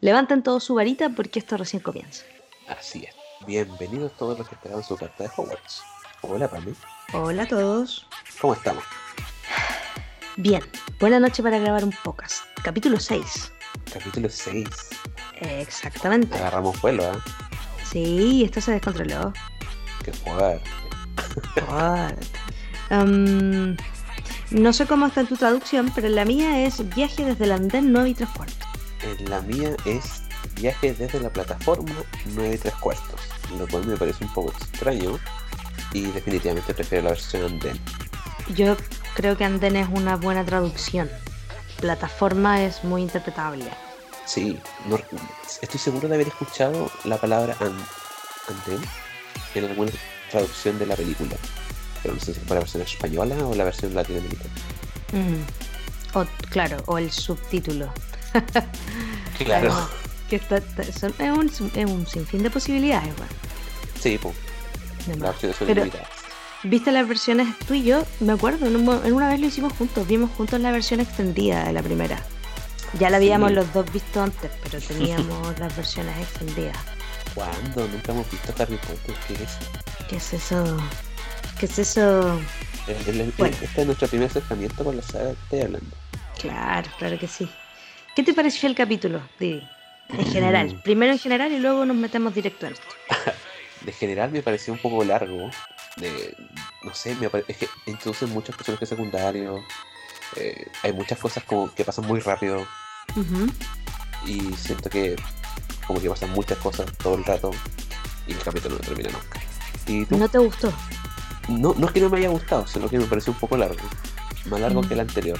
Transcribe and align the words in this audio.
Levanten 0.00 0.44
todo 0.44 0.60
su 0.60 0.74
varita 0.76 1.10
porque 1.10 1.40
esto 1.40 1.56
recién 1.56 1.82
comienza. 1.82 2.24
Así 2.68 3.04
es. 3.04 3.14
Bienvenidos 3.46 4.12
todos 4.16 4.38
los 4.38 4.48
que 4.48 4.54
esperaban 4.54 4.84
su 4.84 4.96
carta 4.96 5.24
de 5.24 5.30
Hogwarts. 5.36 5.82
Hola, 6.22 6.48
Pami. 6.48 6.72
Hola 7.12 7.42
a 7.42 7.48
todos. 7.48 8.06
¿Cómo 8.40 8.54
estamos? 8.54 8.84
Bien, 10.36 10.62
buena 11.00 11.18
noche 11.18 11.42
para 11.42 11.58
grabar 11.58 11.82
un 11.82 11.92
podcast. 12.04 12.44
Capítulo 12.62 13.00
6. 13.00 13.52
Capítulo 13.92 14.28
6. 14.28 14.68
Exactamente. 15.40 16.36
Agarramos 16.36 16.80
vuelo, 16.80 17.02
¿eh? 17.02 17.18
Sí, 17.90 18.44
esto 18.44 18.60
se 18.60 18.72
descontroló. 18.72 19.32
Qué 20.04 20.12
fuerte. 20.12 20.70
Fuerte. 21.66 22.26
Um, 22.90 23.76
no 24.50 24.72
sé 24.72 24.86
cómo 24.86 25.06
está 25.06 25.22
en 25.22 25.26
tu 25.26 25.36
traducción, 25.36 25.90
pero 25.92 26.08
la 26.08 26.24
mía 26.24 26.64
es 26.64 26.88
viaje 26.94 27.24
desde 27.24 27.46
el 27.46 27.52
andén 27.52 27.92
9 27.92 28.10
y 28.10 28.14
3 28.14 28.28
cuartos. 28.28 28.67
En 29.02 29.30
la 29.30 29.40
mía 29.42 29.76
es 29.84 30.22
viaje 30.54 30.92
desde 30.94 31.20
la 31.20 31.30
plataforma 31.30 31.94
9 32.26 32.54
y 32.54 32.58
3 32.58 32.74
cuartos, 32.74 33.20
lo 33.58 33.66
cual 33.68 33.86
me 33.86 33.96
parece 33.96 34.24
un 34.24 34.32
poco 34.32 34.50
extraño 34.52 35.18
y 35.92 36.02
definitivamente 36.02 36.74
prefiero 36.74 37.04
la 37.04 37.10
versión 37.10 37.44
andén. 37.44 37.78
Yo 38.54 38.76
creo 39.14 39.36
que 39.36 39.44
andén 39.44 39.76
es 39.76 39.88
una 39.90 40.16
buena 40.16 40.44
traducción. 40.44 41.08
Plataforma 41.80 42.62
es 42.64 42.82
muy 42.82 43.02
interpretable. 43.02 43.66
Sí, 44.26 44.58
no- 44.86 44.98
estoy 45.62 45.78
seguro 45.80 46.08
de 46.08 46.14
haber 46.16 46.28
escuchado 46.28 46.90
la 47.04 47.16
palabra 47.18 47.56
an- 47.60 47.86
andén 48.48 48.80
en 49.54 49.64
alguna 49.64 49.92
traducción 50.30 50.78
de 50.78 50.86
la 50.86 50.96
película, 50.96 51.36
pero 52.02 52.14
no 52.14 52.20
sé 52.20 52.34
si 52.34 52.40
fue 52.40 52.54
la 52.56 52.60
versión 52.60 52.82
española 52.82 53.36
o 53.46 53.54
la 53.54 53.64
versión 53.64 53.94
latinoamericana. 53.94 54.50
Mm. 55.12 56.16
O, 56.18 56.24
claro, 56.50 56.82
o 56.86 56.98
el 56.98 57.10
subtítulo. 57.10 57.92
Claro. 59.38 59.88
Que 60.28 60.36
está- 60.36 60.56
está- 60.58 60.84
son- 60.92 61.14
es, 61.18 61.30
un, 61.60 61.70
es 61.74 61.86
un 61.90 62.06
sinfín 62.06 62.42
de 62.42 62.50
posibilidades, 62.50 63.14
weón. 63.16 63.28
Sí, 64.00 64.18
pues, 64.20 64.34
Pero-. 65.58 65.86
¿Viste 66.64 66.90
las 66.90 67.06
versiones 67.08 67.56
tú 67.66 67.74
y 67.74 67.84
yo? 67.84 68.04
Me 68.20 68.32
acuerdo, 68.32 68.66
en, 68.66 68.74
un 68.76 68.84
mo- 68.84 69.00
en 69.04 69.12
una 69.12 69.28
vez 69.28 69.38
lo 69.40 69.46
hicimos 69.46 69.72
juntos, 69.74 70.06
vimos 70.08 70.30
juntos 70.36 70.60
la 70.60 70.72
versión 70.72 70.98
extendida 71.00 71.64
de 71.64 71.72
la 71.72 71.82
primera. 71.82 72.20
Ya 72.98 73.10
la 73.10 73.18
habíamos 73.18 73.50
Sí. 73.50 73.54
los 73.54 73.72
dos 73.72 73.90
visto 73.92 74.20
antes, 74.22 74.50
pero 74.64 74.80
teníamos 74.80 75.58
las 75.60 75.74
versiones 75.76 76.16
extendidas. 76.18 76.76
¿Cuándo? 77.34 77.86
Nunca 77.88 78.12
hemos 78.12 78.28
visto 78.30 78.52
Harry 78.60 78.76
Potter. 78.78 79.14
¿Qué 79.28 79.34
es? 79.34 79.56
¿Qué 80.08 80.16
es 80.16 80.32
eso? 80.32 80.76
¿Qué 81.60 81.66
es 81.66 81.78
eso? 81.78 82.40
El- 82.88 83.08
el- 83.14 83.20
el- 83.20 83.34
Bueno. 83.38 83.56
Este 83.62 83.80
es 83.82 83.86
nuestro 83.86 84.08
primer 84.08 84.28
acercamiento 84.28 84.82
con 84.82 84.96
la 84.96 85.02
saga 85.02 85.26
que 85.26 85.36
estoy 85.44 85.60
hablando. 85.60 85.96
Claro, 86.40 86.90
claro 86.98 87.18
que 87.18 87.28
sí. 87.28 87.48
¿Qué 88.18 88.24
te 88.24 88.34
pareció 88.34 88.68
el 88.68 88.74
capítulo, 88.74 89.20
Didi? 89.38 89.62
En 90.08 90.26
general. 90.32 90.74
Mm. 90.74 90.82
Primero 90.82 91.12
en 91.12 91.20
general 91.20 91.52
y 91.52 91.60
luego 91.60 91.84
nos 91.84 91.96
metemos 91.96 92.34
directo 92.34 92.66
en 92.66 92.72
esto. 92.72 92.84
De 93.82 93.92
general 93.92 94.32
me 94.32 94.42
pareció 94.42 94.72
un 94.72 94.80
poco 94.80 95.04
largo. 95.04 95.48
De, 95.98 96.34
no 96.82 96.92
sé, 96.94 97.14
me 97.14 97.30
es 97.46 97.56
que 97.56 97.68
introducen 97.86 98.30
muchos 98.30 98.56
personajes 98.56 98.88
secundarios. 98.88 99.60
eh, 100.34 100.66
hay 100.82 100.92
muchas 100.92 101.16
cosas 101.20 101.44
como 101.44 101.72
que 101.72 101.84
pasan 101.84 102.06
muy 102.08 102.18
rápido. 102.18 102.66
Y 104.26 104.40
siento 104.54 104.90
que 104.90 105.14
como 105.86 106.00
que 106.00 106.10
pasan 106.10 106.30
muchas 106.30 106.58
cosas 106.58 106.90
todo 106.98 107.14
el 107.14 107.24
rato. 107.24 107.52
Y 108.26 108.32
el 108.32 108.38
capítulo 108.40 108.74
no 108.74 108.80
termina 108.80 109.10
nunca. 109.10 109.40
Y 109.86 110.04
tú, 110.06 110.16
¿No 110.16 110.28
te 110.28 110.38
gustó? 110.38 110.72
no, 111.48 111.72
no 111.78 111.86
es 111.86 111.92
que 111.92 112.00
no 112.00 112.10
me 112.10 112.18
haya 112.18 112.30
gustado, 112.30 112.66
sino 112.66 112.88
que 112.88 112.98
me 112.98 113.04
pareció 113.04 113.32
un 113.32 113.38
poco 113.38 113.56
largo. 113.56 113.88
Más 114.46 114.60
largo 114.60 114.80
que 114.80 114.94
el 114.94 115.00
anterior. 115.02 115.38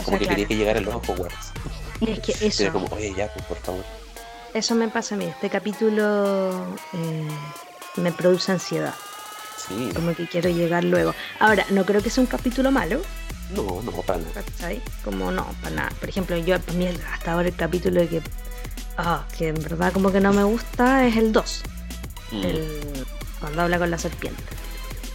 O 0.00 0.04
Como 0.04 0.10
sea, 0.10 0.18
que 0.18 0.24
claro. 0.26 0.28
quería 0.36 0.48
que 0.48 0.56
llegara 0.56 0.78
el 0.80 0.84
nuevo 0.84 1.00
Hogwarts. 1.08 1.54
Es 2.00 2.20
que 2.20 2.32
Era 2.32 2.46
eso, 2.46 2.72
como, 2.72 2.86
oye, 2.94 3.14
ya, 3.16 3.32
pues, 3.32 3.44
por 3.46 3.56
favor. 3.58 3.84
eso 4.52 4.74
me 4.74 4.88
pasa 4.88 5.14
a 5.14 5.18
mí. 5.18 5.24
Este 5.26 5.48
capítulo 5.50 6.50
eh, 6.92 7.28
me 7.96 8.12
produce 8.12 8.52
ansiedad. 8.52 8.94
Sí, 9.68 9.90
Como 9.94 10.14
que 10.14 10.26
quiero 10.28 10.50
llegar 10.50 10.84
luego. 10.84 11.14
Ahora, 11.40 11.64
no 11.70 11.84
creo 11.86 12.02
que 12.02 12.10
sea 12.10 12.20
un 12.22 12.26
capítulo 12.28 12.70
malo, 12.70 13.00
no, 13.54 13.82
no, 13.82 13.92
para 14.02 14.18
nada. 14.20 14.42
Como 15.04 15.30
no, 15.30 15.46
para 15.62 15.74
nada. 15.76 15.90
Por 16.00 16.08
ejemplo, 16.08 16.36
yo, 16.38 16.58
para 16.60 16.78
mí, 16.78 16.88
hasta 17.12 17.32
ahora 17.32 17.48
el 17.48 17.54
capítulo 17.54 18.00
de 18.00 18.08
que, 18.08 18.22
ah, 18.96 19.24
que 19.36 19.48
en 19.48 19.54
verdad 19.62 19.92
como 19.92 20.10
que 20.10 20.20
no 20.20 20.32
me 20.32 20.42
gusta 20.44 21.06
es 21.06 21.16
el 21.16 21.30
2. 21.32 21.62
Mm. 22.32 22.44
el- 22.44 23.06
cuando 23.40 23.62
habla 23.62 23.78
con 23.78 23.90
la 23.90 23.98
serpiente. 23.98 24.42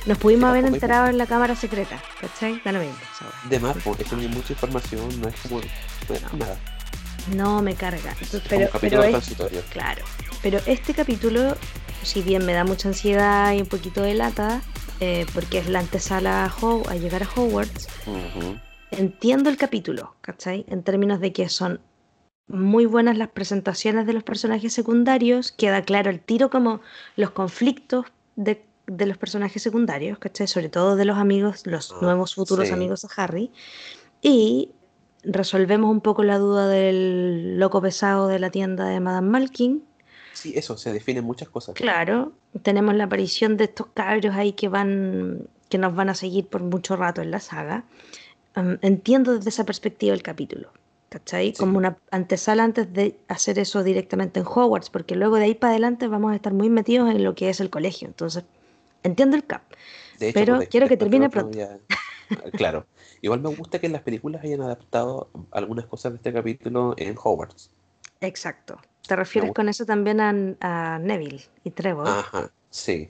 Nos 0.06 0.18
pudimos 0.18 0.50
haber 0.50 0.66
enterado 0.66 1.08
en 1.08 1.18
la 1.18 1.28
cámara 1.28 1.56
secreta, 1.56 2.02
¿cachai? 2.22 2.62
Da 2.64 2.72
lo 2.72 2.80
mismo. 2.80 2.96
De 3.50 3.60
más, 3.60 3.76
es 3.78 4.08
que 4.08 4.16
no 4.16 4.22
hay 4.22 4.28
mucha 4.30 4.54
información, 4.54 5.22
no 5.22 5.28
es 5.28 5.36
como. 5.42 5.62
Bueno, 6.08 6.28
nada. 6.38 6.58
No 7.36 7.62
me 7.62 7.76
carga. 7.76 8.12
Entonces, 8.22 8.42
pero, 8.50 8.70
pero 8.80 9.04
es, 9.04 9.30
claro. 9.72 10.04
Pero 10.42 10.60
este 10.66 10.94
capítulo, 10.94 11.56
si 12.02 12.22
bien 12.22 12.46
me 12.46 12.54
da 12.54 12.64
mucha 12.64 12.88
ansiedad 12.88 13.54
y 13.54 13.62
un 13.62 13.68
poquito 13.68 14.02
de 14.02 14.14
lata, 14.14 14.62
eh, 15.02 15.26
porque 15.34 15.60
es 15.60 15.68
la 15.68 15.80
antesala 15.80 16.46
a, 16.46 16.54
Ho- 16.62 16.88
a 16.90 16.96
llegar 16.96 17.24
a 17.24 17.28
Hogwarts, 17.36 17.88
entiendo 18.92 19.50
el 19.50 19.58
capítulo, 19.58 20.16
¿cachai? 20.22 20.66
En 20.70 20.82
términos 20.84 21.20
de 21.20 21.34
que 21.34 21.50
son 21.50 21.82
muy 22.48 22.86
buenas 22.86 23.18
las 23.18 23.28
presentaciones 23.30 24.08
de 24.08 24.14
los 24.14 24.24
personajes 24.24 24.74
secundarios, 24.74 25.52
queda 25.52 25.84
claro 25.84 26.10
el 26.10 26.20
tiro 26.20 26.50
como 26.50 26.82
los 27.16 27.30
conflictos 27.32 28.06
de, 28.36 28.64
de 28.92 29.06
los 29.06 29.18
personajes 29.18 29.62
secundarios, 29.62 30.18
¿cachai? 30.20 30.48
Sobre 30.48 30.70
todo 30.70 30.96
de 30.96 31.06
los 31.06 31.18
amigos, 31.18 31.66
los 31.66 31.92
Ah, 31.92 31.98
nuevos 32.02 32.36
futuros 32.36 32.68
sí. 32.68 32.74
amigos 32.74 33.02
de 33.02 33.08
Harry. 33.18 33.52
Y 34.22 34.72
resolvemos 35.24 35.90
un 35.92 36.02
poco 36.02 36.24
la 36.24 36.38
duda 36.38 36.68
del 36.68 37.58
loco 37.60 37.82
pesado 37.82 38.28
de 38.28 38.40
la 38.40 38.50
tienda 38.50 38.86
de 38.86 39.00
Madame 39.00 39.30
Malkin. 39.30 39.84
Sí, 40.34 40.54
eso, 40.56 40.78
se 40.78 40.94
definen 40.94 41.24
muchas 41.26 41.50
cosas. 41.50 41.76
Claro, 41.76 42.32
tenemos 42.62 42.96
la 42.96 43.06
aparición 43.06 43.58
de 43.58 43.66
estos 43.66 43.88
cabros 43.94 44.36
ahí 44.36 44.54
que 44.54 44.70
van, 44.70 45.48
que 45.70 45.78
nos 45.78 45.94
van 45.96 46.10
a 46.10 46.16
seguir 46.16 46.48
por 46.48 46.62
mucho 46.64 46.96
rato 46.96 47.22
en 47.22 47.32
la 47.32 47.40
saga. 47.40 47.84
Um, 48.56 48.78
entiendo 48.82 49.36
desde 49.36 49.50
esa 49.50 49.66
perspectiva 49.66 50.14
el 50.14 50.24
capítulo, 50.24 50.72
¿cachai? 51.10 51.50
Sí. 51.50 51.54
Como 51.58 51.78
una 51.78 51.98
antesala 52.12 52.64
antes 52.64 52.92
de 52.94 53.18
hacer 53.28 53.60
eso 53.60 53.84
directamente 53.84 54.40
en 54.40 54.46
Hogwarts, 54.48 54.90
porque 54.90 55.16
luego 55.16 55.36
de 55.36 55.44
ahí 55.46 55.56
para 55.56 55.72
adelante 55.72 56.08
vamos 56.08 56.32
a 56.32 56.36
estar 56.36 56.54
muy 56.54 56.70
metidos 56.70 57.10
en 57.10 57.24
lo 57.24 57.36
que 57.36 57.50
es 57.50 57.60
el 57.60 57.70
colegio. 57.70 58.08
Entonces, 58.08 58.46
entiendo 59.04 59.36
el 59.36 59.46
cap. 59.46 59.64
De 60.20 60.30
hecho, 60.30 60.40
Pero 60.40 60.56
pues, 60.58 60.70
quiero 60.70 60.88
que 60.88 60.98
termine 60.98 61.30
pronto. 61.30 61.58
ya- 61.58 61.78
Claro. 62.56 62.86
Igual 63.22 63.42
me 63.42 63.50
gusta 63.50 63.80
que 63.80 63.88
en 63.88 63.94
las 63.94 64.02
películas 64.04 64.44
hayan 64.44 64.62
adaptado 64.62 65.30
algunas 65.52 65.86
cosas 65.86 66.12
de 66.14 66.18
este 66.18 66.32
capítulo 66.32 66.94
en 66.98 67.16
Hogwarts. 67.22 67.72
Exacto. 68.22 68.80
¿Te 69.08 69.16
refieres 69.16 69.54
con 69.54 69.68
eso 69.70 69.86
también 69.86 70.22
a, 70.22 70.30
a 70.62 71.00
Neville 71.00 71.42
y 71.64 71.72
Trevor? 71.72 72.08
Ajá, 72.08 72.52
sí. 72.70 73.10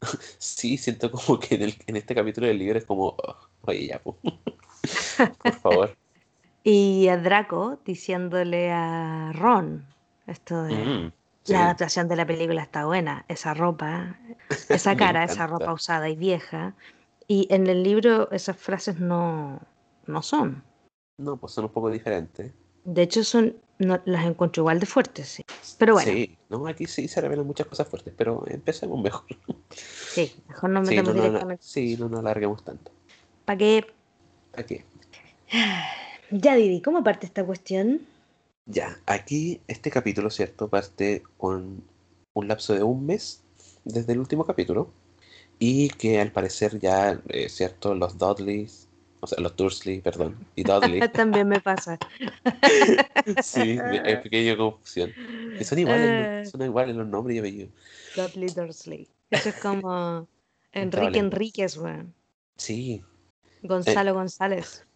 Sí, 0.38 0.76
siento 0.78 1.10
como 1.10 1.38
que 1.38 1.54
en, 1.56 1.62
el- 1.62 1.74
en 1.86 1.96
este 1.96 2.14
capítulo 2.14 2.46
del 2.46 2.58
libro 2.58 2.78
es 2.78 2.84
como, 2.84 3.08
oh, 3.08 3.36
oye, 3.62 3.86
ya, 3.88 3.98
pues. 4.02 4.16
Por 5.42 5.52
favor. 5.54 5.96
Y 6.62 7.08
a 7.08 7.16
Draco 7.16 7.80
diciéndole 7.86 8.70
a 8.70 9.32
Ron 9.32 9.86
esto 10.26 10.62
de... 10.64 10.74
Mm, 10.74 11.12
sí. 11.50 11.54
La 11.54 11.64
adaptación 11.64 12.08
de 12.08 12.16
la 12.16 12.26
película 12.26 12.62
está 12.62 12.84
buena, 12.86 13.24
esa 13.28 13.54
ropa, 13.54 14.16
esa 14.68 14.96
cara, 14.96 15.24
esa 15.24 15.46
ropa 15.46 15.72
usada 15.72 16.08
y 16.08 16.16
vieja. 16.16 16.74
Y 17.26 17.46
en 17.50 17.66
el 17.66 17.82
libro 17.82 18.30
esas 18.32 18.56
frases 18.56 18.98
no, 18.98 19.60
no 20.06 20.22
son. 20.22 20.62
No, 21.18 21.36
pues 21.36 21.52
son 21.52 21.64
un 21.66 21.70
poco 21.70 21.90
diferentes. 21.90 22.52
De 22.84 23.02
hecho, 23.02 23.22
son, 23.24 23.54
no, 23.78 24.00
las 24.06 24.24
encuentro 24.24 24.62
igual 24.62 24.80
de 24.80 24.86
fuertes, 24.86 25.28
sí. 25.28 25.44
Pero 25.78 25.94
bueno, 25.94 26.10
sí, 26.10 26.26
Sí, 26.26 26.38
no, 26.48 26.66
aquí 26.66 26.86
sí 26.86 27.06
se 27.08 27.20
revelan 27.20 27.46
muchas 27.46 27.66
cosas 27.66 27.86
fuertes, 27.86 28.12
pero 28.16 28.42
empecemos 28.48 29.00
mejor. 29.02 29.24
mejor 30.48 30.70
nos 30.70 30.88
Sí, 30.88 30.94
metemos 30.94 31.14
no, 31.14 31.20
no, 31.20 31.22
no, 31.22 31.28
directamente. 31.28 31.62
sí, 31.62 31.96
no 31.98 32.08
nos 32.08 32.20
alarguemos 32.20 32.64
tanto. 32.64 32.90
¿Para 33.44 33.58
qué? 33.58 33.86
Aquí. 34.56 34.82
Ya, 36.32 36.54
Didi, 36.54 36.80
¿cómo 36.80 37.02
parte 37.02 37.26
esta 37.26 37.44
cuestión? 37.44 38.02
Ya, 38.70 39.00
aquí 39.06 39.60
este 39.66 39.90
capítulo, 39.90 40.30
¿cierto? 40.30 40.68
Parte 40.68 41.24
con 41.36 41.82
un 42.34 42.48
lapso 42.48 42.72
de 42.72 42.84
un 42.84 43.04
mes 43.04 43.42
desde 43.84 44.12
el 44.12 44.20
último 44.20 44.46
capítulo. 44.46 44.92
Y 45.58 45.88
que 45.90 46.20
al 46.20 46.30
parecer 46.32 46.78
ya, 46.78 47.20
eh, 47.28 47.48
¿cierto? 47.48 47.94
Los 47.94 48.16
Dudleys, 48.16 48.88
o 49.20 49.26
sea, 49.26 49.40
los 49.40 49.56
Dursley, 49.56 50.00
perdón, 50.00 50.46
y 50.54 50.62
Dudley. 50.62 51.00
También 51.12 51.48
me 51.48 51.60
pasa. 51.60 51.98
sí, 53.42 53.78
hay 53.78 54.16
pequeña 54.22 54.56
confusión. 54.56 55.12
Que 55.58 55.64
son 55.64 55.78
iguales, 55.80 56.08
Eh. 56.08 56.42
¿no? 56.44 56.50
son 56.50 56.62
iguales 56.62 56.96
los 56.96 57.06
nombres 57.08 57.36
y 57.36 57.38
apellidos. 57.40 57.70
Dudley 58.16 58.48
Dursley. 58.48 59.08
Eso 59.30 59.48
es 59.50 59.56
como 59.56 60.28
Enrique. 60.72 61.18
Enríquez, 61.18 61.76
weón. 61.76 62.14
Sí, 62.56 63.02
Gonzalo 63.62 64.14
González. 64.14 64.86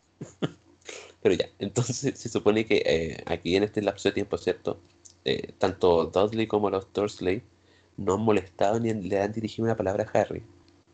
Pero 1.24 1.36
ya, 1.36 1.46
entonces 1.58 1.96
se 2.20 2.28
supone 2.28 2.66
que 2.66 2.82
eh, 2.84 3.24
aquí 3.24 3.56
en 3.56 3.62
este 3.62 3.80
lapso 3.80 4.10
de 4.10 4.12
tiempo, 4.12 4.36
¿cierto? 4.36 4.78
Eh, 5.24 5.54
tanto 5.56 6.04
Dudley 6.04 6.46
como 6.46 6.68
los 6.68 6.92
Dursley 6.92 7.42
no 7.96 8.14
han 8.14 8.20
molestado 8.20 8.78
ni 8.78 8.92
le 8.92 9.22
han 9.22 9.32
dirigido 9.32 9.64
una 9.64 9.74
palabra 9.74 10.04
a 10.04 10.20
Harry. 10.20 10.42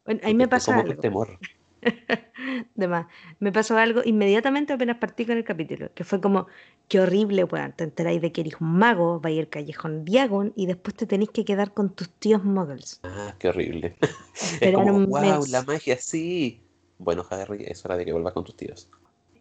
Bueno, 0.04 0.20
ahí 0.22 0.32
me 0.32 0.48
que 0.48 0.56
algo. 0.70 0.94
temor. 1.00 1.36
De 2.76 2.86
más. 2.86 3.06
Me 3.40 3.50
pasó 3.50 3.76
algo 3.76 4.02
inmediatamente 4.04 4.72
apenas 4.72 4.98
partí 4.98 5.26
con 5.26 5.36
el 5.36 5.42
capítulo, 5.42 5.90
que 5.94 6.04
fue 6.04 6.20
como, 6.20 6.46
qué 6.86 7.00
horrible, 7.00 7.42
weón. 7.42 7.72
Te 7.72 7.82
enteráis 7.82 8.22
de 8.22 8.30
que 8.30 8.42
eres 8.42 8.60
un 8.60 8.72
mago, 8.74 9.18
vais 9.18 9.40
al 9.40 9.48
callejón 9.48 10.04
Diagon 10.04 10.52
y 10.54 10.66
después 10.66 10.94
te 10.94 11.06
tenéis 11.06 11.30
que 11.30 11.44
quedar 11.44 11.74
con 11.74 11.92
tus 11.92 12.08
tíos 12.08 12.44
muggles. 12.44 13.00
Ah, 13.02 13.34
qué 13.40 13.48
horrible. 13.48 13.96
es 14.60 14.74
como, 14.74 15.06
wow, 15.06 15.40
mes. 15.40 15.48
la 15.50 15.62
magia, 15.64 15.96
sí. 15.96 16.60
Bueno, 16.98 17.26
Harry, 17.30 17.64
es 17.66 17.84
hora 17.84 17.96
de 17.96 18.04
que 18.04 18.12
vuelvas 18.12 18.32
con 18.32 18.44
tus 18.44 18.54
tíos. 18.54 18.88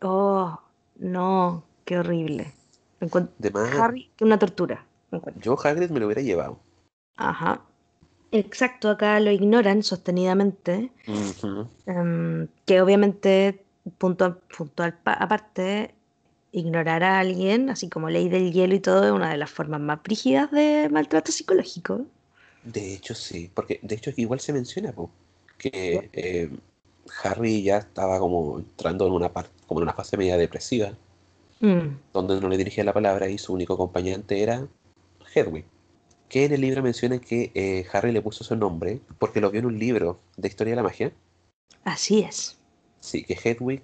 Oh, 0.01 0.57
no, 0.99 1.63
qué 1.85 1.97
horrible. 1.99 2.53
De 3.37 3.49
más, 3.51 3.69
Harry, 3.79 4.11
que 4.15 4.25
una 4.25 4.37
tortura. 4.37 4.85
yo 5.41 5.57
Hagrid 5.61 5.89
me 5.89 5.99
lo 5.99 6.05
hubiera 6.05 6.21
llevado. 6.21 6.59
Ajá. 7.15 7.61
Exacto, 8.31 8.89
acá 8.89 9.19
lo 9.19 9.31
ignoran 9.31 9.81
sostenidamente. 9.83 10.91
Em, 11.85 12.47
que 12.65 12.81
obviamente, 12.81 13.63
punto, 13.97 14.39
punto 14.55 14.83
al 14.83 14.93
pa- 14.93 15.13
aparte, 15.13 15.95
ignorar 16.51 17.03
a 17.03 17.19
alguien, 17.19 17.69
así 17.69 17.89
como 17.89 18.09
ley 18.09 18.29
del 18.29 18.51
hielo 18.51 18.75
y 18.75 18.79
todo, 18.79 19.05
es 19.05 19.11
una 19.11 19.31
de 19.31 19.37
las 19.37 19.49
formas 19.49 19.81
más 19.81 20.01
brígidas 20.03 20.51
de 20.51 20.89
maltrato 20.91 21.31
psicológico. 21.31 22.05
De 22.63 22.93
hecho, 22.93 23.15
sí, 23.15 23.49
porque 23.53 23.79
de 23.81 23.95
hecho 23.95 24.11
igual 24.17 24.39
se 24.39 24.53
menciona 24.53 24.91
po, 24.91 25.09
que 25.57 26.09
eh, 26.13 26.49
Harry 27.23 27.63
ya 27.63 27.77
estaba 27.77 28.19
como 28.19 28.59
entrando 28.59 29.07
en 29.07 29.13
una 29.13 29.31
parte, 29.31 29.51
como 29.69 29.79
en 29.79 29.83
una 29.83 29.93
fase 29.93 30.17
media 30.17 30.35
depresiva, 30.35 30.91
Mm, 31.61 31.97
donde 32.13 32.39
no 32.39 32.47
le 32.47 32.57
dirigía 32.57 32.83
la 32.85 32.93
palabra 32.93 33.27
y 33.27 33.37
su 33.37 33.53
único 33.53 33.73
acompañante 33.73 34.41
era 34.41 34.67
Hedwig. 35.33 35.65
Que 36.29 36.45
en 36.45 36.53
el 36.53 36.61
libro 36.61 36.83
menciona 36.83 37.19
que 37.19 37.51
eh, 37.53 37.85
Harry 37.91 38.11
le 38.11 38.21
puso 38.21 38.43
su 38.43 38.55
nombre 38.55 39.01
porque 39.17 39.41
lo 39.41 39.51
vio 39.51 39.59
en 39.59 39.65
un 39.65 39.79
libro 39.79 40.19
de 40.37 40.47
historia 40.47 40.71
de 40.71 40.75
la 40.77 40.83
magia. 40.83 41.11
así 41.83 42.19
es. 42.21 42.57
Sí, 42.99 43.23
que 43.23 43.33
Hedwig 43.33 43.81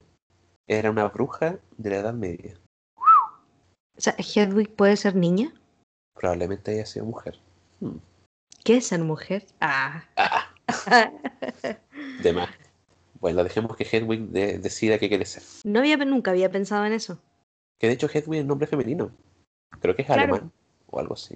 era 0.67 0.91
una 0.91 1.07
bruja 1.07 1.59
de 1.77 1.89
la 1.89 1.97
Edad 1.97 2.13
Media. 2.13 2.57
O 3.97 4.01
sea, 4.01 4.15
Hedwig 4.17 4.73
puede 4.75 4.97
ser 4.97 5.15
niña. 5.15 5.53
Probablemente 6.13 6.71
haya 6.71 6.85
sido 6.85 7.05
mujer. 7.05 7.39
Hmm. 7.79 7.97
¿Qué 8.63 8.77
es 8.77 8.87
ser 8.87 9.01
mujer? 9.01 9.45
Ah. 9.59 10.03
Ah, 10.17 10.49
de 12.23 12.33
más. 12.33 12.49
Bueno, 13.25 13.43
dejemos 13.43 13.75
que 13.75 13.85
Hedwig 13.91 14.27
de- 14.29 14.59
decida 14.59 14.99
qué 14.99 15.09
quiere 15.09 15.25
ser. 15.25 15.41
No 15.63 15.79
había, 15.79 15.97
nunca 15.97 16.29
había 16.29 16.51
pensado 16.51 16.85
en 16.85 16.93
eso. 16.93 17.17
Que 17.79 17.87
de 17.87 17.93
hecho 17.93 18.05
Hedwig 18.07 18.35
es 18.37 18.41
un 18.43 18.49
nombre 18.49 18.67
femenino. 18.67 19.09
Creo 19.79 19.95
que 19.95 20.03
es 20.03 20.05
Claro. 20.05 20.21
alemán 20.21 20.51
o 20.85 20.99
algo 20.99 21.15
así. 21.15 21.35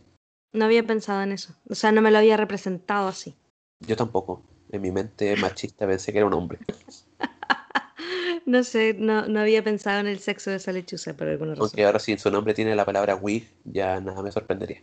No 0.53 0.65
había 0.65 0.83
pensado 0.83 1.23
en 1.23 1.31
eso. 1.31 1.55
O 1.67 1.73
sea, 1.73 1.91
no 1.91 2.03
me 2.03 2.11
lo 2.11 2.19
había 2.19 2.37
representado 2.37 3.07
así. 3.07 3.33
Yo 3.79 3.95
tampoco. 3.95 4.43
En 4.71 4.83
mi 4.83 4.91
mente 4.91 5.35
machista 5.37 5.87
pensé 5.87 6.11
que 6.11 6.19
era 6.19 6.27
un 6.27 6.33
hombre. 6.33 6.59
No 8.45 8.63
sé, 8.63 8.95
no, 8.97 9.27
no 9.27 9.39
había 9.41 9.63
pensado 9.63 9.99
en 9.99 10.07
el 10.07 10.19
sexo 10.19 10.49
de 10.51 10.57
esa 10.57 10.71
lechuza 10.71 11.15
por 11.15 11.27
alguna 11.27 11.51
razón. 11.51 11.65
Aunque 11.65 11.85
ahora 11.85 11.99
si 11.99 12.11
en 12.13 12.19
su 12.19 12.29
nombre 12.31 12.53
tiene 12.53 12.75
la 12.75 12.85
palabra 12.85 13.15
wig, 13.15 13.47
ya 13.65 13.99
nada 13.99 14.21
me 14.23 14.31
sorprendería. 14.31 14.81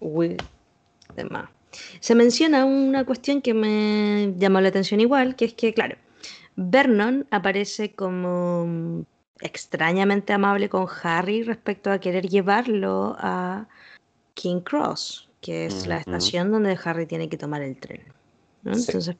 Uy, 0.00 0.36
de 1.14 1.24
más. 1.24 1.48
Se 2.00 2.14
menciona 2.14 2.64
una 2.64 3.04
cuestión 3.06 3.40
que 3.42 3.52
me 3.54 4.34
llamó 4.36 4.60
la 4.60 4.68
atención 4.68 5.00
igual, 5.00 5.36
que 5.36 5.44
es 5.46 5.54
que, 5.54 5.72
claro, 5.72 5.96
Vernon 6.56 7.26
aparece 7.30 7.94
como 7.94 9.04
extrañamente 9.40 10.32
amable 10.32 10.68
con 10.68 10.86
Harry 11.02 11.42
respecto 11.42 11.90
a 11.90 11.98
querer 11.98 12.28
llevarlo 12.28 13.16
a 13.18 13.68
King 14.34 14.60
Cross, 14.60 15.28
que 15.40 15.66
es 15.66 15.86
la 15.86 15.98
estación 15.98 16.50
donde 16.50 16.78
Harry 16.84 17.06
tiene 17.06 17.28
que 17.28 17.36
tomar 17.36 17.62
el 17.62 17.76
tren. 17.78 18.02
¿no? 18.62 18.74
Sí. 18.74 18.84
Entonces, 18.86 19.16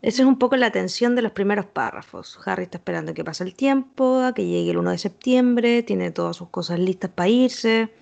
esa 0.00 0.22
es 0.22 0.26
un 0.26 0.38
poco 0.38 0.56
la 0.56 0.72
tensión 0.72 1.14
de 1.14 1.22
los 1.22 1.32
primeros 1.32 1.66
párrafos. 1.66 2.38
Harry 2.44 2.64
está 2.64 2.78
esperando 2.78 3.14
que 3.14 3.22
pase 3.22 3.44
el 3.44 3.54
tiempo, 3.54 4.20
a 4.22 4.34
que 4.34 4.46
llegue 4.46 4.70
el 4.70 4.78
1 4.78 4.90
de 4.90 4.98
septiembre, 4.98 5.82
tiene 5.82 6.10
todas 6.10 6.36
sus 6.36 6.48
cosas 6.48 6.78
listas 6.80 7.10
para 7.10 7.28
irse. 7.28 7.92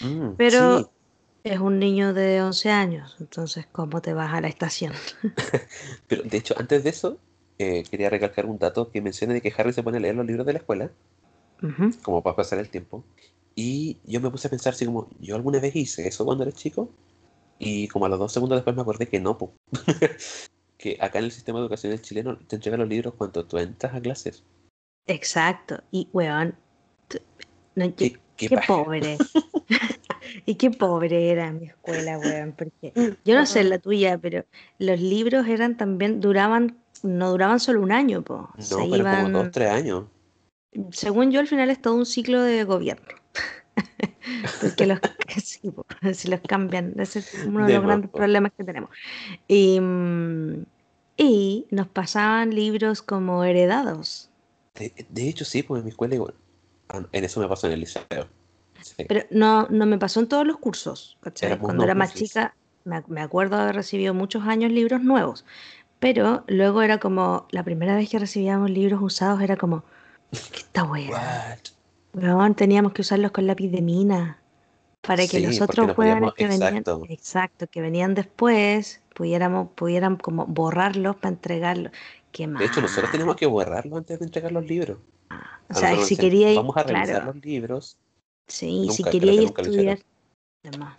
Mm, 0.00 0.30
Pero 0.36 0.78
sí, 0.78 0.86
es 1.44 1.60
un 1.60 1.78
niño 1.78 2.14
de 2.14 2.42
11 2.42 2.70
años, 2.70 3.16
entonces 3.20 3.66
¿cómo 3.70 4.00
te 4.00 4.14
vas 4.14 4.32
a 4.32 4.40
la 4.40 4.48
estación? 4.48 4.94
pero 6.08 6.22
de 6.22 6.38
hecho 6.38 6.54
antes 6.58 6.82
de 6.82 6.90
eso 6.90 7.18
eh, 7.58 7.84
quería 7.90 8.10
recalcar 8.10 8.46
un 8.46 8.58
dato 8.58 8.90
que 8.90 9.00
menciona 9.00 9.34
de 9.34 9.40
que 9.40 9.52
Harry 9.56 9.72
se 9.72 9.82
pone 9.82 9.98
a 9.98 10.00
leer 10.00 10.14
los 10.14 10.26
libros 10.26 10.46
de 10.46 10.52
la 10.52 10.58
escuela, 10.58 10.90
Ujú. 11.62 11.90
como 12.02 12.22
para 12.22 12.36
pasar 12.36 12.58
el 12.58 12.68
tiempo. 12.68 13.04
Y 13.54 13.98
yo 14.04 14.20
me 14.20 14.30
puse 14.30 14.48
a 14.48 14.50
pensar 14.50 14.72
así 14.72 14.84
como, 14.86 15.08
¿yo 15.20 15.36
alguna 15.36 15.60
vez 15.60 15.74
hice 15.76 16.06
eso 16.08 16.24
cuando 16.24 16.42
era 16.44 16.52
chico? 16.52 16.88
Y 17.58 17.86
como 17.88 18.06
a 18.06 18.08
los 18.08 18.18
dos 18.18 18.32
segundos 18.32 18.56
después 18.56 18.74
me 18.74 18.82
acordé 18.82 19.06
que 19.06 19.20
no, 19.20 19.38
que 20.78 20.98
acá 21.00 21.18
en 21.20 21.26
el 21.26 21.30
sistema 21.32 21.60
educacional 21.60 22.02
chileno 22.02 22.36
te 22.36 22.56
entregan 22.56 22.80
los 22.80 22.88
libros 22.88 23.14
cuando 23.14 23.44
tú 23.44 23.58
entras 23.58 23.94
a 23.94 24.00
clases. 24.00 24.42
Exacto, 25.06 25.82
y 25.90 26.08
weón, 26.12 26.56
no, 27.76 27.84
yo- 27.86 27.94
¿Qué, 27.96 28.12
qué 28.36 28.48
qué 28.48 28.58
pobre. 28.66 29.18
y 30.46 30.54
qué 30.56 30.70
pobre 30.70 31.30
era 31.30 31.52
mi 31.52 31.66
escuela, 31.66 32.18
weón, 32.18 32.52
porque 32.52 32.92
yo 33.24 33.34
no 33.34 33.46
sé 33.46 33.64
la 33.64 33.78
tuya, 33.78 34.18
pero 34.18 34.44
los 34.78 35.00
libros 35.00 35.46
eran 35.46 35.76
también, 35.76 36.20
duraban, 36.20 36.83
no 37.04 37.30
duraban 37.30 37.60
solo 37.60 37.82
un 37.82 37.92
año. 37.92 38.24
Se 38.58 38.76
No, 38.76 38.88
pero 38.90 39.08
como 39.08 39.28
iban, 39.28 39.32
dos, 39.32 39.50
tres 39.50 39.70
años. 39.70 40.06
según 40.92 41.30
yo, 41.30 41.40
al 41.40 41.48
final 41.48 41.70
es 41.70 41.80
todo 41.80 41.94
un 41.94 42.06
ciclo 42.06 42.42
de 42.42 42.64
gobierno. 42.64 43.14
Porque 44.60 44.86
los, 44.86 45.00
sí, 45.42 45.70
po, 45.70 45.86
si 46.14 46.28
los 46.28 46.40
cambian, 46.42 46.94
ese 46.98 47.20
es 47.20 47.34
uno 47.44 47.66
de 47.66 47.72
De 47.72 47.74
los 47.74 47.84
más, 47.84 47.84
grandes 47.84 48.10
problemas 48.10 48.52
que 48.56 48.64
tenemos. 48.64 48.90
Y, 49.48 49.80
mm, 49.80 50.64
y 51.16 51.66
nos 51.70 51.88
pasaban 51.88 52.54
libros 52.54 53.02
como 53.02 53.44
heredados. 53.44 54.30
De, 54.74 54.92
de 55.08 55.28
hecho, 55.28 55.44
sí, 55.44 55.62
pues 55.62 55.80
en 55.80 55.84
mi 55.84 55.90
escuela 55.90 56.14
igual. 56.16 56.34
Ah, 56.88 57.06
En 57.12 57.24
eso 57.24 57.40
me 57.40 57.48
pasó 57.48 57.66
en 57.66 57.74
el 57.74 57.80
liceo. 57.80 58.28
Sí. 58.80 59.04
Pero 59.06 59.26
no, 59.30 59.68
no 59.70 59.86
me 59.86 59.98
pasó 59.98 60.20
en 60.20 60.28
todos 60.28 60.46
los 60.46 60.58
cursos. 60.58 61.18
Éramos 61.40 61.66
Cuando 61.66 61.84
era 61.84 61.94
más 61.94 62.14
novices. 62.14 62.14
chica, 62.14 62.56
me, 62.84 63.02
me 63.08 63.20
acuerdo 63.22 63.56
de 63.56 63.62
haber 63.64 63.76
recibido 63.76 64.14
muchos 64.14 64.44
años 64.44 64.72
libros 64.72 65.02
nuevos. 65.02 65.44
Pero 66.04 66.44
luego 66.48 66.82
era 66.82 66.98
como, 66.98 67.46
la 67.50 67.62
primera 67.64 67.96
vez 67.96 68.10
que 68.10 68.18
recibíamos 68.18 68.68
libros 68.70 69.00
usados 69.00 69.40
era 69.40 69.56
como, 69.56 69.84
¿qué 70.52 70.82
weá? 70.82 71.08
What? 71.10 71.58
Weón, 72.12 72.54
teníamos 72.54 72.92
que 72.92 73.00
usarlos 73.00 73.30
con 73.30 73.46
lápiz 73.46 73.70
de 73.70 73.80
mina 73.80 74.42
para 75.00 75.28
que 75.28 75.40
Sí, 75.40 75.40
los 75.40 75.62
otros 75.62 75.96
no 75.96 76.34
que 76.34 76.46
venían, 76.46 76.84
exacto. 77.08 77.66
que 77.68 77.80
venían 77.80 78.14
después, 78.14 79.02
pudiéramos, 79.14 79.70
pudieran 79.74 80.16
como 80.16 80.46
borrarlos 80.46 81.16
para 81.16 81.30
entregarlos. 81.34 81.92
Qué 82.32 82.46
De 82.58 82.66
hecho, 82.66 82.82
nosotros 82.82 83.04
mal. 83.04 83.12
tenemos 83.12 83.36
que 83.36 83.46
borrarlo 83.46 83.96
antes 83.96 84.18
de 84.18 84.26
entregar 84.26 84.52
los 84.52 84.66
libros. 84.66 84.98
O 85.68 85.74
A 85.74 85.74
sea, 85.74 85.96
si 85.98 86.16
decían, 86.16 86.16
queríais, 86.16 86.56
Vamos 86.56 86.76
a 86.76 86.82
revisar 86.82 87.20
claro, 87.20 87.24
los 87.24 87.36
libros. 87.36 87.98
sí, 88.46 88.88
si 88.90 89.04
Nunca, 89.04 89.14
creo 89.14 89.20
queríais 89.20 89.36
que 89.36 89.42
nunca 89.42 89.62
lo 89.62 89.68
hicieron. 89.68 89.94
estudiar, 89.94 89.98
además, 90.64 90.98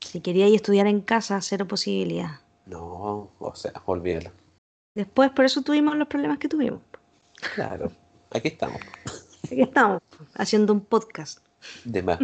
si 0.00 0.20
queríais 0.20 0.54
estudiar 0.54 0.86
en 0.88 1.00
casa, 1.02 1.40
cero 1.42 1.66
posibilidad. 1.68 2.40
No, 2.64 3.34
o 3.38 3.54
sea, 3.54 3.72
olvídalo. 3.86 4.32
Después, 4.94 5.30
por 5.30 5.44
eso 5.44 5.62
tuvimos 5.62 5.96
los 5.96 6.08
problemas 6.08 6.38
que 6.38 6.48
tuvimos. 6.48 6.80
Claro, 7.54 7.90
aquí 8.30 8.48
estamos. 8.48 8.80
Aquí 9.44 9.62
estamos, 9.62 10.02
haciendo 10.34 10.72
un 10.72 10.80
podcast. 10.80 11.38
De 11.84 12.02
más. 12.02 12.18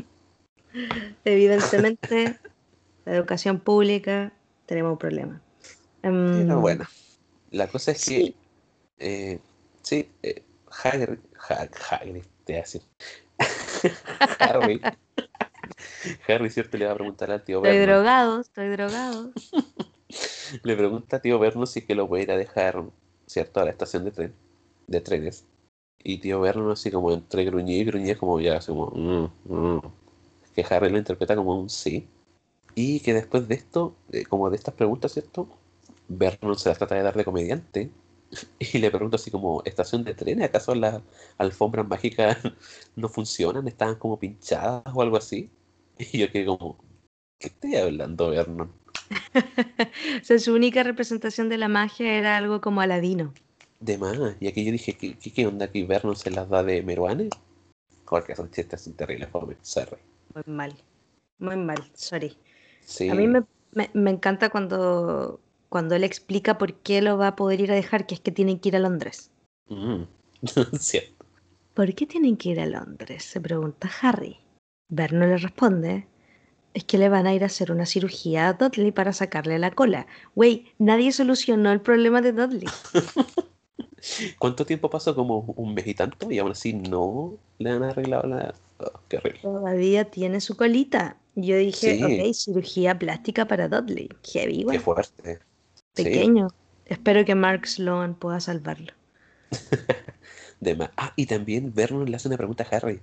Evidentemente, 1.24 2.38
la 3.04 3.14
educación 3.16 3.60
pública, 3.60 4.32
tenemos 4.66 4.92
un 4.92 4.98
problema. 4.98 5.40
Em, 6.02 6.46
Pero 6.46 6.60
bueno, 6.60 6.84
la 7.50 7.66
cosa 7.68 7.92
es 7.92 8.04
que, 8.04 8.16
Sí, 8.16 8.36
eh, 8.98 9.40
sí, 9.82 10.10
eh, 10.22 10.42
Hagrid, 10.84 11.18
Ha- 11.48 11.68
Hagrid, 11.90 12.24
te 12.44 12.52
decir. 12.54 12.82
Harry, 14.40 14.80
Harry, 16.28 16.50
cierto, 16.50 16.76
le 16.76 16.86
va 16.86 16.92
a 16.92 16.94
preguntar 16.96 17.30
al 17.30 17.42
tío 17.42 17.64
estoy 17.64 17.78
drogado, 17.78 18.40
estoy 18.40 18.68
drogado. 18.68 19.32
Le 20.62 20.76
pregunta 20.76 21.16
a 21.16 21.20
tío 21.20 21.38
Vernon 21.38 21.66
si 21.66 21.80
es 21.80 21.84
que 21.86 21.94
lo 21.94 22.08
puede 22.08 22.22
ir 22.24 22.30
a 22.30 22.36
dejar, 22.36 22.82
¿cierto? 23.26 23.60
A 23.60 23.64
la 23.64 23.70
estación 23.70 24.04
de 24.04 24.10
tren, 24.12 24.34
de 24.86 25.00
trenes. 25.00 25.44
Y 26.04 26.18
tío 26.18 26.40
Vernon 26.40 26.72
así 26.72 26.90
como 26.90 27.12
entre 27.12 27.44
gruñir 27.44 27.82
y 27.82 27.84
gruñir 27.90 28.18
como 28.18 28.40
ya, 28.40 28.56
así 28.58 28.72
como, 28.72 28.88
"Mm, 28.94 29.30
mm". 29.54 29.80
que 30.54 30.66
Harry 30.70 30.90
lo 30.90 30.98
interpreta 30.98 31.36
como 31.36 31.58
un 31.60 31.70
sí. 31.70 32.08
Y 32.76 33.00
que 33.00 33.14
después 33.14 33.48
de 33.48 33.56
esto, 33.56 33.94
eh, 34.12 34.24
como 34.26 34.50
de 34.50 34.56
estas 34.56 34.74
preguntas, 34.74 35.12
¿cierto? 35.14 35.48
Vernon 36.08 36.58
se 36.58 36.68
las 36.70 36.78
trata 36.78 36.96
de 36.96 37.02
dar 37.04 37.16
de 37.16 37.24
comediante. 37.26 37.90
Y 38.60 38.78
le 38.78 38.90
pregunta 38.90 39.16
así 39.16 39.30
como, 39.32 39.62
¿estación 39.64 40.04
de 40.04 40.14
tren? 40.14 40.42
¿Acaso 40.42 40.74
las 40.74 41.02
alfombras 41.38 41.88
mágicas 41.88 42.38
no 42.96 43.08
funcionan? 43.10 43.68
¿Estaban 43.68 43.96
como 43.96 44.18
pinchadas 44.18 44.84
o 44.94 45.02
algo 45.02 45.16
así? 45.18 45.50
Y 45.98 46.18
yo 46.20 46.30
quedé 46.32 46.46
como, 46.46 46.78
¿qué 47.38 47.48
estoy 47.48 47.76
hablando, 47.76 48.30
Vernon? 48.30 48.72
O 50.20 50.24
sea, 50.24 50.38
su 50.38 50.54
única 50.54 50.82
representación 50.82 51.48
de 51.48 51.58
la 51.58 51.68
magia 51.68 52.12
era 52.18 52.36
algo 52.36 52.60
como 52.60 52.80
Aladino. 52.80 53.32
De 53.80 53.96
más. 53.98 54.18
Y 54.40 54.48
aquí 54.48 54.64
yo 54.64 54.72
dije, 54.72 54.94
¿qué, 54.94 55.14
qué, 55.16 55.46
onda 55.46 55.66
aquí? 55.66 55.84
¿Vernon 55.84 56.16
se 56.16 56.30
las 56.30 56.48
da 56.48 56.62
de 56.62 56.82
Meruane? 56.82 57.30
Porque 58.08 58.34
son 58.34 58.50
chistes 58.50 58.80
sin 58.82 58.94
terrible 58.94 59.26
fome. 59.26 59.56
Sorry. 59.62 59.96
Muy 60.34 60.44
mal, 60.46 60.74
muy 61.38 61.56
mal, 61.56 61.78
sorry. 61.94 62.36
Sí. 62.84 63.08
A 63.08 63.14
mí 63.14 63.26
me, 63.26 63.42
me- 63.72 63.90
me 63.94 64.10
encanta 64.10 64.50
cuando, 64.50 65.40
cuando 65.68 65.94
él 65.94 66.04
explica 66.04 66.58
por 66.58 66.74
qué 66.74 67.02
lo 67.02 67.16
va 67.18 67.28
a 67.28 67.36
poder 67.36 67.60
ir 67.60 67.70
a 67.72 67.76
dejar, 67.76 68.06
que 68.06 68.14
es 68.14 68.20
que 68.20 68.32
tienen 68.32 68.58
que 68.58 68.70
ir 68.70 68.76
a 68.76 68.80
Londres. 68.80 69.30
Mm, 69.68 70.02
Cierto. 70.78 71.24
¿Por 71.74 71.94
qué 71.94 72.06
tienen 72.06 72.36
que 72.36 72.50
ir 72.50 72.60
a 72.60 72.66
Londres? 72.66 73.24
se 73.24 73.40
pregunta 73.40 73.88
Harry. 74.02 74.38
Vernon 74.90 75.28
le 75.28 75.36
responde, 75.36 76.06
es 76.74 76.84
que 76.84 76.98
le 76.98 77.08
van 77.08 77.26
a 77.26 77.34
ir 77.34 77.42
a 77.42 77.46
hacer 77.46 77.72
una 77.72 77.86
cirugía 77.86 78.48
a 78.48 78.52
Dudley 78.54 78.92
para 78.92 79.12
sacarle 79.12 79.58
la 79.58 79.70
cola. 79.70 80.06
Güey, 80.34 80.66
nadie 80.78 81.12
solucionó 81.12 81.72
el 81.72 81.80
problema 81.80 82.20
de 82.20 82.32
Dudley. 82.32 82.68
¿Cuánto 84.38 84.64
tiempo 84.64 84.88
pasó? 84.90 85.14
Como 85.14 85.40
un 85.56 85.74
mes 85.74 85.86
y 85.86 85.94
tanto, 85.94 86.30
y 86.30 86.38
aún 86.38 86.52
así 86.52 86.72
no 86.72 87.36
le 87.58 87.70
han 87.70 87.82
arreglado 87.82 88.28
la. 88.28 88.54
Oh, 88.78 89.00
qué. 89.08 89.18
Todavía 89.42 90.04
tiene 90.10 90.40
su 90.40 90.56
colita. 90.56 91.16
Yo 91.34 91.56
dije, 91.56 91.96
Sí. 91.96 92.04
ok, 92.04 92.34
cirugía 92.34 92.98
plástica 92.98 93.46
para 93.46 93.68
Dudley. 93.68 94.08
Heavy, 94.32 94.54
Qué 94.54 94.60
igual. 94.60 94.80
fuerte. 94.80 95.38
Sí, 95.94 96.04
Pequeño. 96.04 96.48
Espero 96.86 97.24
que 97.24 97.34
Mark 97.34 97.66
Sloan 97.66 98.14
pueda 98.14 98.40
salvarlo. 98.40 98.92
de 100.60 100.76
más. 100.76 100.90
Ah, 100.96 101.12
y 101.16 101.26
también 101.26 101.72
Vernon 101.74 102.08
le 102.10 102.16
hace 102.16 102.28
una 102.28 102.36
pregunta 102.36 102.66
a 102.70 102.76
Harry. 102.76 103.00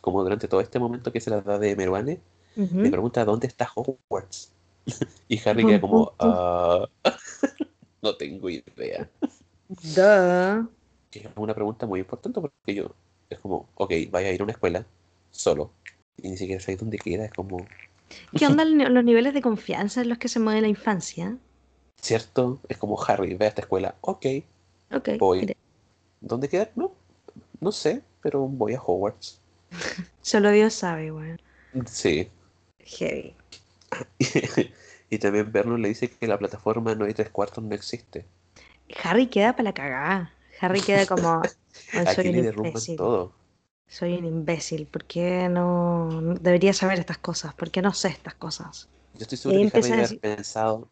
Como 0.00 0.22
durante 0.22 0.48
todo 0.48 0.60
este 0.60 0.78
momento 0.78 1.12
que 1.12 1.20
se 1.20 1.30
la 1.30 1.40
da 1.40 1.58
de 1.58 1.74
Meruane, 1.76 2.20
Ujú. 2.56 2.80
le 2.82 2.90
pregunta 2.90 3.24
dónde 3.24 3.46
está 3.46 3.68
Hogwarts. 3.74 4.52
Y 5.28 5.40
Harry 5.48 5.66
queda 5.66 5.80
como. 5.80 6.12
"Ah, 6.18 6.86
no 8.02 8.16
tengo 8.16 8.48
idea. 8.50 9.08
Duh. 9.68 10.68
Que 11.10 11.20
es 11.20 11.28
una 11.36 11.54
pregunta 11.54 11.86
muy 11.86 12.00
importante 12.00 12.40
porque 12.40 12.74
yo, 12.74 12.90
es 13.30 13.38
como, 13.40 13.68
ok, 13.76 13.92
vaya 14.10 14.28
a 14.28 14.32
ir 14.32 14.40
a 14.40 14.44
una 14.44 14.52
escuela 14.52 14.84
solo 15.30 15.70
y 16.22 16.30
ni 16.30 16.36
siquiera 16.36 16.60
sé 16.60 16.76
dónde 16.76 16.98
queda. 16.98 17.24
Es 17.24 17.32
como, 17.32 17.66
¿Qué 18.36 18.46
onda 18.46 18.64
los 18.64 19.04
niveles 19.04 19.34
de 19.34 19.42
confianza 19.42 20.02
en 20.02 20.08
los 20.08 20.18
que 20.18 20.28
se 20.28 20.40
mueve 20.40 20.60
la 20.60 20.68
infancia? 20.68 21.36
¿cierto? 22.00 22.58
Es 22.68 22.76
como, 22.78 23.02
Harry, 23.02 23.34
ve 23.34 23.46
a 23.46 23.48
esta 23.48 23.62
escuela. 23.62 23.94
Ok, 24.00 24.26
Ok, 24.94 25.08
Voy. 25.18 25.40
mire, 25.40 25.56
¿dónde 26.20 26.48
queda? 26.48 26.70
No, 26.76 26.92
no 27.60 27.72
sé, 27.72 28.02
pero 28.22 28.40
voy 28.46 28.74
a 28.74 28.80
Hogwarts. 28.80 29.40
solo 30.22 30.50
Dios 30.50 30.74
sabe, 30.74 31.10
weón. 31.12 31.38
Sí. 31.86 32.28
Heavy. 32.86 33.34
y 35.10 35.18
también 35.18 35.52
Vernon 35.52 35.82
le 35.82 35.88
dice 35.88 36.10
que 36.10 36.26
la 36.26 36.38
plataforma 36.38 36.94
no 36.94 37.04
hay 37.04 37.14
tres 37.14 37.30
cuartos 37.30 37.62
no 37.64 37.74
existe. 37.74 38.26
Harry 39.02 39.26
queda 39.28 39.52
para 39.52 39.64
la 39.64 39.74
cagada. 39.74 40.32
Harry 40.60 40.80
queda 40.82 41.06
como, 41.06 41.42
"Ay, 41.92 42.06
soy 42.06 42.28
Aquí 42.28 42.28
un 42.28 42.36
le 42.36 42.42
derrumban 42.42 42.68
imbécil. 42.70 42.96
todo. 42.96 43.32
Soy 43.88 44.14
un 44.16 44.24
imbécil. 44.24 44.86
¿Por 44.86 45.04
qué 45.04 45.48
no 45.48 46.08
debería 46.40 46.72
saber 46.72 46.98
estas 46.98 47.18
cosas? 47.18 47.54
¿Por 47.54 47.70
qué 47.70 47.82
no 47.82 47.92
sé 47.94 48.08
estas 48.08 48.34
cosas? 48.34 48.88
Yo 49.14 49.22
estoy 49.22 49.38
seguro 49.38 49.64
que 49.64 49.72
Harry 49.72 49.92
haber 49.92 50.16
pensado, 50.18 50.90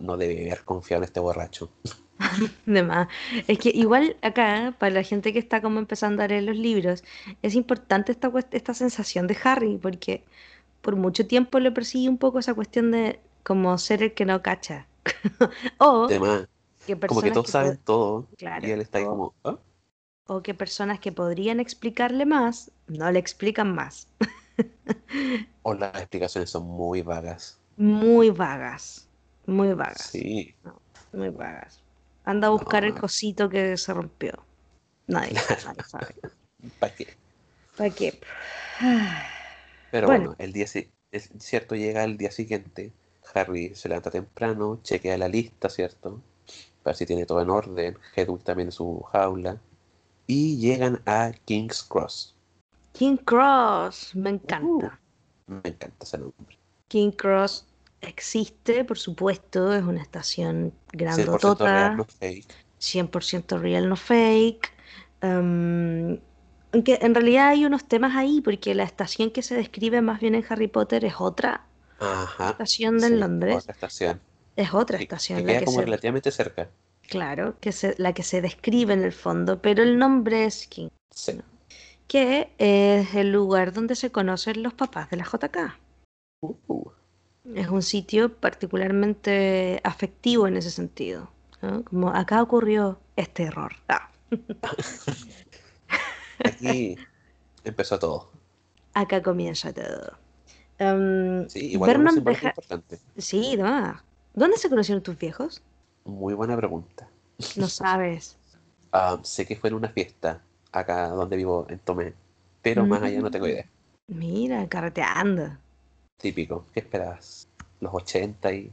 no 0.00 0.16
debe 0.16 0.46
haber 0.50 0.64
confiado 0.64 1.02
en 1.02 1.06
este 1.06 1.20
borracho. 1.20 1.70
De 2.66 2.82
más. 2.82 3.08
Es 3.48 3.58
que 3.58 3.70
igual 3.70 4.16
acá, 4.22 4.74
para 4.78 4.92
la 4.94 5.02
gente 5.02 5.32
que 5.32 5.38
está 5.38 5.60
como 5.60 5.78
empezando 5.78 6.22
a 6.22 6.28
leer 6.28 6.44
los 6.44 6.56
libros, 6.56 7.04
es 7.42 7.54
importante 7.54 8.12
esta, 8.12 8.30
esta 8.52 8.74
sensación 8.74 9.26
de 9.26 9.36
Harry, 9.44 9.78
porque 9.78 10.24
por 10.82 10.96
mucho 10.96 11.26
tiempo 11.26 11.58
le 11.58 11.72
persigue 11.72 12.08
un 12.08 12.18
poco 12.18 12.38
esa 12.38 12.54
cuestión 12.54 12.90
de 12.90 13.20
como 13.42 13.78
ser 13.78 14.02
el 14.02 14.14
que 14.14 14.26
no 14.26 14.42
cacha. 14.42 14.86
o 15.78 16.08
como 17.08 17.22
que 17.22 17.30
todos 17.30 17.46
que 17.46 17.52
saben 17.52 17.78
todo 17.84 18.28
claro, 18.36 18.66
y 18.66 18.70
él 18.70 18.80
está 18.80 18.98
ahí 18.98 19.04
como, 19.04 19.34
¿ah? 19.44 19.58
o 20.26 20.42
que 20.42 20.54
personas 20.54 21.00
que 21.00 21.12
podrían 21.12 21.60
explicarle 21.60 22.26
más, 22.26 22.70
no 22.86 23.10
le 23.10 23.18
explican 23.18 23.74
más. 23.74 24.08
O 25.62 25.74
las 25.74 25.94
explicaciones 25.94 26.50
son 26.50 26.64
muy 26.64 27.02
vagas. 27.02 27.58
Muy 27.76 28.30
vagas. 28.30 29.08
Muy 29.46 29.72
vagas. 29.74 30.10
Sí, 30.10 30.54
Muy 31.12 31.30
vagas. 31.30 31.80
Anda 32.24 32.48
a 32.48 32.50
buscar 32.50 32.84
el 32.84 32.94
cosito 32.94 33.48
que 33.48 33.76
se 33.76 33.94
rompió. 33.94 34.44
Nadie, 35.06 35.34
nadie 35.64 35.84
sabe. 35.84 36.14
¿para 36.78 36.94
qué? 36.94 37.08
¿Para 37.76 37.90
qué? 37.90 38.20
Pero 39.92 40.08
Bueno. 40.08 40.24
bueno, 40.30 40.36
el 40.40 40.52
día 40.52 40.66
si- 40.66 40.88
es 41.12 41.30
cierto, 41.38 41.76
llega 41.76 42.02
el 42.02 42.16
día 42.18 42.32
siguiente. 42.32 42.92
Harry 43.34 43.74
se 43.76 43.88
levanta 43.88 44.10
temprano, 44.10 44.80
chequea 44.82 45.16
la 45.18 45.28
lista, 45.28 45.68
¿cierto? 45.68 46.20
Para 46.82 46.96
si 46.96 47.06
tiene 47.06 47.26
todo 47.26 47.40
en 47.42 47.50
orden. 47.50 47.98
Hedwig 48.16 48.42
también 48.42 48.68
en 48.68 48.72
su 48.72 49.00
jaula. 49.12 49.58
Y 50.26 50.58
llegan 50.58 51.00
a 51.06 51.32
King's 51.44 51.84
Cross. 51.84 52.34
King 52.92 53.18
Cross, 53.18 54.16
me 54.16 54.30
encanta. 54.30 54.98
Me 55.46 55.60
encanta 55.70 56.04
ese 56.04 56.18
nombre. 56.18 56.58
King 56.88 57.10
Cross 57.12 57.66
existe, 58.00 58.84
por 58.84 58.98
supuesto, 58.98 59.72
es 59.72 59.82
una 59.82 60.02
estación 60.02 60.72
100% 60.92 60.92
grandotota, 60.92 61.64
real, 61.64 61.96
no 61.96 62.04
fake. 62.04 62.46
100% 62.78 63.58
real, 63.58 63.88
no 63.88 63.96
fake. 63.96 64.72
Em, 65.20 66.18
aunque 66.72 66.98
en 67.02 67.14
realidad 67.14 67.48
hay 67.48 67.64
unos 67.64 67.84
temas 67.86 68.16
ahí, 68.16 68.40
porque 68.40 68.74
la 68.74 68.84
estación 68.84 69.30
que 69.30 69.42
se 69.42 69.54
describe 69.54 70.00
más 70.02 70.20
bien 70.20 70.34
en 70.34 70.44
Harry 70.48 70.68
Potter 70.68 71.04
es 71.04 71.14
otra 71.18 71.66
Ajá. 72.00 72.50
estación 72.50 72.98
de 72.98 73.08
sí, 73.08 73.14
Londres, 73.16 73.56
Otra 73.58 73.72
estación. 73.72 74.20
es 74.56 74.72
otra 74.74 74.98
Que, 74.98 75.04
estación 75.04 75.38
que 75.40 75.44
la 75.44 75.50
queda 75.52 75.58
que 75.60 75.64
como 75.66 75.78
se, 75.80 75.84
relativamente 75.84 76.30
cerca. 76.30 76.68
claro, 77.08 77.56
que 77.60 77.72
se, 77.72 77.94
la 77.98 78.12
que 78.12 78.22
se 78.22 78.40
describe 78.40 78.94
en 78.94 79.02
el 79.02 79.12
fondo, 79.12 79.60
pero 79.60 79.82
el 79.82 79.98
nombre 79.98 80.44
es 80.46 80.66
King, 80.66 80.88
Sí. 81.14 81.40
que 82.08 82.50
es 82.58 83.14
el 83.14 83.32
lugar 83.32 83.72
donde 83.72 83.94
se 83.94 84.10
conocen 84.10 84.62
los 84.62 84.72
papás 84.74 85.10
de 85.10 85.16
la 85.18 85.24
JK. 85.24 85.78
Uh, 86.40 86.90
Es 87.54 87.68
un 87.68 87.82
sitio 87.82 88.32
particularmente 88.34 89.80
afectivo 89.84 90.46
en 90.46 90.56
ese 90.56 90.70
sentido. 90.70 91.30
¿no? 91.60 91.84
Como 91.84 92.08
acá 92.10 92.42
ocurrió 92.42 92.98
este 93.16 93.44
error. 93.44 93.72
Ah, 93.88 94.08
aquí 96.44 96.96
empezó 97.64 97.98
todo. 97.98 98.30
acá 98.94 99.22
comienza 99.22 99.72
todo. 99.72 100.12
Em, 100.78 101.48
Sí, 101.48 101.72
igual 101.72 101.90
es 101.90 101.96
Vernon 101.96 102.14
símbolo 102.14 102.34
deja- 102.36 102.48
importante. 102.48 102.98
Sí, 103.18 103.56
demás. 103.56 104.02
¿Dónde 104.34 104.56
se 104.56 104.68
conocieron 104.68 105.02
tus 105.02 105.16
viejos? 105.18 105.62
Muy 106.04 106.34
buena 106.34 106.56
pregunta. 106.56 107.08
No 107.56 107.68
sabes. 107.68 108.36
Ah, 108.94 109.18
sé 109.22 109.46
que 109.46 109.56
fue 109.56 109.70
en 109.70 109.76
una 109.76 109.88
fiesta 109.88 110.42
acá 110.70 111.08
donde 111.08 111.34
vivo 111.38 111.64
en 111.70 111.78
Tomé, 111.78 112.12
pero 112.60 112.84
más 112.84 113.00
allá 113.02 113.20
no 113.22 113.30
tengo 113.30 113.46
idea. 113.48 113.64
Mira, 114.06 114.68
carreteando. 114.68 115.56
Típico, 116.18 116.66
¿qué 116.74 116.80
esperabas? 116.80 117.48
Los 117.80 117.94
80 117.94 118.52
y 118.52 118.70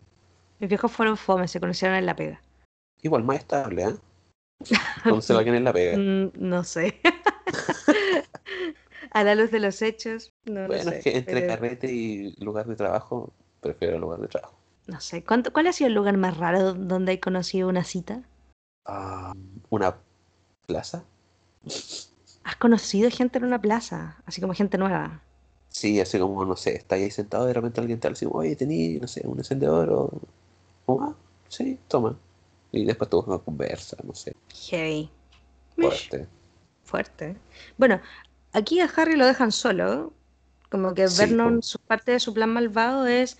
Mis 0.59 0.67
viejos 0.67 0.91
fueron 0.91 1.15
fome, 1.15 1.47
se 1.47 1.61
conocieron 1.61 1.95
en 1.97 2.05
la 2.05 2.17
pega. 2.17 2.41
igual 3.01 3.23
más 3.23 3.37
estable, 3.37 3.83
¿eh? 3.83 3.95
Conocer 5.03 5.35
a 5.35 5.39
alguien 5.39 5.55
en 5.55 5.63
la 5.63 5.73
pega. 5.73 5.97
Mm, 5.97 6.31
no 6.35 6.63
sé. 6.63 6.99
A 9.11 9.23
la 9.23 9.33
luz 9.33 9.49
de 9.51 9.59
los 9.59 9.81
hechos, 9.81 10.31
no 10.45 10.61
lo 10.61 10.67
Bueno, 10.67 10.91
sé. 10.91 10.97
es 10.99 11.03
que 11.03 11.17
entre 11.17 11.33
pero- 11.41 11.47
carrete 11.47 11.91
y 11.91 12.33
lugar 12.43 12.67
de 12.67 12.75
trabajo, 12.75 13.33
prefiero 13.61 13.95
el 13.95 14.01
lugar 14.01 14.19
de 14.19 14.27
trabajo. 14.27 14.55
No 14.87 14.99
sé. 15.01 15.23
¿Cuánto- 15.23 15.51
¿Cuál 15.51 15.67
ha 15.67 15.73
sido 15.73 15.87
el 15.87 15.93
lugar 15.93 16.17
más 16.17 16.37
raro 16.37 16.73
donde 16.73 17.13
he 17.13 17.19
conocido 17.19 17.67
una 17.69 17.83
cita? 17.83 18.21
Ah, 18.85 19.33
¿Una 19.69 19.95
plaza? 20.67 21.03
¿Has 22.43 22.55
conocido 22.57 23.09
gente 23.09 23.39
en 23.39 23.45
una 23.45 23.61
plaza? 23.61 24.17
Así 24.25 24.41
como 24.41 24.53
gente 24.53 24.77
nueva. 24.77 25.21
Sí, 25.69 25.99
así 25.99 26.17
como, 26.19 26.45
no 26.45 26.55
sé, 26.55 26.75
está 26.75 26.95
ahí 26.95 27.09
sentado 27.11 27.45
y 27.45 27.47
de 27.49 27.53
repente 27.53 27.79
alguien 27.81 27.99
te 27.99 28.09
dice, 28.09 28.27
oye, 28.29 28.55
tení, 28.55 28.99
no 28.99 29.07
sé, 29.07 29.21
un 29.25 29.37
encendedor 29.37 29.89
o... 29.91 30.11
ah, 30.99 31.13
sí, 31.47 31.77
toma. 31.87 32.15
Y 32.71 32.85
después 32.85 33.09
tuvo 33.09 33.23
una 33.33 33.43
conversa, 33.43 33.97
no 34.03 34.13
sé, 34.15 34.33
Heavy. 34.69 35.09
Fuerte. 35.75 36.27
Fuerte. 36.83 37.37
Bueno, 37.77 38.01
aquí 38.53 38.79
a 38.79 38.85
Harry 38.95 39.15
lo 39.15 39.25
dejan 39.25 39.51
solo. 39.51 40.13
Como 40.69 40.93
que 40.93 41.07
Sí, 41.07 41.25
Vernon, 41.25 41.63
su 41.63 41.79
parte 41.79 42.11
de 42.11 42.19
su 42.19 42.33
plan 42.33 42.51
malvado 42.53 43.07
es, 43.07 43.37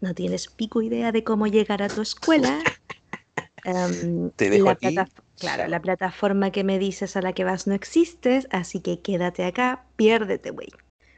no 0.00 0.14
tienes 0.14 0.48
pico 0.48 0.82
idea 0.82 1.12
de 1.12 1.24
cómo 1.24 1.46
llegar 1.46 1.82
a 1.82 1.88
tu 1.88 2.02
escuela. 2.02 2.58
Em, 3.64 4.30
Te 4.36 4.48
dejo 4.50 4.66
la 4.66 4.72
aquí, 4.72 4.94
claro, 5.38 5.66
la 5.68 5.80
plataforma 5.82 6.50
que 6.50 6.64
me 6.64 6.78
dices 6.78 7.16
a 7.16 7.22
la 7.22 7.34
que 7.34 7.44
vas 7.44 7.66
no 7.66 7.74
existes, 7.74 8.48
así 8.50 8.80
que 8.80 9.00
quédate 9.02 9.44
acá, 9.44 9.84
piérdete, 9.96 10.50
güey. 10.50 10.68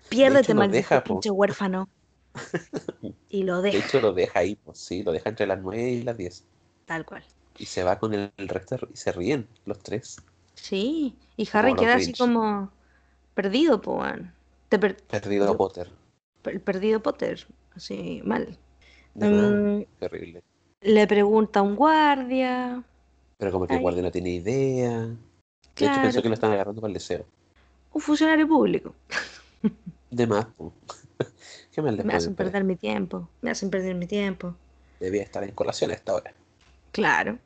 Piérdete, 0.09 0.55
lo 0.55 0.61
maldito 0.61 0.77
deja, 0.79 1.05
po. 1.05 1.21
pinche 1.21 1.31
huérfano. 1.31 1.89
Y 3.29 3.43
lo 3.45 3.63
De 3.71 3.73
deja, 3.73 3.79
hecho, 3.79 4.01
lo 4.01 4.13
deja 4.13 4.41
ahí, 4.41 4.57
pues 4.57 4.79
sí, 4.79 5.03
lo 5.03 5.13
deja 5.13 5.31
entre 5.31 5.47
las 5.47 5.61
9 5.61 5.91
y 5.91 6.03
las 6.03 6.17
10. 6.17 6.45
tal 6.85 7.05
cual. 7.05 7.25
Y 7.59 7.67
se 7.67 7.83
va 7.83 7.99
con 7.99 8.15
el, 8.15 8.33
el 8.37 8.49
resto 8.49 8.77
y 8.93 8.97
se 8.97 9.13
ríen 9.13 9.49
los 9.67 9.79
tres. 9.79 10.17
Sí, 10.55 11.17
y 11.37 11.49
Harry 11.53 11.75
queda 11.75 11.95
así 11.97 12.13
como 12.13 12.71
perdido, 13.35 13.81
po, 13.81 14.01
weón. 14.01 14.33
Te 14.69 14.79
per- 14.79 14.97
Perdido 15.03 15.57
Potter. 15.57 15.89
el 16.45 16.61
perdido 16.61 17.03
Potter, 17.03 17.47
así 17.75 18.23
mal. 18.25 18.57
Mm, 19.15 19.83
terrible. 20.01 20.43
le 20.81 21.07
pregunta 21.07 21.61
a 21.61 21.63
un 21.63 21.77
guardia. 21.77 22.83
Pero 23.39 23.53
como 23.53 23.67
que 23.67 23.75
el 23.75 23.81
guardia 23.83 24.03
no 24.03 24.11
tiene 24.11 24.31
idea. 24.31 25.09
De 25.77 25.87
hecho, 25.87 26.01
pensó 26.03 26.23
que 26.23 26.29
lo 26.29 26.35
están 26.35 26.53
agarrando 26.53 26.81
para 26.81 26.91
el 26.91 26.95
deseo. 26.95 27.25
Un 27.93 28.01
funcionario 28.01 28.49
público. 28.49 28.95
De 30.11 30.27
más, 30.27 30.47
po. 30.47 30.73
¿Qué 31.73 31.83
más 31.83 31.95
les 31.95 32.05
Me 32.05 32.15
hacen 32.15 32.35
perder 32.35 32.65
mi 32.65 32.77
tiempo. 32.77 33.29
Me 33.41 33.51
hacen 33.51 33.71
perder 33.71 33.95
mi 33.95 34.07
tiempo. 34.07 34.55
Debía 35.01 35.23
estar 35.23 35.43
en 35.45 35.53
colación 35.53 35.91
a 35.91 35.95
esta 35.95 36.15
hora. 36.15 36.33
Claro. 36.93 37.39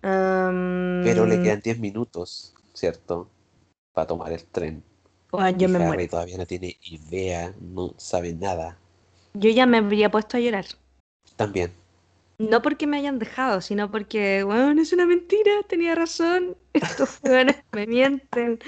Pero 0.00 1.26
le 1.26 1.40
quedan 1.40 1.60
10 1.60 1.78
minutos, 1.78 2.54
¿cierto? 2.72 3.28
Para 3.92 4.06
tomar 4.06 4.32
el 4.32 4.44
tren. 4.44 4.82
Bueno, 5.30 5.58
yo 5.58 5.68
y 5.68 5.72
me 5.72 5.78
Harry 5.78 5.86
muero. 5.86 6.08
todavía 6.08 6.38
no 6.38 6.46
tiene 6.46 6.76
idea, 6.82 7.52
no 7.60 7.94
sabe 7.96 8.32
nada. 8.32 8.78
Yo 9.34 9.50
ya 9.50 9.66
me 9.66 9.78
habría 9.78 10.10
puesto 10.10 10.36
a 10.36 10.40
llorar. 10.40 10.66
También. 11.36 11.72
No 12.38 12.60
porque 12.62 12.86
me 12.86 12.98
hayan 12.98 13.18
dejado, 13.18 13.60
sino 13.60 13.90
porque, 13.90 14.42
bueno, 14.42 14.80
es 14.80 14.92
una 14.92 15.06
mentira, 15.06 15.52
tenía 15.68 15.94
razón. 15.94 16.56
Estos 16.72 17.18
jóvenes 17.22 17.56
me 17.72 17.86
mienten. 17.86 18.58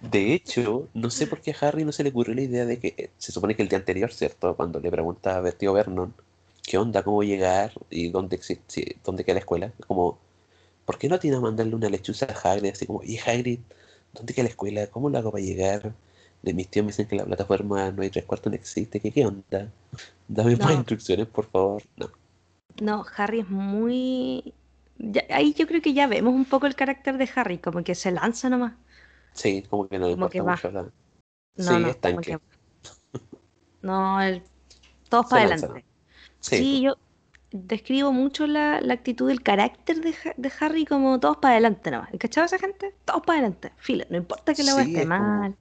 De 0.00 0.32
hecho, 0.34 0.88
no 0.94 1.10
sé 1.10 1.26
por 1.26 1.40
qué 1.40 1.52
a 1.52 1.68
Harry 1.68 1.84
no 1.84 1.92
se 1.92 2.02
le 2.02 2.10
ocurrió 2.10 2.34
la 2.34 2.42
idea 2.42 2.64
de 2.64 2.78
que 2.78 2.94
eh, 2.96 3.10
se 3.18 3.32
supone 3.32 3.54
que 3.54 3.62
el 3.62 3.68
día 3.68 3.78
anterior, 3.78 4.12
¿cierto? 4.12 4.56
Cuando 4.56 4.80
le 4.80 4.90
pregunta 4.90 5.38
a 5.38 5.52
tío 5.52 5.72
Vernon 5.72 6.14
qué 6.66 6.78
onda, 6.78 7.02
cómo 7.02 7.22
llegar 7.22 7.72
y 7.90 8.10
dónde, 8.10 8.36
existe, 8.36 8.96
dónde 9.04 9.24
queda 9.24 9.34
la 9.34 9.40
escuela, 9.40 9.72
como, 9.86 10.18
¿por 10.86 10.98
qué 10.98 11.08
no 11.08 11.18
tiene 11.20 11.36
a 11.38 11.40
mandarle 11.40 11.74
una 11.76 11.88
lechuza 11.90 12.26
a 12.26 12.32
Hagrid? 12.52 12.72
Así 12.72 12.86
como, 12.86 13.02
y 13.04 13.18
Hagrid, 13.18 13.60
¿dónde 14.14 14.34
queda 14.34 14.44
la 14.44 14.50
escuela? 14.50 14.86
¿Cómo 14.88 15.10
lo 15.10 15.18
hago 15.18 15.32
para 15.32 15.44
llegar? 15.44 15.94
De 16.42 16.54
mis 16.54 16.68
tíos 16.70 16.84
me 16.86 16.92
dicen 16.92 17.08
que 17.08 17.16
la 17.16 17.24
plataforma 17.26 17.90
no 17.92 18.02
hay 18.02 18.10
tres 18.10 18.24
cuartos, 18.26 18.52
no 18.52 18.56
existe. 18.56 19.00
¿Qué, 19.00 19.12
qué 19.12 19.26
onda? 19.26 19.72
Dame 20.28 20.56
más 20.56 20.74
instrucciones, 20.76 21.26
por 21.28 21.46
favor. 21.50 21.82
No. 21.96 22.10
No, 22.80 23.04
Harry 23.16 23.40
es 23.40 23.48
muy... 23.50 24.54
ya- 24.98 25.24
ahí 25.30 25.54
yo 25.54 25.66
creo 25.66 25.82
que 25.82 25.92
ya 25.94 26.06
vemos 26.06 26.34
un 26.34 26.44
poco 26.44 26.66
el 26.66 26.74
carácter 26.76 27.18
de 27.18 27.28
Harry, 27.34 27.58
como 27.58 27.82
que 27.84 27.94
se 27.94 28.10
lanza 28.12 28.48
nomás. 28.48 28.74
Sí, 29.34 29.62
como 29.68 29.86
que 29.88 29.98
no 29.98 30.06
le 30.06 30.12
Como 30.12 30.28
que 30.30 30.38
importa 30.38 30.44
va. 30.50 30.52
mucho 30.52 30.70
la... 30.70 30.82
No, 31.56 31.64
sí, 31.64 31.80
no, 31.80 31.88
es 31.88 32.00
tanque. 32.00 32.32
que- 32.32 32.38
No, 33.82 34.20
el- 34.20 34.42
todos 35.10 35.26
Se 35.26 35.30
para 35.30 35.46
lanza, 35.46 35.66
adelante. 35.66 35.84
Sí, 36.44 36.56
Sí, 36.58 36.80
yo 36.82 36.96
describo 37.52 38.12
mucho 38.12 38.46
la, 38.46 38.80
la 38.80 38.94
actitud, 38.94 39.30
el 39.30 39.42
carácter 39.42 40.00
de, 40.02 40.14
de 40.36 40.52
Harry 40.60 40.84
como 40.84 41.18
todos 41.20 41.38
para 41.38 41.52
adelante 41.54 41.90
nomás. 41.90 42.10
¿Cachado 42.18 42.44
esa 42.46 42.58
gente? 42.58 42.94
Todos 43.04 43.22
para 43.22 43.38
adelante. 43.38 43.72
Fila, 43.78 44.06
no 44.10 44.16
importa 44.18 44.52
que 44.54 44.62
la 44.62 44.72
Sí, 44.72 44.80
esté 44.80 45.02
es 45.02 45.08
como- 45.08 45.18
mal. 45.40 45.56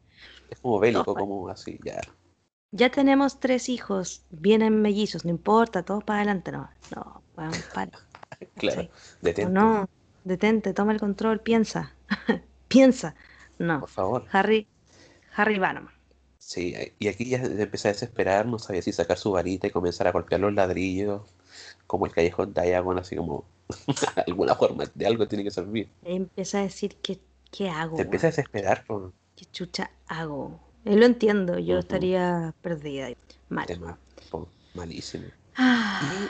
es 0.50 0.60
como 0.60 0.80
bélico, 0.80 1.16
como 1.16 1.48
así, 1.50 1.80
ya. 1.86 2.02
Ya 2.72 2.90
tenemos 2.90 3.40
tres 3.40 3.70
hijos, 3.70 4.26
vienen 4.32 4.82
mellizos, 4.82 5.24
no 5.26 5.32
importa, 5.32 5.84
todos 5.84 6.04
para 6.04 6.20
adelante 6.20 6.52
nomás. 6.52 6.76
No, 6.96 7.22
weón, 7.38 7.52
para. 7.74 7.92
Claro, 8.56 8.82
Sí. 8.82 8.90
O 8.90 9.26
detente, 9.26 9.52
no, 9.54 9.88
detente, 10.26 10.74
toma 10.74 10.92
el 10.92 11.00
control, 11.00 11.40
piensa. 11.40 11.94
piensa. 12.68 13.16
No, 13.60 13.80
por 13.82 13.90
favor. 13.90 14.26
Harry, 14.32 14.68
Harry 15.36 15.60
va 15.60 15.72
nomás. 15.74 15.93
Sí, 16.46 16.74
eh, 16.76 16.94
y 17.00 17.08
aquí 17.08 17.26
ya 17.26 17.38
empieza 17.38 17.88
a 17.88 17.94
desesperar, 17.94 18.46
no 18.46 18.60
sabía 18.60 18.82
si 18.82 18.92
sacar 18.92 19.18
su 19.18 19.32
varita 19.32 19.66
y 19.66 19.72
comenzar 19.72 20.08
a 20.08 20.12
golpear 20.12 20.42
los 20.42 20.54
ladrillos, 20.54 21.22
como 21.88 22.06
el 22.06 22.12
callejón 22.12 22.54
Diagon, 22.54 23.00
así 23.00 23.16
como 23.16 23.46
alguna 24.28 24.54
forma 24.54 24.84
de 24.94 25.08
algo 25.08 25.26
tiene 25.28 25.46
que 25.46 25.52
servir. 25.52 25.88
Empieza 26.04 26.60
a 26.60 26.64
decir, 26.64 26.98
¿qué, 27.02 27.18
qué 27.50 27.70
hago? 27.70 27.96
Se 27.96 28.04
empieza 28.04 28.28
a 28.28 28.32
desesperar 28.32 28.86
por 28.86 29.14
¿Qué 29.38 29.46
chucha 29.46 29.90
hago? 30.08 30.60
Él 30.84 31.00
lo 31.00 31.06
entiendo, 31.06 31.58
yo 31.60 31.80
estaría 31.80 32.54
perdida. 32.62 33.08
Mal. 33.50 33.68
malísimo. 34.76 35.26
Ah, 35.56 36.30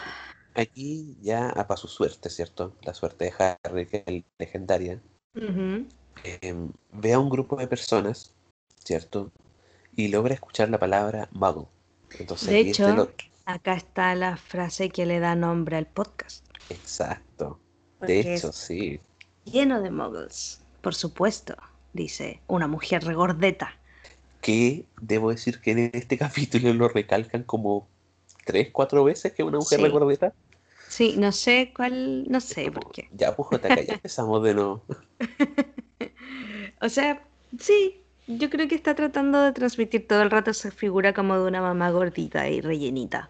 Y 0.55 0.61
aquí 0.61 1.17
ya 1.21 1.49
a 1.49 1.77
su 1.77 1.87
suerte, 1.87 2.29
¿cierto? 2.29 2.75
La 2.83 2.93
suerte 2.93 3.25
de 3.25 3.57
Harry, 3.63 3.87
que 3.87 4.03
es 4.05 4.23
legendaria, 4.37 5.01
em, 6.23 6.71
ve 6.91 7.13
a 7.13 7.19
un 7.19 7.29
grupo 7.29 7.55
de 7.55 7.67
personas, 7.67 8.31
¿cierto? 8.77 9.31
Y 9.95 10.07
logra 10.09 10.33
escuchar 10.33 10.69
la 10.69 10.79
palabra 10.79 11.29
muggle. 11.31 11.67
Entonces, 12.19 12.49
De 12.49 12.59
este 12.61 12.69
hecho- 12.71 12.95
lo- 12.95 13.11
Acá 13.45 13.73
está 13.73 14.15
la 14.15 14.37
frase 14.37 14.89
que 14.89 15.05
le 15.05 15.19
da 15.19 15.35
nombre 15.35 15.75
al 15.75 15.85
podcast. 15.85 16.45
Exacto. 16.69 17.59
Porque 17.99 18.13
De 18.23 18.35
hecho, 18.35 18.53
sí. 18.53 19.01
lleno 19.43 19.81
de 19.81 19.91
muggles. 19.91 20.61
Por 20.81 20.95
supuesto, 20.95 21.55
dice 21.91 22.39
una 22.47 22.67
mujer 22.67 23.03
regordeta. 23.03 23.77
Que 24.41 24.85
debo 25.01 25.29
decir 25.31 25.59
que 25.59 25.71
en 25.71 25.91
este 25.93 26.17
capítulo 26.17 26.73
lo 26.73 26.87
recalcan 26.87 27.43
como 27.43 27.87
tres, 28.45 28.69
cuatro 28.71 29.03
veces 29.03 29.33
que 29.33 29.43
una 29.43 29.57
mujer 29.57 29.79
Sí. 29.79 29.83
regordeta. 29.85 30.33
Sí, 30.87 31.15
no 31.17 31.31
sé 31.33 31.73
cuál, 31.75 32.29
no 32.29 32.39
sé 32.39 32.65
Como, 32.67 32.79
por 32.81 32.91
qué. 32.91 33.09
Ya, 33.13 33.35
pues, 33.35 33.49
JK, 33.51 33.85
ya 33.87 33.93
empezamos 33.95 34.41
de 34.43 34.53
nuevo. 34.53 34.83
O 36.81 36.89
sea, 36.89 37.23
sí, 37.59 38.01
yo 38.27 38.49
creo 38.49 38.67
que 38.67 38.75
está 38.75 38.95
tratando 38.95 39.41
de 39.41 39.51
transmitir 39.51 40.07
todo 40.07 40.21
el 40.21 40.31
rato 40.31 40.51
esa 40.51 40.71
figura 40.71 41.13
como 41.13 41.35
de 41.35 41.47
una 41.47 41.61
mamá 41.61 41.91
gordita 41.91 42.49
y 42.49 42.61
rellenita. 42.61 43.29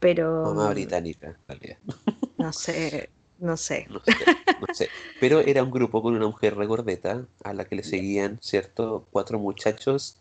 Pero 0.00 0.44
Mamá 0.54 0.70
británica, 0.70 1.28
en 1.28 1.36
realidad. 1.48 1.78
no 2.38 2.52
sé, 2.52 3.10
no 3.38 3.56
sé. 3.56 3.86
No 3.90 4.00
sé, 4.04 4.14
no 4.60 4.74
sé. 4.74 4.88
Pero 5.20 5.40
era 5.40 5.62
un 5.62 5.70
grupo 5.70 6.02
con 6.02 6.14
una 6.14 6.26
mujer 6.26 6.56
regordeta 6.56 7.24
a 7.44 7.54
la 7.54 7.64
que 7.64 7.76
le 7.76 7.84
seguían, 7.84 8.38
¿cierto? 8.40 9.06
Cuatro 9.10 9.38
muchachos 9.38 10.18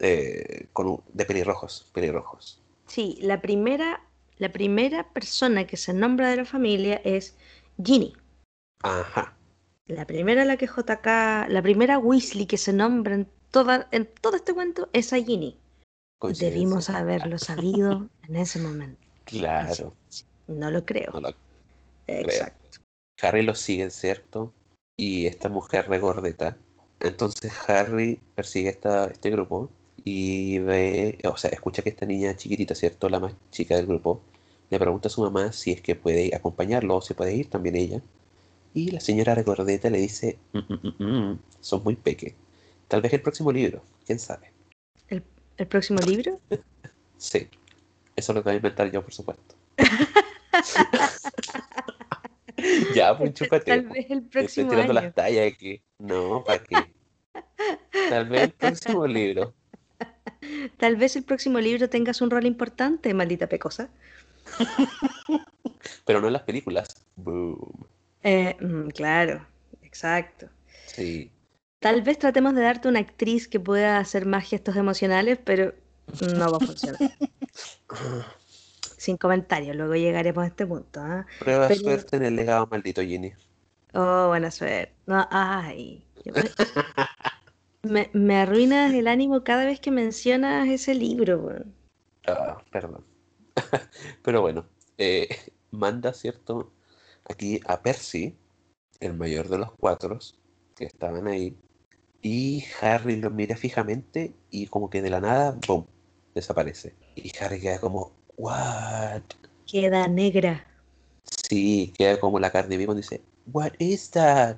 eh, 0.00 0.66
con 0.72 1.02
de 1.12 1.24
pelirrojos, 1.24 1.90
pelirrojos. 1.92 2.60
Sí, 2.86 3.18
la 3.20 3.40
primera, 3.40 4.02
la 4.38 4.50
primera 4.50 5.08
persona 5.12 5.66
que 5.66 5.76
se 5.76 5.92
nombra 5.92 6.30
de 6.30 6.36
la 6.36 6.44
familia 6.44 7.00
es 7.04 7.36
Ginny. 7.82 8.14
Ajá. 8.82 9.36
La 9.86 10.06
primera 10.06 10.44
la 10.44 10.56
que 10.56 10.66
JK, 10.66 11.06
la 11.48 11.60
primera 11.62 11.98
Weasley 11.98 12.46
que 12.46 12.56
se 12.56 12.72
nombra 12.72 13.14
en 13.14 13.28
toda, 13.54 13.86
en 13.92 14.06
todo 14.20 14.34
este 14.36 14.52
cuento 14.52 14.88
es 14.92 15.12
a 15.12 15.16
Ginny. 15.16 15.56
Debimos 16.40 16.90
haberlo 16.90 17.38
sabido 17.38 18.08
en 18.28 18.36
ese 18.36 18.58
momento. 18.58 19.00
Claro. 19.24 19.94
No 20.48 20.70
lo 20.72 20.84
creo. 20.84 21.12
no 21.12 21.20
lo- 21.20 21.34
Exacto. 22.08 22.80
Harry 23.22 23.42
lo 23.42 23.54
sigue, 23.54 23.88
¿cierto? 23.90 24.52
Y 24.98 25.26
esta 25.26 25.48
mujer 25.48 25.88
regordeta. 25.88 26.56
Entonces 26.98 27.52
Harry 27.68 28.18
persigue 28.34 28.70
esta, 28.70 29.06
este 29.06 29.30
grupo 29.30 29.70
y 30.04 30.58
ve, 30.58 31.18
o 31.24 31.36
sea, 31.36 31.50
escucha 31.50 31.82
que 31.82 31.90
esta 31.90 32.06
niña 32.06 32.36
chiquitita, 32.36 32.74
¿cierto? 32.74 33.08
La 33.08 33.20
más 33.20 33.34
chica 33.52 33.76
del 33.76 33.86
grupo, 33.86 34.20
le 34.70 34.78
pregunta 34.80 35.06
a 35.08 35.10
su 35.10 35.22
mamá 35.22 35.52
si 35.52 35.70
es 35.70 35.80
que 35.80 35.94
puede 35.94 36.34
acompañarlo 36.34 36.96
o 36.96 37.00
si 37.02 37.14
puede 37.14 37.34
ir 37.36 37.48
también 37.48 37.76
ella. 37.76 38.00
Y 38.74 38.90
la 38.90 38.98
señora 39.00 39.34
regordeta 39.36 39.88
le 39.90 39.98
dice, 39.98 40.38
"Mm, 40.52 40.58
mm, 40.58 40.94
mm, 40.98 41.04
mm, 41.32 41.38
son 41.60 41.84
muy 41.84 41.94
peque. 41.96 42.34
Tal 42.88 43.00
vez 43.00 43.12
el 43.12 43.22
próximo 43.22 43.52
libro, 43.52 43.82
quién 44.06 44.18
sabe. 44.18 44.52
¿El 45.56 45.66
próximo 45.66 46.00
libro? 46.00 46.40
Sí, 47.16 47.48
eso 48.16 48.34
lo 48.34 48.42
voy 48.42 48.52
a 48.52 48.56
inventar 48.56 48.90
yo, 48.90 49.00
por 49.00 49.14
supuesto. 49.14 49.54
ya, 52.94 53.16
pues 53.16 53.34
chúpate. 53.34 53.64
Tal 53.64 53.82
vez 53.82 54.10
el 54.10 54.18
Estoy 54.18 54.30
próximo 54.30 54.70
tirando 54.70 54.92
año. 54.92 55.00
las 55.02 55.14
tallas 55.14 55.52
aquí. 55.52 55.80
No, 55.98 56.44
¿para 56.44 56.62
qué? 56.62 56.76
Tal 58.10 58.28
vez 58.28 58.42
el 58.42 58.52
próximo 58.52 59.06
libro. 59.06 59.54
Tal 60.76 60.96
vez 60.96 61.16
el 61.16 61.24
próximo 61.24 61.60
libro 61.60 61.88
tengas 61.88 62.20
un 62.20 62.30
rol 62.30 62.46
importante, 62.46 63.14
maldita 63.14 63.46
pecosa. 63.48 63.88
Pero 66.04 66.20
no 66.20 66.26
en 66.26 66.32
las 66.34 66.42
películas. 66.42 67.06
Boom. 67.16 67.86
Eh, 68.22 68.56
mm, 68.60 68.88
claro, 68.88 69.46
exacto. 69.82 70.48
Sí. 70.86 71.30
Tal 71.84 72.00
vez 72.00 72.18
tratemos 72.18 72.54
de 72.54 72.62
darte 72.62 72.88
una 72.88 73.00
actriz 73.00 73.46
que 73.46 73.60
pueda 73.60 73.98
hacer 73.98 74.24
más 74.24 74.48
gestos 74.48 74.74
emocionales, 74.74 75.38
pero 75.44 75.74
no 76.34 76.50
va 76.50 76.56
a 76.56 76.66
funcionar. 76.66 76.98
Sin 78.96 79.18
comentarios, 79.18 79.76
luego 79.76 79.94
llegaremos 79.94 80.44
a 80.44 80.46
este 80.46 80.66
punto. 80.66 81.00
¿ah? 81.00 81.26
Prueba 81.40 81.68
Pero- 81.68 81.80
suerte 81.80 82.16
en 82.16 82.24
el 82.24 82.36
legado 82.36 82.66
maldito, 82.68 83.02
Ginny. 83.02 83.34
Oh, 83.92 84.28
buena 84.28 84.50
suerte. 84.50 84.94
No, 85.04 85.28
ay. 85.30 86.06
Me, 87.82 88.08
me, 88.14 88.36
arruinas 88.36 88.94
el 88.94 89.06
ánimo 89.06 89.44
cada 89.44 89.66
vez 89.66 89.78
que 89.78 89.90
mencionas 89.90 90.66
ese 90.66 90.94
libro. 90.94 91.66
Ah, 92.26 92.64
perdón. 92.70 93.04
Pero 94.22 94.40
bueno, 94.40 94.64
eh, 94.96 95.28
manda, 95.70 96.14
¿cierto? 96.14 96.72
Aquí 97.28 97.60
a 97.66 97.82
Percy, 97.82 98.38
el 99.00 99.12
mayor 99.12 99.50
de 99.50 99.58
los 99.58 99.72
cuatro, 99.72 100.18
que 100.74 100.86
estaban 100.86 101.28
ahí. 101.28 101.54
Y 102.26 102.64
Harry 102.80 103.16
lo 103.16 103.28
mira 103.28 103.54
fijamente 103.54 104.32
y 104.50 104.68
como 104.68 104.88
que 104.88 105.02
de 105.02 105.10
la 105.10 105.20
nada, 105.20 105.58
¡boom! 105.66 105.84
Desaparece. 106.34 106.94
Y 107.16 107.30
Harry 107.38 107.60
queda 107.60 107.78
como, 107.78 108.12
¿what? 108.38 109.20
Queda 109.66 110.08
negra. 110.08 110.66
Sí, 111.50 111.92
queda 111.98 112.18
como 112.18 112.38
la 112.38 112.50
carne 112.50 112.78
viva 112.78 112.94
y 112.94 112.96
dice, 112.96 113.20
¿what 113.52 113.74
is 113.78 114.10
that? 114.12 114.56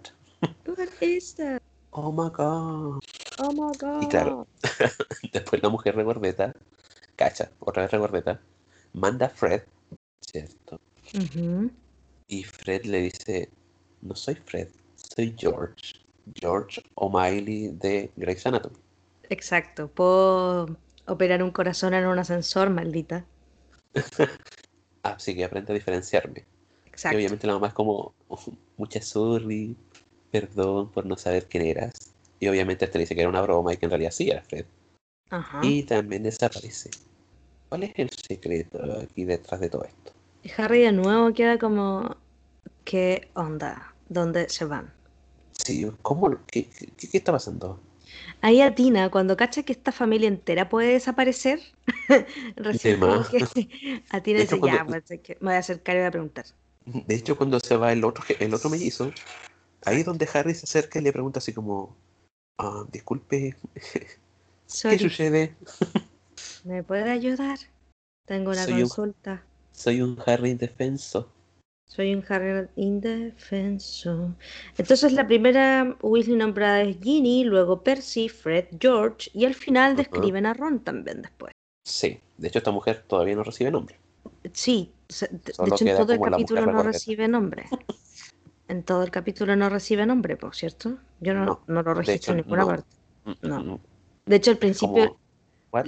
What 0.64 0.86
is 1.00 1.34
that? 1.34 1.60
Oh 1.90 2.12
my 2.12 2.30
god. 2.30 3.00
Oh 3.40 3.52
my 3.52 3.76
god. 3.76 4.00
Y 4.00 4.06
claro. 4.10 4.46
Después 5.32 5.60
la 5.60 5.68
mujer 5.68 5.96
regordeta, 5.96 6.54
cacha, 7.16 7.50
otra 7.58 7.82
vez 7.82 7.90
regordeta, 7.90 8.40
manda 8.92 9.26
a 9.26 9.30
Fred, 9.30 9.64
¿cierto? 10.20 10.78
Y 12.28 12.44
Fred 12.44 12.84
le 12.84 13.00
dice, 13.00 13.50
no 14.02 14.14
soy 14.14 14.36
Fred, 14.36 14.68
soy 14.94 15.34
George. 15.36 16.05
George 16.34 16.82
O'Malley 16.94 17.68
de 17.68 18.10
Grey's 18.16 18.46
Anatomy. 18.46 18.76
Exacto. 19.28 19.88
Puedo 19.88 20.76
operar 21.06 21.42
un 21.42 21.50
corazón 21.50 21.94
en 21.94 22.06
un 22.06 22.18
ascensor, 22.18 22.70
maldita. 22.70 23.24
Así 25.02 25.34
que 25.34 25.44
aprende 25.44 25.72
a 25.72 25.74
diferenciarme. 25.74 26.44
Exacto. 26.86 27.16
Y 27.16 27.20
obviamente 27.20 27.46
la 27.46 27.54
mamá 27.54 27.68
es 27.68 27.74
como, 27.74 28.14
mucha 28.76 29.00
sorry, 29.00 29.76
perdón 30.30 30.90
por 30.90 31.06
no 31.06 31.16
saber 31.16 31.46
quién 31.46 31.64
eras. 31.64 31.92
Y 32.40 32.48
obviamente 32.48 32.86
te 32.86 32.98
dice 32.98 33.14
que 33.14 33.20
era 33.20 33.30
una 33.30 33.42
broma 33.42 33.72
y 33.72 33.76
que 33.76 33.86
en 33.86 33.90
realidad 33.90 34.10
sí 34.10 34.30
era 34.30 34.42
Fred. 34.42 34.66
Ajá. 35.30 35.60
Y 35.62 35.82
también 35.84 36.22
desaparece. 36.22 36.90
¿Cuál 37.68 37.84
es 37.84 37.92
el 37.96 38.10
secreto 38.10 38.78
aquí 39.02 39.24
detrás 39.24 39.60
de 39.60 39.68
todo 39.68 39.84
esto? 39.84 40.12
Y 40.42 40.50
Harry 40.56 40.82
de 40.82 40.92
nuevo 40.92 41.32
queda 41.32 41.58
como, 41.58 42.16
¿qué 42.84 43.28
onda? 43.34 43.94
¿Dónde 44.08 44.48
se 44.48 44.64
van? 44.64 44.95
Sí, 45.64 45.86
¿cómo? 46.02 46.30
¿Qué, 46.46 46.68
qué, 46.96 47.08
qué 47.08 47.16
está 47.18 47.32
pasando? 47.32 47.80
Ahí 48.40 48.60
atina, 48.60 49.10
cuando 49.10 49.36
cacha 49.36 49.62
que 49.64 49.72
esta 49.72 49.92
familia 49.92 50.28
entera 50.28 50.68
puede 50.68 50.92
desaparecer, 50.92 51.60
recién 52.56 53.00
que 53.30 54.02
atina 54.10 54.38
y 54.38 54.42
dice, 54.42 54.60
ya, 54.60 54.84
pues, 54.86 55.04
que 55.22 55.36
me 55.40 55.46
voy 55.48 55.54
a 55.54 55.58
acercar 55.58 55.96
y 55.96 55.98
voy 56.00 56.06
a 56.08 56.10
preguntar. 56.10 56.44
De 56.84 57.14
hecho, 57.16 57.36
cuando 57.36 57.58
se 57.58 57.76
va 57.76 57.92
el 57.92 58.04
otro, 58.04 58.24
el 58.38 58.54
otro 58.54 58.70
mellizo, 58.70 59.12
ahí 59.84 60.00
es 60.00 60.06
donde 60.06 60.28
Harry 60.32 60.54
se 60.54 60.64
acerca 60.64 60.98
y 60.98 61.02
le 61.02 61.12
pregunta 61.12 61.38
así 61.40 61.52
como, 61.52 61.96
ah, 62.58 62.84
disculpe, 62.92 63.56
¿qué 64.82 64.98
sucede? 64.98 65.56
¿me 66.64 66.82
puede 66.82 67.10
ayudar? 67.10 67.58
Tengo 68.24 68.50
una 68.50 68.64
Soy 68.64 68.74
un- 68.74 68.80
consulta. 68.80 69.42
Soy 69.72 70.00
un 70.00 70.18
Harry 70.26 70.50
indefenso. 70.50 71.30
Soy 71.86 72.14
un 72.14 72.24
Harry 72.28 72.68
indefenso. 72.76 74.34
Entonces 74.76 75.12
la 75.12 75.26
primera 75.26 75.96
Weasley 76.02 76.36
nombrada 76.36 76.82
es 76.82 76.98
Ginny, 77.00 77.44
luego 77.44 77.82
Percy, 77.82 78.28
Fred, 78.28 78.66
George 78.78 79.30
y 79.32 79.44
al 79.44 79.54
final 79.54 79.96
describen 79.96 80.46
a 80.46 80.52
Ron 80.52 80.80
también 80.80 81.22
después. 81.22 81.52
Sí, 81.84 82.20
de 82.36 82.48
hecho 82.48 82.58
esta 82.58 82.72
mujer 82.72 83.04
todavía 83.06 83.36
no 83.36 83.44
recibe 83.44 83.70
nombre. 83.70 83.96
Sí, 84.52 84.92
de 85.08 85.52
Solo 85.54 85.74
hecho 85.74 85.86
en 85.86 85.96
todo 85.96 86.12
el 86.12 86.20
capítulo 86.20 86.66
no 86.66 86.82
recibe 86.82 87.28
nombre. 87.28 87.64
En 88.68 88.82
todo 88.82 89.04
el 89.04 89.10
capítulo 89.12 89.54
no 89.54 89.68
recibe 89.68 90.04
nombre, 90.06 90.36
por 90.36 90.54
cierto. 90.56 90.98
Yo 91.20 91.34
no, 91.34 91.44
No, 91.46 91.60
no 91.68 91.82
lo 91.82 91.94
registro 91.94 92.32
en 92.32 92.38
ninguna 92.38 92.62
no. 92.62 92.66
parte. 92.66 92.88
Mm, 93.24 93.32
No. 93.48 93.60
mm, 93.60 93.78
De 94.26 94.36
hecho 94.36 94.50
al 94.50 94.58
principio 94.58 95.16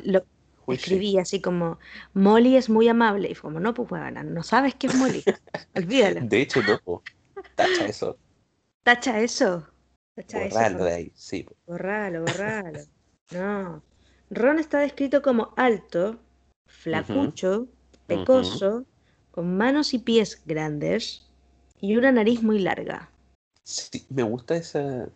lo 0.05 0.23
Escribí 0.69 1.19
así 1.19 1.41
como 1.41 1.79
Molly 2.15 2.57
es 2.57 2.69
muy 2.69 2.89
amable 2.89 3.31
y 3.31 3.35
fue 3.35 3.51
como 3.51 3.61
no 3.61 3.75
pues 3.75 3.91
huevona, 3.91 4.23
no 4.23 4.43
sabes 4.43 4.75
qué 4.75 4.89
es 4.89 4.95
Molly. 4.95 5.25
Olvídalo. 5.77 6.21
De 6.23 6.43
hecho, 6.43 6.61
no. 6.63 7.03
Tacha 7.55 7.87
eso. 7.87 8.19
Tacha 8.83 9.21
eso. 9.21 9.67
Tacha 10.15 10.45
eso. 10.45 10.55
Borrarlo 10.55 10.79
por 10.79 10.87
de 10.89 10.95
ahí. 10.95 11.13
Sí. 11.15 11.47
Borralo, 11.67 12.21
borralo. 12.21 12.81
No. 13.31 13.83
Ron 14.31 14.59
está 14.59 14.81
descrito 14.81 15.23
como 15.23 15.55
alto, 15.57 16.19
flacucho, 16.67 17.69
pecoso, 18.07 18.85
con 19.31 19.57
manos 19.57 19.95
y 19.95 19.99
pies 19.99 20.43
grandes 20.45 21.27
y 21.81 21.97
una 21.97 22.13
nariz 22.13 22.43
muy 22.43 22.59
larga. 22.59 23.11
Sí, 23.63 24.05
me 24.11 24.23
gusta 24.23 24.57
esa 24.57 25.09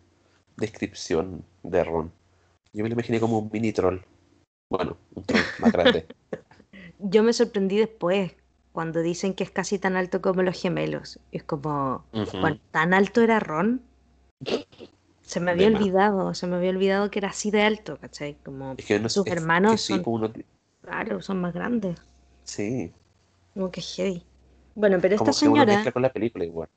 descripción 0.57 1.43
de 1.63 1.83
Ron. 1.83 2.11
Yo 2.71 2.83
me 2.83 2.89
lo 2.89 2.93
imaginé 2.93 3.19
como 3.19 3.39
un 3.39 3.49
mini 3.51 3.71
troll. 3.71 3.99
Bueno, 4.69 4.97
un 5.15 5.23
troll 5.23 5.43
más 5.57 5.71
grande. 5.71 6.05
Yo 6.99 7.23
me 7.23 7.33
sorprendí 7.33 7.77
después 7.77 8.35
cuando 8.71 9.01
dicen 9.01 9.33
que 9.35 9.43
es 9.43 9.51
casi 9.51 9.77
tan 9.79 9.95
alto 9.95 10.21
como 10.21 10.41
los 10.41 10.59
gemelos. 10.59 11.19
Es 11.31 11.43
como, 11.43 12.03
bueno, 12.41 12.57
¿tan 12.71 12.93
alto 12.93 13.21
era 13.21 13.39
Ron? 13.39 13.81
Se 15.21 15.39
me 15.39 15.51
había 15.51 15.65
De 15.67 15.71
más. 15.71 15.81
olvidado, 15.81 16.33
se 16.33 16.47
me 16.47 16.55
había 16.55 16.69
olvidado 16.69 17.09
que 17.11 17.19
era 17.19 17.29
así 17.29 17.49
de 17.51 17.63
alto, 17.63 17.97
¿cachai? 17.99 18.35
Como, 18.43 18.73
Es 18.77 18.85
que 18.85 18.99
no 18.99 19.07
sus 19.07 19.25
es- 19.27 19.31
hermanos 19.33 19.71
que 19.73 19.77
sí, 19.77 19.93
son- 19.95 20.03
uno- 20.05 20.31
claro, 20.81 21.21
son 21.21 21.41
más 21.41 21.53
grandes. 21.53 21.99
sí, 22.43 22.93
Como 23.55 23.71
que 23.71 23.81
heavy. 23.81 24.23
Bueno, 24.75 24.99
pero 25.01 25.15
esta 25.15 25.25
como 25.25 25.37
que 25.37 25.45
uno 25.47 25.55
señora... 25.55 25.73
mezcla 25.75 25.91
con 25.91 26.01
la 26.01 26.13
película 26.13 26.45
igual. 26.45 26.69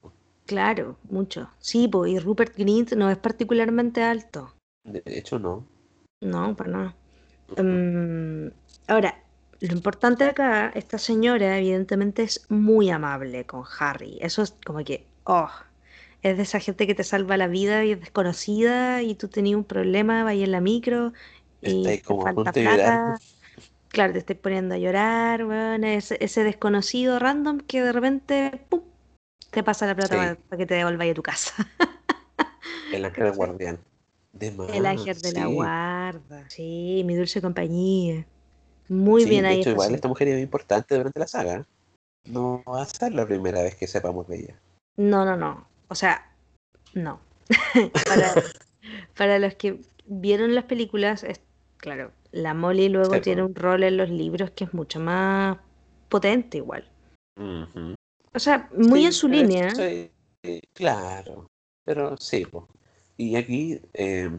Claro, 0.47 0.97
mucho. 1.11 1.51
Sí, 1.59 1.89
pues, 1.89 2.11
y 2.13 2.19
Rupert 2.19 2.57
Grint 2.57 2.93
no 2.95 3.11
es 3.11 3.19
particularmente 3.19 4.03
alto. 4.03 4.53
De 4.85 5.03
hecho, 5.07 5.39
no. 5.39 5.67
No, 6.21 6.55
para 6.57 6.71
nada. 6.71 6.95
Mm, 7.57 8.49
ahora, 8.89 9.23
lo 9.61 9.73
importante 9.73 10.25
acá, 10.25 10.71
esta 10.75 10.99
señora 10.99 11.59
evidentemente 11.59 12.23
es 12.23 12.47
muy 12.51 12.91
amable 12.91 13.45
con 13.47 13.65
Harry. 13.79 14.19
Eso 14.21 14.43
es 14.43 14.55
como 14.65 14.85
que, 14.85 15.07
oh, 15.25 15.51
es 16.23 16.37
de 16.37 16.43
esa 16.43 16.61
gente 16.61 16.87
que 16.87 16.95
te 16.95 17.05
salva 17.05 17.37
la 17.37 17.47
vida 17.49 17.85
y 17.85 17.93
es 17.93 18.01
desconocida 18.01 19.03
y 19.03 19.15
tú 19.15 19.29
tenías 19.29 19.57
un 19.57 19.65
problema, 19.65 20.25
vas 20.25 20.35
en 20.35 20.53
la 20.53 20.61
micro 20.61 21.13
y 21.63 21.85
te 21.85 22.03
como 22.03 22.23
falta 22.23 22.53
plata. 22.53 23.19
Claro, 23.89 24.13
te 24.13 24.19
estoy 24.19 24.35
poniendo 24.35 24.75
a 24.75 24.79
llorar, 24.79 25.45
weón, 25.45 25.85
ese, 25.85 26.19
ese 26.21 26.45
desconocido 26.45 27.19
random 27.19 27.61
que 27.61 27.83
de 27.83 27.93
repente, 27.93 28.61
pum, 28.69 28.83
te 29.51 29.63
pasa 29.63 29.87
la 29.87 29.95
plata 29.95 30.35
Sí. 30.35 30.41
para 30.49 30.59
que 30.59 30.67
te 30.67 30.75
devuelvas 30.75 31.09
a 31.09 31.15
tu 31.15 31.23
casa. 31.23 31.55
El 32.93 33.05
ángel 33.07 33.33
guardián. 33.33 33.79
De 34.39 34.49
El 34.73 34.87
ángel 34.87 35.21
de 35.21 35.33
la 35.33 35.47
guarda. 35.47 36.49
Sí, 36.51 37.03
mi 37.05 37.15
dulce 37.15 37.41
compañía. 37.41 38.27
Muy 38.89 39.25
Sí, 39.25 39.31
bien 39.31 39.43
de 39.43 39.49
ahí 39.49 39.61
hecho, 39.61 39.71
igual 39.71 39.95
esta 39.95 40.09
mujer 40.09 40.29
es 40.29 40.35
muy 40.35 40.43
importante 40.43 40.95
durante 40.97 41.19
la 41.19 41.27
saga. 41.27 41.67
No 42.27 42.63
va 42.69 42.83
a 42.83 42.87
ser 42.87 43.15
la 43.15 43.27
primera 43.27 43.63
vez 43.63 43.77
que 43.77 43.87
sepamos 43.87 44.27
de 44.29 44.37
ella. 44.41 44.61
No, 44.97 45.25
no, 45.25 45.37
no. 45.37 45.67
O 45.89 45.95
sea, 45.95 46.31
no. 46.95 47.21
para, 48.09 48.35
para 49.17 49.39
los 49.39 49.55
que 49.55 49.81
vieron 50.07 50.55
las 50.55 50.65
películas, 50.65 51.23
es, 51.23 51.41
claro, 51.79 52.13
la 52.33 52.55
Molly 52.55 52.89
luego 52.89 53.15
Sí, 53.15 53.21
tiene 53.21 53.43
un 53.43 53.55
rol 53.55 53.85
en 53.85 53.97
los 53.97 54.11
libros 54.11 54.51
que 54.51 54.65
es 54.65 54.75
mucho 54.75 55.01
más 55.01 55.59
potente 56.09 56.59
igual. 56.59 56.89
O 58.33 58.39
sea, 58.39 58.69
muy 58.77 59.01
Sí, 59.01 59.07
en 59.07 59.13
su 59.13 59.29
línea. 59.29 59.73
eh, 59.79 60.11
claro, 60.75 61.47
pero 61.85 62.17
sí. 62.17 62.45
po. 62.45 62.69
Y 63.17 63.37
aquí, 63.37 63.81
eh, 63.95 64.31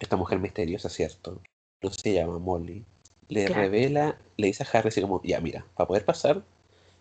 esta 0.00 0.16
mujer 0.16 0.38
misteriosa, 0.38 0.88
¿cierto? 0.88 1.40
No 1.82 1.90
se 1.90 2.12
llama 2.12 2.38
Molly. 2.38 2.84
Le 3.28 3.46
Claro. 3.46 3.62
revela, 3.62 4.18
le 4.36 4.46
dice 4.48 4.62
a 4.64 4.66
Harry 4.72 4.88
así 4.88 5.00
como, 5.00 5.20
ya 5.22 5.40
mira, 5.40 5.66
para 5.76 5.88
poder 5.88 6.04
pasar, 6.04 6.42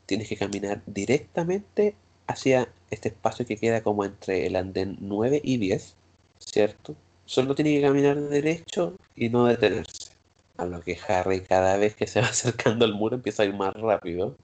tienes 0.05 0.27
que 0.29 0.37
caminar 0.37 0.81
directamente 0.85 1.95
hacia 2.27 2.69
este 2.89 3.09
espacio 3.09 3.45
que 3.45 3.57
queda 3.57 3.81
como 3.83 4.05
entre 4.05 4.45
el 4.47 4.55
andén 4.55 4.97
9 5.01 5.41
y 5.43 5.57
10, 5.57 5.95
¿cierto? 6.39 6.95
Solo 7.25 7.55
tiene 7.55 7.75
que 7.75 7.81
caminar 7.81 8.19
derecho 8.19 8.95
y 9.15 9.29
no 9.29 9.45
detenerse. 9.45 10.11
A 10.57 10.65
lo 10.65 10.81
que 10.81 10.97
Harry 11.07 11.41
cada 11.41 11.77
vez 11.77 11.95
que 11.95 12.07
se 12.07 12.21
va 12.21 12.27
acercando 12.29 12.85
al 12.85 12.93
muro 12.93 13.15
empieza 13.15 13.43
a 13.43 13.45
ir 13.45 13.53
más 13.53 13.73
rápido. 13.73 14.35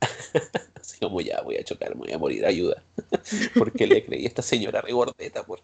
Así 0.80 0.98
como 1.00 1.20
ya 1.20 1.40
voy 1.42 1.56
a 1.56 1.64
chocar, 1.64 1.94
me 1.94 2.02
voy 2.06 2.12
a 2.12 2.18
morir, 2.18 2.46
ayuda. 2.46 2.82
Porque 3.58 3.86
le 3.86 4.04
creí 4.04 4.24
a 4.24 4.28
esta 4.28 4.42
señora 4.42 4.80
regordeta 4.80 5.44
por 5.44 5.60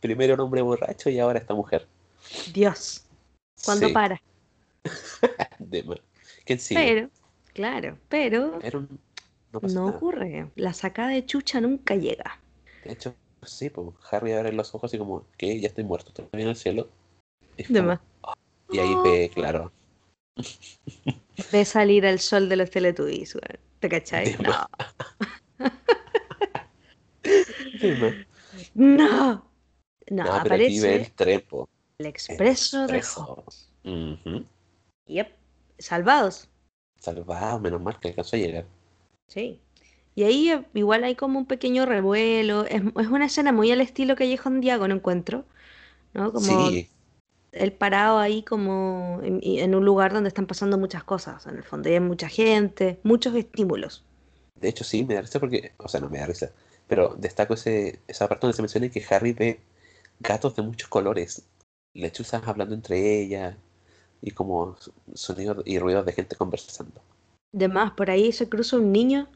primero 0.00 0.34
un 0.34 0.40
hombre 0.40 0.62
borracho 0.62 1.10
y 1.10 1.18
ahora 1.18 1.38
esta 1.38 1.54
mujer. 1.54 1.86
Dios, 2.52 3.04
cuando 3.64 3.88
Sí, 3.88 3.92
para. 3.92 4.20
¿Quién 6.44 6.58
sí? 6.58 6.74
Pero, 6.74 7.10
claro, 7.52 7.98
pero 8.08 8.60
no 9.62 9.86
ocurre. 9.86 10.50
La 10.56 10.72
sacada 10.72 11.08
de 11.08 11.24
chucha 11.26 11.60
nunca 11.60 11.94
llega. 11.94 12.40
De 12.84 12.92
hecho, 12.92 13.14
sí, 13.42 13.70
pues 13.70 13.88
Harry 14.10 14.32
abre 14.32 14.52
los 14.52 14.74
ojos 14.74 14.90
así 14.90 14.98
como, 14.98 15.26
¿qué? 15.36 15.60
Ya 15.60 15.68
estoy 15.68 15.84
muerto, 15.84 16.08
estoy 16.08 16.26
en 16.42 16.48
el 16.48 16.56
cielo. 16.56 16.88
Y, 17.56 17.62
es 17.62 17.68
De 17.68 17.80
como- 17.80 17.88
más. 17.88 18.00
y 18.70 18.78
ahí 18.78 18.94
ve, 19.04 19.30
claro, 19.34 19.72
Ve 21.52 21.64
salir 21.64 22.06
al 22.06 22.18
sol 22.20 22.48
de 22.48 22.56
los 22.56 22.70
Teletubbies. 22.70 23.36
¿Te 23.80 23.88
cachai? 23.88 24.36
De 24.36 24.38
No. 24.42 24.66
de. 27.22 28.26
No. 28.74 29.47
No, 30.10 30.24
No, 30.24 30.42
pero 30.42 30.54
aquí 30.56 30.80
ve 30.80 30.88
aparece 30.88 30.94
el 30.96 31.12
trepo. 31.12 31.68
el 31.98 32.06
el 32.06 32.10
expreso 32.10 32.86
de. 32.86 33.02
Hogwarts. 33.16 33.68
Ujú. 33.84 34.44
Yep. 35.06 35.28
Salvados. 35.78 36.48
Salvado, 37.00 37.60
menos 37.60 37.80
mal 37.80 37.98
que 38.00 38.08
alcanzó 38.08 38.36
a 38.36 38.38
llegar. 38.38 38.66
Sí. 39.28 39.60
Y 40.14 40.24
ahí 40.24 40.50
eh, 40.50 40.64
igual 40.74 41.04
hay 41.04 41.14
como 41.14 41.38
un 41.38 41.46
pequeño 41.46 41.86
revuelo. 41.86 42.64
Es, 42.64 42.82
es 42.82 43.06
una 43.06 43.26
escena 43.26 43.52
muy 43.52 43.70
al 43.70 43.80
estilo 43.80 44.16
Callejón 44.16 44.60
Diago, 44.60 44.88
no 44.88 44.94
encuentro. 44.96 45.44
¿No? 46.14 46.32
Como 46.32 46.68
Sí, 46.70 46.88
él 47.52 47.72
parado 47.72 48.18
ahí 48.18 48.42
como 48.42 49.20
en 49.22 49.74
un 49.74 49.84
lugar 49.84 50.12
donde 50.12 50.28
están 50.28 50.46
pasando 50.46 50.78
muchas 50.78 51.04
cosas. 51.04 51.46
En 51.46 51.56
el 51.56 51.62
fondo 51.64 51.88
y 51.88 51.92
hay 51.94 52.00
mucha 52.00 52.28
gente, 52.28 52.98
muchos 53.02 53.34
estímulos. 53.34 54.04
de 54.56 54.68
hecho 54.70 54.84
sí, 54.84 55.04
me 55.04 55.14
da 55.14 55.20
risa 55.20 55.38
porque, 55.38 55.72
o 55.78 55.88
sea, 55.88 56.00
no 56.00 56.08
me 56.10 56.18
da 56.18 56.26
risa, 56.26 56.50
pero 56.88 57.14
destaco 57.16 57.54
ese, 57.54 58.00
esa 58.08 58.28
parte 58.28 58.46
donde 58.46 58.56
se 58.56 58.62
menciona 58.62 58.88
que 58.88 59.04
Harry 59.08 59.32
ve 59.32 59.60
gatos 60.20 60.56
de 60.56 60.62
muchos 60.62 60.88
colores, 60.88 61.46
lechuzas 61.94 62.46
hablando 62.46 62.74
entre 62.74 63.20
ellas 63.20 63.56
y 64.20 64.32
como 64.32 64.76
sonidos 65.14 65.62
y 65.64 65.78
ruidos 65.78 66.04
de 66.06 66.12
gente 66.12 66.36
conversando. 66.36 67.00
Además, 67.54 67.92
por 67.92 68.10
ahí 68.10 68.32
se 68.32 68.48
cruza 68.48 68.76
un 68.76 68.92
niño 68.92 69.28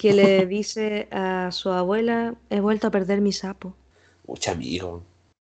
que 0.00 0.12
le 0.12 0.46
dice 0.46 1.08
a 1.10 1.50
su 1.52 1.70
abuela, 1.70 2.34
he 2.48 2.60
vuelto 2.60 2.86
a 2.86 2.90
perder 2.90 3.20
mi 3.20 3.32
sapo. 3.32 3.74
Mucho 4.26 4.52
amigo. 4.52 5.02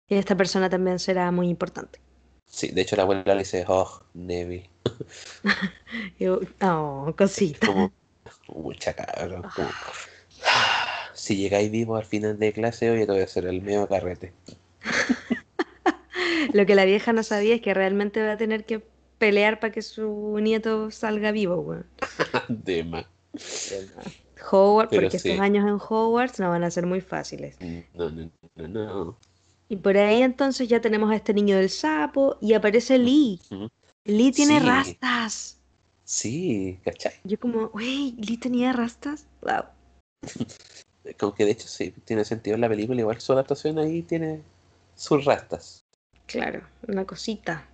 Y 0.10 0.16
esta 0.16 0.36
persona 0.36 0.70
también 0.70 1.00
será 1.00 1.32
muy 1.32 1.50
importante. 1.50 2.00
Sí, 2.46 2.70
de 2.70 2.82
hecho 2.82 2.96
la 2.96 3.04
abuela 3.04 3.24
le 3.26 3.40
dice, 3.40 3.66
oh, 3.68 4.02
yo, 6.20 6.40
oh, 6.62 7.14
cosita. 7.18 7.68
Como, 7.68 7.92
Mucha 8.48 8.96
como, 8.96 9.70
Si 11.24 11.38
llegáis 11.38 11.72
vivo 11.72 11.96
al 11.96 12.04
final 12.04 12.38
de 12.38 12.52
clase, 12.52 12.92
oye, 12.92 13.06
te 13.06 13.12
voy 13.14 13.22
a 13.22 13.24
hacer 13.24 13.46
el 13.46 13.62
medio 13.62 13.88
carrete. 13.88 14.34
Lo 16.52 16.66
que 16.66 16.76
la 16.76 16.84
vieja 16.84 17.14
no 17.14 17.24
sabía 17.24 17.56
es 17.56 17.62
que 17.62 17.74
realmente 17.74 18.22
va 18.22 18.34
a 18.34 18.38
tener 18.38 18.66
que 18.66 18.84
pelear 19.20 19.62
para 19.62 19.72
que 19.72 19.82
su 19.84 20.38
nieto 20.42 20.92
salga 20.92 21.32
vivo, 21.32 21.62
weón. 21.62 21.86
De 22.50 22.84
más. 22.84 23.06
Howard, 24.52 24.90
Pero 24.90 25.04
porque 25.04 25.18
sí. 25.18 25.30
estos 25.30 25.42
años 25.42 25.66
en 25.66 25.76
Hogwarts 25.80 26.42
no 26.42 26.50
van 26.50 26.66
a 26.66 26.72
ser 26.72 26.86
muy 26.86 27.00
fáciles. 27.00 27.56
No, 27.94 28.10
no, 28.10 28.30
no, 28.58 28.68
no. 28.68 29.18
Y 29.70 29.78
por 29.78 29.96
ahí 29.96 30.24
entonces 30.24 30.68
ya 30.68 30.82
tenemos 30.82 31.10
a 31.10 31.16
este 31.16 31.34
niño 31.34 31.56
del 31.56 31.70
sapo 31.70 32.36
y 32.42 32.52
aparece 32.54 32.98
Lee. 32.98 33.40
Lee 34.04 34.34
tiene 34.34 34.60
Sí. 34.60 34.66
rastas. 34.66 35.58
Sí, 36.04 36.80
¿cachai? 36.84 37.14
Yo 37.24 37.40
como, 37.40 37.68
wey, 37.68 38.14
Lee 38.18 38.36
tenía 38.36 38.74
rastas. 38.74 39.26
Wow. 39.42 39.64
Como 41.20 41.34
que 41.36 41.46
de 41.46 41.52
hecho 41.52 41.68
sí, 41.68 41.94
tiene 42.06 42.24
sentido 42.26 42.56
en 42.56 42.62
la 42.62 42.70
película, 42.70 43.00
igual 43.02 43.20
su 43.20 43.34
adaptación 43.34 43.78
ahí 43.78 44.02
tiene 44.04 44.42
sus 44.96 45.26
rastas. 45.26 45.84
Claro, 46.28 46.62
una 46.88 47.06
cosita. 47.06 47.68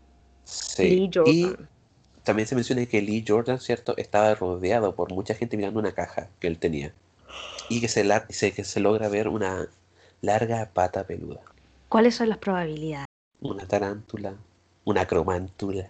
Sí. 0.45 0.89
Lee 0.89 1.09
Jordan. 1.13 1.33
Y 1.35 1.55
también 2.23 2.47
se 2.47 2.55
menciona 2.55 2.85
que 2.85 3.01
Lee 3.01 3.23
Jordan, 3.27 3.59
¿cierto? 3.59 3.95
Estaba 3.97 4.33
rodeado 4.35 4.95
por 4.95 5.11
mucha 5.13 5.35
gente 5.35 5.57
mirando 5.57 5.79
una 5.79 5.91
caja 5.93 6.27
que 6.39 6.47
él 6.47 6.57
tenía. 6.57 6.91
Y 7.69 7.81
que 7.81 7.87
se, 7.87 8.03
la- 8.03 8.25
se- 8.29 8.51
que 8.53 8.63
se 8.63 8.79
logra 8.79 9.09
ver 9.09 9.27
una 9.27 9.67
larga 10.21 10.69
pata 10.73 11.05
peluda. 11.05 11.41
¿Cuáles 11.87 12.15
son 12.15 12.29
las 12.29 12.39
probabilidades? 12.39 13.05
Una 13.41 13.67
tarántula, 13.67 14.33
una 14.85 15.05
cromántula. 15.05 15.87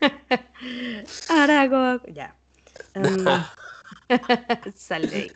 Aragog. 1.28 2.02
Ya. 2.12 2.34
Um, 2.96 3.44
sale. 4.74 5.30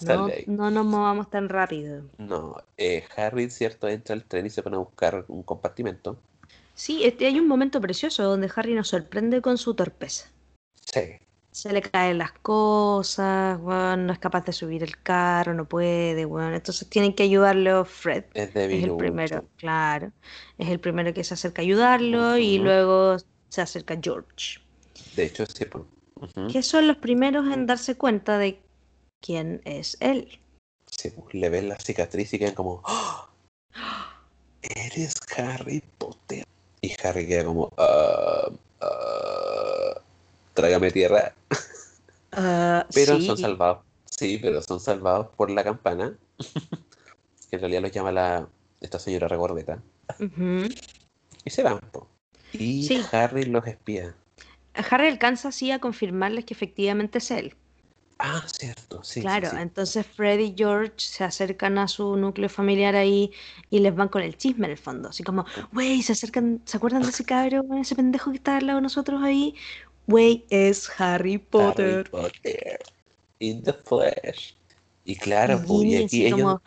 No, 0.00 0.28
no 0.46 0.70
nos 0.70 0.86
movamos 0.86 1.30
tan 1.30 1.48
rápido. 1.48 2.02
No, 2.18 2.56
eh, 2.76 3.04
Harry, 3.16 3.50
¿cierto? 3.50 3.88
Entra 3.88 4.14
al 4.14 4.24
tren 4.24 4.46
y 4.46 4.50
se 4.50 4.62
pone 4.62 4.76
a 4.76 4.80
buscar 4.80 5.24
un 5.28 5.42
compartimento. 5.42 6.16
Sí, 6.74 7.04
este, 7.04 7.26
hay 7.26 7.38
un 7.38 7.46
momento 7.46 7.80
precioso 7.80 8.22
donde 8.24 8.50
Harry 8.54 8.74
nos 8.74 8.88
sorprende 8.88 9.42
con 9.42 9.58
su 9.58 9.74
torpeza. 9.74 10.30
Sí. 10.74 11.00
Se 11.52 11.72
le 11.72 11.82
caen 11.82 12.18
las 12.18 12.32
cosas, 12.32 13.58
weón, 13.60 14.06
no 14.06 14.12
es 14.12 14.18
capaz 14.18 14.44
de 14.44 14.52
subir 14.52 14.82
el 14.84 14.96
carro, 15.02 15.52
no 15.52 15.64
puede, 15.66 16.24
weón. 16.24 16.54
Entonces 16.54 16.88
tienen 16.88 17.12
que 17.14 17.24
ayudarlo 17.24 17.84
Fred. 17.84 18.24
Es 18.34 18.48
Es 18.48 18.54
débil. 18.54 18.84
el 18.84 18.96
primero, 18.96 19.44
claro. 19.56 20.12
Es 20.58 20.68
el 20.68 20.78
primero 20.80 21.12
que 21.12 21.24
se 21.24 21.34
acerca 21.34 21.60
a 21.60 21.64
ayudarlo 21.64 22.38
y 22.38 22.58
luego 22.58 23.16
se 23.48 23.60
acerca 23.60 23.98
George. 24.00 24.60
De 25.16 25.24
hecho, 25.24 25.44
sí. 25.46 25.64
pues. 25.64 25.84
Ujú. 26.14 26.46
Que 26.52 26.62
son 26.62 26.86
los 26.86 26.98
primeros 26.98 27.46
en 27.52 27.66
darse 27.66 27.96
cuenta 27.96 28.38
de 28.38 28.62
quién 29.20 29.60
es 29.64 29.96
él. 30.00 30.40
Pues, 30.84 31.34
le 31.34 31.48
ven 31.48 31.68
la 31.68 31.78
cicatriz 31.78 32.32
y 32.34 32.38
quedan 32.38 32.54
como, 32.54 32.82
¡Ah! 32.84 33.28
Eres 34.62 35.14
Harry 35.36 35.82
Potter. 35.98 36.44
Y 36.82 36.94
Harry 37.02 37.26
queda 37.26 37.44
como, 37.44 37.70
"Ah, 37.78 38.50
ah, 38.80 40.00
trágame 40.54 40.90
tierra. 40.90 41.34
Pero 42.94 43.18
sí, 43.18 43.26
son 43.26 43.38
salvados. 43.38 43.84
Sí, 44.10 44.38
pero 44.40 44.60
son 44.60 44.80
salvados 44.80 45.28
por 45.36 45.50
la 45.50 45.64
campana. 45.64 46.16
que 47.50 47.56
en 47.56 47.60
realidad 47.60 47.80
los 47.82 47.90
llama 47.90 48.12
la, 48.12 48.48
esta 48.80 48.98
señora 48.98 49.28
regordeta. 49.28 49.82
Y 51.44 51.50
se 51.50 51.62
van, 51.62 51.80
po. 51.80 52.06
Y 52.52 52.86
Sí. 52.86 53.02
Harry 53.12 53.44
los 53.44 53.66
espía. 53.66 54.14
Harry 54.74 55.08
alcanza 55.08 55.48
así 55.48 55.70
a 55.70 55.78
confirmarles 55.80 56.44
que 56.44 56.54
efectivamente 56.54 57.18
es 57.18 57.30
él. 57.30 57.56
Ah, 58.22 58.44
cierto, 58.46 59.02
sí. 59.02 59.14
sí, 59.14 59.20
Claro, 59.22 59.50
sí. 59.50 59.56
entonces 59.58 60.06
Fred 60.06 60.38
y 60.40 60.54
George 60.56 60.94
se 60.98 61.24
acercan 61.24 61.78
a 61.78 61.88
su 61.88 62.16
núcleo 62.16 62.50
familiar 62.50 62.94
ahí 62.94 63.32
y 63.70 63.78
les 63.78 63.94
van 63.94 64.08
con 64.08 64.22
el 64.22 64.36
chisme 64.36 64.66
en 64.66 64.72
el 64.72 64.78
fondo. 64.78 65.08
Así 65.08 65.22
como, 65.22 65.46
wey, 65.72 66.02
se 66.02 66.12
acercan, 66.12 66.60
¿se 66.66 66.76
acuerdan 66.76 67.02
de 67.02 67.08
ese 67.08 67.24
cabrón, 67.24 67.78
ese 67.78 67.96
pendejo 67.96 68.30
que 68.30 68.36
está 68.36 68.58
al 68.58 68.66
lado 68.66 68.78
de 68.78 68.82
nosotros 68.82 69.22
ahí? 69.22 69.54
Wey, 70.06 70.44
es 70.50 70.90
Harry 70.98 71.34
Harry 71.34 71.38
Potter. 71.38 72.10
Potter. 72.10 72.78
In 73.38 73.62
the 73.62 73.72
flesh. 73.72 74.54
Y 75.04 75.16
claro, 75.16 75.62
po, 75.66 75.82
y 75.82 75.96
aquí 75.96 76.26
ellos. 76.26 76.40
como, 76.40 76.62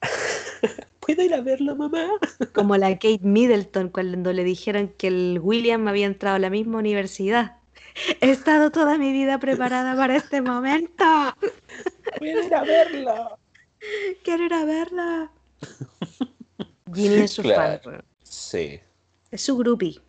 ¿Puedo 1.00 1.22
ir 1.22 1.34
a 1.34 1.40
verlo, 1.40 1.74
mamá? 1.76 2.08
como 2.54 2.76
la 2.76 2.90
Kate 2.94 3.20
Middleton 3.22 3.88
cuando 3.88 4.32
le 4.32 4.44
dijeron 4.44 4.92
que 4.96 5.08
el 5.08 5.40
William 5.42 5.88
había 5.88 6.06
entrado 6.06 6.36
a 6.36 6.38
la 6.38 6.50
misma 6.50 6.78
universidad. 6.78 7.56
He 8.20 8.30
estado 8.30 8.70
toda 8.70 8.98
mi 8.98 9.12
vida 9.12 9.38
preparada 9.38 9.96
para 9.96 10.16
este 10.16 10.40
momento. 10.40 11.04
¿Puedo 12.18 12.42
ir 12.44 12.54
a 12.54 12.62
verlo? 12.62 13.38
Quiero 14.22 14.44
ir 14.44 14.54
a 14.54 14.64
verla. 14.64 15.32
Ginny 16.94 17.22
es 17.22 17.32
su 17.32 17.42
Claro. 17.42 17.80
fan. 17.82 18.04
Sí. 18.22 18.80
Es 19.30 19.42
su 19.42 19.56
groupie. 19.56 20.00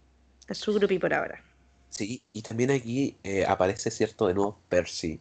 Es 0.47 0.57
su 0.57 0.73
groupie 0.73 0.99
por 0.99 1.13
ahora. 1.13 1.43
Sí, 1.89 2.21
y 2.33 2.41
también 2.41 2.71
aquí 2.71 3.17
eh, 3.23 3.45
aparece, 3.47 3.89
cierto, 3.89 4.27
de 4.27 4.33
nuevo 4.35 4.59
Percy, 4.69 5.19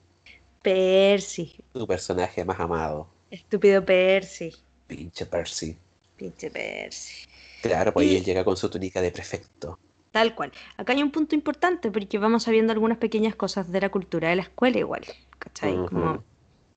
Percy. 0.63 1.57
tu 1.73 1.87
personaje 1.87 2.45
más 2.45 2.59
amado. 2.61 3.09
Estúpido 3.31 3.85
Percy. 3.85 4.55
Pinche 4.87 5.25
Percy. 5.27 5.77
Pinche 6.17 6.51
Percy. 6.51 7.27
Claro, 7.63 7.93
pues 7.93 8.07
ahí 8.07 8.15
Y- 8.15 8.17
él 8.19 8.25
llega 8.25 8.45
con 8.45 8.57
su 8.57 8.69
túnica 8.69 9.01
de 9.01 9.11
prefecto. 9.11 9.79
Tal 10.17 10.35
cual. 10.35 10.51
Acá 10.79 10.95
hay 10.95 11.03
un 11.03 11.11
punto 11.11 11.35
importante 11.35 11.91
porque 11.91 12.17
vamos 12.17 12.45
sabiendo 12.45 12.73
algunas 12.73 12.97
pequeñas 12.97 13.35
cosas 13.35 13.71
de 13.71 13.83
la 13.83 13.91
cultura 13.91 14.31
de 14.31 14.37
la 14.37 14.43
escuela 14.45 14.79
igual. 14.79 15.05
¿Cachai? 15.39 15.77
Como, 15.77 16.25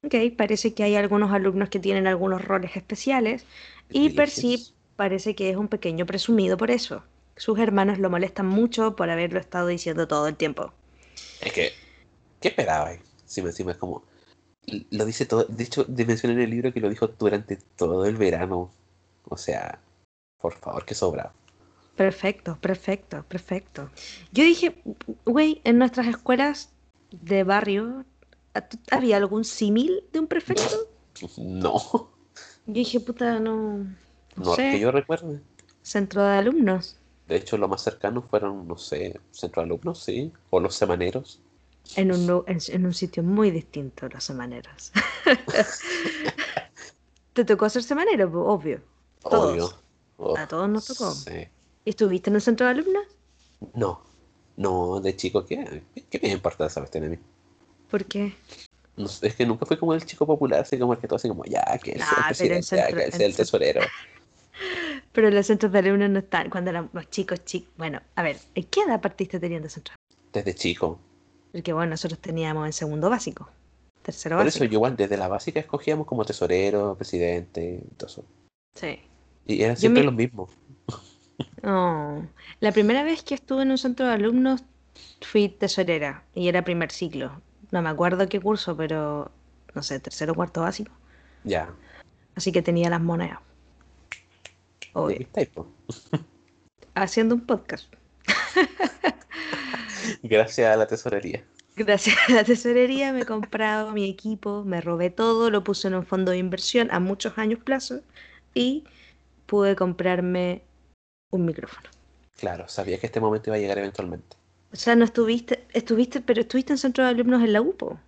ok, 0.04 0.14
parece 0.38 0.74
que 0.74 0.84
hay 0.84 0.98
algunos 0.98 1.32
alumnos 1.32 1.70
que 1.70 1.80
tienen 1.80 2.06
algunos 2.06 2.44
roles 2.44 2.76
especiales 2.76 3.46
y 3.90 4.10
Percy 4.10 4.74
parece 4.98 5.36
que 5.36 5.50
es 5.50 5.56
un 5.56 5.70
pequeño 5.70 6.06
presumido 6.06 6.58
por 6.58 6.70
eso. 6.70 7.02
Sus 7.38 7.58
hermanos 7.60 7.98
lo 7.98 8.10
molestan 8.10 8.46
mucho 8.46 8.98
por 8.98 9.10
haberlo 9.10 9.40
estado 9.40 9.68
diciendo 9.68 10.06
todo 10.06 10.28
el 10.28 10.36
tiempo. 10.36 10.74
Es 11.40 11.54
que, 11.54 11.72
¿qué 12.42 12.50
esperaba? 12.50 12.92
Si 13.24 13.42
me 13.42 13.52
encima 13.52 13.72
es 13.72 13.78
como, 13.78 14.04
lo 14.92 15.06
dice 15.06 15.26
todo, 15.26 15.46
de 15.46 15.64
hecho, 15.64 15.86
de 15.86 16.04
mencionar 16.04 16.40
en 16.40 16.44
el 16.44 16.50
libro 16.50 16.74
que 16.74 16.82
lo 16.82 16.90
dijo 16.90 17.08
durante 17.08 17.58
todo 17.78 18.06
el 18.06 18.18
verano. 18.18 18.70
O 19.24 19.38
sea, 19.38 19.80
por 20.42 20.56
favor, 20.56 20.84
que 20.84 20.94
sobra. 20.94 21.32
Perfecto, 22.00 22.58
perfecto, 22.62 23.26
perfecto. 23.28 23.90
Yo 24.32 24.46
dije, 24.46 24.82
güey, 25.26 25.60
en 25.66 25.78
nuestras 25.78 26.08
escuelas 26.08 26.70
de 27.12 27.44
barrio, 27.44 28.06
¿tú- 28.70 28.80
¿había 28.90 29.18
algún 29.18 29.44
símil 29.44 30.06
de 30.14 30.20
un 30.22 30.28
prefecto? 30.28 30.64
No, 31.38 31.76
Yo 32.68 32.74
dije, 32.74 33.02
puta, 33.02 33.38
no, 33.42 33.80
no 33.80 33.86
no 34.38 34.56
sé, 34.56 34.70
que 34.72 34.80
yo 34.80 34.92
recuerde. 34.94 35.42
centro 35.82 36.24
de 36.24 36.38
alumnos. 36.38 36.96
De 37.28 37.36
hecho, 37.36 37.58
lo 37.58 37.68
más 37.68 37.82
cercano 37.82 38.22
fueron, 38.22 38.66
no 38.66 38.78
sé, 38.78 39.20
centro 39.32 39.62
de 39.62 39.66
alumnos, 39.66 40.02
sí, 40.02 40.32
o 40.52 40.62
los 40.62 40.76
semaneros. 40.76 41.42
En 41.98 42.14
un, 42.14 42.28
lu- 42.28 42.46
en, 42.48 42.60
en 42.70 42.86
un 42.86 42.94
sitio 42.94 43.24
muy 43.24 43.52
distinto 43.52 44.08
los 44.08 44.24
semaneros. 44.24 44.94
¿Te 47.34 47.44
tocó 47.44 47.68
ser 47.70 47.84
semanero? 47.84 48.32
Obvio. 48.46 48.82
Todos. 49.22 49.52
Obvio. 49.52 49.74
Oh, 50.16 50.38
A 50.38 50.48
todos 50.48 50.70
nos 50.70 50.88
tocó. 50.88 51.12
sí. 51.12 51.50
¿Y 51.90 51.94
estuviste 51.94 52.30
en 52.30 52.36
un 52.36 52.42
centro 52.42 52.68
de 52.68 52.74
alumnos? 52.74 53.04
No, 53.74 54.04
no, 54.58 55.00
de 55.02 55.16
chico, 55.16 55.44
¿qué, 55.44 55.82
qué 56.08 56.20
me 56.22 56.30
importa 56.30 56.68
esa 56.68 56.82
cuestión 56.82 57.06
a 57.06 57.08
mí? 57.08 57.18
¿Por 57.90 58.06
qué? 58.06 58.36
No 58.96 59.08
es 59.08 59.36
que 59.36 59.44
nunca 59.44 59.66
fui 59.66 59.76
como 59.76 59.96
el 59.96 60.06
chico 60.06 60.28
popular, 60.28 60.60
así 60.60 60.78
como 60.78 60.94
el 60.94 61.00
que 61.00 61.08
todo 61.08 61.16
así 61.16 61.28
como, 61.28 61.46
ya, 61.46 61.64
que 61.84 61.94
él 61.94 61.98
sea 61.98 62.08
Ah, 62.12 62.16
el 62.20 62.22
en 62.22 62.28
presidente, 62.28 62.76
ya, 62.76 62.84
centro- 62.86 62.98
que 63.00 63.06
él 63.06 63.12
sea 63.14 63.26
el 63.26 63.36
tesorero. 63.36 63.82
Pero 65.14 65.32
los 65.32 65.48
centros 65.48 65.72
de 65.72 65.80
alumnos 65.80 66.12
no 66.12 66.20
están. 66.20 66.52
Cuando 66.52 66.70
éramos 66.70 67.10
chicos, 67.10 67.44
chicos. 67.44 67.72
Bueno, 67.76 68.00
a 68.14 68.22
ver, 68.22 68.38
¿en 68.54 68.66
qué 68.66 68.82
edad 68.82 69.02
partiste 69.02 69.40
teniendo 69.40 69.68
centro? 69.68 69.96
Desde 70.32 70.54
chico. 70.54 71.00
Porque 71.52 71.74
bueno, 71.74 71.90
nosotros 71.90 72.20
teníamos 72.20 72.68
en 72.68 72.74
segundo 72.74 73.10
básico. 73.10 73.50
Tercero 74.04 74.38
Por 74.38 74.46
eso 74.46 74.60
básico. 74.60 74.66
yo 74.72 74.78
igual 74.78 74.96
desde 74.96 75.18
la 75.18 75.28
básica 75.28 75.60
escogíamos 75.60 76.06
como 76.06 76.24
tesorero, 76.24 76.94
presidente, 76.96 77.82
y 77.84 77.96
todo 77.96 78.06
eso. 78.12 78.26
Sí. 78.76 79.00
Y 79.48 79.64
eran 79.64 79.76
Yo 79.76 79.80
siempre 79.80 80.02
me- 80.04 80.06
los 80.06 80.14
mismos. 80.14 80.52
Oh, 81.64 82.24
La 82.60 82.72
primera 82.72 83.04
vez 83.04 83.24
que 83.24 83.36
estuve 83.36 83.64
en 83.64 83.72
un 83.72 83.78
centro 83.78 84.08
de 84.08 84.14
alumnos 84.14 84.64
fui 85.22 85.50
tesorera 85.50 86.24
y 86.34 86.48
era 86.48 86.64
primer 86.64 86.92
ciclo. 86.92 87.42
No 87.72 87.82
me 87.82 87.90
acuerdo 87.90 88.28
qué 88.30 88.40
curso, 88.40 88.76
pero 88.76 89.32
no 89.76 89.84
sé, 89.84 90.00
tercero 90.00 90.34
o 90.34 90.36
cuarto 90.36 90.62
básico. 90.62 90.92
Ya. 91.44 91.70
Así 92.36 92.52
que 92.52 92.62
tenía 92.62 92.90
las 92.90 93.02
monedas. 93.02 93.40
Obvio. 94.94 95.28
Haciendo 96.96 97.36
un 97.36 97.46
podcast. 97.46 97.94
Gracias 100.24 100.74
a 100.74 100.76
la 100.76 100.88
tesorería. 100.88 101.44
Gracias 101.76 102.18
a 102.28 102.34
la 102.34 102.44
tesorería 102.44 103.14
me 103.14 103.22
he 103.22 103.26
comprado 103.26 103.92
mi 103.94 104.10
equipo, 104.10 104.66
me 104.66 104.82
robé 104.82 105.10
todo, 105.10 105.50
lo 105.50 105.64
puse 105.64 105.88
en 105.88 105.96
un 105.96 106.06
fondo 106.06 106.32
de 106.32 106.38
inversión 106.38 106.90
a 106.92 107.00
muchos 107.00 107.38
años 107.38 107.60
plazo 107.64 108.02
y 108.54 108.84
pude 109.46 109.78
comprarme 109.78 110.64
un 111.32 111.46
micrófono. 111.46 111.90
Claro, 112.38 112.68
sabía 112.68 113.00
que 113.00 113.08
este 113.08 113.20
momento 113.20 113.50
iba 113.50 113.58
a 113.58 113.60
llegar 113.60 113.78
eventualmente. 113.78 114.38
O 114.72 114.76
sea, 114.76 114.96
no 114.96 115.06
estuviste, 115.06 115.68
estuviste, 115.74 116.22
pero 116.22 116.42
estuviste 116.42 116.74
en 116.74 116.78
centro 116.78 117.04
de 117.04 117.10
alumnos 117.10 117.42
en 117.44 117.54
la 117.54 117.62
UPO. 117.62 118.00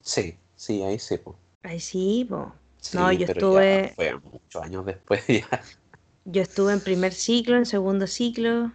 Sí, 0.00 0.36
sí, 0.54 0.82
ahí 0.82 0.98
sí, 0.98 1.18
po. 1.18 1.36
Ahí 1.62 1.80
sí, 1.80 2.26
po. 2.28 2.54
Sí, 2.80 2.96
No, 2.96 3.10
yo 3.12 3.26
pero 3.26 3.40
ya 3.40 3.64
estuve, 3.64 3.92
fue 3.96 4.14
muchos 4.20 4.62
años 4.62 4.86
después 4.86 5.24
ya. 5.28 5.62
yo 6.24 6.42
estuve 6.42 6.72
en 6.72 6.80
primer 6.80 7.12
ciclo, 7.12 7.56
en 7.56 7.66
segundo 7.66 8.06
ciclo, 8.06 8.72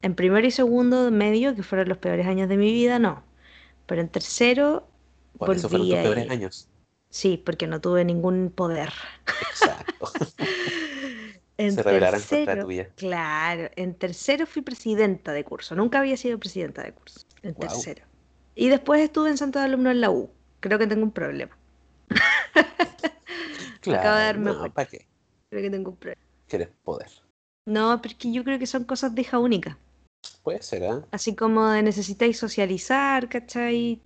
en 0.00 0.14
primero 0.14 0.46
y 0.46 0.50
segundo 0.50 1.10
medio, 1.10 1.54
que 1.54 1.62
fueron 1.62 1.88
los 1.88 1.98
peores 1.98 2.26
años 2.26 2.48
de 2.48 2.56
mi 2.56 2.72
vida, 2.72 2.98
no. 2.98 3.22
Pero 3.86 4.00
en 4.00 4.08
tercero 4.08 4.88
Por 5.38 5.54
eso 5.56 5.68
fueron 5.68 5.88
tus 5.88 5.98
peores 5.98 6.30
años. 6.30 6.68
Sí, 7.10 7.36
porque 7.44 7.66
no 7.66 7.80
tuve 7.80 8.04
ningún 8.04 8.50
poder. 8.50 8.92
Exacto. 9.50 10.10
En 11.58 11.72
Se 11.72 11.82
contra 11.82 12.10
tercero, 12.12 12.64
tuya. 12.64 12.88
claro, 12.96 13.68
en 13.76 13.94
tercero 13.94 14.46
fui 14.46 14.62
presidenta 14.62 15.32
de 15.32 15.44
curso. 15.44 15.74
Nunca 15.74 15.98
había 16.00 16.16
sido 16.16 16.38
presidenta 16.38 16.82
de 16.82 16.92
curso. 16.92 17.20
En 17.42 17.52
Wow. 17.54 17.68
tercero. 17.68 18.04
Y 18.54 18.68
después 18.68 19.00
estuve 19.00 19.30
en 19.30 19.36
centro 19.38 19.60
de 19.60 19.66
alumnos 19.66 19.92
en 19.92 20.00
la 20.00 20.10
U. 20.10 20.30
Creo 20.60 20.78
que 20.78 20.86
tengo 20.86 21.02
un 21.02 21.12
problema. 21.12 21.56
Acabo 22.54 22.76
de 23.74 23.80
Claro, 23.80 24.04
darme 24.04 24.52
no. 24.52 24.72
¿para 24.72 24.88
qué? 24.88 25.06
Creo 25.50 25.62
que 25.62 25.70
tengo 25.70 25.90
un 25.90 25.96
problema. 25.96 26.20
Quieres 26.48 26.68
poder. 26.84 27.08
No, 27.66 28.00
pero 28.00 28.12
es 28.12 28.18
que 28.18 28.32
yo 28.32 28.44
creo 28.44 28.58
que 28.58 28.66
son 28.66 28.84
cosas 28.84 29.14
de 29.14 29.22
hija 29.22 29.38
única. 29.38 29.78
Puede 30.42 30.62
ser, 30.62 30.84
¿ah? 30.84 31.04
Así 31.10 31.34
como 31.34 31.68
de 31.68 31.82
necesitáis 31.82 32.38
socializar, 32.38 33.28
¿cachai? 33.28 34.00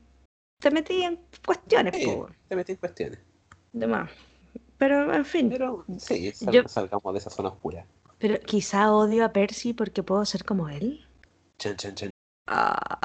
Te 0.61 0.71
metí 0.71 1.03
en 1.03 1.21
cuestiones, 1.45 1.95
Sí, 1.95 2.07
te 2.49 2.57
metí 2.57 2.73
en 2.73 2.79
cuestiones. 2.79 3.19
de 3.73 3.87
más. 3.87 4.11
Pero, 4.79 5.13
en 5.15 5.25
fin. 5.25 5.49
Pero 5.51 5.85
sí, 5.99 6.33
sal- 6.33 6.53
Yo, 6.55 6.69
salgamos 6.69 7.13
de 7.15 7.19
esa 7.19 7.31
zona 7.31 7.49
oscura. 7.51 7.87
pero 8.19 8.39
quizá 8.41 8.93
odio 8.93 9.25
a 9.25 9.33
Percy 9.33 9.73
porque 9.73 10.03
puedo 10.03 10.25
ser 10.25 10.45
como 10.45 10.69
él. 10.69 11.07
Chan, 11.59 11.77
chan, 11.77 11.95
chan. 11.95 12.11
Ah, 12.47 12.99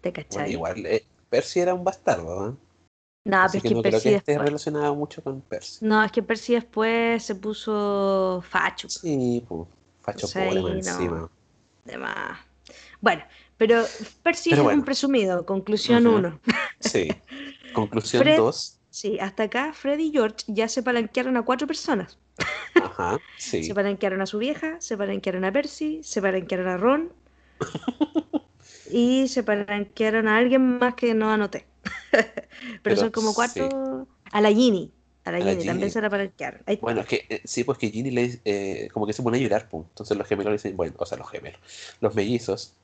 ¿te 0.00 0.10
Bueno, 0.10 0.28
cachai? 0.28 0.52
igual, 0.52 0.86
eh, 0.86 1.04
Percy 1.28 1.60
era 1.60 1.74
un 1.74 1.84
bastardo, 1.84 2.40
¿ah? 2.40 2.54
No, 3.24 3.32
pero 3.32 3.44
Así 3.44 3.56
es 3.58 3.62
que 3.62 3.68
que 3.68 3.74
no 3.74 3.82
creo 3.82 3.92
Percy 3.92 4.08
que 4.08 4.14
esté 4.16 4.32
después. 4.32 4.48
relacionado 4.48 4.94
mucho 4.94 5.22
con 5.22 5.40
Percy. 5.42 5.84
No, 5.84 6.02
es 6.02 6.10
que 6.10 6.22
Percy 6.22 6.54
después 6.54 7.22
se 7.22 7.34
puso 7.36 8.42
facho. 8.48 8.88
Sí, 8.88 9.44
pues, 9.48 9.68
facho 10.00 10.26
sea, 10.26 10.48
pobre 10.48 10.60
no. 10.62 10.68
encima. 10.68 11.30
De 11.84 11.98
más. 11.98 12.38
Bueno, 13.00 13.22
pero 13.56 13.84
Percy 14.22 14.50
Pero 14.50 14.62
es 14.62 14.64
bueno. 14.64 14.78
un 14.80 14.84
presumido. 14.84 15.46
Conclusión 15.46 16.06
Ujú. 16.06 16.16
1. 16.16 16.40
Sí. 16.80 17.08
Conclusión 17.72 18.22
Fred, 18.24 18.36
2. 18.38 18.79
Sí, 18.90 19.18
hasta 19.20 19.44
acá 19.44 19.72
Fred 19.72 19.98
y 19.98 20.10
George 20.12 20.44
ya 20.48 20.68
se 20.68 20.82
palanquearon 20.82 21.36
a 21.36 21.42
cuatro 21.44 21.66
personas. 21.66 22.18
Ajá, 22.76 23.22
Se 23.62 23.74
sí. 23.74 23.74
palanquearon 23.74 24.20
a 24.22 24.26
su 24.26 24.38
vieja, 24.38 24.80
se 24.80 24.96
palanquearon 24.96 25.44
a 25.44 25.52
Percy, 25.52 26.02
se 26.02 26.22
palanquearon 26.22 26.68
a 26.68 26.76
Ron 26.76 27.12
y 28.86 29.28
se 29.28 29.42
palanquearon 29.42 30.28
a 30.28 30.36
alguien 30.38 30.78
más 30.78 30.94
que 30.94 31.14
no 31.14 31.30
anoté. 31.30 31.66
Pero 32.82 32.96
Pero 32.96 32.96
son 32.96 33.10
como 33.10 33.34
sí. 33.34 33.34
cuatro. 33.34 34.08
A 34.32 34.40
la 34.40 34.50
Ginny. 34.50 34.92
A 35.24 35.32
la 35.32 35.38
A 35.38 35.42
Ginny 35.42 35.64
también 35.64 35.90
se 35.90 36.00
la 36.00 36.10
palanquearon. 36.10 36.62
Ahí 36.66 36.78
Bueno, 36.80 37.00
es 37.02 37.06
que 37.06 37.26
eh, 37.28 37.42
sí, 37.44 37.64
pues 37.64 37.78
que 37.78 37.90
Ginny 37.90 38.10
le 38.10 38.40
eh, 38.44 38.88
como 38.92 39.06
que 39.06 39.12
se 39.12 39.22
pone 39.22 39.38
a 39.38 39.40
llorar, 39.40 39.68
pues. 39.68 39.86
Entonces 39.88 40.16
los 40.16 40.26
gemelos 40.26 40.50
le 40.52 40.56
dicen, 40.56 40.76
bueno, 40.76 40.94
o 40.98 41.06
sea, 41.06 41.18
los 41.18 41.28
gemelos, 41.30 41.60
los 42.00 42.14
mellizos 42.14 42.74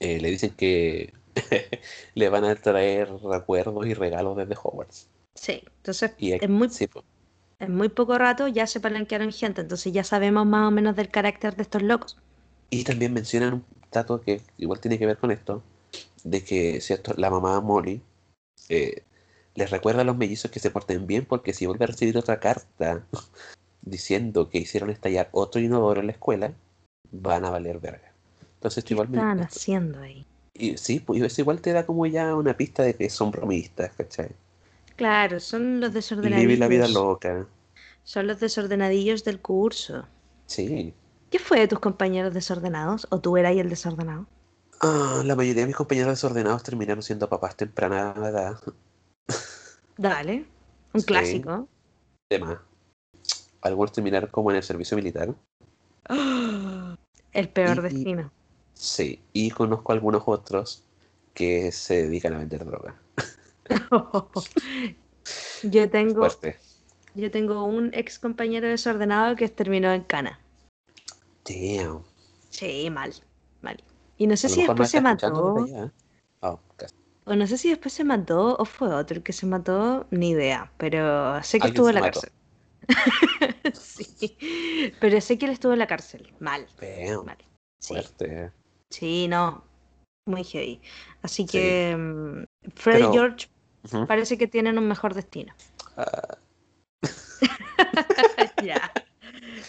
eh, 0.00 0.20
le 0.20 0.30
dicen 0.30 0.50
que 0.56 1.14
le 2.14 2.28
van 2.28 2.44
a 2.44 2.54
traer 2.56 3.10
recuerdos 3.22 3.86
y 3.86 3.94
regalos 3.94 4.36
desde 4.36 4.54
Hogwarts. 4.62 5.08
Sí, 5.40 5.62
entonces 5.78 6.12
Y 6.18 6.32
es 6.38 6.50
muy, 6.50 6.70
sí, 6.70 6.86
pues, 6.86 7.04
en 7.60 7.76
muy 7.76 7.88
poco 7.90 8.18
rato 8.18 8.48
ya 8.48 8.66
se 8.66 8.80
palanquearon 8.80 9.32
gente, 9.32 9.62
entonces 9.62 9.92
ya 9.92 10.04
sabemos 10.04 10.46
más 10.46 10.68
o 10.68 10.72
menos 10.72 10.96
del 10.96 11.10
carácter 11.10 11.56
de 11.56 11.62
estos 11.64 11.82
locos. 11.82 12.18
Y 12.70 12.84
también 12.84 13.12
mencionan 13.12 13.54
un 13.54 13.64
dato 13.90 14.20
que 14.20 14.42
igual 14.58 14.80
tiene 14.80 14.98
que 14.98 15.06
ver 15.06 15.18
con 15.18 15.30
esto, 15.30 15.62
de 16.24 16.44
que 16.44 16.80
cierto, 16.80 17.14
la 17.16 17.30
mamá 17.30 17.60
Molly 17.60 18.02
eh, 18.70 19.02
les 19.54 19.70
recuerda 19.70 20.02
a 20.02 20.04
los 20.04 20.16
mellizos 20.18 20.50
que 20.50 20.60
se 20.60 20.70
porten 20.70 21.06
bien 21.06 21.26
porque 21.26 21.54
si 21.54 21.66
vuelve 21.66 21.84
a 21.84 21.88
recibir 21.88 22.18
otra 22.18 22.40
carta 22.40 23.06
diciendo 23.82 24.50
que 24.50 24.58
hicieron 24.58 24.90
estallar 24.90 25.30
otro 25.32 25.60
inodoro 25.60 26.00
en 26.00 26.08
la 26.08 26.12
escuela, 26.14 26.54
van 27.12 27.44
a 27.44 27.50
valer 27.50 27.80
verga. 27.80 28.12
Entonces 28.56 28.78
esto 28.80 28.94
¿Qué 28.94 28.94
igual 28.94 29.08
me- 29.10 29.26
estaban 29.26 29.40
haciendo 29.40 30.00
ahí? 30.00 30.26
y 30.54 30.76
sí, 30.76 31.00
pues 31.00 31.22
eso 31.22 31.40
igual 31.40 31.60
te 31.62 31.72
da 31.72 31.86
como 31.86 32.04
ya 32.06 32.34
una 32.34 32.54
pista 32.56 32.82
de 32.82 32.94
que 32.94 33.08
son 33.10 33.30
bromistas, 33.30 33.92
¿cachai? 33.96 34.28
Claro, 34.98 35.38
son 35.40 35.80
los 35.80 35.92
Vivir 35.94 36.58
la 36.58 36.66
vida 36.68 36.82
desordenadillos. 36.86 36.92
loca. 36.92 37.46
Son 38.02 38.26
los 38.26 38.40
desordenadillos 38.40 39.22
del 39.24 39.40
curso. 39.40 40.06
Sí. 40.46 40.92
¿Qué 41.30 41.38
fue 41.38 41.60
de 41.60 41.68
tus 41.68 41.78
compañeros 41.78 42.34
desordenados? 42.34 43.06
¿O 43.10 43.20
tú 43.20 43.36
eras 43.36 43.56
el 43.56 43.70
desordenado? 43.70 44.26
Ah, 44.80 45.22
la 45.24 45.36
mayoría 45.36 45.62
de 45.62 45.66
mis 45.68 45.76
compañeros 45.76 46.10
desordenados 46.10 46.62
terminaron 46.64 47.02
siendo 47.02 47.28
papás 47.28 47.56
temprana 47.56 48.12
edad. 48.16 48.58
Dale, 49.96 50.46
un 50.92 51.00
Sí. 51.00 51.06
clásico. 51.06 51.68
Demás. 52.30 52.58
Algunos 53.60 53.92
terminaron 53.92 54.30
como 54.30 54.50
en 54.50 54.56
el 54.56 54.62
servicio 54.64 54.96
militar. 54.96 55.32
El 57.32 57.48
peor 57.50 57.78
Y- 57.78 57.82
destino. 57.82 58.32
Sí, 58.74 59.20
y 59.32 59.50
conozco 59.50 59.92
algunos 59.92 60.22
otros 60.26 60.82
que 61.34 61.70
se 61.72 62.02
dedican 62.04 62.34
a 62.34 62.38
vender 62.38 62.64
droga. 62.64 63.00
Yo 65.62 65.90
tengo, 65.90 66.20
Fuerte. 66.20 66.56
yo 67.14 67.30
tengo 67.30 67.64
un 67.64 67.90
ex 67.92 68.18
compañero 68.18 68.66
desordenado 68.68 69.36
que 69.36 69.48
terminó 69.48 69.92
en 69.92 70.02
cana. 70.04 70.40
Damn. 71.44 72.02
Sí, 72.50 72.88
mal, 72.90 73.12
mal. 73.60 73.82
Y 74.16 74.26
no 74.26 74.36
sé 74.36 74.48
si 74.48 74.62
después 74.64 74.90
se 74.90 75.00
mató, 75.00 75.64
allá. 75.64 75.92
Oh, 76.40 76.60
o 77.24 77.34
no 77.36 77.46
sé 77.46 77.58
si 77.58 77.68
después 77.68 77.92
se 77.92 78.04
mató 78.04 78.56
o 78.58 78.64
fue 78.64 78.88
otro 78.94 79.18
el 79.18 79.22
que 79.22 79.34
se 79.34 79.44
mató, 79.44 80.06
ni 80.10 80.30
idea, 80.30 80.72
pero 80.78 81.42
sé 81.42 81.60
que 81.60 81.68
estuvo 81.68 81.88
en 81.90 81.96
la 81.96 82.00
mató. 82.00 82.20
cárcel. 82.20 82.32
Sí, 83.74 84.90
pero 85.00 85.20
sé 85.20 85.36
que 85.38 85.44
él 85.46 85.52
estuvo 85.52 85.72
en 85.74 85.78
la 85.80 85.86
cárcel. 85.86 86.32
Mal, 86.40 86.66
Damn, 86.80 87.26
mal. 87.26 87.36
Sí, 87.80 87.88
fuerte. 87.94 88.50
sí, 88.88 89.28
no, 89.28 89.62
muy 90.26 90.42
heavy. 90.44 90.80
Así 91.22 91.42
Sí. 91.42 91.48
que 91.48 91.96
mm, 91.96 92.44
Fred 92.74 92.96
y 92.96 93.00
Pero- 93.02 93.12
George 93.12 93.48
Parece 94.06 94.36
que 94.38 94.46
tienen 94.46 94.78
un 94.78 94.88
mejor 94.88 95.14
destino. 95.14 95.54
Ah, 95.96 96.38
Ya. 98.62 98.90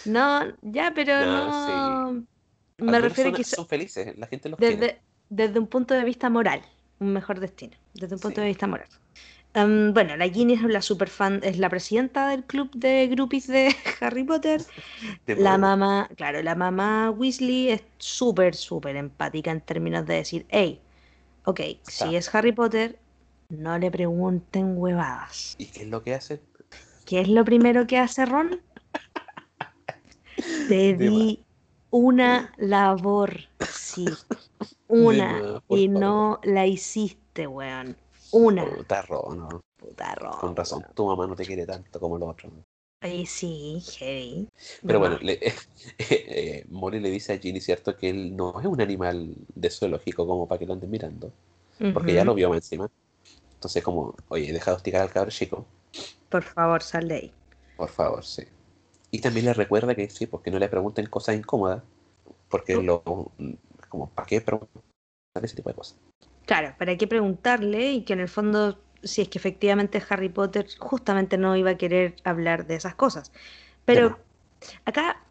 No, 0.06 0.46
ya, 0.62 0.92
pero 0.96 1.26
No, 1.26 2.26
Me 2.80 3.00
refiero 3.00 3.30
son, 3.32 3.38
quizá 3.38 3.56
son 3.58 3.68
felices, 3.68 4.18
la 4.18 4.28
gente 4.28 4.50
los 4.50 4.58
quiere. 4.60 4.76
desde, 4.78 5.02
desde 5.30 5.60
un 5.60 5.68
punto 5.68 5.94
de 5.94 6.04
vista 6.04 6.30
moral, 6.30 6.62
un 7.00 7.14
mejor 7.14 7.40
destino, 7.40 7.76
desde 7.94 8.16
un 8.16 8.22
punto 8.22 8.36
Sí. 8.38 8.42
de 8.42 8.48
vista 8.48 8.68
moral. 8.68 8.88
Em, 9.54 9.94
bueno, 9.94 10.16
la 10.16 10.30
Ginny 10.30 10.54
es 10.54 10.62
la 10.64 10.82
super 10.82 11.10
fan, 11.10 11.40
es 11.44 11.58
la 11.58 11.70
presidenta 11.70 12.30
del 12.30 12.44
club 12.44 12.70
de 12.76 13.08
groupies 13.08 13.48
de 13.48 13.76
Harry 14.02 14.24
Potter. 14.24 14.62
De 15.26 15.36
La 15.36 15.58
mamá, 15.58 16.10
claro, 16.16 16.42
la 16.44 16.56
mamá 16.56 17.12
Weasley 17.12 17.70
es 17.70 17.84
súper, 17.98 18.56
súper 18.56 18.96
empática 18.96 19.52
en 19.52 19.62
términos 19.62 20.06
de 20.06 20.16
decir, 20.16 20.46
hey, 20.50 20.80
ok, 21.46 21.62
si 21.84 22.16
es 22.16 22.34
Harry 22.36 22.52
Potter, 22.52 23.00
no 23.50 23.78
le 23.78 23.92
pregunten 23.92 24.78
huevadas. 24.78 25.56
¿Y 25.58 25.66
qué 25.68 25.82
es 25.82 25.88
lo 25.88 26.04
que 26.04 26.14
hacen? 26.14 26.40
¿Qué 27.06 27.22
es 27.22 27.28
lo 27.28 27.44
primero 27.44 27.88
que 27.88 27.98
hace 27.98 28.26
Ron? 28.26 28.62
Te 30.70 30.94
di 30.94 31.44
una 31.90 32.54
labor, 32.58 33.36
sí, 33.72 34.06
una, 34.88 35.62
y 35.70 35.88
favor. 35.88 36.02
no 36.02 36.40
la 36.44 36.68
hiciste, 36.68 37.48
weón. 37.48 37.98
Una, 38.32 38.66
Puta 38.66 39.02
Ro, 39.02 39.34
no. 39.36 39.62
puta 39.78 40.14
Ron, 40.14 40.40
Con 40.40 40.56
razón, 40.56 40.86
tu 40.94 41.08
mamá 41.08 41.26
no 41.26 41.36
te 41.36 41.46
quiere 41.46 41.66
tanto 41.66 42.00
como 42.00 42.18
los 42.20 42.30
otros. 42.30 42.54
Ay, 43.02 43.26
sí, 43.26 43.82
heavy. 43.98 44.48
Pero 44.86 45.00
bueno, 45.00 45.18
le, 45.22 45.40
eh, 45.98 46.66
Molly 46.70 47.00
le 47.00 47.10
dice 47.10 47.34
a 47.34 47.40
Ginny, 47.40 47.60
¿cierto? 47.62 47.96
Que 47.98 48.10
él 48.10 48.36
no 48.36 48.60
es 48.60 48.66
un 48.68 48.80
animal 48.82 49.34
de 49.56 49.70
zoológico 49.72 50.28
como 50.28 50.48
para 50.48 50.60
que 50.60 50.66
lo 50.66 50.74
anden 50.74 50.92
mirando. 50.92 51.32
Porque 51.94 52.14
ya 52.14 52.26
lo 52.26 52.36
vio 52.36 52.54
encima. 52.54 52.90
Entonces 53.60 53.84
como, 53.84 54.16
oye, 54.30 54.54
deja 54.54 54.72
de 54.72 54.78
hostigar 54.78 55.02
al 55.02 55.12
cabro 55.12 55.32
chico. 55.32 55.66
Por 56.30 56.44
favor, 56.44 56.82
sal 56.82 57.10
de 57.10 57.16
ahí. 57.16 57.34
Por 57.76 57.90
favor, 57.90 58.24
sí. 58.24 58.44
Y 59.12 59.20
también 59.20 59.48
le 59.48 59.54
recuerda 59.54 59.96
que 59.96 60.10
sí, 60.10 60.28
porque 60.28 60.50
no 60.50 60.60
le 60.60 60.70
pregunten 60.70 61.08
cosas 61.08 61.36
incómodas. 61.36 61.84
Porque 62.48 62.76
lo, 62.76 63.04
como, 63.90 64.10
¿para 64.12 64.26
qué 64.26 64.40
preguntar 64.40 64.82
ese 65.42 65.58
tipo 65.58 65.70
de 65.70 65.76
cosas? 65.76 65.98
Claro, 66.46 66.74
¿para 66.80 66.96
qué 66.96 67.06
preguntarle? 67.06 67.92
Y 67.92 68.04
que 68.04 68.14
en 68.14 68.22
el 68.22 68.30
fondo, 68.30 68.80
si 69.04 69.24
es 69.24 69.28
que 69.28 69.40
efectivamente 69.40 70.02
Harry 70.10 70.30
Potter 70.30 70.66
justamente 70.80 71.38
no 71.38 71.58
iba 71.58 71.72
a 71.72 71.78
querer 71.78 72.16
hablar 72.24 72.66
de 72.66 72.76
esas 72.76 72.96
cosas. 72.96 73.34
Pero 73.84 74.20
acá 74.86 75.22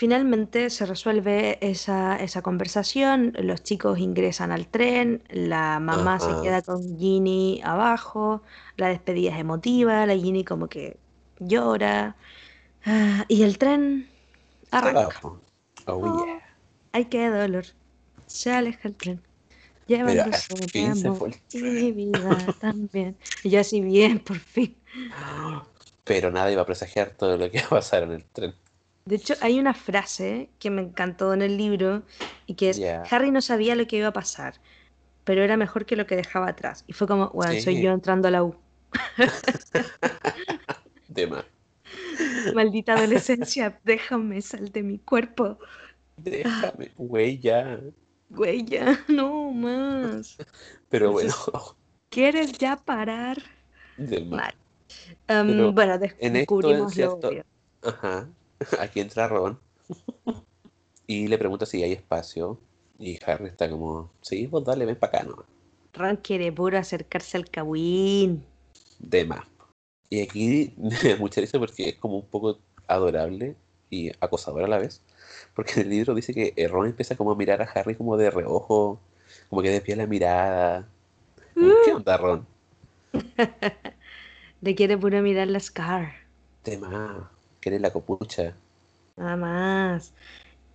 finalmente 0.00 0.70
se 0.70 0.86
resuelve 0.86 1.58
esa, 1.60 2.16
esa 2.16 2.40
conversación, 2.40 3.34
los 3.38 3.62
chicos 3.62 3.98
ingresan 3.98 4.50
al 4.50 4.66
tren, 4.66 5.22
la 5.28 5.78
mamá 5.78 6.18
se 6.18 6.30
queda 6.42 6.62
con 6.62 6.98
Ginny 6.98 7.60
abajo, 7.62 8.40
la 8.78 8.88
despedida 8.88 9.32
es 9.32 9.38
emotiva, 9.38 10.06
la 10.06 10.14
Ginny 10.14 10.42
como 10.42 10.68
que 10.68 10.96
llora, 11.38 12.16
ah, 12.86 13.26
y 13.28 13.42
el 13.42 13.58
tren 13.58 14.08
arranca. 14.70 15.20
Oh, 15.22 15.38
oh, 15.84 16.24
yeah. 16.24 16.40
Ay, 16.92 17.04
qué 17.04 17.28
dolor. 17.28 17.66
Se 18.26 18.50
aleja 18.54 18.88
el 18.88 18.94
tren. 18.94 19.20
Sobre 20.32 20.66
fin 20.68 20.96
se 20.96 21.08
amor 21.08 21.30
el 21.52 21.60
y 21.60 21.62
mi 21.62 21.92
vida 21.92 22.46
también. 22.58 23.18
Y 23.42 23.50
yo 23.50 23.60
así 23.60 23.82
bien, 23.82 24.18
por 24.18 24.38
fin. 24.38 24.74
Pero 26.04 26.30
nada 26.30 26.50
iba 26.50 26.62
a 26.62 26.66
presagiar 26.66 27.10
todo 27.10 27.36
lo 27.36 27.50
que 27.50 27.58
iba 27.58 27.66
a 27.66 27.70
pasar 27.70 28.04
en 28.04 28.12
el 28.12 28.24
tren. 28.24 28.54
De 29.10 29.16
hecho, 29.16 29.34
hay 29.40 29.58
una 29.60 29.74
frase 29.74 30.50
que 30.58 30.70
me 30.70 30.82
encantó 30.82 31.32
en 31.34 31.42
el 31.42 31.56
libro 31.56 32.02
y 32.46 32.54
que 32.54 32.70
es. 32.70 32.80
Harry 33.10 33.30
no 33.30 33.40
sabía 33.42 33.74
lo 33.76 33.86
que 33.86 33.96
iba 33.96 34.08
a 34.08 34.12
pasar, 34.12 34.54
pero 35.24 35.42
era 35.42 35.56
mejor 35.56 35.86
que 35.86 35.96
lo 35.96 36.06
que 36.06 36.16
dejaba 36.16 36.48
atrás. 36.48 36.84
Y 36.88 36.92
fue 36.94 37.06
como, 37.08 37.30
bueno, 37.30 37.54
soy 37.56 37.80
yo 37.80 37.90
entrando 37.92 38.28
a 38.28 38.32
la 38.32 38.42
U. 38.44 38.56
Más. 41.30 41.44
Maldita 42.54 42.92
adolescencia, 42.94 43.78
déjame, 43.84 44.42
sal 44.42 44.70
de 44.72 44.82
mi 44.82 44.98
cuerpo. 44.98 45.58
Déjame, 46.16 46.90
güey, 46.96 47.38
ya. 47.38 47.80
Güey, 48.30 48.64
ya, 48.64 48.98
no 49.08 49.52
más. 49.52 50.38
Pero 50.88 51.12
bueno, 51.12 51.32
¿Quieres 52.10 52.52
ya 52.58 52.76
parar? 52.76 53.38
de. 53.96 54.20
Mal. 54.24 54.54
Em, 55.28 55.74
bueno, 55.74 55.98
des- 55.98 56.16
en 56.20 56.36
esto, 56.36 56.38
descubrimos 56.40 56.96
lo 56.96 57.14
obvio. 57.14 57.44
Ajá. 57.82 58.28
Aquí 58.78 59.00
entra 59.00 59.28
Ron. 59.28 59.58
Y 61.06 61.28
le 61.28 61.38
pregunta 61.38 61.66
si 61.66 61.82
hay 61.82 61.92
espacio. 61.92 62.58
Y 62.98 63.18
Harry 63.24 63.46
está 63.46 63.68
como, 63.70 64.10
sí, 64.20 64.46
pues 64.46 64.64
dale, 64.64 64.84
ven 64.84 64.96
para 64.96 65.18
acá, 65.20 65.28
¿no? 65.28 65.44
Ron 65.94 66.16
quiere 66.16 66.52
puro 66.52 66.78
acercarse 66.78 67.36
al 67.36 67.48
Kawin. 67.48 68.44
De 68.98 69.24
más. 69.24 69.46
Y 70.10 70.22
aquí 70.22 70.74
me 70.76 71.16
mucha 71.18 71.40
risa 71.40 71.58
porque 71.58 71.90
es 71.90 71.94
como 71.96 72.16
un 72.18 72.26
poco 72.26 72.58
adorable 72.86 73.56
y 73.88 74.10
acosador 74.20 74.64
a 74.64 74.68
la 74.68 74.78
vez. 74.78 75.02
Porque 75.54 75.72
en 75.74 75.80
el 75.80 75.90
libro 75.90 76.14
dice 76.14 76.34
que 76.34 76.52
eh, 76.56 76.68
Ron 76.68 76.86
empieza 76.86 77.16
como 77.16 77.32
a 77.32 77.36
mirar 77.36 77.62
a 77.62 77.64
Harry 77.64 77.94
como 77.94 78.16
de 78.16 78.30
reojo, 78.30 79.00
como 79.48 79.62
que 79.62 79.70
desvía 79.70 79.96
la 79.96 80.06
mirada. 80.06 80.88
Como, 81.54 81.72
¿Qué 81.84 81.92
onda, 81.92 82.16
Ron? 82.16 82.46
Le 84.60 84.74
quiere 84.74 84.98
puro 84.98 85.22
mirar 85.22 85.48
la 85.48 85.58
Scar. 85.58 86.12
De 86.64 86.76
más. 86.76 87.39
¿Quieres 87.60 87.80
la 87.80 87.92
copucha? 87.92 88.54
Nada 89.16 89.36
más. 89.36 90.14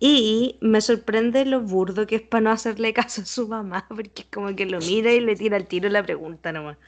Y 0.00 0.58
me 0.62 0.80
sorprende 0.82 1.44
lo 1.46 1.62
burdo 1.62 2.06
que 2.06 2.16
es 2.16 2.22
para 2.22 2.42
no 2.42 2.50
hacerle 2.52 2.94
caso 2.94 3.22
a 3.22 3.26
su 3.26 3.48
mamá, 3.48 3.86
porque 3.90 4.22
es 4.22 4.28
como 4.28 4.54
que 4.56 4.66
lo 4.66 4.82
mira 4.82 5.12
y 5.12 5.20
le 5.20 5.36
tira 5.36 5.56
el 5.56 5.68
tiro 5.68 5.88
la 5.90 6.04
pregunta 6.04 6.52
nomás. 6.52 6.78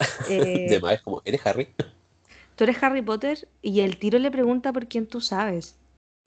Eh, 0.24 0.68
De 0.70 0.80
más 0.80 0.94
es 0.94 1.02
como, 1.02 1.22
¿eres 1.24 1.44
Harry? 1.46 1.68
Tú 2.56 2.64
eres 2.64 2.82
Harry 2.82 3.00
Potter 3.00 3.48
y 3.62 3.80
el 3.80 3.98
tiro 3.98 4.18
le 4.18 4.30
pregunta 4.30 4.70
por 4.70 4.86
quién 4.86 5.06
tú 5.06 5.22
sabes. 5.22 5.78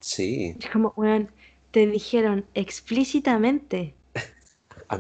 Sí, 0.02 0.56
Es 0.60 0.70
como, 0.70 0.94
weón, 0.96 1.30
te 1.72 1.86
dijeron 1.88 2.46
explícitamente 2.54 3.96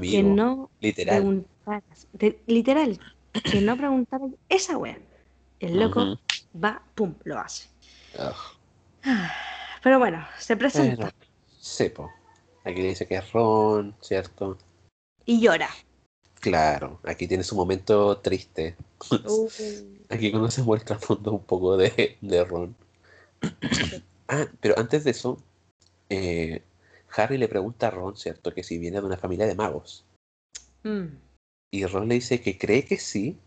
que 0.04 0.24
amigo. 0.24 0.24
no 0.24 0.72
literal. 0.82 1.24
preguntaras. 1.24 2.08
te- 2.18 2.40
literal, 2.48 3.00
que 3.46 3.62
no 3.62 3.78
preguntaras 3.78 4.32
esa 4.50 4.78
weón. 4.78 5.04
El 5.60 5.80
loco 5.80 6.02
Ujú. 6.02 6.18
va, 6.54 6.84
pum, 6.96 7.16
lo 7.24 7.40
hace. 7.40 7.70
Ugh. 8.20 9.14
Pero 9.84 9.99
bueno, 9.99 10.26
se 10.38 10.55
presenta 10.57 10.95
Bueno, 10.95 11.12
sí, 11.59 11.89
po. 11.89 12.12
Aquí 12.64 12.82
le 12.82 12.89
dice 12.89 13.07
que 13.07 13.16
es 13.16 13.32
Ron, 13.32 13.95
¿cierto? 14.01 14.57
y 15.26 15.39
llora. 15.41 15.70
Claro, 16.39 16.99
aquí 17.03 17.28
tiene 17.28 17.43
su 17.43 17.55
momento 17.55 18.18
triste. 18.18 18.76
Uh, 19.26 19.47
Aquí 20.09 20.32
cuando 20.32 20.49
se 20.51 20.64
muestra 20.64 20.95
al 20.95 21.01
fondo 21.01 21.32
un 21.32 21.43
poco 21.43 21.78
de, 21.78 22.18
de 22.22 22.43
Ron. 22.43 22.76
Ah, 24.28 24.45
pero 24.59 24.78
antes 24.78 25.03
de 25.03 25.12
eso, 25.12 25.38
eh, 26.09 26.64
Harry 27.16 27.38
le 27.38 27.47
pregunta 27.47 27.88
a 27.88 27.91
Ron, 27.91 28.16
¿cierto? 28.18 28.53
Que 28.53 28.64
si 28.64 28.78
viene 28.78 28.99
de 28.99 29.05
una 29.05 29.18
familia 29.18 29.45
de 29.45 29.55
magos. 29.55 30.05
mm. 30.84 31.05
Y 31.74 31.86
Ron 31.86 32.09
le 32.09 32.16
dice 32.16 32.41
que 32.41 32.57
cree 32.57 32.84
que 32.84 32.97
sí, 32.97 33.38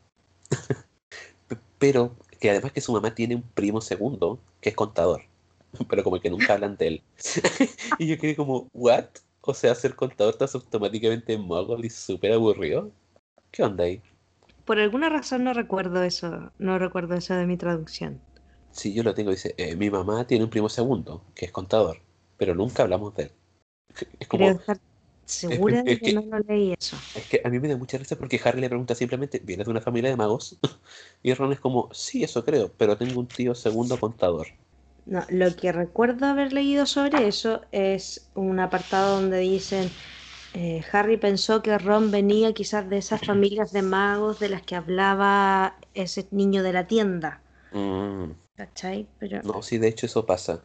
pero 1.78 2.16
que 2.44 2.50
además 2.50 2.72
que 2.72 2.82
su 2.82 2.92
mamá 2.92 3.14
tiene 3.14 3.36
un 3.36 3.40
primo 3.40 3.80
segundo 3.80 4.38
que 4.60 4.68
es 4.68 4.76
contador. 4.76 5.22
Pero 5.88 6.04
como 6.04 6.20
que 6.20 6.28
nunca 6.28 6.52
hablan 6.52 6.76
de 6.76 6.88
él. 6.88 7.02
y 7.98 8.06
yo 8.06 8.18
quedé 8.18 8.36
como, 8.36 8.68
¿what? 8.74 9.06
O 9.40 9.54
sea, 9.54 9.74
ser 9.74 9.96
contador 9.96 10.34
estás 10.34 10.54
automáticamente 10.54 11.38
muggle 11.38 11.86
y 11.86 11.88
súper 11.88 12.32
aburrido. 12.32 12.90
¿Qué 13.50 13.62
onda 13.62 13.84
ahí? 13.84 14.02
Por 14.66 14.78
alguna 14.78 15.08
razón 15.08 15.44
no 15.44 15.54
recuerdo 15.54 16.02
eso, 16.02 16.52
no 16.58 16.78
recuerdo 16.78 17.14
eso 17.14 17.32
de 17.32 17.46
mi 17.46 17.56
traducción. 17.56 18.20
Sí, 18.72 18.92
yo 18.92 19.02
lo 19.04 19.14
tengo, 19.14 19.30
dice, 19.30 19.54
eh, 19.56 19.74
mi 19.74 19.88
mamá 19.88 20.26
tiene 20.26 20.44
un 20.44 20.50
primo 20.50 20.68
segundo, 20.68 21.22
que 21.34 21.46
es 21.46 21.50
contador, 21.50 22.02
pero 22.36 22.54
nunca 22.54 22.82
hablamos 22.82 23.14
de 23.14 23.22
él. 23.22 23.32
Es 24.20 24.28
como, 24.28 24.44
Creo 24.44 24.56
estar 24.56 24.78
segura 25.26 25.82
de 25.82 25.96
es 25.96 26.00
que 26.00 26.08
que- 26.08 26.12
no 26.12 26.22
lo 26.22 26.38
leí 26.40 26.74
eso. 26.78 27.02
es 27.14 27.26
que 27.28 27.42
a 27.44 27.50
mí 27.50 27.60
me 27.60 27.68
da 27.68 27.76
mucha 27.78 27.98
risa 27.98 28.16
porque 28.18 28.40
Harry 28.44 28.60
le 28.60 28.68
pregunta 28.70 28.94
simplemente, 28.94 29.40
¿vienes 29.44 29.66
de 29.66 29.72
una 29.72 29.80
familia 29.82 30.10
de 30.10 30.16
magos? 30.16 30.58
Y 31.22 31.34
Ron 31.34 31.52
es 31.52 31.60
como, 31.60 31.90
sí, 31.92 32.24
eso 32.24 32.44
creo, 32.44 32.74
pero 32.76 32.98
tengo 32.98 33.20
un 33.20 33.28
tío 33.32 33.54
segundo 33.54 34.00
contador. 34.00 34.48
No, 35.06 35.24
lo 35.30 35.56
que 35.56 35.72
recuerdo 35.72 36.26
haber 36.26 36.52
leído 36.52 36.84
sobre 36.86 37.26
eso 37.26 37.62
es 37.72 38.30
un 38.34 38.58
apartado 38.60 39.14
donde 39.16 39.38
dicen 39.38 39.94
eh, 40.54 40.82
Harry 40.92 41.16
pensó 41.18 41.62
que 41.62 41.78
Ron 41.78 42.10
venía 42.10 42.54
quizás 42.54 42.88
de 42.90 42.98
esas 42.98 43.22
familias 43.22 43.72
de 43.72 43.82
magos 43.82 44.38
de 44.40 44.48
las 44.50 44.62
que 44.62 44.76
hablaba 44.76 45.78
ese 45.94 46.28
niño 46.32 46.62
de 46.62 46.72
la 46.74 46.86
tienda. 46.86 47.42
Mm, 47.72 48.32
¿Cachai? 48.56 49.06
Pero, 49.18 49.38
no, 49.42 49.62
sí, 49.62 49.78
de 49.78 49.88
hecho 49.88 50.06
eso 50.06 50.26
pasa. 50.26 50.64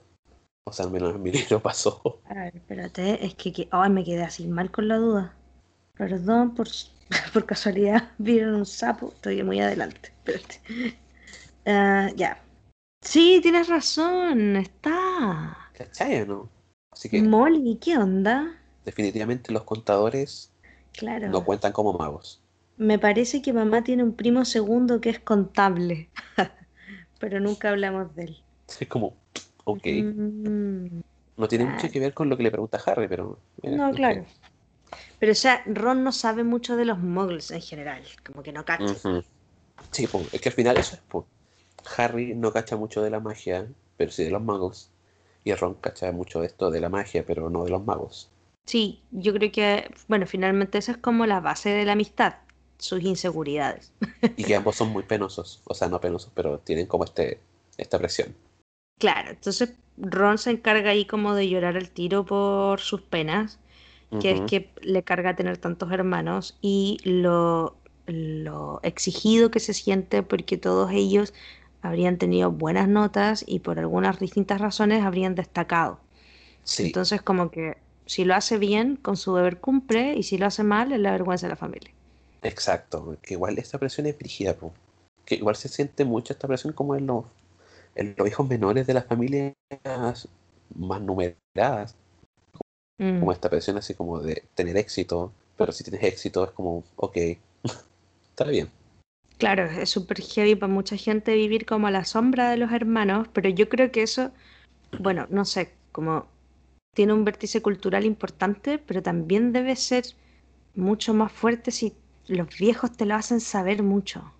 O 0.66 0.72
sea, 0.74 0.86
al 0.86 0.92
menos 0.92 1.16
en 1.16 1.24
mi 1.24 1.32
libro 1.34 1.62
pasó. 1.62 2.22
a 2.26 2.34
ver, 2.34 2.56
espérate, 2.56 3.26
es 3.26 3.36
que, 3.36 3.52
que- 3.54 3.68
ay, 3.72 3.90
me 3.90 4.04
quedé 4.04 4.24
así 4.24 4.48
mal 4.48 4.72
con 4.72 4.88
la 4.88 4.98
duda. 4.98 5.36
Perdón, 5.98 6.56
por, 6.56 6.68
por 7.34 7.46
casualidad 7.46 8.12
vieron 8.18 8.56
un 8.56 8.66
sapo, 8.66 9.12
estoy 9.16 9.44
muy 9.44 9.60
adelante. 9.62 10.10
Espérate. 10.26 10.62
Ah, 11.66 12.10
ya. 12.16 12.42
Sí, 13.02 13.40
tienes 13.42 13.68
razón, 13.70 14.56
está. 14.58 15.58
¿Cachai 15.74 16.22
o 16.22 16.26
no? 16.26 16.50
Así 16.92 17.10
que 17.10 17.22
Molly, 17.22 17.78
¿qué 17.82 17.98
onda? 17.98 18.56
definitivamente 18.86 19.52
los 19.52 19.64
contadores 19.64 20.52
Claro. 20.94 21.30
no 21.30 21.46
cuentan 21.46 21.72
como 21.72 21.94
magos. 21.94 22.42
Me 22.78 22.98
parece 22.98 23.42
que 23.42 23.54
mamá 23.54 23.84
tiene 23.84 24.04
un 24.04 24.14
primo 24.16 24.46
segundo 24.46 25.00
que 25.00 25.10
es 25.12 25.20
contable, 25.20 26.10
pero 27.20 27.40
nunca 27.40 27.70
hablamos 27.70 28.16
de 28.16 28.24
él. 28.24 28.44
Es 28.80 28.88
como, 28.88 29.16
ok. 29.72 29.86
Mm, 29.86 31.02
No 31.38 31.48
tiene 31.48 31.66
mucho 31.66 31.78
claro. 31.80 31.94
que 31.94 32.00
ver 32.00 32.14
con 32.14 32.30
lo 32.30 32.38
que 32.38 32.44
le 32.44 32.52
pregunta 32.52 32.80
Harry, 32.86 33.08
pero... 33.08 33.40
mira, 33.62 33.78
no, 33.78 33.92
claro. 33.94 34.26
Pero 35.20 35.32
o 35.32 35.36
sea, 35.36 35.64
Ron 35.66 36.04
no 36.04 36.12
sabe 36.12 36.44
mucho 36.44 36.76
de 36.76 36.86
los 36.86 37.00
muggles 37.00 37.52
en 37.52 37.62
general, 37.62 38.04
como 38.26 38.44
que 38.44 38.52
no 38.52 38.66
cacha. 38.66 38.96
Sí, 39.92 40.08
po, 40.08 40.22
es 40.32 40.42
que 40.42 40.50
al 40.50 40.56
final 40.56 40.78
eso 40.78 40.96
es, 40.96 41.02
po. 41.02 41.26
Harry 41.98 42.34
no 42.36 42.52
cacha 42.52 42.76
mucho 42.76 43.02
de 43.02 43.10
la 43.10 43.20
magia, 43.20 43.68
pero 43.98 44.12
sí 44.12 44.24
de 44.24 44.32
los 44.32 44.42
magos. 44.42 44.90
Y 45.44 45.54
Ron 45.54 45.76
cacha 45.76 46.12
mucho 46.12 46.42
de 46.42 46.48
esto 46.48 46.70
de 46.72 46.82
la 46.82 46.90
magia, 46.90 47.24
pero 47.26 47.50
no 47.50 47.64
de 47.64 47.72
los 47.72 47.86
magos. 47.86 48.30
Sí, 48.66 49.02
yo 49.12 49.34
creo 49.34 49.52
que, 49.52 49.90
bueno, 50.08 50.28
finalmente 50.28 50.78
esa 50.78 50.92
es 50.92 50.98
como 50.98 51.26
la 51.26 51.40
base 51.40 51.70
de 51.70 51.86
la 51.86 51.94
amistad, 51.94 52.36
sus 52.78 53.02
inseguridades. 53.02 53.92
Y 54.36 54.44
que 54.44 54.56
ambos 54.56 54.76
son 54.76 54.90
muy 54.90 55.04
penosos. 55.04 55.62
O 55.66 55.74
sea, 55.74 55.88
no 55.88 56.00
penosos, 56.00 56.32
pero 56.36 56.60
tienen 56.60 56.86
como 56.86 57.04
este 57.06 57.40
esta 57.78 57.98
presión. 57.98 58.36
Claro, 59.00 59.32
entonces 59.32 59.74
Ron 59.98 60.38
se 60.38 60.52
encarga 60.52 60.92
ahí 60.92 61.06
como 61.06 61.34
de 61.36 61.50
llorar 61.50 61.78
al 61.78 61.90
tiro 61.90 62.26
por 62.26 62.80
sus 62.82 63.02
penas, 63.02 63.60
que 64.20 64.32
es 64.32 64.42
que 64.42 64.74
le 64.82 65.04
carga 65.04 65.36
tener 65.36 65.58
tantos 65.58 65.92
hermanos 65.92 66.58
y 66.62 67.00
lo, 67.06 67.78
lo 68.08 68.80
exigido 68.84 69.52
que 69.52 69.60
se 69.62 69.74
siente 69.74 70.24
porque 70.24 70.58
todos 70.58 70.92
ellos 70.92 71.34
habrían 71.82 72.18
tenido 72.18 72.52
buenas 72.52 72.90
notas 72.90 73.44
y 73.48 73.60
por 73.60 73.80
algunas 73.80 74.20
distintas 74.20 74.62
razones 74.62 75.04
habrían 75.04 75.36
destacado. 75.36 76.00
Sí, 76.64 76.84
Entonces 76.84 77.22
como 77.22 77.52
que 77.52 77.78
si 78.08 78.26
lo 78.26 78.36
hace 78.36 78.58
bien, 78.60 78.98
con 78.98 79.18
su 79.18 79.36
deber 79.36 79.60
cumple 79.62 80.16
y 80.18 80.24
si 80.24 80.38
lo 80.38 80.48
hace 80.48 80.64
mal, 80.64 80.92
es 80.94 81.00
la 81.00 81.12
vergüenza 81.14 81.48
de 81.48 81.52
la 81.52 81.58
familia. 81.58 81.92
exacto. 82.42 83.18
Que 83.22 83.36
igual 83.36 83.58
esta 83.58 83.78
presión 83.80 84.08
es 84.08 84.18
brígida. 84.18 84.58
Que 85.26 85.36
igual 85.36 85.56
se 85.56 85.70
siente 85.70 86.06
mucho 86.06 86.34
esta 86.34 86.48
presión 86.48 86.74
como 86.74 86.96
en 86.96 87.08
los, 87.08 87.26
los 87.96 88.28
hijos 88.28 88.48
menores 88.48 88.88
de 88.88 88.94
las 88.94 89.06
familias 89.06 89.54
más 90.76 91.02
numeradas. 91.02 91.96
Mm, 92.98 93.20
como 93.20 93.32
esta 93.32 93.50
presión 93.50 93.78
así 93.78 93.94
como 93.94 94.20
de 94.20 94.44
tener 94.56 94.76
éxito, 94.78 95.32
pero 95.58 95.72
si 95.72 95.84
tienes 95.84 96.04
éxito 96.04 96.44
es 96.44 96.52
como, 96.52 96.84
ok, 96.98 97.18
está 98.30 98.46
bien. 98.46 98.70
Claro, 99.38 99.64
es 99.64 99.90
súper 99.90 100.22
heavy 100.22 100.56
para 100.56 100.72
mucha 100.72 100.98
gente 100.98 101.34
vivir 101.34 101.66
como 101.66 101.88
a 101.88 101.92
la 101.92 102.04
sombra 102.04 102.50
de 102.50 102.58
los 102.58 102.74
hermanos, 102.74 103.30
pero 103.32 103.50
yo 103.50 103.70
creo 103.70 103.90
que 103.90 104.04
eso, 104.04 104.32
bueno, 105.00 105.28
no 105.30 105.46
sé, 105.46 105.72
como 105.94 106.28
tiene 106.94 107.14
un 107.14 107.24
vértice 107.24 107.62
cultural 107.62 108.04
importante, 108.04 108.80
pero 108.80 109.02
también 109.02 109.54
debe 109.54 109.78
ser 109.78 110.04
mucho 110.76 111.14
más 111.14 111.32
fuerte 111.32 111.72
si 111.72 111.94
los 112.28 112.50
viejos 112.58 112.92
te 112.92 113.06
lo 113.06 113.16
hacen 113.16 113.40
saber 113.40 113.82
mucho. 113.82 114.34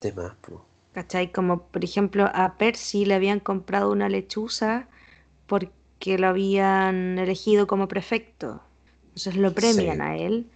Po. 0.00 0.66
¿Cachai? 0.94 1.32
Como 1.32 1.68
por 1.68 1.84
ejemplo 1.84 2.30
a 2.34 2.56
Percy 2.58 3.04
le 3.06 3.14
habían 3.14 3.40
comprado 3.40 3.92
una 3.92 4.08
lechuza 4.08 4.88
porque 5.46 6.18
lo 6.18 6.28
habían 6.28 7.18
elegido 7.18 7.66
como 7.68 7.88
prefecto. 7.88 8.62
Entonces 9.08 9.36
lo 9.36 9.54
premian 9.54 10.00
Sí. 10.00 10.02
a 10.02 10.16
él, 10.18 10.50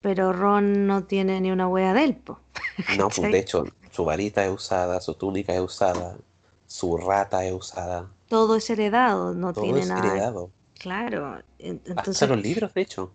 pero 0.00 0.32
Ron 0.32 0.86
no 0.86 1.04
tiene 1.04 1.40
ni 1.40 1.52
una 1.52 1.68
wea 1.68 1.94
de 1.94 2.04
él, 2.04 2.16
po. 2.16 2.40
No, 2.88 3.14
pues 3.14 3.30
de 3.30 3.38
hecho, 3.38 3.64
su 3.92 4.04
varita 4.04 4.44
es 4.44 4.50
usada, 4.52 5.00
su 5.00 5.14
túnica 5.14 5.54
es 5.54 5.60
usada, 5.60 6.18
su 6.66 6.96
rata 6.96 7.44
es 7.44 7.52
usada, 7.52 8.10
Todo 8.28 8.54
es 8.56 8.70
heredado, 8.70 9.34
no 9.34 9.52
todo 9.52 9.54
tiene 9.54 9.76
es 9.76 9.86
nada. 9.86 9.96
heredado. 9.96 10.52
Claro, 10.78 11.42
en- 11.58 11.82
Hasta 11.96 12.26
entonces, 12.26 12.28
los 12.28 12.40
libros, 12.40 12.72
de 12.74 12.82
hecho. 12.82 13.12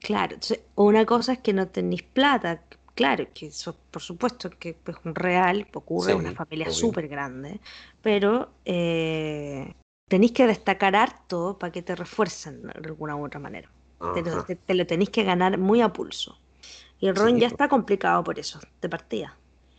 claro, 0.00 0.34
entonces, 0.34 0.60
una 0.76 1.04
cosa 1.06 1.32
es 1.34 1.38
que 1.40 1.52
no 1.52 1.68
tenéis 1.68 2.02
plata, 2.02 2.62
claro, 2.94 3.26
que 3.34 3.46
eso 3.46 3.74
por 3.90 4.02
supuesto 4.02 4.50
que 4.50 4.70
es 4.86 4.96
un 5.04 5.14
real, 5.14 5.66
ocurre 5.74 6.12
en 6.12 6.18
una 6.18 6.32
familia 6.32 6.70
súper 6.70 7.08
grande, 7.08 7.60
pero 8.02 8.50
eh, 8.64 9.72
tenéis 10.08 10.32
que 10.32 10.46
destacar 10.46 10.96
harto 10.96 11.56
para 11.58 11.72
que 11.72 11.82
te 11.82 11.94
refuercen 11.94 12.62
de 12.62 12.88
alguna 12.88 13.16
u 13.16 13.24
otra 13.24 13.40
manera. 13.40 13.68
Te 14.14 14.22
lo, 14.22 14.30
Ajá. 14.30 14.44
te- 14.46 14.56
te 14.56 14.74
lo 14.74 14.86
tenéis 14.86 15.10
que 15.10 15.24
ganar 15.24 15.58
muy 15.58 15.80
a 15.80 15.92
pulso. 15.92 16.36
Y 17.00 17.08
el 17.08 17.16
Ron 17.16 17.34
Sí, 17.34 17.40
ya 17.40 17.46
está 17.48 17.68
complicado 17.68 18.22
por 18.24 18.38
eso, 18.38 18.60
de 18.80 18.88
partida. 18.88 19.36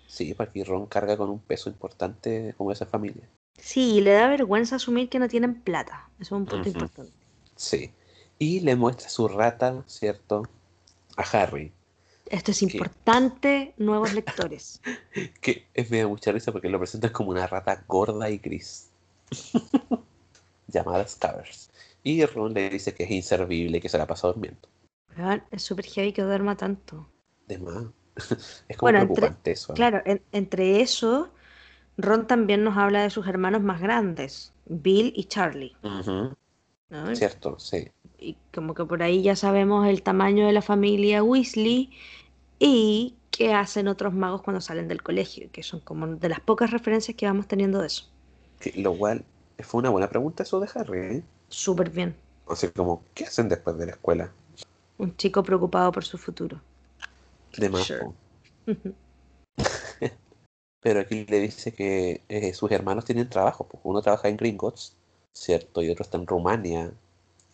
Sí, 0.08 0.34
porque 0.34 0.64
Ron 0.64 0.86
carga 0.86 1.18
con 1.18 1.30
un 1.30 1.40
peso 1.40 1.70
importante 1.70 2.54
como 2.58 2.72
esa 2.72 2.86
familia. 2.86 3.28
Sí, 3.58 3.96
y 3.96 4.02
le 4.02 4.12
da 4.14 4.28
vergüenza 4.28 4.76
asumir 4.76 5.10
que 5.10 5.20
no 5.20 5.28
tienen 5.28 5.56
plata. 5.62 6.10
Eso 6.20 6.36
es 6.36 6.40
un 6.42 6.46
punto 6.46 6.70
importante. 6.70 7.14
Sí. 7.56 7.92
Y 8.38 8.60
le 8.60 8.76
muestra 8.76 9.10
su 9.10 9.28
rata, 9.28 9.84
¿cierto? 9.88 10.44
A 11.18 11.24
Harry. 11.24 11.72
Esto 12.30 12.52
es 12.52 12.60
¿Qué? 12.60 12.66
importante, 12.66 13.74
nuevos 13.78 14.14
lectores. 14.14 14.82
Que 15.42 15.68
es 15.74 15.90
me 15.92 16.00
da 16.00 16.08
mucha 16.08 16.32
risa 16.32 16.52
porque 16.52 16.70
lo 16.70 16.80
presentan 16.80 17.12
como 17.12 17.32
una 17.32 17.48
rata 17.48 17.84
gorda 17.88 18.30
y 18.30 18.38
gris. 18.40 18.90
llamada 20.68 21.08
Scabbers. 21.08 21.70
Y 22.04 22.26
Ron 22.26 22.54
le 22.54 22.70
dice 22.70 22.94
que 22.94 23.04
es 23.04 23.12
inservible 23.12 23.78
y 23.78 23.82
que 23.82 23.90
se 23.90 23.98
la 23.98 24.06
pasa 24.08 24.28
durmiendo. 24.28 24.68
Es 25.52 25.64
súper 25.64 25.86
heavy 25.86 26.12
que 26.14 26.22
duerma 26.22 26.56
tanto. 26.58 27.08
De 27.48 27.58
más. 27.58 27.86
Es 28.68 28.78
como 28.78 28.92
Bueno, 28.92 29.00
entre- 29.00 29.16
preocupante 29.16 29.52
eso. 29.52 29.74
Claro, 29.74 30.02
en- 30.06 30.22
entre 30.32 30.82
eso, 30.82 31.32
Ron 31.98 32.28
también 32.28 32.64
nos 32.64 32.78
habla 32.78 33.04
de 33.04 33.10
sus 33.10 33.28
hermanos 33.28 33.62
más 33.62 33.82
grandes, 33.82 34.54
Bill 34.66 35.14
y 35.16 35.26
Charlie. 35.26 35.76
Cierto, 37.14 37.60
sí. 37.60 37.88
Y 38.20 38.38
como 38.54 38.74
que 38.74 38.86
por 38.86 39.04
ahí 39.04 39.22
ya 39.22 39.36
sabemos 39.36 39.88
el 39.88 40.02
tamaño 40.02 40.46
de 40.48 40.54
la 40.54 40.62
familia 40.62 41.24
Weasley 41.24 41.92
y 42.60 43.16
qué 43.32 43.54
hacen 43.54 43.88
otros 43.88 44.14
magos 44.14 44.42
cuando 44.42 44.62
salen 44.62 44.88
del 44.88 45.04
colegio, 45.04 45.50
que 45.52 45.64
son 45.64 45.82
como 45.82 46.08
de 46.08 46.30
las 46.30 46.40
pocas 46.40 46.72
referencias 46.72 47.18
que 47.18 47.26
vamos 47.26 47.48
teniendo 47.48 47.82
de 47.82 47.88
eso. 47.88 48.06
Que, 48.60 48.72
lo 48.78 48.96
cual 48.98 49.24
fue 49.60 49.80
una 49.80 49.90
buena 49.90 50.10
pregunta 50.10 50.44
eso 50.44 50.60
de 50.60 50.70
Harry. 50.74 51.00
¿eh? 51.18 51.24
Súper 51.50 51.90
bien. 51.90 52.16
O 52.46 52.56
sea, 52.56 52.72
como, 52.72 53.04
¿qué 53.14 53.26
hacen 53.26 53.50
después 53.50 53.78
de 53.78 53.88
la 53.88 53.92
escuela? 53.94 54.32
Un 54.98 55.16
chico 55.18 55.44
preocupado 55.44 55.92
por 55.92 56.06
su 56.06 56.18
futuro. 56.18 56.62
De 57.58 57.70
más. 57.70 57.84
Sure. 57.84 58.12
Pero 60.80 61.00
aquí 61.00 61.26
le 61.26 61.40
dice 61.40 61.74
que 61.74 62.22
eh, 62.30 62.54
sus 62.54 62.72
hermanos 62.72 63.06
tienen 63.06 63.28
trabajo. 63.28 63.66
Pues 63.66 63.82
uno 63.84 64.02
trabaja 64.02 64.30
en 64.30 64.38
Gringotts, 64.38 64.96
¿cierto? 65.34 65.82
Y 65.82 65.90
otro 65.90 66.04
está 66.04 66.18
en 66.18 66.28
Rumania 66.28 66.94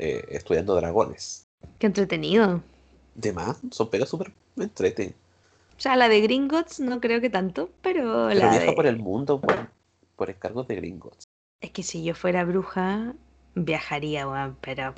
eh, 0.01 0.25
estudiando 0.29 0.73
dragones. 0.75 1.47
Qué 1.77 1.85
entretenido. 1.85 2.63
De 3.13 3.33
más, 3.33 3.59
son 3.69 3.89
pegas 3.89 4.09
súper 4.09 4.33
entrete. 4.57 5.13
O 5.77 5.81
sea, 5.81 5.95
la 5.95 6.09
de 6.09 6.21
Gringotts 6.21 6.79
no 6.79 6.99
creo 6.99 7.21
que 7.21 7.29
tanto, 7.29 7.69
pero 7.81 8.27
Pero 8.27 8.33
la 8.33 8.49
viaja 8.51 8.71
de... 8.71 8.73
por 8.73 8.87
el 8.87 8.97
mundo 8.97 9.39
por, 9.39 9.69
por 10.15 10.29
encargos 10.31 10.67
de 10.67 10.75
Gringotts. 10.75 11.25
Es 11.61 11.69
que 11.69 11.83
si 11.83 12.03
yo 12.03 12.15
fuera 12.15 12.43
bruja, 12.45 13.13
viajaría, 13.53 14.27
weón, 14.27 14.57
pero 14.61 14.95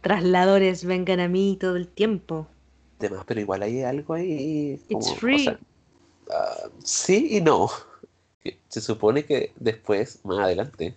trasladores 0.00 0.84
vengan 0.86 1.20
a 1.20 1.28
mí 1.28 1.58
todo 1.60 1.76
el 1.76 1.86
tiempo. 1.86 2.46
De 2.98 3.10
más, 3.10 3.24
pero 3.26 3.40
igual 3.40 3.62
hay 3.62 3.82
algo 3.82 4.14
ahí. 4.14 4.80
It's 4.88 5.06
Como, 5.06 5.06
o 5.06 5.14
free. 5.16 5.44
sea, 5.44 5.58
ah, 6.30 6.68
sí 6.82 7.28
y 7.30 7.40
no. 7.42 7.68
Se 8.68 8.80
supone 8.80 9.24
que 9.24 9.52
después, 9.56 10.20
más 10.24 10.38
adelante, 10.38 10.94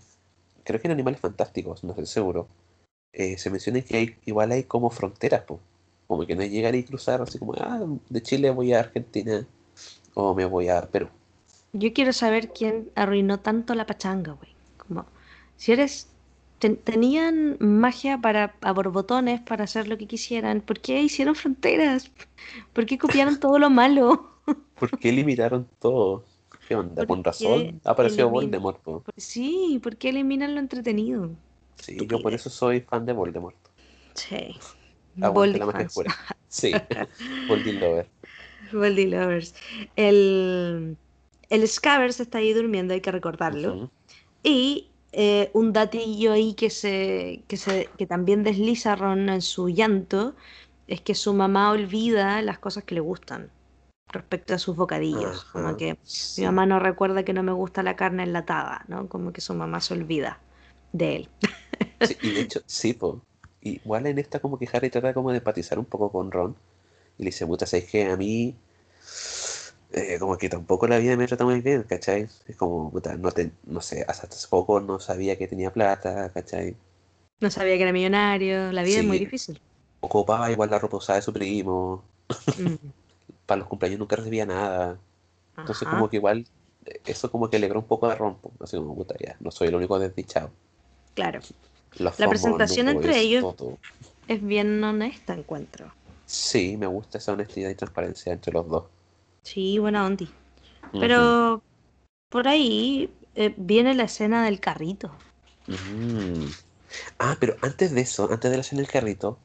creo 0.64 0.80
que 0.80 0.88
en 0.88 0.94
Animales 0.94 1.20
Fantásticos, 1.20 1.84
no 1.84 1.92
estoy 1.92 2.06
seguro, 2.06 2.48
eh, 3.14 3.38
se 3.38 3.50
menciona 3.50 3.82
que 3.82 3.98
hay, 3.98 4.18
igual 4.26 4.52
hay 4.52 4.64
como 4.66 4.90
fronteras, 4.90 5.44
po. 5.44 5.60
como 6.08 6.26
que 6.26 6.36
no 6.36 6.42
es 6.44 6.52
llegar 6.52 6.76
y 6.76 6.84
cruzar 6.84 7.22
así 7.22 7.40
como, 7.40 7.54
ah, 7.60 7.82
de 8.10 8.22
Chile 8.22 8.50
voy 8.52 8.74
a 8.74 8.80
Argentina 8.82 9.48
o 10.16 10.36
me 10.36 10.46
voy 10.46 10.70
a 10.70 10.82
Perú. 10.92 11.10
Yo 11.74 11.92
quiero 11.94 12.14
saber 12.14 12.54
quién 12.54 12.90
arruinó 12.96 13.40
tanto 13.40 13.76
la 13.76 13.86
pachanga, 13.86 14.34
güey. 14.34 14.52
Como, 14.78 15.06
si 15.58 15.72
eres... 15.74 16.08
ten- 16.60 16.78
tenían 16.78 17.58
magia 17.60 18.20
para 18.22 18.56
a 18.62 18.72
borbotones 18.74 19.42
para 19.42 19.64
hacer 19.66 19.88
lo 19.88 19.98
que 19.98 20.08
quisieran. 20.08 20.62
¿Por 20.62 20.80
qué 20.80 21.02
hicieron 21.02 21.36
fronteras? 21.36 22.12
¿Por 22.74 22.86
qué 22.86 22.98
copiaron 22.98 23.40
todo 23.40 23.60
lo 23.60 23.70
malo? 23.70 24.30
¿Por 24.76 24.98
qué 25.00 25.12
limitaron 25.12 25.68
todo? 25.80 26.26
¿Qué 26.68 26.76
onda? 26.76 27.06
¿Por 27.06 27.08
Con 27.08 27.24
razón 27.24 27.82
apareció 27.84 28.30
Voldemort. 28.30 28.80
Por- 28.82 29.04
Sí, 29.18 29.80
¿por 29.84 29.98
qué 29.98 30.10
eliminan 30.10 30.54
lo 30.56 30.60
entretenido? 30.62 31.32
Sí, 31.78 31.98
yo 32.08 32.22
por 32.22 32.34
eso 32.34 32.50
soy 32.50 32.82
fan 32.82 33.06
de 33.06 33.14
Voldemort. 33.14 33.56
Sí. 34.16 34.56
Aguante 35.22 35.34
Voldy 35.34 35.60
la 35.60 35.66
magia 35.66 35.86
oscura. 35.86 36.16
Sí, 36.48 36.72
Voldy 37.48 37.72
Lover. 37.74 38.10
Voldy 38.72 39.08
lovers. 39.08 39.56
El, 39.96 40.98
el 41.50 41.68
Scabbers 41.68 42.20
está 42.20 42.38
ahí 42.38 42.54
durmiendo, 42.54 42.94
hay 42.94 43.02
que 43.02 43.12
recordarlo. 43.12 43.74
Ujú. 43.76 43.90
Y 44.44 44.90
eh, 45.12 45.50
un 45.54 45.74
datillo 45.74 46.32
ahí 46.34 46.54
que 46.54 46.70
se, 46.70 47.44
que 47.48 47.58
se, 47.58 47.90
que 47.98 48.06
también 48.06 48.44
desliza 48.44 48.96
Ron 48.96 49.30
en 49.30 49.42
su 49.42 49.70
llanto 49.70 50.36
es 50.88 51.02
que 51.02 51.16
su 51.16 51.34
mamá 51.34 51.72
olvida 51.72 52.42
las 52.42 52.60
cosas 52.60 52.84
que 52.84 52.96
le 52.96 53.02
gustan 53.02 53.50
respecto 54.12 54.54
a 54.54 54.60
sus 54.60 54.76
bocadillos. 54.76 55.46
Como 55.46 55.70
Ajá, 55.70 55.78
que 55.78 55.98
sí. 56.04 56.42
mi 56.42 56.48
mamá 56.48 56.66
no 56.66 56.80
recuerda 56.80 57.24
que 57.24 57.34
no 57.34 57.44
me 57.44 57.52
gusta 57.52 57.84
la 57.84 57.96
carne 57.96 58.24
enlatada, 58.24 58.86
¿no? 58.88 59.08
Como 59.08 59.34
que 59.34 59.42
su 59.42 59.54
mamá 59.54 59.82
se 59.82 59.94
olvida 59.94 60.40
de 60.92 61.16
él. 61.18 61.30
Sí, 62.04 62.18
y 62.22 62.32
de 62.34 62.42
hecho, 62.42 62.62
sí, 62.66 62.94
po. 62.94 63.22
Igual 63.62 64.08
en 64.08 64.20
esta 64.20 64.40
como 64.40 64.60
que 64.60 64.68
Harry 64.74 64.90
trata 64.90 65.14
como 65.14 65.32
de 65.32 65.38
empatizar 65.38 65.80
un 65.80 65.86
poco 65.86 66.12
con 66.12 66.32
Ron. 66.32 66.56
Y 67.18 67.24
le 67.24 67.28
dice, 67.30 67.46
puta, 67.48 67.66
¿sabes 67.68 67.90
que 67.90 68.06
A 68.06 68.18
mí 68.18 68.56
eh, 69.92 70.18
como 70.20 70.38
que 70.38 70.50
tampoco 70.50 70.88
la 70.88 70.98
vida 70.98 71.16
me 71.16 71.28
trata 71.28 71.46
muy 71.46 71.62
bien, 71.62 71.84
¿cachai? 71.84 72.28
Es 72.48 72.56
como, 72.58 72.92
puta, 72.92 73.16
no, 73.16 73.32
te, 73.32 73.52
no 73.66 73.82
sé, 73.82 74.04
hasta 74.08 74.28
hace 74.28 74.48
poco 74.48 74.80
no 74.80 75.00
sabía 75.00 75.38
que 75.38 75.48
tenía 75.48 75.72
plata, 75.72 76.32
¿cachai? 76.34 76.76
No 77.42 77.52
sabía 77.52 77.76
que 77.78 77.84
era 77.84 77.94
millonario, 77.94 78.72
la 78.72 78.84
vida 78.84 79.00
es 79.00 79.06
muy 79.06 79.20
difícil. 79.20 79.60
Ocupaba 80.02 80.52
igual 80.52 80.70
la 80.70 80.80
ropa 80.80 80.98
usada 80.98 81.20
de 81.20 81.24
su 81.24 81.34
primo. 81.34 82.04
Mm. 82.58 82.76
Para 83.46 83.60
los 83.60 83.68
cumpleaños 83.68 84.00
nunca 84.00 84.16
recibía 84.16 84.46
nada. 84.46 84.98
Entonces 85.60 85.88
Ajá. 85.88 85.96
como 85.96 86.10
que 86.10 86.18
igual 86.18 86.46
eh, 86.86 87.02
eso 87.06 87.32
como 87.32 87.50
que 87.50 87.58
alegró 87.58 87.80
un 87.80 87.88
poco 87.88 88.08
a 88.08 88.16
Ron. 88.16 88.38
Así 88.60 88.78
como, 88.78 88.96
puta, 88.96 89.16
ya, 89.20 89.36
no 89.40 89.52
soy 89.52 89.70
el 89.70 89.76
único 89.76 90.00
desdichado. 90.00 90.52
Claro, 91.16 91.40
La, 91.98 92.14
La 92.18 92.30
presentación 92.30 92.90
entre 92.90 93.12
es 93.12 93.18
ellos- 93.18 93.56
todo. 93.56 93.78
es 94.28 94.42
bien 94.44 94.84
honesta, 94.84 95.34
encuentro. 95.34 95.92
Sí, 96.26 96.78
me 96.78 96.88
gusta 96.88 97.18
esa 97.18 97.34
honestidad 97.34 97.70
y 97.70 97.76
transparencia 97.76 98.34
entre 98.34 98.54
los 98.54 98.68
dos. 98.68 98.86
Sí, 99.44 99.78
buena. 99.78 100.08
Ujú. 100.08 100.28
Pero 101.00 101.62
por 102.30 102.48
ahí 102.48 103.10
eh, 103.36 103.54
viene 103.58 103.94
la 103.94 104.04
escena 104.04 104.44
del 104.46 104.60
carrito. 104.60 105.12
Mm. 105.68 106.46
Ah, 107.20 107.38
pero 107.40 107.58
antes 107.62 107.92
de 107.94 108.02
eso, 108.02 108.32
antes 108.32 108.50
de 108.50 108.58
la 108.58 108.62
escena 108.62 108.82
del 108.82 108.90
carrito, 108.92 109.38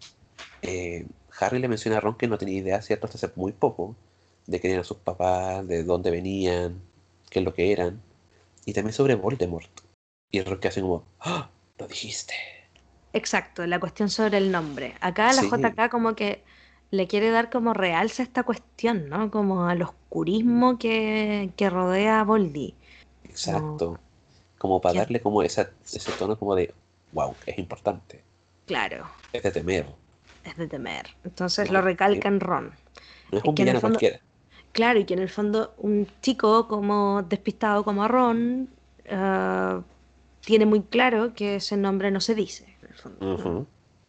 eh, 0.63 1.07
Harry 1.41 1.59
le 1.59 1.69
menciona 1.69 1.99
a 1.99 2.01
Ron 2.01 2.17
que 2.17 2.27
no 2.29 2.39
tenía 2.39 2.59
idea, 2.59 2.83
¿cierto? 2.83 3.07
Hasta 3.07 3.19
hace 3.19 3.33
muy 3.37 3.53
poco, 3.53 3.95
de 4.47 4.61
quién 4.61 4.73
eran 4.73 4.85
sus 4.85 4.99
papás, 4.99 5.67
de 5.67 5.85
dónde 5.85 6.11
venían, 6.11 6.81
qué 7.31 7.39
es 7.41 7.45
lo 7.45 7.55
que 7.55 7.73
eran. 7.73 8.01
Y 8.65 8.73
también 8.73 8.93
sobre 8.93 9.15
Voldemort. 9.15 9.71
Y 10.31 10.41
Ron 10.43 10.61
que 10.61 10.69
hace 10.69 10.81
como, 10.81 11.05
¡Ah! 11.21 11.51
Lo 11.79 11.87
dijiste. 11.87 12.35
Exacto, 13.13 13.67
la 13.67 13.81
cuestión 13.81 14.11
sobre 14.11 14.39
el 14.39 14.51
nombre. 14.51 14.95
Acá 15.01 15.33
la 15.33 15.43
Sí. 15.43 15.49
JK 15.51 15.89
como 15.91 16.15
que 16.15 16.43
le 16.91 17.07
quiere 17.07 17.31
dar 17.31 17.51
como 17.51 17.75
realza 17.75 18.23
esta 18.23 18.43
cuestión, 18.43 19.09
¿no? 19.09 19.31
Como 19.31 19.67
al 19.67 19.83
oscurismo 19.83 20.79
que, 20.79 21.51
que 21.57 21.71
rodea 21.71 22.21
a 22.21 22.25
Voldy. 22.25 22.75
Exacto. 23.25 23.99
Como 24.59 24.81
para 24.81 25.01
darle 25.01 25.21
como 25.21 25.43
esa, 25.43 25.71
ese 25.85 26.11
tono 26.13 26.37
como 26.39 26.55
de, 26.55 26.75
wow, 27.13 27.35
es 27.47 27.59
importante, 27.59 28.23
Claro, 28.67 29.07
es 29.33 29.43
de 29.43 29.51
temer. 29.53 29.87
es 30.45 30.57
de 30.57 30.67
temer. 30.67 31.07
Entonces 31.25 31.69
No, 31.69 31.75
lo 31.79 31.83
recalca 31.83 32.29
en 32.29 32.41
Ron. 32.41 32.73
No 33.31 33.39
es 33.39 33.45
Es 33.45 33.49
un 33.49 33.55
que 33.55 33.63
en 33.63 33.69
el 33.69 33.75
villano 33.75 33.81
fondo- 33.81 33.99
cualquiera. 33.99 34.21
Claro, 34.73 34.99
y 34.99 35.05
que 35.05 35.15
en 35.15 35.21
el 35.21 35.29
fondo 35.31 35.75
un 35.79 36.07
chico 36.21 36.67
como 36.69 37.23
despistado 37.23 37.85
como 37.85 38.07
Ron 38.09 38.69
ah, 39.11 39.81
tiene 40.49 40.65
muy 40.65 40.81
claro 40.83 41.35
que 41.35 41.57
ese 41.57 41.77
nombre 41.77 42.11
no 42.11 42.21
se 42.21 42.35
dice. 42.35 42.65
en 42.83 42.89
el 42.89 42.95
fondo. 42.97 43.67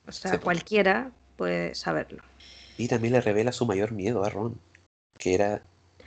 O 0.08 0.12
sea, 0.12 0.32
pues. 0.32 0.42
cualquiera 0.42 1.12
puede 1.36 1.76
saberlo. 1.76 2.24
Y 2.78 2.88
también 2.88 3.12
le 3.14 3.20
revela 3.20 3.52
su 3.52 3.66
mayor 3.66 3.92
miedo 3.92 4.24
a 4.24 4.30
Ron, 4.30 4.58
que 5.18 5.34
era, 5.36 5.62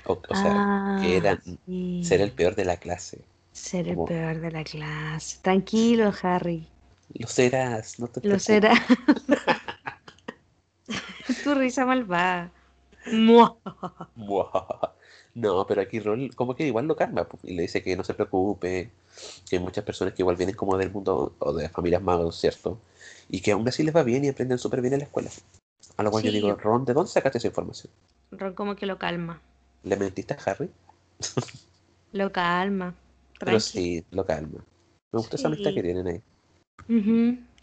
o, 0.06 0.12
o 0.26 0.34
sea, 0.34 0.54
Ah, 0.56 0.98
que 1.02 1.18
era 1.18 1.38
sí. 1.66 2.00
ser 2.02 2.22
el 2.22 2.32
peor 2.32 2.54
de 2.54 2.64
la 2.64 2.78
clase. 2.78 3.20
Ser 3.52 3.88
el 3.88 3.98
peor 4.08 4.40
de 4.40 4.50
la 4.50 4.64
clase. 4.64 5.38
Tranquilo, 5.42 6.10
Harry. 6.22 6.66
Lo 7.12 7.28
serás, 7.28 8.00
no 8.00 8.06
te 8.06 8.20
Lo 8.26 8.38
preocupes. 8.38 8.42
será. 8.42 8.72
tu 11.44 11.54
risa 11.54 11.84
malvada. 11.84 12.50
No, 15.34 15.66
pero 15.66 15.80
aquí 15.80 15.98
Ron 15.98 16.28
como 16.30 16.54
que 16.54 16.66
igual 16.66 16.86
lo 16.86 16.96
calma 16.96 17.26
y 17.42 17.54
le 17.54 17.62
dice 17.62 17.82
que 17.82 17.96
no 17.96 18.04
se 18.04 18.14
preocupe, 18.14 18.90
que 19.48 19.56
hay 19.56 19.62
muchas 19.62 19.84
personas 19.84 20.12
que 20.14 20.22
igual 20.22 20.36
vienen 20.36 20.54
como 20.54 20.76
del 20.76 20.90
mundo 20.90 21.34
o 21.38 21.52
de 21.54 21.68
familias 21.70 22.02
magos, 22.02 22.38
¿cierto? 22.38 22.78
Y 23.30 23.40
que 23.40 23.52
aún 23.52 23.66
así 23.66 23.82
les 23.82 23.96
va 23.96 24.02
bien 24.02 24.24
y 24.24 24.28
aprenden 24.28 24.58
súper 24.58 24.82
bien 24.82 24.92
en 24.92 25.00
la 25.00 25.06
escuela. 25.06 25.30
A 25.96 26.02
lo 26.02 26.10
cual 26.10 26.22
yo 26.22 26.32
digo, 26.32 26.54
Ron, 26.56 26.84
¿de 26.84 26.92
dónde 26.92 27.10
sacaste 27.10 27.38
esa 27.38 27.48
información? 27.48 27.90
Ron 28.30 28.54
como 28.54 28.76
que 28.76 28.86
lo 28.86 28.98
calma. 28.98 29.40
¿Le 29.84 29.96
mentiste 29.96 30.34
a 30.34 30.38
Harry? 30.44 30.70
Lo 32.12 32.30
calma. 32.30 32.94
Pero 33.40 33.58
sí, 33.58 34.04
lo 34.10 34.26
calma. 34.26 34.64
Me 35.12 35.18
gusta 35.18 35.36
esa 35.36 35.48
amistad 35.48 35.72
que 35.72 35.82
tienen 35.82 36.06
ahí. 36.06 36.22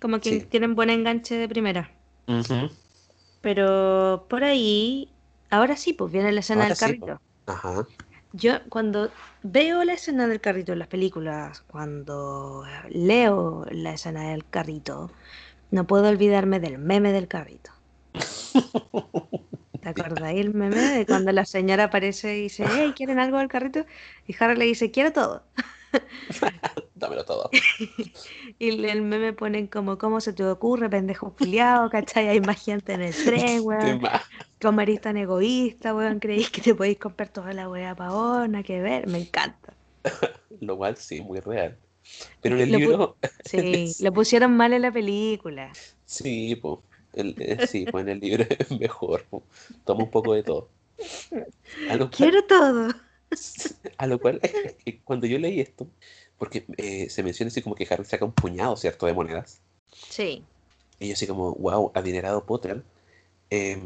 Como 0.02 0.20
que 0.20 0.30
Sí. 0.30 0.42
tienen 0.42 0.76
buen 0.76 0.90
enganche 0.90 1.36
de 1.36 1.48
primera. 1.48 1.92
Pero 3.42 4.26
por 4.28 4.44
ahí, 4.44 5.10
ahora 5.50 5.78
sí, 5.78 5.94
pues 5.94 6.12
viene 6.12 6.32
la 6.32 6.40
escena 6.42 6.64
Ahora 6.64 6.76
del 6.76 7.00
po. 7.00 7.20
Yo 8.32 8.60
cuando 8.70 9.12
veo 9.42 9.84
la 9.84 9.94
escena 9.94 10.28
del 10.28 10.40
carrito 10.40 10.74
en 10.74 10.80
las 10.80 10.88
películas, 10.88 11.62
cuando 11.62 12.64
leo 12.90 13.66
la 13.72 13.94
escena 13.94 14.30
del 14.30 14.46
carrito, 14.48 15.12
no 15.72 15.88
puedo 15.88 16.08
olvidarme 16.10 16.60
del 16.60 16.78
meme 16.78 17.12
del 17.12 17.28
carrito. 17.28 17.72
¿Te 19.82 19.90
acordáis 19.90 20.42
el 20.42 20.54
meme 20.54 20.76
de 20.80 21.06
cuando 21.06 21.32
la 21.32 21.46
señora 21.46 21.86
aparece 21.86 22.38
y 22.38 22.42
dice, 22.44 22.66
hey, 22.70 22.94
¿quieren 22.96 23.18
algo 23.18 23.38
del 23.38 23.48
carrito? 23.48 23.86
Y 24.28 24.36
Harry 24.40 24.58
le 24.58 24.66
dice, 24.66 24.92
quiero 24.92 25.14
todo. 25.14 25.44
Dámelo 26.96 27.24
todo. 27.26 27.50
Y 28.60 28.70
el 28.86 29.02
meme 29.02 29.34
ponen 29.34 29.68
como, 29.68 29.98
¿cómo 29.98 30.20
se 30.22 30.34
te 30.34 30.44
ocurre, 30.46 30.90
pendejo 30.90 31.34
culiao? 31.36 31.90
¿Cachai? 31.90 32.28
Hay 32.28 32.42
más 32.42 32.64
gente 32.64 32.94
en 32.94 33.02
el 33.02 33.14
tren, 33.14 33.64
¿Qué 33.80 33.94
weón. 33.94 34.02
¿Cómo 34.62 34.82
eres 34.82 35.02
tan 35.02 35.18
egoísta, 35.18 35.96
weón? 35.96 36.20
¿Creéis 36.20 36.50
que 36.50 36.62
te 36.62 36.76
podéis 36.76 37.00
comprar 37.00 37.30
toda 37.30 37.54
la 37.54 37.70
weá 37.70 37.96
pa' 37.96 38.10
vos? 38.12 38.50
Nada 38.50 38.64
que 38.64 38.82
ver, 38.82 39.08
me 39.08 39.20
encanta. 39.20 39.74
Lo 40.62 40.78
cual 40.78 40.98
sí, 40.98 41.22
muy 41.22 41.40
real. 41.40 41.78
Pero 42.42 42.56
en 42.56 42.62
el 42.62 42.72
Lo 42.72 42.80
libro, 42.80 43.18
Sí, 43.46 43.96
lo 44.00 44.14
pusieron 44.14 44.56
mal 44.58 44.74
en 44.74 44.82
la 44.82 44.92
película. 44.92 45.72
sí, 46.06 46.60
eh, 47.14 47.58
sí, 47.68 47.86
pues 47.86 48.04
en 48.04 48.10
el 48.10 48.20
libro 48.20 48.44
es 48.50 48.72
mejor. 48.80 49.24
po. 49.30 49.44
Toma 49.86 50.04
un 50.04 50.12
poco 50.12 50.34
de 50.34 50.44
todo. 50.44 50.70
Quiero 52.12 52.44
todo. 52.46 52.90
a 53.98 54.08
lo 54.08 54.20
cual, 54.20 54.40
que 54.86 55.02
cuando 55.06 55.28
yo 55.28 55.40
leí 55.40 55.60
esto, 55.62 55.88
porque 56.38 56.66
eh, 56.78 57.10
se 57.10 57.24
menciona 57.24 57.50
así 57.50 57.62
como 57.62 57.76
que 57.76 57.88
Harry 57.90 58.06
saca 58.06 58.26
un 58.26 58.34
puñado, 58.34 58.76
¿cierto?, 58.78 59.06
de 59.06 59.14
monedas. 59.14 59.62
Sí. 60.10 60.46
Y 61.00 61.08
yo 61.08 61.14
así 61.14 61.28
como, 61.28 61.54
wow, 61.56 61.92
adinerado 61.96 62.46
Potter. 62.46 62.84
Eh, 63.50 63.82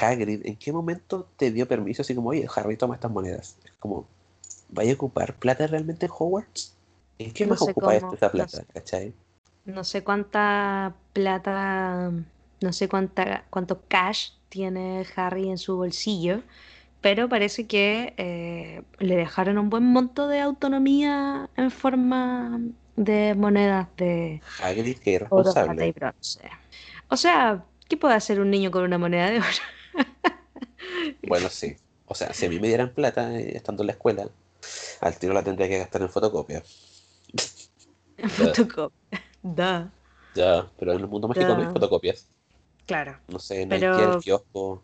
Hagrid, 0.00 0.46
¿en 0.46 0.56
qué 0.56 0.72
momento 0.72 1.28
te 1.36 1.50
dio 1.50 1.66
permiso 1.68 2.02
así 2.02 2.14
como, 2.14 2.30
oye, 2.30 2.46
Harry, 2.54 2.76
toma 2.76 2.94
estas 2.94 3.10
monedas? 3.10 3.56
Es 3.64 3.72
como, 3.78 4.06
¿vaya 4.68 4.92
a 4.92 4.94
ocupar 4.94 5.36
plata 5.38 5.66
realmente 5.66 6.06
en 6.06 6.12
Hogwarts? 6.12 6.76
¿En 7.18 7.32
qué 7.32 7.46
No 7.46 7.50
más 7.50 7.62
ocupa 7.62 7.96
cómo, 8.00 8.12
esta 8.14 8.30
no 8.32 8.32
plata? 8.32 8.48
sé. 8.48 8.66
¿Cachai? 8.74 9.14
No 9.64 9.84
sé 9.84 10.02
cuánta 10.04 10.96
plata, 11.12 12.10
no 12.60 12.72
sé 12.72 12.88
cuánta, 12.88 13.46
cuánto 13.50 13.82
cash 13.88 14.30
tiene 14.48 15.06
Harry 15.16 15.48
en 15.50 15.58
su 15.58 15.76
bolsillo, 15.76 16.42
pero 17.00 17.28
parece 17.28 17.66
que 17.66 18.14
eh, 18.16 18.82
le 18.98 19.16
dejaron 19.16 19.58
un 19.58 19.70
buen 19.70 19.84
monto 19.84 20.28
de 20.28 20.40
autonomía 20.40 21.48
en 21.56 21.70
forma 21.70 22.60
de 22.96 23.34
monedas 23.34 23.88
de 23.96 24.42
Hagrid, 24.58 24.98
que 24.98 25.16
oro, 25.28 25.54
plata 25.54 25.86
y 25.86 25.92
irresponsable. 25.92 25.92
bronce. 25.92 26.40
O 27.08 27.16
sea, 27.16 27.64
¿qué 27.88 27.96
puede 27.96 28.14
hacer 28.14 28.40
un 28.40 28.50
niño 28.50 28.70
con 28.70 28.84
una 28.84 28.98
moneda 28.98 29.30
de 29.30 29.38
oro? 29.38 29.48
Bueno, 31.22 31.48
sí. 31.48 31.76
O 32.06 32.14
sea, 32.14 32.32
si 32.32 32.46
a 32.46 32.48
mí 32.48 32.58
me 32.58 32.68
dieran 32.68 32.92
plata 32.94 33.32
eh, 33.38 33.56
estando 33.56 33.82
en 33.82 33.88
la 33.88 33.92
escuela, 33.92 34.28
al 35.00 35.18
tiro 35.18 35.32
la 35.34 35.42
tendría 35.44 35.68
que 35.68 35.78
gastar 35.78 36.02
en 36.02 36.10
fotocopia. 36.10 36.62
En 38.18 38.28
fotocopia. 38.30 39.20
Da, 39.42 39.90
ya, 40.34 40.70
pero 40.78 40.92
en 40.92 41.00
el 41.00 41.08
mundo 41.08 41.28
mágico 41.28 41.54
no 41.54 41.62
hay 41.62 41.68
fotocopias. 41.68 42.28
Claro. 42.86 43.18
No 43.28 43.38
sé, 43.38 43.66
no 43.66 43.74
hay 43.76 43.84
que 43.84 43.96
ir 43.96 44.08
al 44.08 44.18
Pero 44.18 44.20
kiosco. 44.20 44.82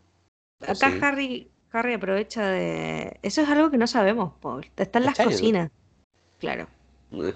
Acá 0.67 0.91
sí. 0.91 0.99
Harry, 1.01 1.51
Harry 1.71 1.93
aprovecha 1.93 2.47
de... 2.47 3.19
Eso 3.21 3.41
es 3.41 3.49
algo 3.49 3.69
que 3.69 3.77
no 3.77 3.87
sabemos, 3.87 4.33
Paul. 4.41 4.65
Está 4.77 4.99
en 4.99 5.05
las 5.05 5.17
cocinas. 5.17 5.71
Claro. 6.39 6.67
Eh, 7.11 7.33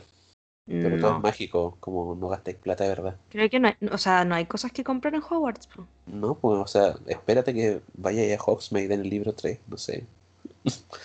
Pero 0.65 0.99
todo 0.99 1.17
es 1.17 1.23
mágico, 1.23 1.77
como 1.79 2.15
no 2.15 2.29
gastéis 2.29 2.57
plata 2.57 2.84
de 2.84 2.89
verdad. 2.89 3.17
Creo 3.29 3.49
que 3.49 3.59
no 3.59 3.67
hay, 3.67 3.75
o 3.91 3.97
sea, 3.97 4.23
no 4.25 4.36
hay 4.36 4.45
cosas 4.45 4.71
que 4.71 4.84
comprar 4.84 5.13
en 5.15 5.21
Hogwarts. 5.21 5.67
po. 5.67 5.86
No, 6.05 6.36
pues, 6.36 6.59
o 6.59 6.67
sea, 6.67 6.95
espérate 7.07 7.53
que 7.53 7.82
vaya 7.93 8.36
a 8.36 8.41
Hogsmeade 8.41 8.93
en 8.93 9.01
el 9.01 9.09
libro 9.09 9.34
3, 9.34 9.59
no 9.67 9.77
sé. 9.77 10.05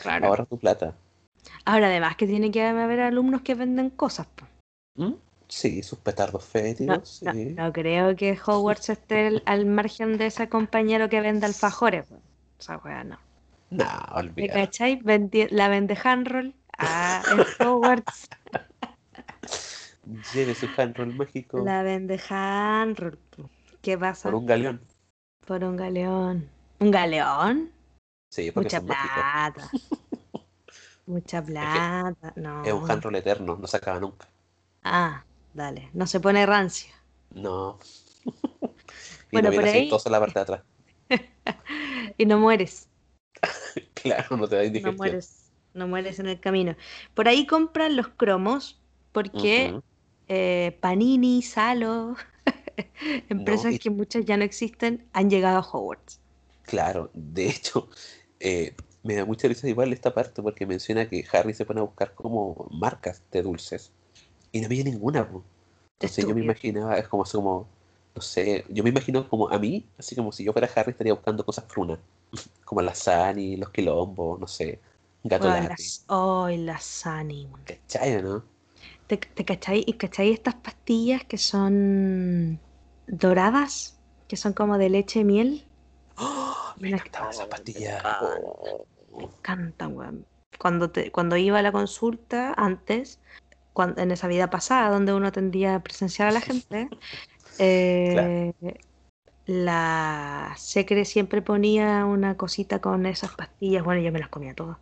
Claro. 0.03 0.27
Ahorra 0.27 0.45
tu 0.45 0.59
plata. 0.59 0.95
Ahora, 1.65 1.87
además 1.89 2.17
que 2.17 2.27
tiene 2.27 2.51
que 2.51 2.63
haber 2.63 3.01
alumnos 3.01 3.43
que 3.43 3.55
venden 3.55 3.91
cosas. 3.91 4.27
po. 4.27 4.47
¿Mm? 4.97 5.15
Sí, 5.49 5.83
sus 5.83 5.99
petardos 6.01 6.45
fétidos, 6.45 7.23
no, 7.23 7.33
sí. 7.33 7.55
no 7.57 7.73
creo 7.73 8.17
que 8.17 8.37
Hogwarts 8.45 8.91
esté 8.91 9.29
al, 9.29 9.43
al 9.47 9.65
margen 9.67 10.19
de 10.19 10.27
ese 10.27 10.49
compañero 10.49 11.09
que 11.09 11.21
vende 11.21 11.47
alfajores. 11.47 12.07
po. 12.07 12.17
O 12.59 12.63
sea, 12.63 12.79
weá, 12.79 13.05
no. 13.05 13.19
Nah, 13.71 14.07
¿Me 14.15 14.21
olvídalo. 14.21 14.61
cachai? 14.65 15.01
Vendi- 15.03 15.49
la 15.51 15.69
vende 15.69 15.97
Handroll. 16.03 16.55
Ah, 16.79 17.23
en 17.31 17.41
Hogwarts. 17.67 18.29
Lleve 20.35 20.55
su 20.55 20.69
handroll 20.77 21.13
mágico 21.15 21.65
La 21.65 21.83
vende 21.83 22.21
Handroll. 22.29 23.19
¿Qué 23.83 23.99
pasa? 23.99 24.25
por 24.31 24.35
un 24.37 24.47
galeón. 24.47 24.81
Por 25.47 25.65
un 25.65 25.77
galeón. 25.77 26.49
¿Un 26.79 26.91
galeón? 26.91 27.73
Sí, 28.31 28.51
porque 28.53 28.67
Mucha 28.67 28.79
son 28.79 28.87
plata. 28.87 29.71
Mucha 31.07 31.43
plata. 31.43 32.33
Es 32.65 32.73
un 32.73 32.81
No. 32.83 32.87
handroll 32.89 33.17
eterno, 33.17 33.57
no 33.57 33.67
se 33.67 33.77
acaba 33.77 33.99
nunca. 34.01 34.29
Ah, 34.83 35.25
dale. 35.55 35.91
No 35.93 36.07
se 36.07 36.21
pone 36.21 36.45
rancio. 36.47 36.93
No. 37.31 37.79
Y 39.29 39.39
Bueno, 39.41 39.49
no 39.49 39.51
viene 39.51 39.89
por 39.89 39.99
ahí. 40.07 40.11
la 40.13 40.21
parte 40.21 40.39
de 40.39 40.43
atrás. 40.43 40.63
Y 42.19 42.27
no 42.27 42.39
mueres. 42.39 42.89
Claro, 43.95 44.37
no 44.37 44.49
te 44.49 44.57
da 44.57 44.65
No 44.65 44.69
indigestión. 44.69 44.97
mueres. 44.99 45.53
No 45.75 45.87
mueres 45.89 46.19
en 46.19 46.27
el 46.27 46.41
camino. 46.41 46.77
Por 47.15 47.29
ahí 47.29 47.47
compran 47.47 47.97
los 47.97 48.09
cromos 48.09 48.81
porque 49.13 49.79
eh, 50.29 50.79
Panini, 50.81 51.43
Salo, 51.43 52.17
empresas 53.29 53.75
y- 53.75 53.79
que 53.79 53.91
muchas 53.91 54.25
ya 54.25 54.37
no 54.37 54.45
existen, 54.45 55.09
han 55.13 55.31
llegado 55.31 55.59
a 55.59 55.61
Hogwarts. 55.63 56.21
Claro, 56.63 57.11
de 57.15 57.49
hecho, 57.49 57.89
eh, 58.41 58.75
me 59.05 59.15
da 59.15 59.25
mucha 59.25 59.47
risa 59.49 59.69
igual 59.69 59.93
esta 59.93 60.13
parte 60.15 60.43
porque 60.43 60.67
menciona 60.67 61.09
que 61.09 61.25
Harry 61.33 61.55
se 61.55 61.65
pone 61.65 61.81
a 61.81 61.85
buscar 61.85 62.15
como 62.15 62.69
marcas 62.71 63.23
de 63.31 63.43
dulces 63.43 63.93
y 64.53 64.61
no 64.61 64.67
había 64.67 64.85
ninguna. 64.85 65.29
Entonces 65.95 66.27
yo 66.27 66.35
me 66.35 66.43
imaginaba, 66.43 66.99
es 66.99 67.09
como, 67.09 67.25
como, 67.25 67.69
no 68.17 68.23
sé, 68.23 68.65
yo 68.71 68.83
me 68.83 68.91
imagino 68.91 69.29
como 69.29 69.49
a 69.51 69.59
mí, 69.59 69.85
así 69.99 70.17
como 70.17 70.33
si 70.33 70.45
yo 70.45 70.53
fuera 70.53 70.69
Harry 70.75 70.93
estaría 70.93 71.13
buscando 71.13 71.45
cosas 71.45 71.65
frunas, 71.69 71.99
como 72.65 72.81
las 72.83 72.99
Sani, 72.99 73.57
los 73.57 73.71
quilombos, 73.71 74.41
no 74.41 74.47
sé, 74.47 74.81
gato 75.23 75.49
latte, 75.49 75.69
las, 75.69 76.05
¡Ay, 76.09 76.59
las 76.59 77.05
weón! 77.05 77.49
¿cachai, 77.65 78.23
no? 78.23 78.43
¿Te, 79.07 79.19
te 79.19 79.45
cachai? 79.45 79.85
¿Y 79.87 79.95
cachai 79.95 80.33
estas 80.33 80.55
pastillas 80.55 81.25
que 81.25 81.39
son 81.39 82.59
doradas? 83.07 83.97
Que 84.29 84.37
son 84.37 84.53
como 84.53 84.79
de 84.79 84.89
leche 84.89 85.21
y 85.21 85.25
miel. 85.25 85.65
¡Oh! 86.19 86.57
me 86.81 86.89
encantaban 86.91 87.31
esas 87.31 87.47
oh, 87.47 87.51
pastillas. 87.51 88.03
me 88.03 88.11
Oh. 88.21 88.87
Me 89.19 89.25
encantan, 89.25 89.97
weón. 89.97 90.27
Cuando, 90.59 90.91
te, 90.91 91.11
cuando 91.13 91.37
iba 91.37 91.59
a 91.59 91.63
la 91.63 91.73
consulta 91.73 92.53
antes, 92.57 93.21
cuan- 93.73 93.95
en 93.99 94.11
esa 94.11 94.27
vida 94.29 94.51
pasada 94.51 94.91
donde 94.91 95.13
uno 95.15 95.29
atendía 95.29 95.81
presencial 95.81 96.29
a 96.29 96.33
la 96.33 96.41
gente, 96.41 96.89
eh, 97.59 98.53
la 99.47 100.55
secre 100.57 101.05
siempre 101.05 101.43
ponía 101.43 102.05
una 102.05 102.37
cosita 102.37 102.81
con 102.81 103.07
esas 103.07 103.35
pastillas. 103.35 103.85
Bueno, 103.85 104.01
yo 104.03 104.13
me 104.13 104.19
las 104.19 104.29
comía 104.29 104.55
todas. 104.55 104.79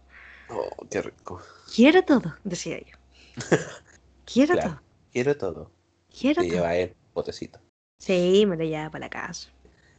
Oh, 0.51 0.87
qué 0.91 1.03
rico. 1.03 1.41
Quiero 1.75 2.03
todo, 2.05 2.35
decía 2.45 2.79
yo. 2.79 2.97
Quiero 4.25 4.55
Claro. 4.55 4.71
todo, 4.71 4.81
Quiero 5.13 5.37
todo. 5.37 5.71
quiero 6.19 6.43
Te 6.43 6.49
todo. 6.49 6.57
lleva 6.57 6.77
él, 6.77 6.95
botecito. 7.13 7.59
Sí, 7.99 8.45
me 8.47 8.57
lo 8.57 8.65
llevaba 8.65 8.91
para 8.91 9.05
la 9.07 9.11
casa. 9.11 9.51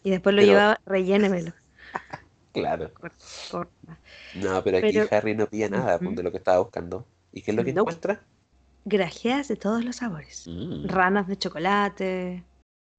Y 0.03 0.09
después 0.11 0.34
lo 0.36 0.41
Pero- 0.41 0.51
llevaba, 0.51 0.80
rellénemelo. 0.86 1.53
Claro. 2.53 2.93
Corta, 2.93 3.17
corta. 3.51 3.99
No, 4.36 4.63
pero 4.63 4.78
aquí 4.78 4.93
Pero- 4.93 5.09
Harry 5.11 5.36
no 5.36 5.45
pilla 5.47 5.67
nada 5.67 5.97
de 5.97 6.23
lo 6.23 6.32
que 6.32 6.38
estaba 6.38 6.59
buscando. 6.59 7.05
¿Y 7.34 7.41
qué 7.41 7.51
es 7.51 7.57
lo 7.57 7.65
que 7.65 7.71
encuentra? 7.71 8.21
Grajeas 8.86 9.49
de 9.49 9.57
todos 9.57 9.84
los 9.84 9.97
sabores. 9.97 10.45
Mm, 10.47 10.88
Ranas 10.88 11.28
de 11.28 11.38
chocolate. 11.38 12.43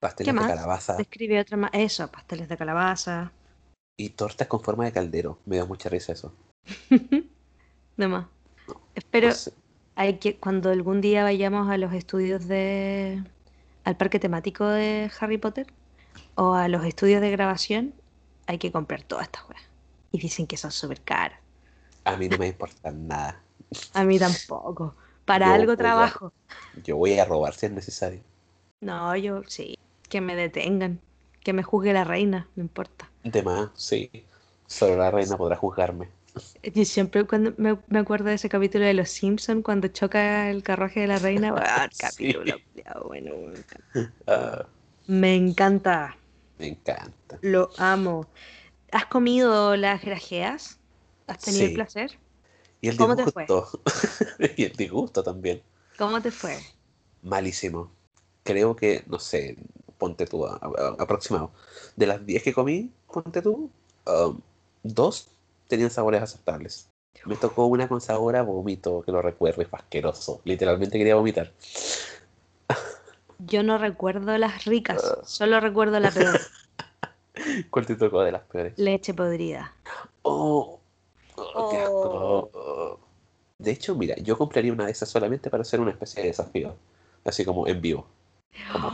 Pasteles 0.06 0.34
¿Qué 0.34 0.40
de 0.40 0.46
calabaza 0.46 0.96
Describe 0.96 1.40
otra 1.40 1.56
más. 1.56 1.70
Eso, 1.72 2.08
pasteles 2.10 2.48
de 2.48 2.56
calabaza. 2.56 3.32
y 3.98 4.10
tortas 4.10 4.46
con 4.48 4.60
forma 4.62 4.84
de 4.84 4.92
caldero. 4.92 5.38
Me 5.46 5.56
da 5.56 5.64
mucha 5.64 5.88
risa 5.88 6.12
eso. 6.12 6.32
No 7.96 8.08
más. 8.10 8.26
Espero 8.94 9.28
No 9.28 9.34
sé. 9.34 9.52
hay 9.94 10.18
que, 10.18 10.36
cuando 10.36 10.70
algún 10.70 11.00
día 11.00 11.22
vayamos 11.22 11.70
a 11.70 11.78
los 11.78 11.92
estudios 11.94 12.46
de. 12.46 13.22
al 13.84 13.96
parque 13.96 14.18
temático 14.20 14.66
de 14.66 15.10
Harry 15.20 15.38
Potter 15.38 15.66
o 16.34 16.52
a 16.54 16.68
los 16.68 16.84
estudios 16.84 17.20
de 17.22 17.30
grabación, 17.30 17.94
hay 18.46 18.58
que 18.58 18.70
comprar 18.70 19.02
todas 19.02 19.24
estas 19.24 19.48
weas. 19.48 19.62
Y 20.12 20.18
dicen 20.18 20.46
que 20.46 20.56
son 20.58 20.70
súper 20.72 21.00
caras. 21.00 21.38
A 22.04 22.16
mí 22.16 22.28
no 22.28 22.36
me 22.38 22.48
importa 22.48 22.90
nada. 22.90 23.40
A 23.94 24.04
mí 24.04 24.18
tampoco. 24.18 24.94
Para 25.24 25.46
Yo 25.48 25.54
algo 25.54 25.72
a- 25.72 25.76
trabajo. 25.76 26.32
Yo 26.84 26.96
voy 26.98 27.18
a 27.18 27.24
robar 27.24 27.54
si 27.54 27.66
es 27.66 27.72
necesario. 27.72 28.20
No, 28.82 29.16
yo 29.16 29.42
sí. 29.48 29.76
Que 30.08 30.20
me 30.20 30.34
detengan. 30.36 31.00
Que 31.44 31.52
me 31.52 31.62
juzgue 31.62 31.92
la 31.92 32.02
reina, 32.04 32.48
no 32.56 32.62
importa. 32.62 33.12
De 33.24 33.42
más, 33.42 33.72
sí. 33.74 34.10
Solo 34.66 34.96
la 34.96 35.10
reina 35.10 35.36
podrá 35.36 35.54
juzgarme. 35.56 36.08
Yo 36.74 36.84
siempre 36.84 37.26
cuando 37.26 37.54
me, 37.58 37.78
me 37.88 37.98
acuerdo 37.98 38.26
de 38.28 38.34
ese 38.34 38.48
capítulo 38.48 38.84
de 38.84 38.94
Los 38.94 39.08
Simpsons 39.10 39.62
cuando 39.64 39.88
choca 39.88 40.50
el 40.50 40.62
carruaje 40.62 41.00
de 41.00 41.06
la 41.06 41.18
reina. 41.18 41.54
¡Ah, 41.56 41.88
Sí. 41.88 42.34
capítulo! 42.36 42.58
culiao, 42.72 43.04
bueno, 43.08 43.34
bueno. 43.36 43.64
Ah, 44.26 44.66
Me 45.08 45.34
encanta. 45.34 46.16
me 46.58 46.66
encanta. 46.68 47.40
Lo 47.40 47.72
amo. 47.78 48.30
¿Has 48.92 49.06
comido 49.06 49.76
las 49.76 50.04
grajeas? 50.04 50.80
¿Has 51.28 51.40
tenido 51.40 51.66
el 51.66 51.72
Sí. 51.72 51.74
placer? 51.74 52.20
Y 52.80 52.88
el 52.88 52.96
¿Cómo 52.96 53.16
te 53.16 53.26
fue? 53.26 53.46
disgusto. 53.46 53.68
y 54.56 54.64
el 54.64 54.72
disgusto 54.76 55.22
también. 55.22 55.62
¿Cómo 55.96 56.20
te 56.22 56.30
fue? 56.30 56.64
Malísimo. 57.22 57.90
Creo 58.42 58.76
que, 58.76 59.02
no 59.06 59.18
sé, 59.18 59.56
ponte 59.98 60.26
tú, 60.26 60.46
a- 60.46 60.56
a- 60.56 60.96
aproximado. 61.02 61.50
De 61.96 62.06
las 62.06 62.24
10 62.26 62.42
que 62.42 62.52
comí, 62.52 62.92
ponte 63.12 63.42
tú, 63.42 63.70
um, 64.06 64.40
dos 64.82 65.28
tenían 65.68 65.90
sabores 65.90 66.22
aceptables. 66.22 66.88
Me 67.24 67.36
tocó 67.36 67.66
una 67.66 67.88
con 67.88 68.00
sabor 68.00 68.36
a 68.36 68.42
vómito, 68.42 69.02
que 69.02 69.10
lo 69.12 69.22
recuerdo, 69.22 69.62
es 69.62 69.68
asqueroso. 69.72 70.40
Literalmente 70.44 70.98
quería 70.98 71.16
vomitar. 71.16 71.52
Yo 73.38 73.62
no 73.62 73.78
recuerdo 73.78 74.36
las 74.38 74.64
ricas, 74.64 75.02
Ah. 75.04 75.20
solo 75.24 75.60
recuerdo 75.60 76.00
la 76.00 76.10
peor, 76.10 76.40
¿Cuál 77.70 77.86
te 77.86 77.96
tocó 77.96 78.22
de 78.22 78.32
las 78.32 78.42
peores? 78.42 78.78
leche 78.78 79.12
podrida. 79.14 79.72
Oh, 80.22 80.80
oh, 81.36 81.70
qué 81.70 81.76
asco. 81.78 82.50
Oh. 82.54 83.00
De 83.58 83.70
hecho, 83.70 83.94
mira, 83.94 84.16
yo 84.16 84.36
compraría 84.38 84.72
una 84.72 84.86
de 84.86 84.92
esas 84.92 85.08
solamente 85.08 85.50
para 85.50 85.62
hacer 85.62 85.80
una 85.80 85.90
especie 85.90 86.22
de 86.22 86.28
desafío. 86.28 86.74
Así 87.24 87.44
como 87.44 87.66
en 87.66 87.80
vivo. 87.80 88.06
Como 88.72 88.90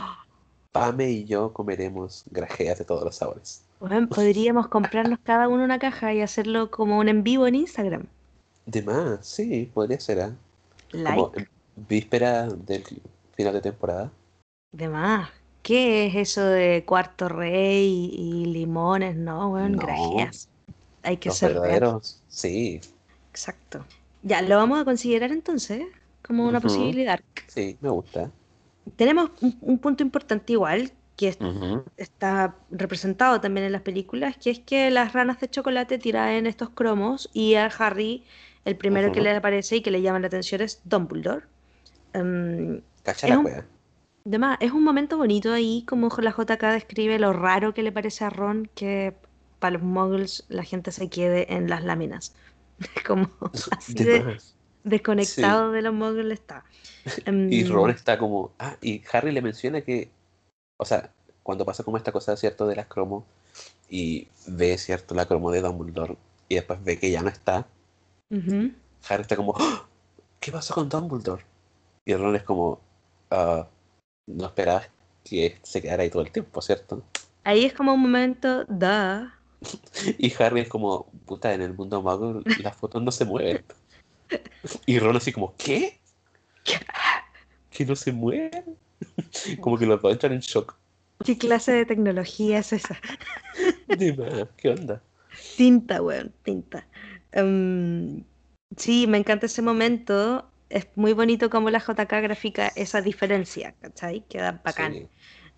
Pame 0.73 1.09
y 1.09 1.23
yo 1.25 1.53
comeremos 1.53 2.25
grajeas 2.29 2.79
de 2.79 2.83
todos 2.85 3.05
los 3.05 3.15
sabores. 3.15 3.63
Bueno, 3.79 4.09
podríamos 4.09 4.67
comprarnos 4.67 5.19
cada 5.23 5.47
uno 5.47 5.63
una 5.63 5.77
caja 5.77 6.11
y 6.13 6.21
hacerlo 6.21 6.71
como 6.71 6.97
un 6.97 7.07
en 7.07 7.23
vivo 7.23 7.45
en 7.45 7.53
Instagram. 7.55 8.07
De 8.65 8.81
más, 8.81 9.25
sí, 9.25 9.71
podría 9.73 9.99
ser. 10.01 10.33
Como 11.03 11.33
Like. 11.33 11.47
víspera 11.75 12.47
del 12.49 12.83
final 13.35 13.53
de 13.53 13.61
temporada. 13.61 14.11
De 14.71 14.89
más. 14.89 15.29
¿Qué 15.61 16.07
es 16.07 16.15
eso 16.15 16.41
de 16.45 16.83
cuarto 16.85 17.29
rey 17.29 18.09
y 18.13 18.45
limones? 18.45 19.15
No, 19.15 19.49
bueno, 19.49 19.69
No. 19.69 19.77
grajeas. 19.77 20.49
Hay 21.03 21.17
que 21.17 21.29
Los 21.29 21.37
ser 21.37 21.53
real. 21.61 21.83
verdaderos, 21.83 22.23
sí, 22.27 22.81
Exacto. 23.31 23.85
Ya, 24.21 24.41
lo 24.41 24.57
vamos 24.57 24.79
a 24.79 24.85
considerar 24.85 25.31
entonces 25.31 25.85
como 26.25 26.47
una 26.47 26.61
posibilidad. 26.61 27.19
sí, 27.47 27.77
me 27.81 27.89
gusta. 27.89 28.31
Tenemos 28.95 29.31
un, 29.41 29.57
un 29.61 29.79
punto 29.79 30.03
importante 30.03 30.53
igual, 30.53 30.91
que 31.15 31.29
es- 31.29 31.37
está 31.97 32.55
representado 32.71 33.39
también 33.41 33.65
en 33.65 33.71
las 33.71 33.81
películas, 33.81 34.37
que 34.37 34.49
es 34.51 34.59
que 34.59 34.89
las 34.91 35.13
ranas 35.13 35.39
de 35.39 35.49
chocolate 35.49 35.97
tiran 35.97 36.47
estos 36.47 36.69
cromos 36.69 37.29
y 37.33 37.55
a 37.55 37.65
Harry 37.67 38.23
el 38.65 38.77
primero 38.77 39.11
que 39.11 39.21
le 39.21 39.31
aparece 39.31 39.77
y 39.77 39.81
que 39.81 39.91
le 39.91 40.01
llama 40.01 40.19
la 40.19 40.27
atención 40.27 40.61
es 40.61 40.81
Dumbledore. 40.85 41.45
Em, 42.13 42.81
Cacha 43.03 43.27
Es 43.27 43.33
la. 43.35 43.65
Además, 44.25 44.57
es 44.61 44.71
un 44.71 44.83
momento 44.83 45.17
bonito 45.17 45.51
ahí, 45.53 45.83
como 45.87 46.09
la 46.19 46.31
JK 46.31 46.71
describe 46.71 47.19
lo 47.19 47.33
raro 47.33 47.73
que 47.73 47.83
le 47.83 47.91
parece 47.91 48.23
a 48.25 48.29
Ron 48.29 48.69
que 48.73 49.15
para 49.59 49.73
los 49.73 49.81
muggles 49.83 50.45
la 50.49 50.63
gente 50.63 50.91
se 50.91 51.09
quede 51.09 51.53
en 51.53 51.69
las 51.69 51.83
láminas. 51.83 52.33
Como 53.05 53.29
así 53.71 53.93
De 53.93 54.37
desconectado 54.83 55.71
de 55.71 55.81
los 55.81 55.93
muggles 55.93 56.39
está. 56.39 56.63
Y 57.25 57.61
Em, 57.61 57.69
Ron 57.69 57.89
está 57.89 58.17
como. 58.17 58.51
Ah, 58.59 58.77
y 58.81 59.01
Harry 59.11 59.31
le 59.31 59.41
menciona 59.41 59.81
que. 59.81 60.09
O 60.77 60.85
sea, 60.85 61.11
cuando 61.43 61.65
pasa 61.65 61.83
como 61.83 61.97
esta 61.97 62.11
cosa, 62.11 62.37
¿cierto? 62.37 62.65
De 62.67 62.75
las 62.75 62.87
cromos. 62.87 63.23
Y 63.89 64.27
ve, 64.47 64.77
¿cierto? 64.77 65.13
La 65.13 65.25
cromo 65.25 65.51
de 65.51 65.61
Dumbledore. 65.61 66.15
Y 66.49 66.55
después 66.55 66.83
ve 66.83 66.97
que 66.97 67.11
ya 67.11 67.21
no 67.21 67.29
está. 67.29 67.67
Harry 69.09 69.21
está 69.21 69.35
como. 69.35 69.53
¡Ah! 69.59 69.85
¿Qué 70.39 70.51
pasó 70.51 70.73
con 70.73 70.89
Dumbledore? 70.89 71.43
Y 72.05 72.13
Ron 72.15 72.35
es 72.35 72.43
como. 72.43 72.79
"Ah, 73.29 73.67
no 74.27 74.45
esperabas 74.45 74.89
que 75.23 75.57
se 75.63 75.81
quedara 75.81 76.03
ahí 76.03 76.09
todo 76.09 76.21
el 76.21 76.31
tiempo, 76.31 76.61
¿cierto? 76.61 77.03
Ahí 77.43 77.65
es 77.65 77.73
como 77.73 77.93
un 77.93 78.01
momento, 78.01 78.63
da. 78.65 79.37
Y 80.17 80.33
Harry 80.41 80.61
es 80.61 80.69
como, 80.69 81.05
puta, 81.25 81.53
en 81.53 81.61
el 81.61 81.73
mundo 81.73 82.01
mago 82.01 82.41
las 82.61 82.75
fotos 82.75 83.01
no 83.01 83.11
se 83.11 83.25
mueven. 83.25 83.63
Y 84.85 84.99
Ron 84.99 85.17
así 85.17 85.31
como, 85.31 85.55
¿qué? 85.57 85.99
¿Que 87.69 87.85
no 87.85 87.95
se 87.95 88.11
mueven? 88.11 88.77
Como 89.59 89.77
que 89.77 89.85
los 89.85 90.01
dos 90.01 90.13
entran 90.13 90.33
en 90.33 90.39
shock. 90.39 90.75
¿Qué 91.25 91.37
clase 91.37 91.71
de 91.71 91.85
tecnología 91.85 92.59
es 92.59 92.73
esa? 92.73 92.99
Más, 94.17 94.47
¿qué 94.57 94.69
onda? 94.69 95.01
Tinta, 95.57 96.01
weón, 96.01 96.31
tinta. 96.43 96.85
Em, 97.31 98.23
sí, 98.77 99.07
me 99.07 99.17
encanta 99.17 99.47
ese 99.47 99.61
momento. 99.61 100.47
Es 100.69 100.87
muy 100.95 101.13
bonito 101.13 101.49
como 101.49 101.69
la 101.69 101.79
JK 101.79 102.09
grafica 102.09 102.71
esa 102.75 103.01
diferencia, 103.01 103.73
¿cachai? 103.81 104.23
Queda 104.29 104.61
bacán. 104.63 104.93
Sí. 104.93 105.07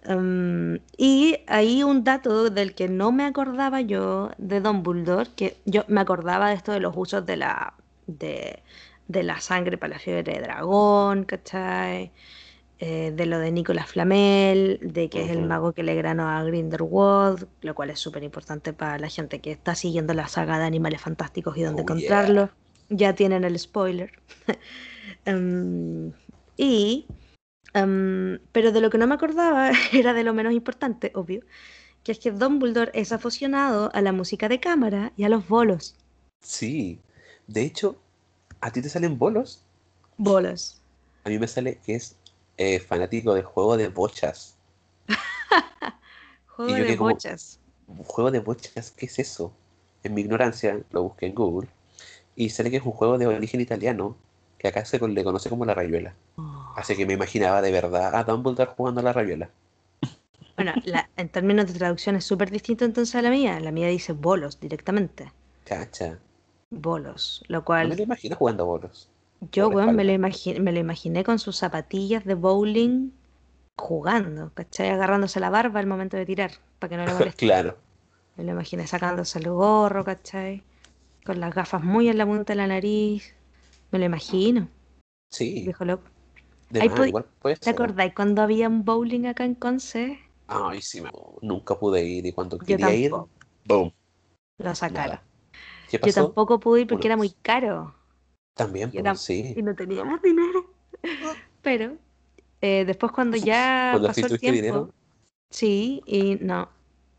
Um, 0.07 0.77
y 0.97 1.37
hay 1.47 1.81
un 1.81 2.03
dato 2.03 2.49
del 2.49 2.75
que 2.75 2.87
no 2.87 3.11
me 3.11 3.25
acordaba 3.25 3.81
yo 3.81 4.31
de 4.37 4.61
Dumbledore, 4.61 5.29
que 5.35 5.57
yo 5.65 5.83
me 5.87 6.01
acordaba 6.01 6.49
de 6.49 6.55
esto 6.55 6.71
de 6.71 6.79
los 6.79 6.93
usos 6.95 7.25
de 7.25 7.37
la, 7.37 7.73
de, 8.05 8.61
de 9.07 9.23
la 9.23 9.39
sangre 9.39 9.77
para 9.77 9.93
la 9.93 9.99
fiebre 9.99 10.23
de 10.33 10.39
dragón, 10.41 11.23
¿cachai? 11.25 12.11
Eh, 12.79 13.13
de 13.15 13.25
lo 13.25 13.39
de 13.39 13.51
Nicolas 13.51 13.87
Flamel, 13.87 14.79
de 14.81 15.09
que 15.09 15.23
es 15.23 15.29
el 15.31 15.43
mago 15.43 15.71
que 15.71 15.83
le 15.83 15.95
granó 15.95 16.27
a 16.29 16.43
Grindelwald, 16.43 17.47
lo 17.61 17.73
cual 17.73 17.89
es 17.89 17.99
súper 17.99 18.23
importante 18.23 18.73
para 18.73 18.99
la 18.99 19.07
gente 19.07 19.39
que 19.39 19.51
está 19.51 19.75
siguiendo 19.75 20.13
la 20.13 20.27
saga 20.27 20.59
de 20.59 20.65
Animales 20.65 21.01
Fantásticos 21.01 21.55
y 21.57 21.63
dónde 21.63 21.83
Oh, 21.83 21.85
yeah. 21.85 21.95
encontrarlos. 21.95 22.49
Ya 22.89 23.15
tienen 23.15 23.43
el 23.43 23.57
spoiler. 23.57 24.11
Em, 25.25 26.11
y 26.57 27.05
Em, 27.75 28.39
pero 28.53 28.71
de 28.71 28.79
lo 28.79 28.89
que 28.89 28.97
no 28.97 29.05
me 29.05 29.15
acordaba 29.15 29.69
era 29.91 30.13
de 30.13 30.23
lo 30.23 30.33
menos 30.33 30.53
importante, 30.53 31.11
obvio, 31.13 31.41
que 32.03 32.13
es 32.13 32.19
que 32.19 32.31
Dumbledore 32.31 32.91
es 32.93 33.11
aficionado 33.11 33.91
a 33.93 34.01
la 34.01 34.13
música 34.13 34.47
de 34.47 34.61
cámara 34.61 35.11
y 35.17 35.25
a 35.25 35.29
los 35.29 35.47
bolos. 35.47 35.95
Sí. 36.41 37.01
De 37.47 37.63
hecho, 37.63 37.97
¿a 38.61 38.71
ti 38.71 38.81
te 38.81 38.89
salen 38.89 39.17
bolos? 39.17 39.61
Bolos. 40.17 40.81
A 41.23 41.29
mí 41.29 41.39
me 41.39 41.47
sale 41.47 41.77
que 41.85 41.95
es 41.95 42.15
eh, 42.57 42.79
fanático 42.79 43.33
del 43.33 43.43
juego 43.43 43.77
de 43.77 43.87
bochas. 43.89 44.55
Juego 46.47 46.73
de 46.73 46.97
como- 46.97 47.09
bochas. 47.11 47.59
¿Juego 48.07 48.31
de 48.31 48.39
bochas? 48.39 48.91
¿Qué 48.91 49.05
es 49.05 49.19
eso? 49.19 49.51
En 50.03 50.13
mi 50.13 50.21
ignorancia, 50.21 50.79
lo 50.91 51.03
busqué 51.03 51.25
en 51.27 51.35
Google. 51.35 51.69
Y 52.35 52.49
sale 52.49 52.71
que 52.71 52.77
es 52.77 52.83
un 52.83 52.91
juego 52.91 53.17
de 53.17 53.27
origen 53.27 53.61
italiano, 53.61 54.15
que 54.57 54.67
acá 54.67 54.83
se 54.85 54.99
le 54.99 55.23
conoce 55.23 55.49
como 55.49 55.65
la 55.65 55.73
rayuela. 55.73 56.13
Oh. 56.37 56.73
Así 56.75 56.95
que 56.95 57.05
me 57.05 57.13
imaginaba 57.13 57.61
de 57.61 57.71
verdad 57.71 58.15
a 58.15 58.23
Dumbledore 58.23 58.71
jugando 58.75 59.01
a 59.01 59.03
la 59.03 59.13
rayuela. 59.13 59.49
Bueno, 60.55 60.73
la- 60.85 61.09
en 61.17 61.29
términos 61.29 61.67
de 61.67 61.73
traducción 61.77 62.15
es 62.15 62.25
súper 62.25 62.49
distinto 62.49 62.85
entonces 62.85 63.13
a 63.15 63.21
la 63.21 63.29
mía. 63.29 63.59
La 63.59 63.71
mía 63.71 63.87
dice 63.87 64.13
bolos 64.13 64.59
directamente. 64.59 65.31
Cacha. 65.65 66.17
Bolos. 66.71 67.43
Lo 67.47 67.59
No 67.59 67.65
cual 67.65 67.89
me 67.89 67.95
lo 67.95 68.03
imagino 68.03 68.35
jugando 68.35 68.63
a 68.63 68.67
bolos. 68.67 69.09
yo, 69.51 69.69
weón, 69.69 69.95
me 69.95 70.03
lo, 70.03 70.11
imagi- 70.13 70.59
me 70.59 70.71
lo 70.71 70.79
imaginé 70.79 71.23
con 71.23 71.39
sus 71.39 71.57
zapatillas 71.57 72.25
de 72.25 72.35
bowling 72.35 73.11
jugando, 73.77 74.51
¿cachai? 74.53 74.89
Agarrándose 74.89 75.39
la 75.39 75.49
barba 75.49 75.79
al 75.79 75.87
momento 75.87 76.17
de 76.17 76.25
tirar, 76.25 76.51
para 76.79 76.89
que 76.89 76.97
no 76.97 77.05
le 77.05 77.13
moleste. 77.13 77.45
claro. 77.45 77.77
Me 78.37 78.43
lo 78.43 78.51
imaginé 78.51 78.87
sacándose 78.87 79.39
el 79.39 79.49
gorro, 79.49 80.03
¿cachai? 80.03 80.63
Con 81.25 81.39
las 81.39 81.53
gafas 81.55 81.83
muy 81.83 82.09
en 82.09 82.17
la 82.17 82.25
punta 82.25 82.53
de 82.53 82.57
la 82.57 82.67
nariz. 82.67 83.33
Me 83.91 83.99
lo 83.99 84.05
imagino, 84.05 84.67
Sí. 85.31 85.63
viejo 85.65 85.85
loco. 85.85 86.03
De 86.69 86.81
Ahí 86.81 86.89
más, 86.89 86.99
pod- 86.99 87.07
igual 87.09 87.25
puede 87.41 87.55
¿Te 87.55 87.69
acordáis 87.69 88.13
cuando 88.13 88.41
había 88.41 88.67
un 88.67 88.83
bowling 88.83 89.25
acá 89.27 89.45
en 89.45 89.55
Conce? 89.55 90.19
Ay, 90.47 90.81
sí, 90.81 91.01
me- 91.01 91.09
nunca 91.41 91.77
pude 91.77 92.03
ir 92.03 92.25
y 92.25 92.31
cuando 92.33 92.57
Yo 92.59 92.65
quería 92.65 92.93
ir, 92.93 93.11
boom. 93.65 93.91
Lo 94.57 94.75
sacaron. 94.75 95.15
Nada. 95.15 95.23
¿Qué 95.99 96.11
Yo 96.11 96.13
tampoco 96.13 96.59
pude 96.59 96.81
ir 96.81 96.87
porque 96.87 97.07
era 97.07 97.17
muy 97.17 97.29
caro 97.41 97.93
También, 98.53 98.91
pues, 98.91 99.19
sí. 99.21 99.53
y 99.55 99.61
no 99.61 99.75
teníamos 99.75 100.21
dinero. 100.21 100.71
Pero 101.61 101.97
eh, 102.61 102.83
después 102.85 103.11
cuando 103.11 103.37
ya 103.37 103.89
Cuando 103.93 104.07
pasó 104.09 104.27
el 104.27 104.39
tiempo, 104.39 104.55
dinero, 104.55 104.89
sí, 105.49 106.01
y 106.05 106.35
no, 106.35 106.69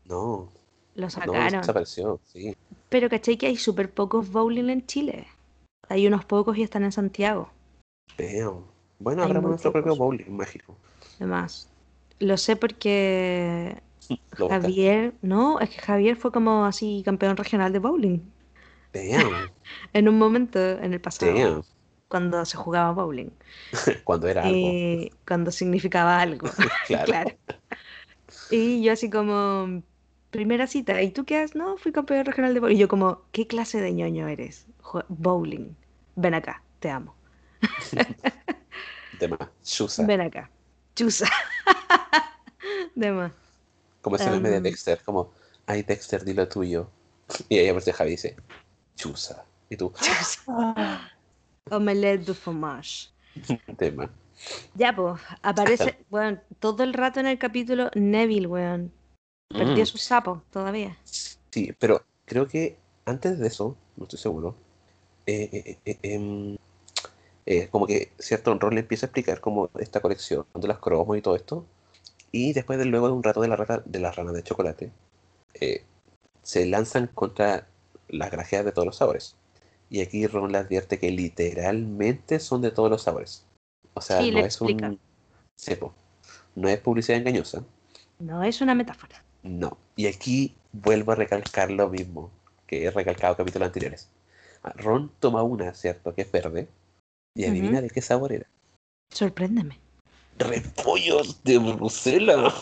no, 0.05 0.49
lo 0.95 1.01
no, 1.01 1.09
sacaron. 1.09 1.61
desapareció, 1.61 2.19
sí. 2.25 2.55
Pero 2.89 3.09
caché 3.09 3.37
que 3.37 3.47
hay 3.47 3.57
súper 3.57 3.91
pocos 3.91 4.31
bowling 4.31 4.69
en 4.69 4.85
Chile. 4.85 5.27
Hay 5.89 6.07
unos 6.07 6.25
pocos 6.25 6.57
y 6.57 6.63
están 6.63 6.83
en 6.83 6.91
Santiago. 6.91 7.49
Damn. 8.17 8.65
Bueno, 8.99 9.27
muy 9.27 9.41
nuestro 9.41 9.71
propio 9.71 9.95
bowling 9.95 10.31
mágico. 10.31 10.75
Además, 11.17 11.69
lo 12.19 12.37
sé 12.37 12.55
porque. 12.55 13.81
Javier, 14.31 15.13
no, 15.21 15.59
es 15.59 15.69
que 15.69 15.79
Javier 15.79 16.15
fue 16.15 16.31
como 16.31 16.65
así 16.65 17.01
campeón 17.03 17.35
regional 17.35 17.73
de 17.73 17.79
bowling. 17.79 18.19
Damn, 19.03 19.51
En 19.93 20.07
un 20.09 20.17
momento 20.17 20.59
en 20.59 20.93
el 20.93 21.01
pasado, 21.01 21.33
damn. 21.33 21.63
cuando 22.07 22.45
se 22.45 22.57
jugaba 22.57 22.91
bowling, 22.91 23.29
Cuando 24.03 24.27
era 24.27 24.43
algo. 24.43 24.55
eh, 24.55 25.11
cuando 25.27 25.51
significaba 25.51 26.19
algo. 26.21 26.49
Claro. 26.87 27.05
Claro. 27.05 27.31
Y 28.49 28.81
yo 28.83 28.93
así 28.93 29.09
como, 29.09 29.83
primera 30.31 30.67
cita, 30.67 31.01
¿y 31.01 31.11
tú 31.11 31.25
qué 31.25 31.37
haces? 31.37 31.55
No, 31.55 31.77
fui 31.77 31.91
campeón 31.91 32.25
regional 32.25 32.53
de 32.53 32.59
bowling. 32.61 32.75
Y 32.75 32.79
yo 32.79 32.87
como, 32.87 33.23
¿qué 33.31 33.47
clase 33.47 33.81
de 33.81 33.93
ñoño 33.93 34.27
eres? 34.27 34.65
Bowling. 35.09 35.75
Ven 36.15 36.33
acá, 36.33 36.63
te 36.79 36.89
amo. 36.89 37.13
De 39.19 39.27
más. 39.27 39.49
Chusa. 39.63 40.05
Ven 40.05 40.21
acá. 40.21 40.49
Chusa. 40.95 41.27
De 42.95 43.11
más. 43.11 43.31
Como 44.01 44.15
ese 44.15 44.29
meme 44.31 44.49
de 44.49 44.57
Em. 44.57 44.63
Dexter, 44.63 45.01
como, 45.03 45.33
ay 45.65 45.83
Dexter, 45.83 46.23
di 46.23 46.33
lo 46.33 46.47
tuyo. 46.47 46.89
Y 47.49 47.57
ahí 47.57 47.67
aparece 47.69 47.93
Javi 47.93 48.11
dice, 48.11 48.35
chusa. 48.97 49.45
Y 49.69 49.77
tú, 49.77 49.93
Omelette 51.71 52.25
du 52.25 52.33
fromage. 52.33 53.09
tema. 53.77 54.09
Ya, 54.75 54.95
pues, 54.95 55.21
aparece, 55.41 55.97
weón, 56.11 56.41
todo 56.59 56.83
el 56.83 56.93
rato 56.93 57.19
en 57.19 57.27
el 57.27 57.37
capítulo 57.39 57.89
Neville, 57.95 58.47
weón. 58.47 58.91
Perdió 59.49 59.83
Mm, 59.83 59.87
su 59.87 59.97
sapo 59.97 60.43
todavía. 60.51 60.97
Sí, 61.05 61.73
pero 61.79 62.03
creo 62.25 62.47
que 62.47 62.77
antes 63.05 63.39
de 63.39 63.47
eso, 63.47 63.77
no 63.95 64.03
estoy 64.03 64.19
seguro, 64.19 64.55
eh, 65.25 65.49
eh, 65.53 65.79
eh, 65.85 65.99
em, 66.03 66.57
eh, 67.45 67.67
como 67.69 67.87
que 67.87 68.11
cierto 68.19 68.53
Ron 68.59 68.75
le 68.75 68.81
empieza 68.81 69.05
a 69.05 69.09
explicar 69.09 69.39
como 69.41 69.69
esta 69.79 70.01
colección 70.01 70.45
de 70.53 70.67
los 70.67 70.79
cromos 70.79 71.17
y 71.17 71.21
todo 71.21 71.35
esto, 71.35 71.65
y 72.31 72.53
después 72.53 72.77
de 72.79 72.85
luego 72.85 73.07
de 73.07 73.13
un 73.13 73.23
rato 73.23 73.41
de 73.41 73.47
la 73.47 73.55
rata, 73.55 73.81
de 73.85 73.99
las 73.99 74.15
ranas 74.15 74.33
de 74.33 74.43
chocolate, 74.43 74.91
eh, 75.55 75.83
se 76.43 76.65
lanzan 76.65 77.07
contra 77.07 77.67
las 78.09 78.31
grajeas 78.31 78.65
de 78.65 78.71
todos 78.71 78.85
los 78.85 78.97
sabores. 78.97 79.35
Y 79.89 80.01
aquí 80.01 80.27
Ron 80.27 80.51
le 80.51 80.57
advierte 80.57 80.99
que 80.99 81.11
literalmente 81.11 82.39
son 82.39 82.61
de 82.61 82.71
todos 82.71 82.89
los 82.89 83.03
sabores. 83.03 83.45
O 83.93 84.01
sea, 84.01 84.21
Sí, 84.21 84.31
no 84.31 84.39
es 84.39 84.45
explica. 84.45 84.87
un... 84.87 84.99
sí, 85.55 85.75
po. 85.75 85.93
no 86.55 86.67
es 86.69 86.79
publicidad 86.79 87.17
engañosa. 87.19 87.63
No 88.19 88.43
es 88.43 88.61
una 88.61 88.75
metáfora. 88.75 89.23
No. 89.43 89.77
Y 89.95 90.07
aquí 90.07 90.55
vuelvo 90.73 91.11
a 91.13 91.15
recalcar 91.15 91.71
lo 91.71 91.87
mismo 91.89 92.31
que 92.65 92.83
he 92.85 92.91
recalcado 92.91 93.33
en 93.33 93.37
capítulos 93.37 93.67
anteriores. 93.67 94.09
Ah, 94.63 94.73
Ron 94.75 95.11
toma 95.19 95.43
una, 95.43 95.73
¿cierto? 95.73 96.13
Que 96.13 96.23
es 96.23 96.31
verde. 96.31 96.67
Y 97.35 97.45
adivina 97.45 97.79
de 97.81 97.89
qué 97.89 98.01
sabor 98.01 98.33
era. 98.33 98.47
Sorpréndeme. 99.11 99.79
¡Repollos 100.37 101.43
de 101.43 101.57
Bruselas! 101.59 102.53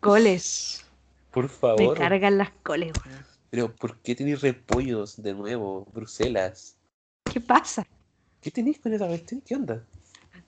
Coles. 0.00 0.84
Por 1.30 1.44
Me 1.44 1.48
favor. 1.50 1.96
cargan 1.98 2.38
las 2.38 2.50
coles. 2.62 2.92
Pero 3.56 3.74
¿por 3.74 3.96
qué 4.00 4.14
tenéis 4.14 4.42
repollos 4.42 5.22
de 5.22 5.32
nuevo? 5.32 5.86
Bruselas. 5.94 6.76
¿Qué 7.32 7.40
pasa? 7.40 7.86
¿Qué 8.42 8.50
tenéis 8.50 8.78
con 8.78 8.92
esa 8.92 9.06
cuestión? 9.06 9.40
¿Qué 9.40 9.54
onda? 9.54 9.82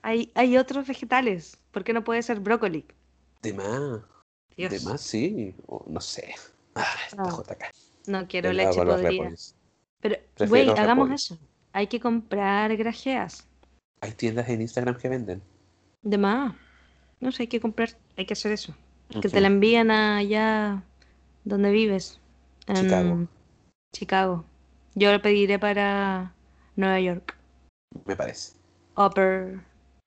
Hay, 0.03 0.31
hay 0.35 0.57
otros 0.57 0.87
vegetales. 0.87 1.57
¿Por 1.71 1.83
qué 1.83 1.91
no 1.91 2.03
puede 2.03 2.21
ser 2.21 2.39
brócoli? 2.39 2.85
De 3.41 3.51
más. 3.53 4.01
Dios, 4.55 4.71
De 4.71 4.79
más, 4.81 5.01
sí. 5.01 5.55
O 5.65 5.83
no 5.87 5.99
sé. 5.99 6.35
Ah, 6.75 6.85
esta 7.07 7.23
Ah. 7.23 7.31
JK. 7.31 7.63
no 8.05 8.27
quiero 8.27 8.53
leche 8.53 8.79
podrida. 8.85 9.31
Pero, 10.01 10.17
güey, 10.47 10.69
hagamos 10.69 11.07
repollos. 11.07 11.31
eso. 11.31 11.39
Hay 11.73 11.87
que 11.87 11.99
comprar 11.99 12.77
grajeas. 12.77 13.47
Hay 14.01 14.11
tiendas 14.11 14.47
en 14.49 14.61
Instagram 14.61 14.95
que 14.99 15.09
venden. 15.09 15.41
De 16.03 16.19
más. 16.19 16.53
No 17.19 17.31
sé, 17.31 17.41
hay 17.41 17.47
que 17.47 17.59
comprar, 17.59 17.89
hay 18.17 18.27
que 18.27 18.33
hacer 18.33 18.51
eso. 18.51 18.75
Que 19.19 19.29
te 19.29 19.41
la 19.41 19.47
envían 19.47 19.89
allá 19.89 20.83
donde 21.43 21.71
vives. 21.71 22.19
Chicago. 22.73 23.27
Chicago. 23.93 24.45
Yo 24.95 25.11
lo 25.11 25.21
pediré 25.21 25.59
para 25.59 26.33
Nueva 26.75 26.99
York. 26.99 27.35
Me 28.05 28.15
parece. 28.15 28.53
Upper 28.97 29.61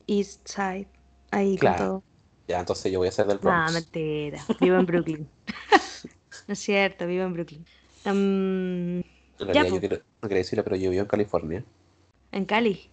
East 0.06 0.46
Side. 0.48 0.86
Ahí 1.30 1.56
Claro. 1.56 1.78
con 1.78 1.86
todo. 1.86 2.02
Ya, 2.48 2.60
entonces 2.60 2.92
yo 2.92 2.98
voy 2.98 3.08
a 3.08 3.12
ser 3.12 3.26
del 3.26 3.38
No, 3.42 3.50
Bronx. 3.50 3.74
mentira. 3.74 4.44
Vivo 4.60 4.76
en 4.76 4.86
Brooklyn. 4.86 5.28
no 6.46 6.52
es 6.52 6.58
cierto, 6.58 7.06
vivo 7.06 7.24
en 7.24 7.32
Brooklyn. 7.32 7.64
Em, 8.04 8.98
En 9.38 9.52
Ya, 9.54 9.66
yo 9.66 9.80
quiero, 9.80 9.96
no 10.22 10.28
quería 10.28 10.38
decirlo, 10.38 10.64
pero 10.64 10.76
yo 10.76 10.90
vivo 10.90 11.02
en 11.02 11.08
California. 11.08 11.64
en 12.32 12.44
Cali, 12.46 12.90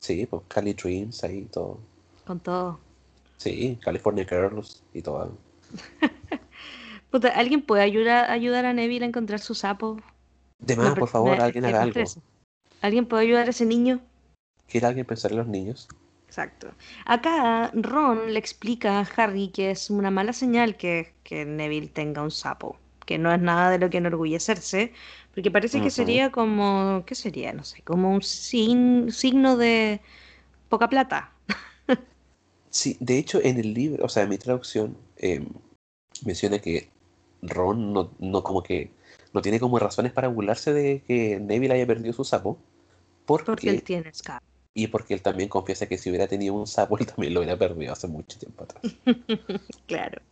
Sí, 0.00 0.26
pues 0.26 0.42
Cali 0.48 0.74
Dreams 0.74 1.22
ahí 1.24 1.44
todo. 1.44 1.78
con 2.26 2.40
todo. 2.40 2.78
Sí, 3.38 3.78
California 3.82 4.24
Girls 4.28 4.82
y 4.94 5.02
todo. 5.02 5.32
Puta, 7.10 7.28
¿alguien 7.28 7.62
puede 7.62 7.82
ayudar, 7.82 8.30
ayudar 8.30 8.66
a 8.66 8.72
Neville 8.72 9.04
a 9.04 9.08
encontrar 9.08 9.40
su 9.40 9.54
sapo? 9.54 10.00
De 10.58 10.76
más, 10.76 10.94
por 10.96 11.08
favor, 11.08 11.40
alguien 11.40 11.64
haga 11.64 11.82
algo. 11.82 12.04
¿Alguien 12.82 13.06
puede 13.06 13.24
ayudar 13.24 13.46
a 13.46 13.50
ese 13.50 13.66
niño? 13.66 14.00
¿Quiere 14.68 14.86
alguien 14.86 15.06
pensar 15.06 15.32
en 15.32 15.38
los 15.38 15.46
niños? 15.48 15.88
Exacto. 16.28 16.72
Acá 17.06 17.70
Ron 17.74 18.32
le 18.32 18.38
explica 18.38 19.00
a 19.00 19.08
Harry 19.16 19.48
que 19.48 19.72
es 19.72 19.90
una 19.90 20.10
mala 20.12 20.32
señal 20.32 20.76
que, 20.76 21.12
que 21.24 21.44
Neville 21.44 21.88
tenga 21.88 22.22
un 22.22 22.30
sapo, 22.30 22.78
que 23.04 23.18
no 23.18 23.32
es 23.32 23.40
nada 23.40 23.70
de 23.70 23.78
lo 23.78 23.90
que 23.90 23.98
enorgullecerse, 23.98 24.92
porque 25.34 25.50
parece 25.50 25.82
que 25.82 25.90
sería 25.90 26.30
como, 26.30 27.02
¿qué 27.04 27.16
sería? 27.16 27.52
No 27.52 27.64
sé, 27.64 27.82
como 27.82 28.12
un 28.14 28.22
sin- 28.22 29.10
signo 29.10 29.56
de 29.56 30.00
poca 30.68 30.88
plata. 30.88 31.32
Sí, 32.70 32.96
de 33.00 33.18
hecho, 33.18 33.40
en 33.42 33.58
el 33.58 33.74
libro, 33.74 34.04
o 34.04 34.08
sea, 34.08 34.22
en 34.24 34.28
mi 34.28 34.38
traducción, 34.38 34.96
eh, 35.16 35.44
menciona 36.24 36.58
que 36.60 36.88
Ron 37.42 37.92
no, 37.92 38.12
no 38.18 38.42
como 38.42 38.62
que 38.62 38.90
no 39.32 39.42
tiene 39.42 39.60
como 39.60 39.78
razones 39.78 40.12
para 40.12 40.28
burlarse 40.28 40.72
de 40.72 41.02
que 41.06 41.40
Neville 41.40 41.74
haya 41.74 41.86
perdido 41.86 42.12
su 42.14 42.24
sapo. 42.24 42.58
Porque, 43.26 43.44
Porque 43.44 43.70
él 43.70 43.82
tiene 43.82 44.08
escape. 44.10 44.46
y 44.74 44.88
porque 44.88 45.14
él 45.14 45.22
también 45.22 45.48
confiesa 45.48 45.86
que 45.88 45.98
si 45.98 46.10
hubiera 46.10 46.28
tenido 46.28 46.54
un 46.54 46.66
sapo, 46.66 46.98
él 46.98 47.06
también 47.06 47.34
lo 47.34 47.40
hubiera 47.40 47.58
perdido 47.58 47.92
hace 47.92 48.08
mucho 48.08 48.38
tiempo 48.38 48.64
atrás. 48.64 48.98
Claro. 49.86 50.22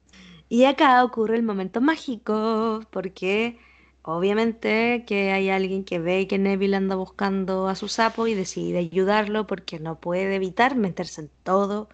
Y 0.49 0.65
acá 0.65 1.05
ocurre 1.05 1.37
el 1.37 1.43
momento 1.43 1.81
mágico, 1.81 2.83
porque 2.91 3.59
obviamente 4.03 5.05
que 5.07 5.33
hay 5.33 5.51
alguien 5.51 5.85
que 5.85 5.99
ve 6.01 6.27
que 6.29 6.39
Neville 6.39 6.77
anda 6.77 6.97
buscando 6.97 7.69
a 7.69 7.75
su 7.77 7.89
sapo 7.89 8.27
y 8.27 8.35
decide 8.35 8.79
ayudarlo 8.79 9.47
porque 9.47 9.81
no 9.81 10.01
puede 10.01 10.35
evitar 10.37 10.77
meterse 10.77 11.23
en 11.23 11.31
todo 11.45 11.89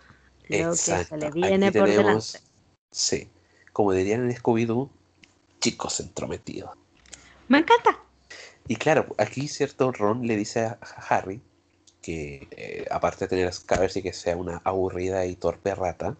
lo 0.49 0.81
que 0.83 0.99
se 0.99 1.17
le 1.19 1.31
Aquí 1.31 1.33
viene 1.33 1.73
por 1.73 1.93
tenemos, 1.93 1.95
delante. 1.95 2.41
sí, 2.91 3.29
como 3.73 3.93
dirían 3.93 4.31
en 4.31 4.37
Scooby-Doo, 4.37 4.91
chicos 5.65 5.99
entrometidos. 6.01 6.73
Me 7.49 7.57
encanta. 7.57 7.99
Y 8.69 8.77
claro, 8.77 9.07
aquí 9.17 9.49
cierto 9.49 9.93
Ron 9.93 10.27
le 10.27 10.37
dice 10.37 10.67
a 10.67 10.79
Harry 11.09 11.41
que 12.03 12.47
eh, 12.51 12.87
aparte 12.91 13.25
de 13.25 13.29
tener 13.31 13.51
Scabbers 13.51 13.97
y 13.97 14.03
que 14.03 14.13
sea 14.13 14.37
una 14.37 14.61
aburrida 14.63 15.25
y 15.25 15.37
torpe 15.37 15.75
rata, 15.75 16.19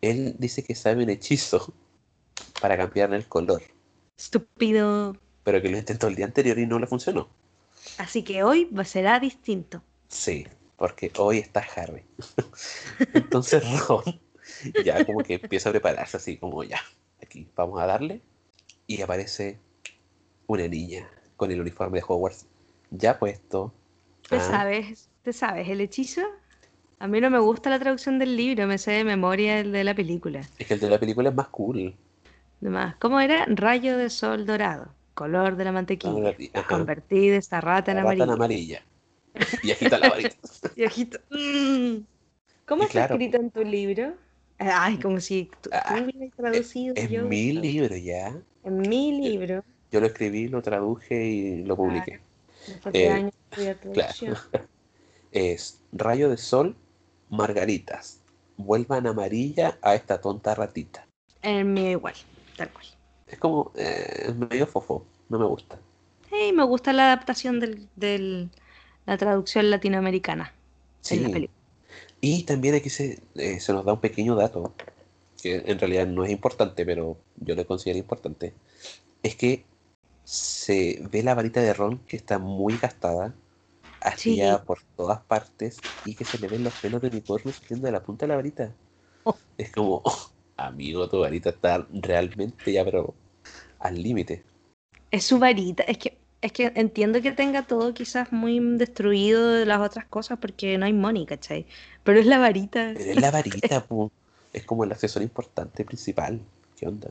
él 0.00 0.36
dice 0.38 0.62
que 0.62 0.76
sabe 0.76 1.02
un 1.02 1.10
hechizo 1.10 1.74
para 2.60 2.76
cambiarle 2.76 3.16
el 3.16 3.26
color, 3.26 3.62
Estúpido. 4.16 5.16
pero 5.42 5.60
que 5.60 5.70
lo 5.70 5.76
intentó 5.76 6.06
el 6.06 6.14
día 6.14 6.26
anterior 6.26 6.56
y 6.56 6.66
no 6.66 6.78
le 6.78 6.86
funcionó. 6.86 7.28
Así 7.96 8.22
que 8.22 8.44
hoy 8.44 8.70
será 8.84 9.18
distinto. 9.18 9.82
Sí, 10.06 10.46
porque 10.76 11.10
hoy 11.18 11.38
está 11.38 11.66
Harry. 11.74 12.04
Entonces 13.12 13.64
Ron 13.88 14.20
ya 14.84 15.04
como 15.04 15.24
que 15.24 15.34
empieza 15.34 15.68
a 15.68 15.72
prepararse 15.72 16.16
así 16.16 16.36
como 16.36 16.62
ya, 16.62 16.80
aquí 17.20 17.48
vamos 17.56 17.80
a 17.80 17.86
darle 17.86 18.22
y 18.88 19.02
aparece 19.02 19.60
una 20.48 20.68
niña 20.68 21.08
con 21.36 21.50
el 21.52 21.60
uniforme 21.60 21.98
de 22.00 22.04
Hogwarts 22.08 22.46
ya 22.90 23.18
puesto. 23.18 23.72
¿Te 24.28 24.36
Ah, 24.36 24.40
sabes? 24.40 25.10
¿Te 25.22 25.32
sabes 25.32 25.68
el 25.68 25.80
hechizo? 25.82 26.22
A 27.00 27.08
mí 27.08 27.20
no 27.20 27.30
me 27.30 27.38
gusta 27.40 27.70
la 27.70 27.78
traducción 27.80 28.18
del 28.18 28.36
libro, 28.36 28.66
me 28.66 28.78
sé 28.78 28.92
de 28.92 29.04
memoria 29.04 29.60
el 29.60 29.72
de 29.72 29.84
la 29.84 29.94
película. 29.94 30.40
Es 30.58 30.66
que 30.66 30.74
el 30.74 30.80
de 30.80 30.90
la 30.90 30.98
película 31.00 31.30
es 31.30 31.34
más 31.34 31.48
cool. 31.48 31.94
Además, 32.60 32.96
¿cómo 33.00 33.20
era? 33.20 33.44
Rayo 33.48 33.96
de 33.96 34.10
sol 34.10 34.46
dorado, 34.46 34.94
color 35.14 35.56
de 35.56 35.64
la 35.64 35.72
mantequilla. 35.72 36.34
Ajá. 36.54 36.76
Convertí 36.76 37.28
esta 37.30 37.60
rata 37.60 37.92
en 37.92 37.98
La 37.98 38.02
rata 38.02 38.24
en 38.24 38.30
amarilla. 38.30 38.34
amarilla. 38.34 38.82
Y 39.62 39.70
agita 39.72 39.98
la 39.98 40.08
varita. 40.08 40.36
Y 40.76 40.84
mm. 41.30 42.06
¿Cómo 42.66 42.84
está 42.84 42.92
claro, 42.92 43.14
escrito 43.14 43.38
en 43.38 43.50
tu 43.50 43.62
libro? 43.64 44.14
Ay, 44.58 44.98
como 45.00 45.20
si 45.20 45.50
tú, 45.62 45.70
tú 45.86 45.94
Ah, 45.94 46.02
hubieras 46.04 46.34
traducido 46.36 46.94
Es 46.94 47.10
yo 47.10 47.24
mi 47.28 47.52
libro 47.52 47.96
ya. 47.96 48.34
En 48.68 48.80
mi 48.88 49.12
libro. 49.20 49.64
Yo 49.90 50.00
lo 50.00 50.06
escribí, 50.06 50.48
lo 50.48 50.62
traduje 50.62 51.24
y 51.26 51.64
lo 51.64 51.76
publiqué. 51.76 52.20
Después 52.66 52.94
de 52.94 53.00
Eh, 53.00 53.10
años 53.10 53.34
Claro. 53.92 54.36
Es 55.32 55.80
rayo 55.92 56.30
de 56.30 56.36
sol, 56.36 56.76
margaritas. 57.30 58.20
Vuelvan 58.56 59.06
amarilla 59.06 59.78
a 59.82 59.94
esta 59.94 60.20
tonta 60.20 60.54
ratita. 60.54 61.06
En 61.42 61.56
el 61.56 61.64
mío 61.64 61.90
igual, 61.90 62.14
tal 62.56 62.72
cual. 62.72 62.86
Es 63.26 63.38
como, 63.38 63.72
eh, 63.76 64.26
es 64.28 64.34
medio 64.36 64.66
fofo. 64.66 65.04
No 65.28 65.38
me 65.38 65.46
gusta. 65.46 65.78
Hey, 66.30 66.52
me 66.52 66.64
gusta 66.64 66.92
la 66.92 67.06
adaptación 67.06 67.60
del, 67.60 67.88
del- 67.96 68.50
la 69.06 69.16
traducción 69.18 69.70
latinoamericana 69.70 70.54
en 71.08 71.22
la 71.22 71.28
Sí. 71.28 71.32
película. 71.32 71.58
Y 72.20 72.44
también 72.44 72.74
aquí 72.74 72.90
se, 72.90 73.22
eh, 73.36 73.60
se 73.60 73.72
nos 73.72 73.84
da 73.84 73.94
un 73.94 74.00
pequeño 74.00 74.34
dato. 74.36 74.74
Que 75.40 75.62
en 75.66 75.78
realidad 75.78 76.06
no 76.06 76.24
es 76.24 76.30
importante, 76.30 76.84
pero 76.84 77.18
yo 77.36 77.54
lo 77.54 77.66
considero 77.66 77.98
importante, 77.98 78.54
es 79.22 79.36
que 79.36 79.64
se 80.24 81.00
ve 81.10 81.22
la 81.22 81.34
varita 81.34 81.60
de 81.60 81.72
Ron 81.72 81.98
que 82.06 82.16
está 82.16 82.38
muy 82.38 82.76
gastada, 82.76 83.34
astillada 84.00 84.62
por 84.62 84.82
todas 84.96 85.20
partes, 85.20 85.78
y 86.04 86.14
que 86.14 86.24
se 86.24 86.38
le 86.38 86.48
ven 86.48 86.64
los 86.64 86.74
pelos 86.74 87.00
de 87.00 87.08
unicornio 87.08 87.52
saliendo 87.52 87.86
de 87.86 87.92
la 87.92 88.02
punta 88.02 88.26
de 88.26 88.28
la 88.28 88.36
varita. 88.36 88.72
Oh. 89.24 89.36
Es 89.56 89.70
como, 89.72 90.02
oh, 90.04 90.30
amigo, 90.56 91.08
tu 91.08 91.20
varita 91.20 91.50
está 91.50 91.86
realmente 91.92 92.72
ya, 92.72 92.84
pero 92.84 93.14
al 93.78 94.02
límite. 94.02 94.44
Es 95.10 95.24
su 95.24 95.38
varita, 95.38 95.84
es 95.84 95.98
que 95.98 96.18
es 96.40 96.52
que 96.52 96.72
entiendo 96.76 97.20
que 97.20 97.32
tenga 97.32 97.66
todo 97.66 97.92
quizás 97.94 98.32
muy 98.32 98.60
destruido 98.76 99.54
de 99.54 99.66
las 99.66 99.80
otras 99.80 100.04
cosas 100.04 100.38
porque 100.38 100.78
no 100.78 100.86
hay 100.86 100.92
money, 100.92 101.26
¿cachai? 101.26 101.66
Pero 102.04 102.20
es 102.20 102.26
la 102.26 102.38
varita. 102.38 102.92
Pero 102.96 103.10
es 103.10 103.20
la 103.20 103.30
varita, 103.32 103.84
pu. 103.84 104.12
Es 104.52 104.64
como 104.64 104.84
el 104.84 104.92
accesorio 104.92 105.26
importante 105.26 105.84
principal. 105.84 106.40
¿Qué 106.76 106.86
onda? 106.86 107.10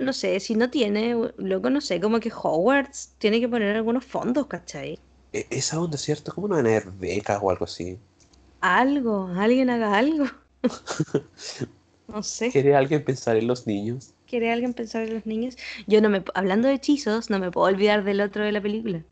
no 0.00 0.12
sé, 0.12 0.40
si 0.40 0.54
no 0.54 0.68
tiene, 0.68 1.16
luego 1.38 1.70
no 1.70 1.80
sé, 1.80 1.98
como 1.98 2.20
que 2.20 2.30
Hogwarts 2.30 3.14
tiene 3.18 3.40
que 3.40 3.48
poner 3.48 3.74
algunos 3.74 4.04
fondos, 4.04 4.46
¿cachai? 4.46 4.98
E, 5.32 5.46
esa 5.48 5.80
onda, 5.80 5.96
¿cierto? 5.96 6.34
¿Cómo 6.34 6.48
no 6.48 6.56
van 6.56 6.66
a 6.66 6.70
haber 6.70 6.90
becas 6.90 7.38
o 7.40 7.50
algo 7.50 7.64
así? 7.64 7.98
Algo, 8.60 9.28
alguien 9.28 9.70
haga 9.70 9.96
algo. 9.96 10.26
no 12.08 12.22
sé. 12.22 12.50
¿Quiere 12.50 12.76
alguien 12.76 13.02
pensar 13.02 13.36
en 13.36 13.46
los 13.46 13.66
niños? 13.66 14.14
quiere 14.34 14.50
alguien 14.52 14.74
pensar 14.74 15.02
en 15.04 15.14
los 15.14 15.26
niños. 15.26 15.56
Yo 15.86 16.00
no 16.00 16.10
me, 16.10 16.24
hablando 16.34 16.66
de 16.66 16.74
hechizos, 16.74 17.30
no 17.30 17.38
me 17.38 17.52
puedo 17.52 17.68
olvidar 17.68 18.02
del 18.02 18.20
otro 18.20 18.44
de 18.44 18.50
la 18.50 18.60
película. 18.60 19.04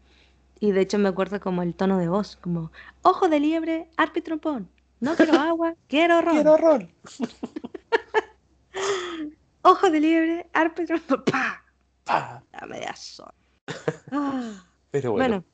Y 0.59 0.73
de 0.73 0.81
hecho 0.81 0.99
me 0.99 1.09
acuerdo 1.09 1.39
como 1.41 1.63
el 1.63 1.75
tono 1.75 1.99
de 1.99 2.09
voz, 2.09 2.37
como, 2.37 2.73
ojo 3.03 3.29
de 3.29 3.39
liebre, 3.39 3.89
arpa 3.97 4.21
trompón. 4.21 4.69
No 5.03 5.17
quiero 5.17 5.33
agua, 5.35 5.75
quiero 5.89 6.23
ron. 6.23 6.35
Quiero 6.35 6.57
ron. 6.57 6.89
ojo 9.63 9.91
de 9.91 9.99
liebre, 10.01 10.47
trompón. 10.87 11.25
¡Pa! 11.25 11.65
¡Pa! 12.05 12.45
La 12.53 12.67
media 12.69 12.95
sol. 12.95 13.35
Pero 14.93 15.11
bueno. 15.11 15.13
Bueno, 15.13 15.45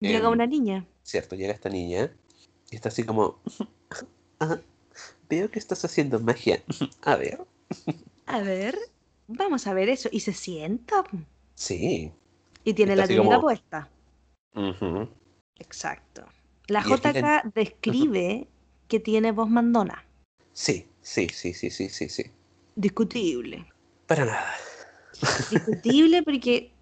llega 0.00 0.26
em, 0.26 0.32
una 0.32 0.46
niña. 0.48 0.84
Cierto, 1.04 1.36
llega 1.36 1.52
esta 1.52 1.68
niña 1.68 2.10
y 2.72 2.74
está 2.74 2.88
así 2.88 3.04
como, 3.04 3.38
"Ah, 4.40 4.58
veo 5.28 5.48
que 5.52 5.60
estás 5.60 5.84
haciendo 5.84 6.18
magia. 6.18 6.60
A 7.02 7.14
ver. 7.14 7.46
A 8.26 8.40
ver, 8.40 8.76
vamos 9.28 9.68
a 9.68 9.72
ver 9.72 9.88
eso. 9.88 10.08
Y 10.10 10.18
se 10.18 10.32
sienta. 10.32 11.04
Sí. 11.54 12.10
Y 12.64 12.74
tiene 12.74 12.94
Está 12.94 13.02
la 13.04 13.08
túnica 13.08 13.36
como- 13.36 13.40
puesta. 13.42 13.88
Exacto. 15.60 16.24
La 16.66 16.82
JK 16.82 17.52
describe 17.54 18.48
que 18.90 19.00
tiene 19.00 19.32
voz 19.32 19.48
mandona. 19.48 20.04
Sí, 20.52 20.86
sí, 21.00 21.28
sí, 21.32 21.54
sí, 21.54 21.70
sí, 21.70 21.88
sí, 21.88 22.08
sí. 22.10 22.24
Discutible. 22.74 23.64
Para 24.06 24.26
nada. 24.26 24.54
Discutible 25.50 26.22
porque 26.26 26.72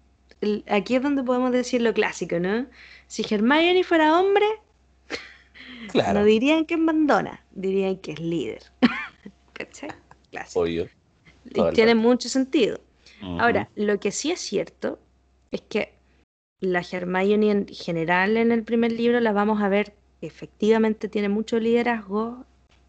aquí 0.67 0.95
es 0.95 1.01
donde 1.01 1.23
podemos 1.23 1.51
decir 1.51 1.81
lo 1.81 1.93
clásico, 1.93 2.39
¿no? 2.39 2.67
Si 3.07 3.25
Hermione 3.29 3.83
fuera 3.85 4.19
hombre, 4.19 4.45
Claro, 5.91 6.19
no 6.19 6.25
dirían 6.25 6.65
que 6.65 6.73
es 6.73 6.79
mandona, 6.79 7.43
dirían 7.51 7.97
que 7.97 8.11
es 8.11 8.19
líder. 8.19 8.63
¿Cachai? 9.53 9.91
Clásico. 10.31 10.61
obvio. 10.61 10.89
Y 11.45 11.73
tiene 11.73 11.95
mucho 11.95 12.27
sentido. 12.27 12.81
Ahora, 13.21 13.69
lo 13.75 13.99
que 13.99 14.11
sí 14.11 14.31
es 14.31 14.39
cierto 14.39 14.99
es 15.51 15.61
que 15.61 15.93
la 16.59 16.83
Hermione 16.89 17.51
en 17.51 17.67
general 17.67 18.37
en 18.37 18.51
el 18.51 18.63
primer 18.63 18.91
libro 18.91 19.19
la 19.19 19.31
vamos 19.33 19.61
a 19.61 19.69
ver 19.69 19.93
efectivamente 20.21 21.07
tiene 21.09 21.29
mucho 21.29 21.59
liderazgo, 21.59 22.45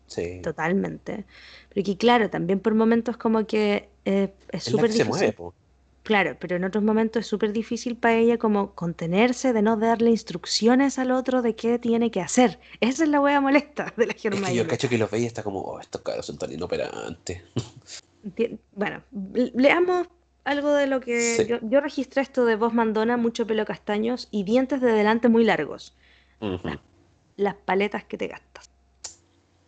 Sí. 0.07 0.41
totalmente. 0.43 1.25
Pero 1.73 1.85
que 1.85 1.97
claro, 1.97 2.31
también 2.31 2.59
por 2.61 2.75
momentos 2.75 3.17
como 3.17 3.47
que 3.47 3.89
eh, 4.05 4.35
es 4.51 4.65
súper 4.65 4.87
que 4.91 4.93
se 4.97 5.05
difícil. 5.05 5.09
mueve, 5.09 5.33
po. 5.33 5.55
Claro, 6.03 6.37
pero 6.41 6.57
en 6.57 6.65
otros 6.65 6.83
momentos 6.83 7.21
es 7.21 7.27
súper 7.27 7.53
difícil 7.53 7.95
para 7.97 8.15
ella 8.17 8.39
como 8.39 8.75
contenerse, 8.75 9.53
de 9.53 9.63
no 9.63 9.77
darle 9.77 10.11
instrucciones 10.11 10.99
al 10.99 11.11
otro 11.13 11.43
de 11.43 11.55
qué 11.55 11.79
tiene 11.79 12.11
que 12.11 12.21
hacer. 12.23 12.59
Esa 12.81 13.05
es 13.05 13.11
la 13.11 13.21
wea 13.21 13.41
molesta 13.41 13.93
de 13.97 14.07
la 14.07 14.13
Es 14.13 14.23
que 14.23 14.31
yo 14.31 14.37
Hermione. 14.37 14.67
cacho 14.67 14.89
que 14.89 14.99
los 14.99 15.13
y 15.13 15.27
está 15.27 15.43
como, 15.43 15.61
oh, 15.61 15.79
estos 15.79 16.01
caros 16.01 16.25
son 16.27 16.39
tan 16.39 16.51
inoperantes. 16.53 17.43
Bueno, 18.73 19.03
leamos 19.55 20.09
algo 20.45 20.73
de 20.73 20.87
lo 20.87 21.01
que 21.01 21.21
Sí. 21.37 21.47
yo, 21.47 21.59
yo 21.63 21.81
registré 21.81 22.23
esto 22.23 22.45
de 22.47 22.57
voz 22.57 22.73
mandona, 22.73 23.17
mucho 23.17 23.47
pelo 23.47 23.65
castaños 23.65 24.29
y 24.31 24.45
dientes 24.45 24.81
de 24.81 24.93
delante 24.93 25.29
muy 25.29 25.45
largos. 25.45 25.97
Ujú. 26.41 26.71
Las 27.41 27.55
paletas 27.55 28.05
que 28.05 28.19
te 28.19 28.27
gastas. 28.27 28.69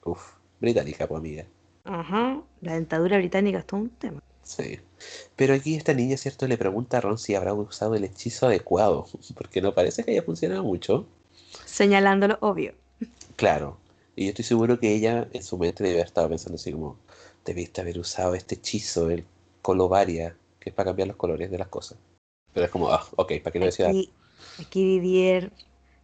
Uf, 0.04 0.34
británica, 0.60 1.08
pues 1.08 1.18
amiga. 1.18 1.46
Ajá, 1.84 2.42
la 2.60 2.74
dentadura 2.74 3.16
británica 3.16 3.60
es 3.60 3.66
todo 3.66 3.80
un 3.80 3.88
tema. 3.88 4.22
Sí. 4.42 4.78
Pero 5.36 5.54
aquí 5.54 5.74
esta 5.74 5.94
niña, 5.94 6.18
¿cierto? 6.18 6.46
Le 6.46 6.58
pregunta 6.58 6.98
a 6.98 7.00
Ron 7.00 7.16
si 7.16 7.34
habrá 7.34 7.54
usado 7.54 7.94
el 7.94 8.04
hechizo 8.04 8.44
adecuado, 8.44 9.06
porque 9.34 9.62
no 9.62 9.72
parece 9.72 10.04
que 10.04 10.10
haya 10.10 10.22
funcionado 10.22 10.62
mucho. 10.64 11.06
Señalándolo 11.64 12.36
obvio. 12.42 12.74
Claro. 13.36 13.78
Y 14.16 14.24
yo 14.24 14.28
estoy 14.28 14.44
seguro 14.44 14.78
que 14.78 14.94
ella 14.94 15.26
en 15.32 15.42
su 15.42 15.56
mente 15.56 15.82
debe 15.82 15.94
haber 15.94 16.08
estado 16.08 16.28
pensando 16.28 16.56
así 16.56 16.72
como, 16.72 16.98
debiste 17.46 17.80
haber 17.80 17.98
usado 17.98 18.34
este 18.34 18.56
hechizo, 18.56 19.08
el 19.08 19.24
colovaria, 19.62 20.36
que 20.60 20.68
es 20.68 20.76
para 20.76 20.90
cambiar 20.90 21.08
los 21.08 21.16
colores 21.16 21.50
de 21.50 21.56
las 21.56 21.68
cosas. 21.68 21.96
Pero 22.52 22.66
es 22.66 22.70
como, 22.70 22.90
ah, 22.90 23.02
ok, 23.16 23.32
¿para 23.42 23.50
qué 23.50 23.58
lo 23.58 23.64
decía? 23.64 23.88
Aquí, 23.88 24.12
aquí 24.60 25.00
Didier 25.00 25.50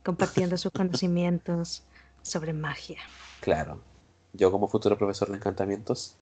compartiendo 0.08 0.56
sus 0.56 0.72
conocimientos 0.72 1.82
sobre 2.22 2.54
magia. 2.54 2.96
Claro. 3.40 3.78
Yo 4.32 4.50
como 4.50 4.66
futuro 4.66 4.96
profesor 4.96 5.28
de 5.28 5.36
encantamientos, 5.36 6.16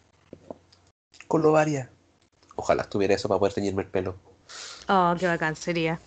colovaria. 1.28 1.88
Ojalá 2.56 2.82
tuviera 2.82 3.14
eso 3.14 3.28
para 3.28 3.38
poder 3.38 3.54
teñirme 3.54 3.82
el 3.82 3.88
pelo. 3.88 4.16
Oh, 4.88 5.14
qué 5.16 5.28
bacán 5.28 5.54
sería. 5.54 6.00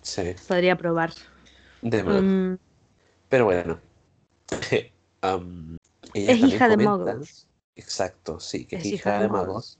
Sí, 0.00 0.34
Podría 0.48 0.76
probar. 0.76 1.12
de. 1.82 2.02
Mm, 2.02 2.58
Pero 3.28 3.44
bueno. 3.44 3.78
Ella 6.14 6.32
es 6.32 6.38
hija 6.38 6.68
de 6.68 6.76
muggles. 6.78 7.46
Exacto, 7.76 8.40
sí, 8.40 8.64
que 8.64 8.76
es, 8.76 8.86
Es 8.86 8.92
hija 8.92 9.20
de 9.20 9.28
magos. 9.28 9.78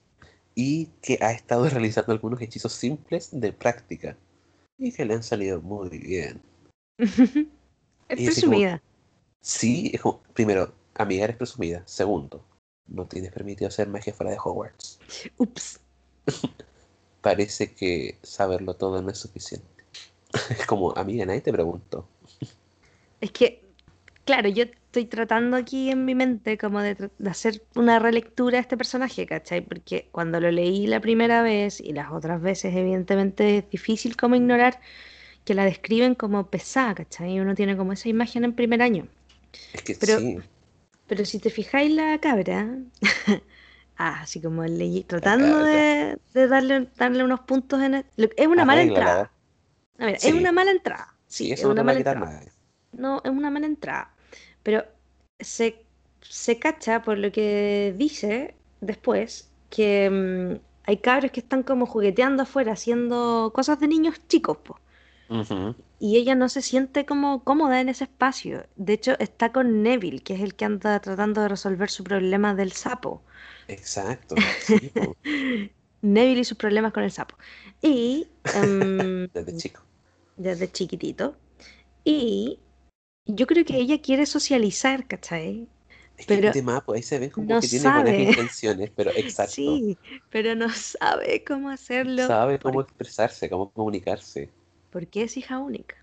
Y 0.53 0.91
que 1.01 1.17
ha 1.21 1.31
estado 1.31 1.67
realizando 1.71 2.11
algunos 2.11 2.39
hechizos 2.39 2.73
simples 2.73 3.29
de 3.31 3.51
práctica. 3.51 4.15
Y 4.77 4.91
que 4.91 5.05
le 5.05 5.15
han 5.15 5.23
salido 5.23 5.59
muy 5.59 5.89
bien. 5.89 6.50
es 8.09 8.19
como- 8.19 8.25
presumida. 8.25 8.81
Sí, 9.41 9.91
es 9.93 10.01
como, 10.01 10.21
primero, 10.33 10.73
amiga 10.95 11.23
eres 11.23 11.37
presumida. 11.37 11.81
Segundo, 11.85 12.43
no 12.87 13.05
tienes 13.07 13.31
permitido 13.31 13.67
hacer 13.69 13.87
magia 13.87 14.13
fuera 14.13 14.31
de 14.31 14.37
Hogwarts. 14.43 14.99
Ups. 15.37 15.79
Parece 17.21 17.73
que 17.73 18.17
saberlo 18.23 18.75
todo 18.75 19.01
no 19.01 19.09
es 19.09 19.17
suficiente. 19.17 19.67
Es 20.49 20.65
como, 20.65 20.93
amiga, 20.95 21.25
nadie 21.25 21.41
te 21.41 21.51
preguntó. 21.51 22.07
Es 23.19 23.31
que, 23.31 23.63
claro, 24.25 24.49
yo 24.49 24.63
estoy 24.63 25.05
tratando 25.05 25.57
aquí 25.57 25.91
en 25.91 26.05
mi 26.05 26.15
mente 26.15 26.57
como 26.57 26.81
de, 26.81 26.95
de 27.17 27.29
hacer 27.29 27.63
una 27.75 27.99
relectura 27.99 28.57
de 28.57 28.61
este 28.61 28.77
personaje, 28.77 29.25
¿cachai? 29.25 29.61
Porque 29.61 30.07
cuando 30.11 30.39
lo 30.39 30.49
leí 30.51 30.87
la 30.87 30.99
primera 30.99 31.43
vez 31.43 31.79
y 31.79 31.93
las 31.93 32.11
otras 32.11 32.41
veces, 32.41 32.75
evidentemente 32.75 33.57
es 33.59 33.69
difícil 33.69 34.15
como 34.17 34.35
ignorar 34.35 34.79
que 35.45 35.53
la 35.53 35.65
describen 35.65 36.15
como 36.15 36.47
pesada, 36.47 36.95
¿cachai? 36.95 37.39
Uno 37.39 37.55
tiene 37.55 37.75
como 37.77 37.93
esa 37.93 38.09
imagen 38.09 38.43
en 38.43 38.53
primer 38.53 38.81
año. 38.81 39.07
Es 39.73 39.81
que 39.83 39.95
Pero- 39.95 40.19
sí, 40.19 40.37
Pero 41.07 41.25
si 41.25 41.39
te 41.39 41.49
fijáis 41.49 41.91
la 41.91 42.17
cabra, 42.19 42.77
ah, 43.97 44.21
así 44.21 44.41
como 44.41 44.63
leí, 44.63 45.03
tratando 45.03 45.63
de, 45.63 46.17
de 46.33 46.47
darle, 46.47 46.87
darle 46.97 47.23
unos 47.23 47.41
puntos 47.41 47.81
en 47.81 47.95
el- 47.95 48.05
Es 48.37 48.47
una 48.47 48.65
mala 48.65 48.81
entrada. 48.83 49.31
Es 49.97 50.23
una 50.33 50.51
mala 50.51 50.71
entrada. 50.71 51.13
Sí, 51.27 51.45
Sí, 51.47 51.51
es 51.53 51.63
no 51.63 51.71
una 51.71 51.83
mala 51.83 51.99
entrada. 51.99 52.43
No, 52.93 53.21
es 53.23 53.31
una 53.31 53.49
mala 53.49 53.65
entrada. 53.67 54.13
Pero 54.63 54.85
se, 55.39 55.83
se 56.21 56.59
cacha 56.59 57.01
por 57.01 57.17
lo 57.17 57.31
que 57.31 57.93
dice 57.97 58.55
después 58.81 59.49
que 59.69 60.09
mm, 60.09 60.59
hay 60.83 60.97
cabros 60.97 61.31
que 61.31 61.39
están 61.39 61.63
como 61.63 61.85
jugueteando 61.85 62.43
afuera, 62.43 62.73
haciendo 62.73 63.51
cosas 63.53 63.79
de 63.79 63.87
niños 63.87 64.15
chicos, 64.27 64.57
po. 64.57 64.79
Y 65.99 66.17
ella 66.17 66.35
no 66.35 66.49
se 66.49 66.61
siente 66.61 67.05
como 67.05 67.43
cómoda 67.43 67.79
en 67.79 67.89
ese 67.89 68.03
espacio. 68.03 68.65
De 68.75 68.93
hecho, 68.93 69.17
está 69.19 69.51
con 69.51 69.81
Neville, 69.81 70.21
que 70.21 70.33
es 70.33 70.41
el 70.41 70.55
que 70.55 70.65
anda 70.65 70.99
tratando 70.99 71.41
de 71.41 71.47
resolver 71.47 71.89
su 71.89 72.03
problema 72.03 72.53
del 72.53 72.73
sapo. 72.73 73.23
Exacto. 73.67 74.35
sí, 74.61 74.91
Neville 76.01 76.41
y 76.41 76.43
sus 76.43 76.57
problemas 76.57 76.91
con 76.91 77.03
el 77.03 77.11
sapo. 77.11 77.37
Y 77.81 78.27
em, 78.55 79.27
desde 79.33 79.57
chico. 79.57 79.81
desde 80.35 80.71
chiquitito. 80.71 81.37
Y 82.03 82.59
yo 83.25 83.47
creo 83.47 83.63
que 83.63 83.77
ella 83.77 84.01
quiere 84.01 84.25
socializar, 84.25 85.07
¿cachai? 85.07 85.69
Es 86.17 86.25
que 86.25 86.35
Pero 86.35 86.47
el 86.47 86.53
tema, 86.53 86.83
pues 86.83 86.97
ahí 86.97 87.03
se 87.03 87.19
ve 87.19 87.31
como 87.31 87.47
no 87.47 87.61
que 87.61 87.67
tiene 87.67 87.89
buenas 87.89 88.19
intenciones, 88.19 88.91
pero 88.95 89.11
exacto. 89.15 89.53
Sí, 89.53 89.97
pero 90.29 90.55
no 90.55 90.69
sabe 90.69 91.43
cómo 91.43 91.69
hacerlo 91.69 92.27
Sabe 92.27 92.59
cómo 92.59 92.81
expresarse, 92.81 93.49
cómo 93.49 93.71
comunicarse. 93.71 94.49
Porque 94.91 95.23
es 95.23 95.37
hija 95.37 95.59
única. 95.59 95.95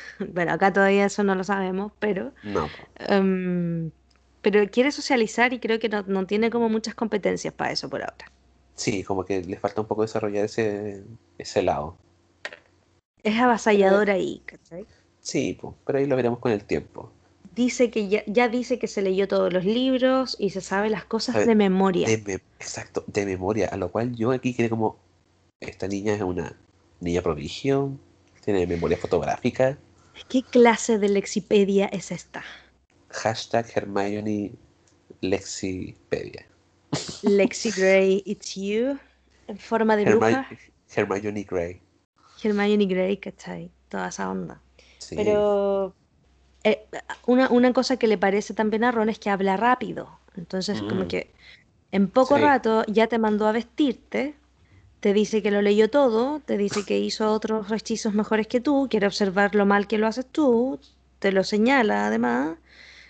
Bueno, 0.34 0.52
acá 0.52 0.72
todavía 0.72 1.06
eso 1.06 1.24
no 1.24 1.34
lo 1.34 1.44
sabemos, 1.44 1.92
pero 1.98 2.32
No, 2.44 2.70
em, 2.96 3.90
pero 4.42 4.68
quiere 4.70 4.92
socializar 4.92 5.52
y 5.52 5.60
creo 5.60 5.78
que 5.78 5.88
no, 5.88 6.02
no 6.04 6.26
tiene 6.26 6.50
como 6.50 6.68
muchas 6.68 6.94
competencias 6.94 7.54
para 7.54 7.72
eso 7.72 7.88
por 7.90 8.02
ahora. 8.02 8.26
Sí, 8.76 9.02
como 9.04 9.24
que 9.24 9.42
le 9.42 9.56
falta 9.58 9.80
un 9.80 9.86
poco 9.86 10.02
desarrollar 10.02 10.44
ese, 10.44 11.04
ese 11.38 11.62
lado. 11.62 11.96
Es 13.24 13.36
avasallador 13.40 14.08
ahí, 14.10 14.40
¿cachai? 14.46 14.86
Sí, 15.20 15.58
pues, 15.60 15.74
pero 15.84 15.98
ahí 15.98 16.06
lo 16.06 16.16
veremos 16.16 16.38
con 16.38 16.52
el 16.52 16.64
tiempo. 16.64 17.10
Dice 17.54 17.90
que 17.90 18.08
ya, 18.08 18.22
ya 18.26 18.48
dice 18.48 18.78
que 18.78 18.86
se 18.88 19.00
leyó 19.00 19.28
todos 19.28 19.52
los 19.52 19.64
libros 19.64 20.36
y 20.38 20.50
se 20.50 20.60
sabe 20.60 20.90
las 20.90 21.04
cosas 21.04 21.36
ver, 21.36 21.46
de 21.46 21.54
memoria. 21.54 22.06
De 22.08 22.18
me- 22.18 22.34
exacto, 22.58 23.04
de 23.06 23.26
memoria. 23.26 23.68
A 23.68 23.76
lo 23.76 23.90
cual 23.90 24.14
yo 24.16 24.32
aquí 24.32 24.54
quedé 24.54 24.68
como, 24.70 24.96
esta 25.60 25.88
niña 25.88 26.14
es 26.14 26.22
una 26.22 26.56
niña 27.00 27.22
prodigio, 27.22 27.98
tiene 28.44 28.66
memoria 28.66 28.96
fotográfica. 28.96 29.78
¿Qué 30.28 30.42
clase 30.42 30.98
de 30.98 31.08
lexipedia 31.08 31.86
es 31.86 32.10
esta? 32.12 32.42
Hashtag 33.10 33.66
Hermione 33.74 34.52
Lexipedia. 35.20 36.46
Lexi 37.22 37.70
Gray, 37.70 38.22
it's 38.24 38.54
you. 38.54 38.98
En 39.48 39.58
forma 39.58 39.96
de 39.96 40.04
Hermi- 40.04 40.16
bruja. 40.18 40.48
Hermione 40.94 41.42
Gray. 41.44 41.80
Hermione 42.42 42.86
Gray, 42.86 43.16
¿cachai? 43.16 43.70
Toda 43.88 44.08
esa 44.08 44.30
onda. 44.30 44.60
Sí. 44.98 45.16
Pero 45.16 45.94
eh, 46.62 46.86
una, 47.26 47.48
una 47.50 47.72
cosa 47.72 47.96
que 47.96 48.06
le 48.06 48.18
parece 48.18 48.54
también 48.54 48.84
a 48.84 48.92
Ron 48.92 49.08
es 49.08 49.18
que 49.18 49.30
habla 49.30 49.56
rápido. 49.56 50.18
Entonces, 50.36 50.80
como 50.82 51.04
Mm. 51.04 51.08
que 51.08 51.30
en 51.92 52.08
poco 52.08 52.36
Sí. 52.36 52.42
rato 52.42 52.84
ya 52.86 53.06
te 53.06 53.18
mandó 53.18 53.46
a 53.46 53.52
vestirte, 53.52 54.34
te 55.04 55.12
dice 55.12 55.42
que 55.42 55.50
lo 55.50 55.60
leyó 55.60 55.90
todo, 55.90 56.40
te 56.40 56.56
dice 56.56 56.82
que 56.88 56.98
hizo 56.98 57.30
otros 57.30 57.70
hechizos 57.70 58.14
mejores 58.14 58.46
que 58.46 58.62
tú, 58.62 58.88
quiere 58.90 59.06
observar 59.06 59.54
lo 59.54 59.66
mal 59.66 59.86
que 59.86 59.98
lo 59.98 60.06
haces 60.06 60.24
tú, 60.26 60.80
te 61.18 61.30
lo 61.30 61.44
señala 61.44 62.06
además, 62.06 62.56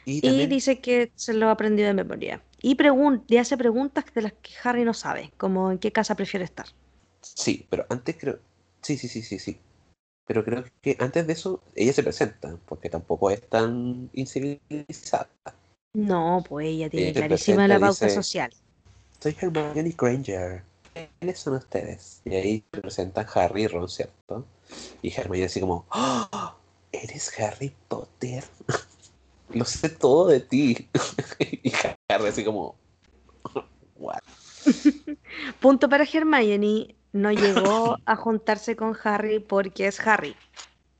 Y 0.04 0.46
dice 0.48 0.80
que 0.80 1.12
se 1.14 1.34
lo 1.34 1.50
aprendió 1.50 1.86
de 1.86 1.94
memoria. 1.94 2.42
Y, 2.60 2.76
y 3.28 3.36
hace 3.36 3.56
preguntas 3.56 4.06
de 4.12 4.22
las 4.22 4.32
que 4.32 4.50
Harry 4.64 4.84
no 4.84 4.92
sabe, 4.92 5.30
como 5.36 5.70
en 5.70 5.78
qué 5.78 5.92
casa 5.92 6.16
prefiere 6.16 6.44
estar. 6.44 6.66
sí, 7.22 7.64
pero 7.70 7.86
antes 7.88 8.16
creo, 8.18 8.40
sí, 8.82 8.96
sí, 8.96 9.06
sí, 9.06 9.22
sí, 9.22 9.38
sí. 9.38 9.56
Pero 10.26 10.44
creo 10.44 10.64
que 10.82 10.96
antes 10.98 11.26
de 11.28 11.32
eso 11.34 11.62
ella 11.76 11.92
se 11.92 12.02
presenta, 12.02 12.58
porque 12.66 12.90
tampoco 12.90 13.30
es 13.30 13.40
tan 13.48 14.10
incivilizada. 14.14 15.28
No, 15.94 16.42
pues 16.48 16.66
ella 16.68 16.90
tiene 16.90 17.12
clarísima 17.12 17.68
la 17.68 17.78
pauta 17.80 18.06
dice- 18.06 18.22
social. 18.22 18.50
Soy 19.20 19.36
Hermione 19.40 19.94
Granger. 19.96 20.62
¿Quiénes 20.94 21.38
son 21.38 21.54
ustedes? 21.54 22.22
Y 22.24 22.34
ahí 22.34 22.64
se 22.72 22.80
presentan 22.80 23.26
Harry 23.34 23.64
y 23.64 23.66
Ron, 23.66 23.88
¿cierto? 23.88 24.46
Y 25.02 25.12
Hermione 25.12 25.46
así 25.46 25.60
como, 25.60 25.86
¡Oh! 25.90 26.54
¿Eres 26.92 27.38
Harry 27.40 27.74
Potter? 27.88 28.44
Lo 29.50 29.64
sé 29.64 29.88
todo 29.88 30.28
de 30.28 30.40
ti. 30.40 30.88
y 31.38 31.72
Harry 32.08 32.28
así 32.28 32.44
como, 32.44 32.76
¿what? 33.96 34.20
Punto 35.60 35.88
para 35.88 36.04
Hermione, 36.04 36.96
no 37.12 37.32
llegó 37.32 37.98
a 38.06 38.16
juntarse 38.16 38.76
con 38.76 38.96
Harry 39.02 39.40
porque 39.40 39.86
es 39.86 40.00
Harry. 40.00 40.34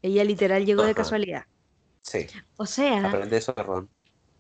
Ella 0.03 0.25
literal 0.25 0.67
llegó 0.67 0.83
de 0.83 0.95
casualidad. 0.95 1.45
Sí, 2.03 2.27
O 2.57 2.67
sea, 2.67 3.09
aprende 3.09 3.39
eso 3.39 3.53
de 3.55 3.63
Ron. 3.63 3.89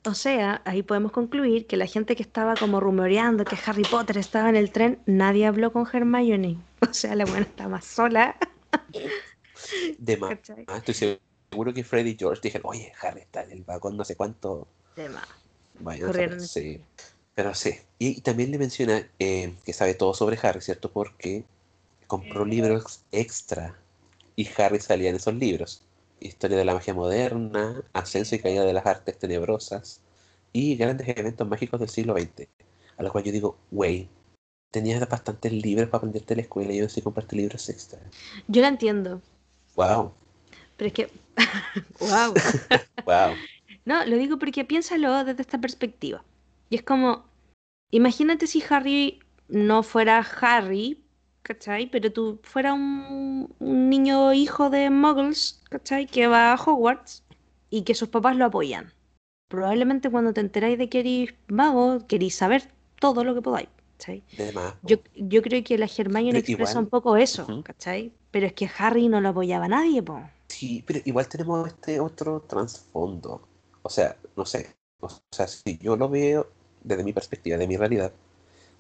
O 0.06 0.14
sea, 0.14 0.60
ahí 0.64 0.82
podemos 0.82 1.12
concluir 1.12 1.66
que 1.66 1.76
la 1.76 1.86
gente 1.86 2.14
que 2.14 2.22
estaba 2.22 2.54
como 2.54 2.80
rumoreando 2.80 3.44
que 3.44 3.56
Harry 3.66 3.84
Potter 3.84 4.18
estaba 4.18 4.48
en 4.48 4.56
el 4.56 4.70
tren, 4.70 4.98
nadie 5.06 5.46
habló 5.46 5.72
con 5.72 5.86
Hermione. 5.90 6.58
O 6.90 6.92
sea, 6.92 7.16
la 7.16 7.24
buena 7.24 7.46
está 7.46 7.66
más 7.66 7.86
sola. 7.86 8.36
De 9.98 10.16
más. 10.18 10.30
¿cachai? 10.30 10.66
Estoy 10.76 11.18
seguro 11.50 11.72
que 11.72 11.82
Freddy 11.82 12.10
y 12.10 12.16
George 12.18 12.42
dijeron, 12.42 12.70
oye, 12.70 12.92
Harry 13.00 13.22
está 13.22 13.42
en 13.42 13.52
el 13.52 13.64
vagón 13.64 13.96
no 13.96 14.04
sé 14.04 14.16
cuánto. 14.16 14.68
De 14.94 15.08
más. 15.08 15.26
Corrieron. 15.82 16.40
saber". 16.40 16.40
Sí. 16.42 16.80
Pero 17.34 17.54
sí. 17.54 17.78
Y, 17.98 18.18
y 18.18 18.20
también 18.20 18.50
le 18.50 18.58
menciona 18.58 19.08
eh, 19.18 19.54
que 19.64 19.72
sabe 19.72 19.94
todo 19.94 20.12
sobre 20.12 20.38
Harry, 20.42 20.60
¿cierto? 20.60 20.90
Porque 20.92 21.44
compró 22.06 22.44
libros 22.44 23.00
extra 23.10 23.78
y 24.36 24.48
Harry 24.58 24.80
salía 24.80 25.08
en 25.08 25.16
esos 25.16 25.34
libros. 25.34 25.82
Historia 26.24 26.56
de 26.56 26.64
la 26.64 26.74
magia 26.74 26.94
moderna, 26.94 27.82
ascenso 27.92 28.34
y 28.34 28.38
caída 28.38 28.64
de 28.64 28.72
las 28.72 28.86
artes 28.86 29.18
tenebrosas 29.18 30.00
y 30.52 30.74
grandes 30.76 31.06
eventos 31.08 31.46
mágicos 31.46 31.78
del 31.80 31.90
siglo 31.90 32.14
XX. 32.14 32.48
A 32.96 33.02
lo 33.02 33.12
cual 33.12 33.24
yo 33.24 33.32
digo, 33.32 33.58
wey, 33.70 34.08
tenías 34.70 35.06
bastantes 35.08 35.52
libros 35.52 35.88
para 35.88 35.98
aprenderte 35.98 36.32
en 36.32 36.38
la 36.38 36.42
escuela 36.42 36.72
y 36.72 36.78
yo 36.78 36.88
sí 36.88 37.02
compraste 37.02 37.36
libros 37.36 37.68
extra. 37.68 38.00
Yo 38.48 38.62
la 38.62 38.68
entiendo, 38.68 39.20
Wow, 39.76 40.12
pero 40.76 40.88
es 40.88 40.92
que... 40.94 41.10
¡Wow! 42.00 42.34
wow. 43.06 43.34
No, 43.86 44.02
lo 44.06 44.16
digo 44.16 44.38
porque 44.38 44.64
piénsalo 44.64 45.24
desde 45.24 45.42
esta 45.42 45.60
perspectiva. 45.60 46.24
Y 46.70 46.76
es 46.76 46.82
como, 46.82 47.22
imagínate 47.90 48.46
si 48.46 48.64
Harry 48.70 49.20
no 49.48 49.82
fuera 49.82 50.26
Harry, 50.40 51.03
¿cachai? 51.44 51.86
Pero 51.88 52.10
tú 52.12 52.40
fuera 52.42 52.74
un, 52.74 53.54
un 53.60 53.88
niño 53.90 54.32
hijo 54.32 54.70
de 54.70 54.90
muggles, 54.90 55.62
¿cachai? 55.70 56.06
Que 56.06 56.26
va 56.26 56.52
a 56.52 56.56
Hogwarts 56.56 57.22
y 57.70 57.82
que 57.82 57.94
sus 57.94 58.08
papás 58.08 58.34
lo 58.36 58.46
apoyan. 58.46 58.92
Probablemente 59.48 60.10
cuando 60.10 60.32
te 60.32 60.40
enteráis 60.40 60.76
de 60.78 60.88
que 60.88 61.00
eres 61.00 61.34
mago, 61.46 62.04
queréis 62.08 62.34
saber 62.34 62.72
todo 62.98 63.22
lo 63.22 63.34
que 63.34 63.42
podáis, 63.42 63.68
¿cachai? 63.98 64.24
De 64.36 64.50
más. 64.52 64.74
Yo, 64.82 64.96
yo 65.14 65.42
creo 65.42 65.62
que 65.62 65.78
la 65.78 65.86
Hermione 65.86 66.30
Pero 66.32 66.38
expresa 66.38 66.72
igual- 66.72 66.84
un 66.84 66.90
poco 66.90 67.16
eso. 67.16 67.62
¿cachai? 67.62 68.12
Pero 68.32 68.46
es 68.46 68.52
que 68.54 68.68
Harry 68.78 69.08
no 69.08 69.20
lo 69.20 69.28
apoyaba 69.28 69.66
a 69.66 69.68
nadie, 69.68 70.02
po. 70.02 70.20
Sí, 70.48 70.82
pero 70.86 71.00
igual 71.04 71.28
tenemos 71.28 71.68
este 71.68 72.00
otro 72.00 72.40
trasfondo. 72.40 73.46
O 73.82 73.88
sea, 73.90 74.16
no 74.36 74.44
sé. 74.46 74.74
O 75.00 75.08
sea, 75.30 75.46
si 75.46 75.78
yo 75.78 75.96
lo 75.96 76.08
veo 76.08 76.48
desde 76.82 77.04
mi 77.04 77.12
perspectiva, 77.12 77.56
de 77.56 77.66
mi 77.66 77.76
realidad, 77.76 78.12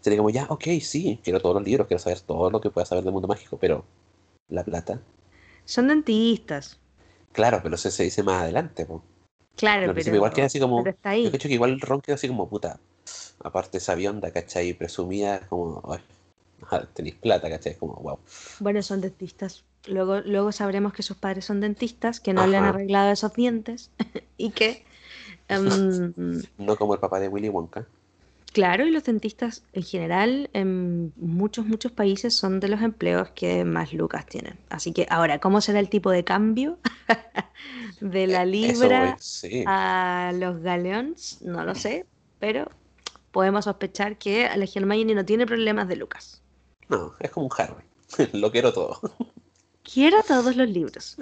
sería 0.04 0.18
como, 0.18 0.28
ya, 0.28 0.46
ok, 0.50 0.64
sí, 0.82 1.18
quiero 1.24 1.40
todos 1.40 1.54
los 1.54 1.64
libros, 1.64 1.86
quiero 1.86 1.98
saber 1.98 2.20
todo 2.20 2.50
lo 2.50 2.60
que 2.60 2.68
pueda 2.68 2.84
saber 2.84 3.04
del 3.04 3.14
mundo 3.14 3.26
mágico, 3.26 3.56
pero 3.58 3.86
la 4.48 4.62
plata. 4.62 5.00
Son 5.64 5.88
dentistas. 5.88 6.78
Claro, 7.32 7.60
pero 7.62 7.76
eso 7.76 7.90
se 7.90 8.04
dice 8.04 8.22
más 8.22 8.42
adelante, 8.42 8.84
po. 8.84 9.02
Claro, 9.56 9.88
Al 9.88 9.94
pero, 9.94 10.14
igual 10.14 10.32
queda 10.32 10.46
así 10.46 10.60
como. 10.60 10.86
está 10.86 11.10
ahí. 11.10 11.30
Yo 11.30 11.38
que 11.38 11.48
igual 11.48 11.80
Ron 11.80 12.02
queda 12.02 12.16
así 12.16 12.28
como 12.28 12.48
puta. 12.50 12.78
Aparte 13.42 13.78
esa 13.78 13.94
bionda, 13.94 14.30
¿cachai? 14.30 14.74
Presumida 14.74 15.46
como, 15.48 15.82
ay, 16.70 16.80
tenéis 16.92 17.14
plata, 17.14 17.48
¿cachai? 17.48 17.76
Como, 17.76 17.94
wow. 17.94 18.18
Bueno, 18.60 18.82
son 18.82 19.00
dentistas. 19.00 19.64
Luego, 19.86 20.20
luego 20.20 20.52
sabremos 20.52 20.92
que 20.92 21.02
sus 21.02 21.16
padres 21.16 21.46
son 21.46 21.60
dentistas, 21.60 22.20
que 22.20 22.34
no 22.34 22.46
le 22.46 22.58
han 22.58 22.64
arreglado 22.64 23.10
esos 23.10 23.32
dientes 23.32 23.90
y 24.36 24.50
que, 24.50 24.84
em, 25.48 26.12
No 26.58 26.76
como 26.76 26.94
el 26.94 27.00
papá 27.00 27.20
de 27.20 27.28
Willy 27.28 27.48
Wonka. 27.48 27.86
Claro, 28.54 28.86
y 28.86 28.90
los 28.90 29.04
dentistas 29.04 29.64
en 29.72 29.82
general 29.82 30.48
en 30.52 31.12
muchos, 31.16 31.66
muchos 31.66 31.92
países 31.92 32.34
son 32.34 32.60
de 32.60 32.68
los 32.68 32.80
empleos 32.80 33.30
que 33.30 33.64
más 33.64 33.92
lucas 33.92 34.24
tienen. 34.24 34.56
Así 34.70 34.92
que 34.92 35.06
ahora, 35.10 35.40
¿cómo 35.40 35.60
será 35.60 35.80
el 35.80 35.90
tipo 35.90 36.10
de 36.10 36.24
cambio 36.24 36.78
de 38.00 38.26
la 38.28 38.44
Eso, 38.44 38.50
libra 38.50 39.16
sí. 39.18 39.64
a 39.66 40.32
los 40.34 40.62
galeones? 40.62 41.42
No 41.42 41.64
lo 41.64 41.74
sé, 41.74 42.06
pero 42.38 42.70
podemos 43.32 43.64
sospechar 43.64 44.16
que 44.18 44.48
la 44.56 44.64
Hermione 44.72 45.14
no 45.14 45.24
tiene 45.24 45.46
problemas 45.46 45.88
de 45.88 45.96
lucas. 45.96 46.40
No, 46.88 47.12
es 47.18 47.30
como 47.32 47.46
un 47.46 47.52
Harry. 47.58 47.84
lo 48.32 48.52
quiero 48.52 48.72
todo. 48.72 49.00
Quiero 49.82 50.22
todos 50.22 50.54
los 50.56 50.68
libros. 50.68 51.16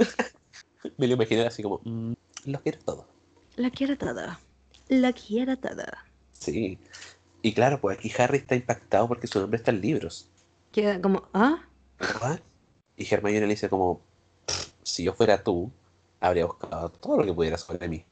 Me 0.98 1.06
lo 1.06 1.14
imaginé 1.14 1.46
así 1.46 1.62
como, 1.62 1.80
mm, 1.82 2.12
lo 2.44 2.60
quiero 2.60 2.78
todo. 2.84 3.08
Lo 3.56 3.70
quiero 3.70 3.96
todo. 3.96 4.38
Lo 4.88 5.12
quiero 5.14 5.56
todo. 5.56 5.84
Sí. 6.32 6.78
Y 7.42 7.52
claro, 7.52 7.78
pues 7.78 7.98
aquí 7.98 8.10
Harry 8.18 8.38
está 8.38 8.54
impactado 8.56 9.06
porque 9.06 9.26
su 9.26 9.38
nombre 9.38 9.58
está 9.58 9.70
en 9.70 9.82
libros. 9.82 10.30
Queda 10.72 11.00
como, 11.00 11.28
¿ah? 11.34 11.68
¿What? 11.98 12.40
Y 12.96 13.12
Hermione 13.12 13.40
le 13.42 13.54
dice 13.54 13.68
como, 13.68 14.00
"Pff, 14.46 14.72
si 14.84 15.04
yo 15.04 15.14
fuera 15.14 15.42
tú, 15.42 15.72
habría 16.20 16.46
buscado 16.46 16.90
todo 16.90 17.18
lo 17.18 17.24
que 17.24 17.32
pudiera 17.34 17.58
sobre 17.58 17.88
mí. 17.88 18.04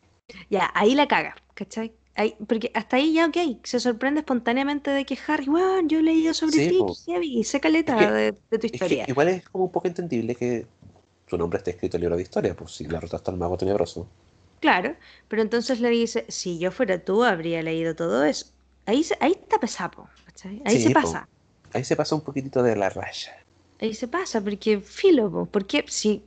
Ya, 0.50 0.70
ahí 0.74 0.94
la 0.94 1.08
caga, 1.08 1.34
¿cachai? 1.54 1.96
Ahí, 2.14 2.36
porque 2.48 2.70
hasta 2.74 2.96
ahí 2.96 3.14
ya, 3.14 3.26
ok, 3.26 3.36
se 3.64 3.80
sorprende 3.80 4.20
espontáneamente 4.20 4.90
de 4.90 5.04
que 5.06 5.18
Harry, 5.26 5.48
weón, 5.48 5.88
yo 5.88 6.00
he 6.00 6.02
leído 6.02 6.34
sobre 6.34 6.60
Sí, 6.60 6.62
ti, 6.62 6.86
heavy, 7.06 7.38
y 7.40 7.44
sé 7.44 7.60
caleta 7.60 7.94
Es 7.94 7.96
que- 7.96 8.12
de, 8.12 8.32
de 8.50 8.58
tu 8.58 8.66
Es 8.72 8.82
que 8.84 9.00
historia. 9.00 9.06
igual 9.06 9.28
es 9.28 9.48
como 9.48 9.64
un 9.66 9.72
poco 9.72 9.88
entendible 9.88 10.34
que 10.36 10.66
su 11.28 11.38
nombre 11.38 11.58
esté 11.58 11.72
escrito 11.72 11.96
en 11.96 12.00
el 12.00 12.04
libro 12.04 12.16
de 12.16 12.22
historia, 12.24 12.56
pues 12.56 12.72
si 12.72 12.86
la 12.86 13.00
ruta 13.00 13.16
está 13.18 13.30
al 13.32 13.38
mago 13.38 13.56
tenebroso. 13.58 14.08
Claro, 14.60 14.96
pero 15.28 15.42
entonces 15.42 15.80
le 15.80 15.88
dice, 15.90 16.24
si 16.30 16.58
yo 16.58 16.70
fuera 16.70 17.02
tú, 17.04 17.24
habría 17.24 17.62
leído 17.62 17.94
todo 17.94 18.24
eso. 18.24 18.46
Ahí, 18.90 19.04
se- 19.04 19.16
ahí 19.20 19.32
está 19.32 19.58
pesapo, 19.60 20.08
¿cachai? 20.26 20.60
Ahí 20.64 20.74
Sí, 20.74 20.80
se 20.80 20.90
po. 20.90 21.00
pasa. 21.00 21.28
Ahí 21.72 21.84
se 21.84 21.96
pasa 21.96 22.14
un 22.16 22.22
poquitito 22.22 22.62
de 22.62 22.74
la 22.76 22.88
raya. 22.90 23.32
Ahí 23.80 23.94
se 23.94 24.08
pasa, 24.08 24.40
porque 24.44 24.80
filo, 24.80 25.30
po, 25.34 25.46
porque 25.46 25.84
si 25.88 26.22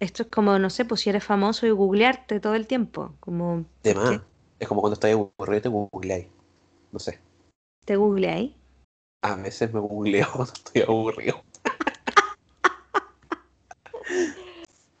esto 0.00 0.22
es 0.24 0.28
como, 0.30 0.58
no 0.58 0.70
sé, 0.70 0.84
pues 0.84 1.00
si 1.02 1.10
eres 1.10 1.24
famoso 1.24 1.66
y 1.66 1.70
googlearte 1.70 2.40
todo 2.40 2.54
el 2.54 2.66
tiempo, 2.66 3.12
como, 3.20 3.64
De. 3.84 4.20
Es 4.58 4.68
como 4.68 4.80
cuando 4.80 4.94
estás 4.94 5.12
aburrido 5.12 5.62
te 5.62 5.68
googleáis. 5.68 6.26
No 6.92 6.98
sé. 6.98 7.18
¿Te 7.84 7.96
googleáis? 7.96 8.52
A 9.24 9.34
veces 9.34 9.72
me 9.74 9.80
googleo 9.80 10.28
cuando 10.32 10.52
estoy 10.52 10.82
aburrido. 10.82 11.42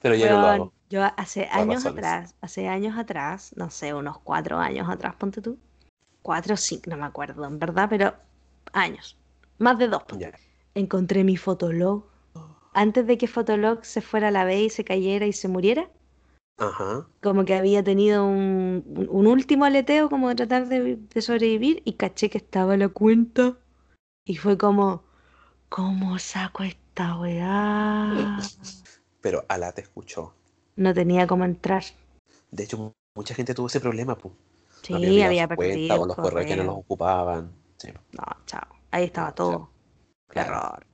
Pero 0.00 0.14
ya 0.14 0.28
no 0.28 0.38
lo 0.38 0.48
hago. 0.48 0.72
yo 0.90 1.02
hace 1.16 1.46
años 1.50 1.86
atrás, 1.86 2.34
hace 2.40 2.68
años 2.68 2.96
atrás, 2.98 3.52
no 3.56 3.70
sé, 3.70 3.94
unos 3.94 4.18
cuatro 4.20 4.58
años 4.58 4.88
atrás, 4.88 5.14
ponte 5.16 5.40
tú, 5.42 5.58
cuatro 6.22 6.54
o 6.54 6.56
cinco, 6.56 6.90
no 6.90 6.96
me 6.96 7.04
acuerdo, 7.06 7.44
en 7.44 7.58
verdad, 7.58 7.88
pero 7.90 8.14
años. 8.72 9.16
Más 9.58 9.78
de 9.78 9.88
dos. 9.88 10.02
Ya. 10.18 10.32
Encontré 10.74 11.24
mi 11.24 11.36
fotolog. 11.36 12.04
Antes 12.74 13.06
de 13.06 13.18
que 13.18 13.28
Fotolog 13.28 13.84
se 13.84 14.00
fuera 14.00 14.28
a 14.28 14.30
la 14.30 14.44
B 14.44 14.62
y 14.64 14.70
se 14.70 14.82
cayera 14.82 15.26
y 15.26 15.34
se 15.34 15.46
muriera, 15.46 15.90
Ajá. 16.56 17.06
como 17.20 17.44
que 17.44 17.54
había 17.54 17.84
tenido 17.84 18.24
un, 18.24 18.82
un- 19.10 19.26
último 19.26 19.66
aleteo 19.66 20.08
como 20.08 20.30
de 20.30 20.36
tratar 20.36 20.68
de, 20.68 20.96
de 20.96 21.20
sobrevivir 21.22 21.82
y 21.84 21.92
caché 21.94 22.30
que 22.30 22.38
estaba 22.38 22.78
la 22.78 22.88
cuenta 22.88 23.58
y 24.24 24.36
fue 24.36 24.56
como, 24.56 25.04
¿cómo 25.68 26.18
saco 26.18 26.62
esta 26.62 27.18
weá? 27.18 28.38
Pero 29.20 29.44
Alá 29.48 29.72
te 29.72 29.82
escuchó. 29.82 30.34
No 30.76 30.94
tenía 30.94 31.26
cómo 31.26 31.44
entrar. 31.44 31.84
De 32.50 32.64
hecho, 32.64 32.78
mu- 32.78 32.92
mucha 33.14 33.34
gente 33.34 33.52
tuvo 33.52 33.66
ese 33.66 33.80
problema, 33.80 34.16
pues. 34.16 34.32
Sí, 34.82 34.94
había 34.94 35.26
había 35.26 35.48
perdido 35.48 36.02
el 36.02 36.08
los 36.08 36.16
correos 36.16 36.46
que 36.46 36.56
no 36.56 36.64
los 36.64 36.74
ocupaban. 36.76 37.52
Sí, 37.78 37.88
No, 38.12 38.24
chao. 38.46 38.66
Ahí 38.90 39.04
estaba 39.04 39.32
todo. 39.34 39.70
Qué 40.28 40.40
Claro. 40.40 40.50
error. 40.50 40.86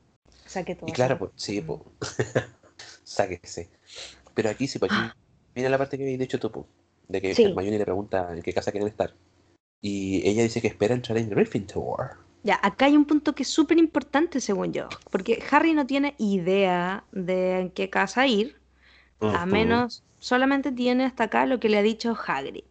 Saqué 0.47 0.74
todo. 0.74 0.89
Y 0.89 0.93
claro, 0.93 1.19
pues, 1.19 1.32
sí, 1.36 1.60
pues. 1.60 1.81
Sáquese. 3.05 3.69
Pero 4.35 4.51
aquí 4.51 4.69
sí, 4.69 4.78
pues 4.78 4.93
aquí 4.93 5.01
viene 5.55 5.70
la 5.70 5.78
parte 5.78 5.97
que 5.97 6.05
habéis 6.05 6.19
dicho 6.19 6.39
tú, 6.39 6.51
pues. 6.51 6.66
De 7.09 7.20
que 7.20 7.35
Sí. 7.35 7.44
Hermione 7.44 7.78
le 7.78 7.85
pregunta 7.85 8.28
en 8.35 8.43
qué 8.43 8.52
casa 8.52 8.70
quieren 8.70 8.89
estar. 8.89 9.15
Y 9.81 10.27
ella 10.28 10.43
dice 10.43 10.60
que 10.60 10.69
espera 10.69 10.94
entrar 10.94 11.19
en 11.19 11.31
Gryffindor. 11.31 12.19
Ya, 12.43 12.59
acá 12.62 12.86
hay 12.86 12.97
un 12.97 13.05
punto 13.05 13.35
que 13.35 13.43
es 13.43 13.48
súper 13.48 13.78
importante 13.78 14.40
según 14.40 14.73
yo, 14.73 14.89
porque 15.10 15.43
Harry 15.51 15.74
no 15.74 15.86
tiene 15.86 16.15
idea 16.19 17.05
de 17.12 17.60
en 17.60 17.70
qué 17.70 17.90
casa 17.90 18.27
ir, 18.27 18.56
a 19.20 19.27
Ujú. 19.27 19.47
menos 19.47 20.02
solamente 20.20 20.73
tiene 20.73 21.05
hasta 21.05 21.24
acá 21.24 21.47
lo 21.47 21.59
que 21.60 21.69
le 21.69 21.78
ha 21.78 21.82
dicho 21.82 22.16
Hagrid. 22.27 22.65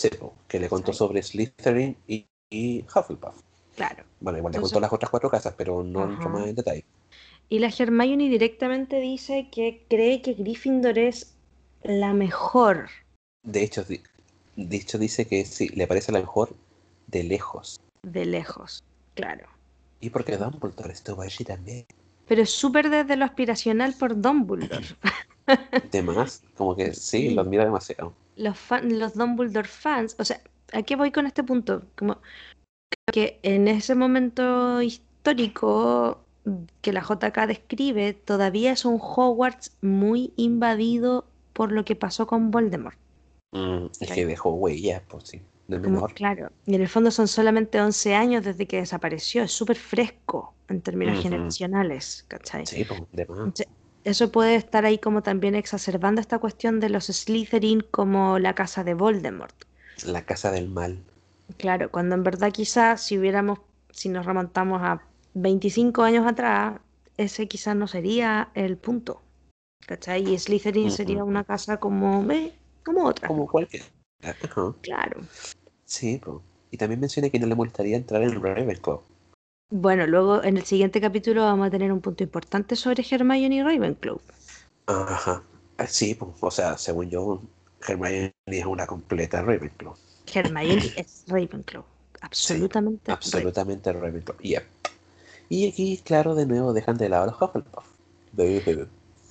Sí, 0.00 0.10
que 0.48 0.58
le 0.60 0.68
contó 0.68 0.92
Sí. 0.92 0.98
sobre 0.98 1.22
Slytherin 1.22 1.96
y, 2.06 2.26
y 2.48 2.84
Hufflepuff. 2.94 3.40
Claro. 3.76 4.04
Bueno, 4.20 4.38
igual 4.38 4.52
le 4.54 4.60
contó 4.60 4.80
las 4.80 4.92
otras 4.92 5.10
cuatro 5.10 5.30
casas, 5.30 5.54
pero 5.56 5.82
no 5.82 6.04
entró 6.04 6.28
Ajá. 6.28 6.38
más 6.38 6.46
en 6.48 6.54
detalle. 6.54 6.84
Y 7.48 7.58
la 7.58 7.72
Hermione 7.76 8.28
directamente 8.28 9.00
dice 9.00 9.48
que 9.50 9.84
cree 9.88 10.22
que 10.22 10.34
Gryffindor 10.34 10.98
es 10.98 11.34
la 11.82 12.12
mejor. 12.12 12.88
De 13.42 13.62
hecho, 13.62 13.84
di- 13.84 14.02
de 14.56 14.76
hecho 14.76 14.98
dice 14.98 15.26
que 15.26 15.44
sí, 15.44 15.68
le 15.70 15.86
parece 15.86 16.12
la 16.12 16.20
mejor 16.20 16.54
de 17.08 17.24
lejos. 17.24 17.80
de 18.02 18.24
lejos, 18.24 18.82
claro. 19.14 19.46
Y 20.00 20.08
porque 20.10 20.36
Dumbledore 20.38 20.92
estuvo 20.92 21.20
allí 21.22 21.44
también. 21.44 21.84
Pero 22.28 22.42
es 22.42 22.50
súper 22.50 22.88
desde 22.88 23.16
lo 23.16 23.24
aspiracional 23.26 23.94
por 23.98 24.18
Dumbledore. 24.20 24.86
De 25.90 26.02
más, 26.02 26.42
como 26.56 26.76
que 26.76 26.94
sí, 26.94 27.28
Sí. 27.28 27.34
lo 27.34 27.42
admira 27.42 27.64
demasiado. 27.64 28.14
Los, 28.40 28.58
fan- 28.58 28.98
los 28.98 29.14
Dumbledore 29.14 29.68
fans, 29.68 30.16
o 30.18 30.24
sea, 30.24 30.40
¿a 30.72 30.82
qué 30.82 30.96
voy 30.96 31.12
con 31.12 31.26
este 31.26 31.44
punto? 31.44 31.82
Como 31.96 32.18
que 33.12 33.38
en 33.42 33.68
ese 33.68 33.94
momento 33.94 34.82
histórico 34.82 36.24
que 36.80 36.92
la 36.92 37.02
JK 37.02 37.46
describe, 37.46 38.14
todavía 38.14 38.72
es 38.72 38.84
un 38.84 38.98
Hogwarts 39.00 39.76
muy 39.82 40.32
invadido 40.36 41.26
por 41.52 41.72
lo 41.72 41.84
que 41.84 41.96
pasó 41.96 42.26
con 42.26 42.50
Voldemort. 42.50 42.96
Mm, 43.52 43.86
es 44.00 44.12
que 44.12 44.26
dejó 44.26 44.50
huellas, 44.54 45.02
pues 45.08 45.24
sí, 45.24 45.42
de 45.68 45.78
Como, 45.78 45.96
menor. 45.96 46.14
claro, 46.14 46.50
y 46.66 46.74
en 46.76 46.82
el 46.82 46.88
fondo 46.88 47.10
son 47.10 47.28
solamente 47.28 47.80
11 47.80 48.14
años 48.14 48.44
desde 48.44 48.66
que 48.66 48.78
desapareció, 48.78 49.42
es 49.42 49.52
súper 49.52 49.76
fresco 49.76 50.54
en 50.68 50.80
términos 50.80 51.20
generacionales, 51.20 52.24
¿cachai? 52.28 52.64
Sí, 52.66 52.84
pues, 52.84 53.00
de 53.12 53.26
más. 53.26 53.38
Entonces, 53.38 53.66
Eso 54.04 54.32
puede 54.32 54.54
estar 54.54 54.86
ahí 54.86 54.98
como 54.98 55.22
también 55.22 55.54
exacerbando 55.54 56.20
esta 56.20 56.38
cuestión 56.38 56.80
de 56.80 56.88
los 56.88 57.06
Slytherin 57.06 57.84
como 57.90 58.38
la 58.38 58.54
casa 58.54 58.82
de 58.82 58.94
Voldemort. 58.94 59.54
La 60.06 60.24
casa 60.24 60.50
del 60.50 60.68
mal. 60.68 60.98
Claro, 61.58 61.90
cuando 61.90 62.14
en 62.14 62.22
verdad 62.22 62.52
quizás 62.52 63.02
si 63.02 63.18
hubiéramos, 63.18 63.60
si 63.90 64.08
nos 64.08 64.24
remontamos 64.24 64.80
a 64.82 65.02
25 65.34 66.02
años 66.02 66.26
atrás, 66.26 66.80
ese 67.16 67.46
quizás 67.48 67.76
no 67.76 67.86
sería 67.86 68.50
el 68.54 68.78
punto. 68.78 69.20
¿Cachai? 69.86 70.32
Y 70.32 70.38
Slytherin 70.38 70.90
sería 70.90 71.24
una 71.24 71.44
casa 71.44 71.78
como, 71.78 72.30
eh, 72.30 72.52
como 72.84 73.04
otra. 73.04 73.28
Como 73.28 73.46
cualquier. 73.46 73.82
Claro. 74.82 75.20
Sí, 75.84 76.20
pues. 76.22 76.38
Y 76.70 76.76
también 76.76 77.00
menciona 77.00 77.30
que 77.30 77.38
no 77.38 77.46
le 77.46 77.54
molestaría 77.54 77.96
entrar 77.96 78.22
en 78.22 78.40
Ravenclaw. 78.40 79.02
Bueno, 79.70 80.06
luego 80.06 80.42
en 80.44 80.56
el 80.56 80.64
siguiente 80.64 81.00
capítulo 81.00 81.42
vamos 81.44 81.68
a 81.68 81.70
tener 81.70 81.92
un 81.92 82.00
punto 82.00 82.22
importante 82.22 82.76
sobre 82.76 83.04
Hermione 83.08 83.56
y 83.56 83.62
Ravenclaw. 83.62 84.20
Ajá. 84.86 85.42
Ah, 85.78 85.86
Sí, 85.86 86.14
pues, 86.14 86.32
o 86.40 86.50
sea, 86.50 86.76
según 86.76 87.08
yo, 87.08 87.40
Hermione 87.86 88.34
es 88.46 88.66
una 88.66 88.86
completa 88.86 89.42
Ravenclaw. 89.42 89.94
Hermione 90.34 90.92
es 90.96 91.24
Ravenclaw. 91.28 91.84
Absolutamente. 92.20 93.12
Absolutamente 93.12 93.92
Ravenclaw. 93.92 94.38
Yep. 94.38 94.64
Y 95.48 95.68
aquí, 95.68 96.00
claro, 96.04 96.34
de 96.34 96.46
nuevo 96.46 96.72
dejan 96.72 96.96
de 96.96 97.08
lado 97.08 97.24
a 97.24 97.26
los 97.26 97.40
Hufflepuff. 97.42 97.86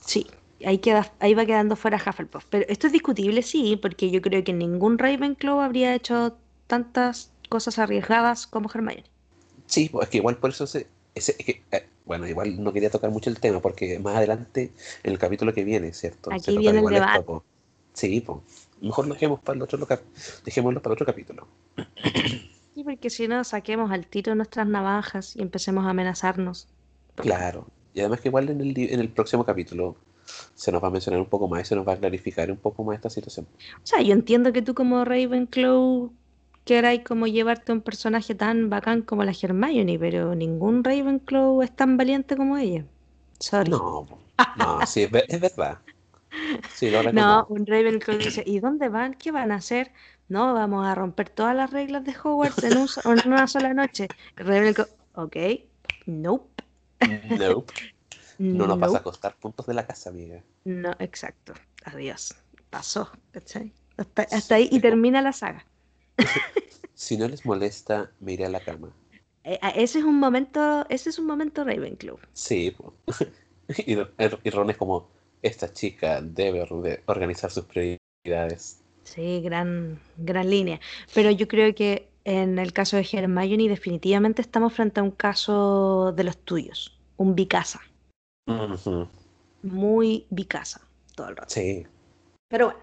Sí, 0.02 0.28
ahí, 0.66 0.80
queda, 0.80 1.14
ahí 1.20 1.34
va 1.34 1.46
quedando 1.46 1.76
fuera 1.76 1.98
Hufflepuff. 2.06 2.46
Pero 2.50 2.66
esto 2.68 2.88
es 2.88 2.94
discutible, 2.94 3.42
sí, 3.44 3.78
porque 3.82 4.12
yo 4.12 4.22
creo 4.22 4.44
que 4.44 4.54
ningún 4.54 4.98
Ravenclaw 4.98 5.60
habría 5.62 5.96
hecho 5.96 6.38
tantas 6.68 7.32
cosas 7.50 7.80
arriesgadas 7.80 8.48
como 8.48 8.70
Hermione. 8.74 9.06
Sí, 9.70 9.88
pues 9.90 10.06
es 10.06 10.10
que 10.10 10.18
igual 10.18 10.38
por 10.38 10.50
eso 10.50 10.66
se. 10.66 10.88
es 11.14 11.36
que, 11.38 11.62
eh, 11.72 11.88
bueno, 12.06 12.28
igual 12.28 12.62
no 12.64 12.74
quería 12.74 12.90
tocar 12.90 13.12
mucho 13.12 13.30
el 13.30 13.40
tema 13.40 13.60
porque 13.62 14.00
más 14.00 14.16
adelante, 14.18 14.72
en 15.04 15.12
el 15.12 15.20
capítulo 15.20 15.54
que 15.54 15.64
viene, 15.64 15.94
¿cierto? 15.94 16.32
Aquí 16.34 16.46
Se 16.46 16.58
viene 16.58 16.80
el 16.80 16.86
esto, 16.86 16.90
debate. 16.96 17.22
po. 17.22 17.44
Sí, 17.94 18.22
pues. 18.22 18.40
Mejor 18.82 19.08
lo 19.08 19.14
dejemos 19.14 19.40
para 19.42 19.58
el 19.58 19.62
otro 19.62 19.78
loca- 19.78 20.02
dejémoslo 20.44 20.82
para 20.82 20.92
el 20.94 20.96
otro 20.96 21.06
capítulo. 21.06 21.48
Sí, 22.76 22.84
porque 22.86 23.10
si 23.10 23.28
no, 23.28 23.44
saquemos 23.44 23.92
al 23.92 24.08
tiro 24.08 24.36
nuestras 24.36 24.66
navajas 24.66 25.36
y 25.36 25.42
empecemos 25.42 25.86
a 25.86 25.90
amenazarnos. 25.90 26.68
Claro. 27.16 27.68
Y 27.94 28.00
además 28.00 28.22
que 28.22 28.30
igual 28.30 28.50
en 28.50 28.62
el, 28.62 28.78
en 28.78 29.00
el 29.02 29.10
próximo 29.10 29.44
capítulo 29.46 29.98
se 30.56 30.72
nos 30.72 30.82
va 30.82 30.88
a 30.88 30.92
mencionar 30.92 31.20
un 31.20 31.28
poco 31.28 31.50
más 31.50 31.62
y 31.64 31.66
se 31.66 31.76
nos 31.76 31.86
va 31.86 31.94
a 31.94 31.98
clarificar 31.98 32.50
un 32.52 32.58
poco 32.58 32.84
más 32.86 32.96
esta 32.96 33.10
situación. 33.10 33.48
O 33.84 33.86
sea, 33.86 34.02
yo 34.02 34.14
entiendo 34.14 34.54
que 34.54 34.62
tú 34.62 34.74
como 34.76 35.04
Ravenclaw 35.04 36.14
queráis 36.70 37.02
como 37.10 37.28
llevarte 37.28 37.72
un 37.72 37.82
personaje 37.82 38.34
tan 38.36 38.70
bacán 38.74 39.02
como 39.04 39.24
la 39.24 39.34
Hermione, 39.42 39.98
pero 40.00 40.36
ningún 40.36 40.84
Ravenclaw 40.84 41.62
es 41.64 41.76
tan 41.76 41.98
valiente 41.98 42.38
como 42.38 42.58
ella. 42.58 42.86
Sorry. 43.40 43.76
No, 43.76 44.08
no, 44.54 44.86
sí, 44.86 45.04
es, 45.04 45.12
es 45.28 45.42
verdad. 45.42 45.80
Sí, 46.74 46.90
lo 46.92 47.04
No, 47.12 47.46
un 47.50 47.66
Ravenclaw 47.66 48.20
dice, 48.20 48.44
¿y 48.46 48.60
dónde 48.60 48.90
van? 48.90 49.14
¿Qué 49.16 49.32
van 49.32 49.52
a 49.52 49.56
hacer? 49.56 49.92
No, 50.28 50.54
vamos 50.54 50.86
a 50.86 50.96
romper 50.96 51.30
todas 51.30 51.56
las 51.56 51.72
reglas 51.72 52.04
de 52.04 52.16
Hogwarts 52.24 52.64
en, 52.64 52.78
un 52.78 52.88
so- 52.88 53.02
en 53.12 53.22
una 53.28 53.48
sola 53.48 53.74
noche. 53.74 54.14
Ravenclaw, 54.36 54.88
ok, 55.14 55.36
nope, 56.06 56.54
Nope. 57.04 57.74
No 58.52 58.68
nos 58.68 58.80
vas 58.80 58.96
a 58.96 59.04
costar 59.04 59.38
puntos 59.40 59.68
de 59.68 59.74
la 59.76 59.88
casa, 59.88 60.10
amiga. 60.12 60.44
no, 60.64 60.96
exacto, 61.00 61.54
adiós, 61.86 62.44
pasó, 62.70 63.12
¿cachai? 63.32 63.76
Hasta, 63.98 64.24
hasta 64.24 64.56
ahí 64.56 64.70
y 64.72 64.80
termina 64.80 65.22
la 65.22 65.34
saga. 65.34 65.69
Si 66.94 67.18
no 67.18 67.28
les 67.28 67.46
molesta, 67.46 68.12
me 68.20 68.34
iré 68.34 68.46
a 68.46 68.50
la 68.50 68.60
cama. 68.60 68.90
Eh, 69.44 69.58
a- 69.62 69.70
ese 69.70 70.00
es 70.00 70.06
un 70.06 70.20
momento, 70.20 70.86
ese 70.90 71.10
es 71.10 71.18
un 71.20 71.26
momento 71.26 71.64
Ravenclaw. 71.64 72.18
Sí, 72.34 72.72
po. 72.72 72.94
Y, 73.86 73.94
y 73.94 74.50
Ron 74.50 74.72
es 74.72 74.78
como, 74.78 75.10
esta 75.44 75.72
chica 75.72 76.22
debe 76.22 76.64
or- 76.64 77.04
organizar 77.06 77.52
sus 77.52 77.66
prioridades. 77.66 78.82
Sí, 79.04 79.42
gran, 79.42 80.00
gran 80.18 80.50
línea. 80.50 80.80
Pero 81.14 81.30
yo 81.30 81.48
creo 81.48 81.74
que 81.76 82.10
en 82.26 82.58
el 82.58 82.74
caso 82.74 82.98
de 82.98 83.08
Hermione 83.12 83.70
definitivamente 83.70 84.42
estamos 84.42 84.74
frente 84.74 85.00
a 85.00 85.04
un 85.04 85.12
caso 85.12 86.12
de 86.16 86.24
los 86.24 86.38
tuyos, 86.38 87.00
un 87.18 87.36
bicasa, 87.36 87.80
muy 89.64 90.26
bicasa 90.30 90.82
todo 91.16 91.30
el 91.30 91.36
rato. 91.38 91.50
Sí. 91.54 91.86
Pero 92.50 92.66
bueno, 92.68 92.80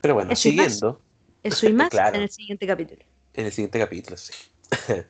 Pero 0.00 0.14
bueno, 0.14 0.36
siguiendo 0.36 1.00
eso 1.44 1.68
y 1.68 1.72
más 1.74 1.90
Claro. 1.90 2.16
en 2.16 2.22
el 2.22 2.30
siguiente 2.30 2.66
capítulo. 2.66 3.04
en 3.34 3.46
el 3.46 3.52
siguiente 3.52 3.78
capítulo, 3.78 4.16
sí. 4.16 4.32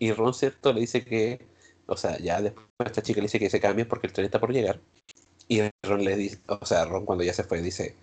Y 0.00 0.12
Ron, 0.12 0.34
¿cierto? 0.34 0.72
Le 0.72 0.80
dice 0.80 1.04
que, 1.04 1.46
o 1.86 1.96
sea, 1.96 2.18
ya 2.18 2.42
después 2.42 2.66
esta 2.84 3.02
chica 3.02 3.20
le 3.20 3.24
dice 3.26 3.38
que 3.38 3.48
se 3.50 3.60
cambie 3.60 3.86
porque 3.86 4.06
el 4.06 4.12
tren 4.12 4.26
está 4.26 4.38
por 4.40 4.52
llegar. 4.52 4.80
Y 5.48 5.60
Ron 5.82 6.04
le 6.04 6.16
dice, 6.16 6.40
o 6.46 6.66
sea, 6.66 6.84
Ron 6.84 7.06
cuando 7.06 7.24
ya 7.24 7.32
se 7.32 7.44
fue 7.44 7.62
dice, 7.62 7.96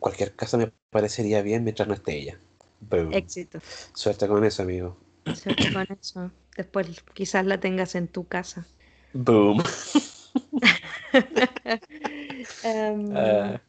cualquier 0.00 0.34
casa 0.36 0.58
me 0.58 0.70
parecería 0.90 1.40
bien 1.42 1.64
mientras 1.64 1.88
no 1.88 1.94
esté 1.94 2.16
ella. 2.18 2.38
Boom. 2.80 3.12
Éxito. 3.14 3.58
Suerte 3.94 4.28
con 4.28 4.44
eso, 4.44 4.62
amigo. 4.62 4.98
Suerte 5.34 5.72
con 5.72 5.86
eso. 5.98 6.30
Después 6.56 7.02
quizás 7.14 7.46
la 7.46 7.58
tengas 7.58 7.94
en 7.94 8.08
tu 8.08 8.26
casa. 8.28 8.66
Boom. 9.14 9.62
Ah, 12.64 13.60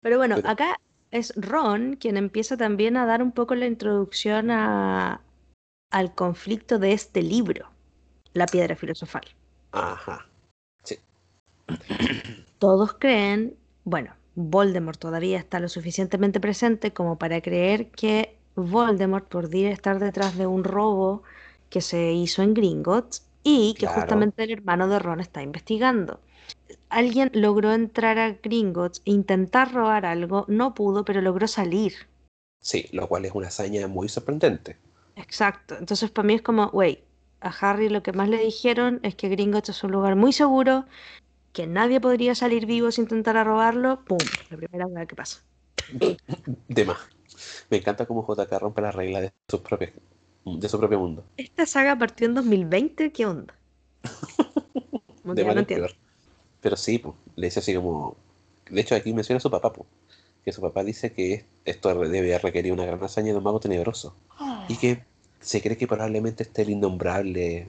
Pero 0.00 0.18
bueno, 0.18 0.36
acá 0.44 0.76
es 1.14 1.32
Ron 1.36 1.96
quien 1.96 2.16
empieza 2.18 2.56
también 2.56 2.96
a 2.96 3.06
dar 3.06 3.22
un 3.22 3.32
poco 3.32 3.54
la 3.54 3.66
introducción 3.66 4.50
a- 4.50 5.22
al 5.90 6.14
conflicto 6.14 6.78
de 6.78 6.92
este 6.92 7.22
libro, 7.22 7.70
La 8.34 8.50
Piedra 8.50 8.76
Filosofal. 8.76 9.24
ajá. 9.72 10.26
Todos 12.58 12.94
creen, 12.94 13.56
bueno, 13.84 14.14
Voldemort 14.34 14.98
todavía 14.98 15.38
está 15.38 15.60
lo 15.60 15.68
suficientemente 15.68 16.40
presente 16.40 16.92
como 16.92 17.18
para 17.18 17.40
creer 17.40 17.90
que 17.90 18.36
Voldemort 18.56 19.28
podría 19.28 19.70
estar 19.70 19.98
detrás 19.98 20.36
de 20.36 20.46
un 20.46 20.64
robo 20.64 21.22
que 21.70 21.80
se 21.80 22.12
hizo 22.12 22.42
en 22.42 22.54
Gringotts 22.54 23.26
y 23.42 23.74
que 23.78 23.86
Claro. 23.86 23.94
justamente 24.00 24.44
el 24.44 24.52
hermano 24.52 24.88
de 24.88 24.98
Ron 24.98 25.20
está 25.20 25.42
investigando. 25.42 26.20
Alguien 26.88 27.30
logró 27.34 27.72
entrar 27.72 28.18
a 28.18 28.32
Gringotts 28.42 29.02
e 29.04 29.10
intentar 29.10 29.72
robar 29.72 30.06
algo, 30.06 30.44
no 30.48 30.74
pudo, 30.74 31.04
pero 31.04 31.20
logró 31.20 31.46
salir. 31.46 31.94
Sí, 32.60 32.88
lo 32.92 33.08
cual 33.08 33.24
es 33.24 33.32
una 33.34 33.48
hazaña 33.48 33.86
muy 33.88 34.08
sorprendente. 34.08 34.76
Exacto. 35.16 35.76
Entonces 35.78 36.10
para 36.10 36.26
mí 36.26 36.34
es 36.34 36.42
como, 36.42 36.66
wey, 36.68 37.04
a 37.40 37.50
Harry 37.50 37.88
lo 37.88 38.02
que 38.02 38.12
más 38.12 38.28
le 38.28 38.38
dijeron 38.38 39.00
es 39.02 39.14
que 39.14 39.28
Gringotts 39.28 39.68
es 39.68 39.84
un 39.84 39.92
lugar 39.92 40.16
muy 40.16 40.32
seguro, 40.32 40.86
que 41.52 41.66
nadie 41.66 42.00
podría 42.00 42.34
salir 42.34 42.66
vivo 42.66 42.90
si 42.90 43.00
intentara 43.02 43.44
robarlo. 43.44 44.04
¡Pum! 44.04 44.18
La 44.50 44.56
primera 44.56 44.86
vez 44.86 45.08
que 45.08 45.14
pasa. 45.14 45.42
De 46.68 46.84
más. 46.84 46.98
Me 47.70 47.78
encanta 47.78 48.06
cómo 48.06 48.26
JK 48.26 48.50
rompe 48.58 48.82
las 48.82 48.94
reglas 48.94 49.22
de, 49.22 49.32
su 49.48 49.62
propio 49.62 50.98
mundo. 50.98 51.24
Esta 51.36 51.66
saga 51.66 51.96
partió 51.98 52.26
en 52.26 52.34
2020, 52.34 53.12
¿qué 53.12 53.26
onda? 53.26 53.54
Como 55.22 55.34
De 55.34 55.44
no 55.44 55.52
en 55.52 55.58
entiendo. 55.58 55.86
peor. 55.86 56.03
Pero 56.64 56.78
sí, 56.78 56.98
pues, 56.98 57.14
le 57.36 57.48
dice 57.48 57.60
así 57.60 57.74
como... 57.74 58.16
De 58.70 58.80
hecho, 58.80 58.94
aquí 58.94 59.12
menciona 59.12 59.36
a 59.36 59.40
su 59.40 59.50
papá, 59.50 59.70
pues, 59.70 59.86
que 60.42 60.50
su 60.50 60.62
papá 60.62 60.82
dice 60.82 61.12
que 61.12 61.44
esto 61.66 61.94
debe 62.06 62.38
requerir 62.38 62.72
una 62.72 62.86
gran 62.86 63.04
hazaña 63.04 63.32
de 63.32 63.36
un 63.38 63.44
mago 63.44 63.60
tenebroso. 63.60 64.16
Y 64.66 64.78
que 64.78 65.04
se 65.40 65.60
cree 65.60 65.76
que 65.76 65.86
probablemente 65.86 66.42
esté 66.42 66.62
el 66.62 66.70
innombrable 66.70 67.68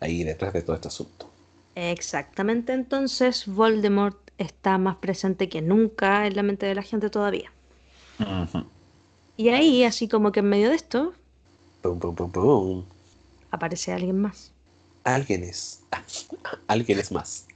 ahí 0.00 0.24
detrás 0.24 0.52
de 0.54 0.62
todo 0.62 0.74
este 0.74 0.88
asunto. 0.88 1.30
Exactamente, 1.76 2.72
entonces 2.72 3.46
Voldemort 3.46 4.18
está 4.38 4.76
más 4.76 4.96
presente 4.96 5.48
que 5.48 5.62
nunca 5.62 6.26
en 6.26 6.34
la 6.34 6.42
mente 6.42 6.66
de 6.66 6.74
la 6.74 6.82
gente 6.82 7.10
todavía. 7.10 7.52
Y 9.36 9.50
ahí, 9.50 9.84
así 9.84 10.08
como 10.08 10.32
que 10.32 10.40
en 10.40 10.48
medio 10.48 10.70
de 10.70 10.74
esto, 10.74 11.14
Pum, 11.82 11.98
pum, 12.00 12.14
pum, 12.16 12.30
pum. 12.32 12.84
aparece 13.50 13.92
alguien 13.92 14.20
más. 14.20 14.52
Alguien 15.04 15.44
es... 15.44 15.80
Alguien 16.66 16.98
es 16.98 17.12
más. 17.12 17.46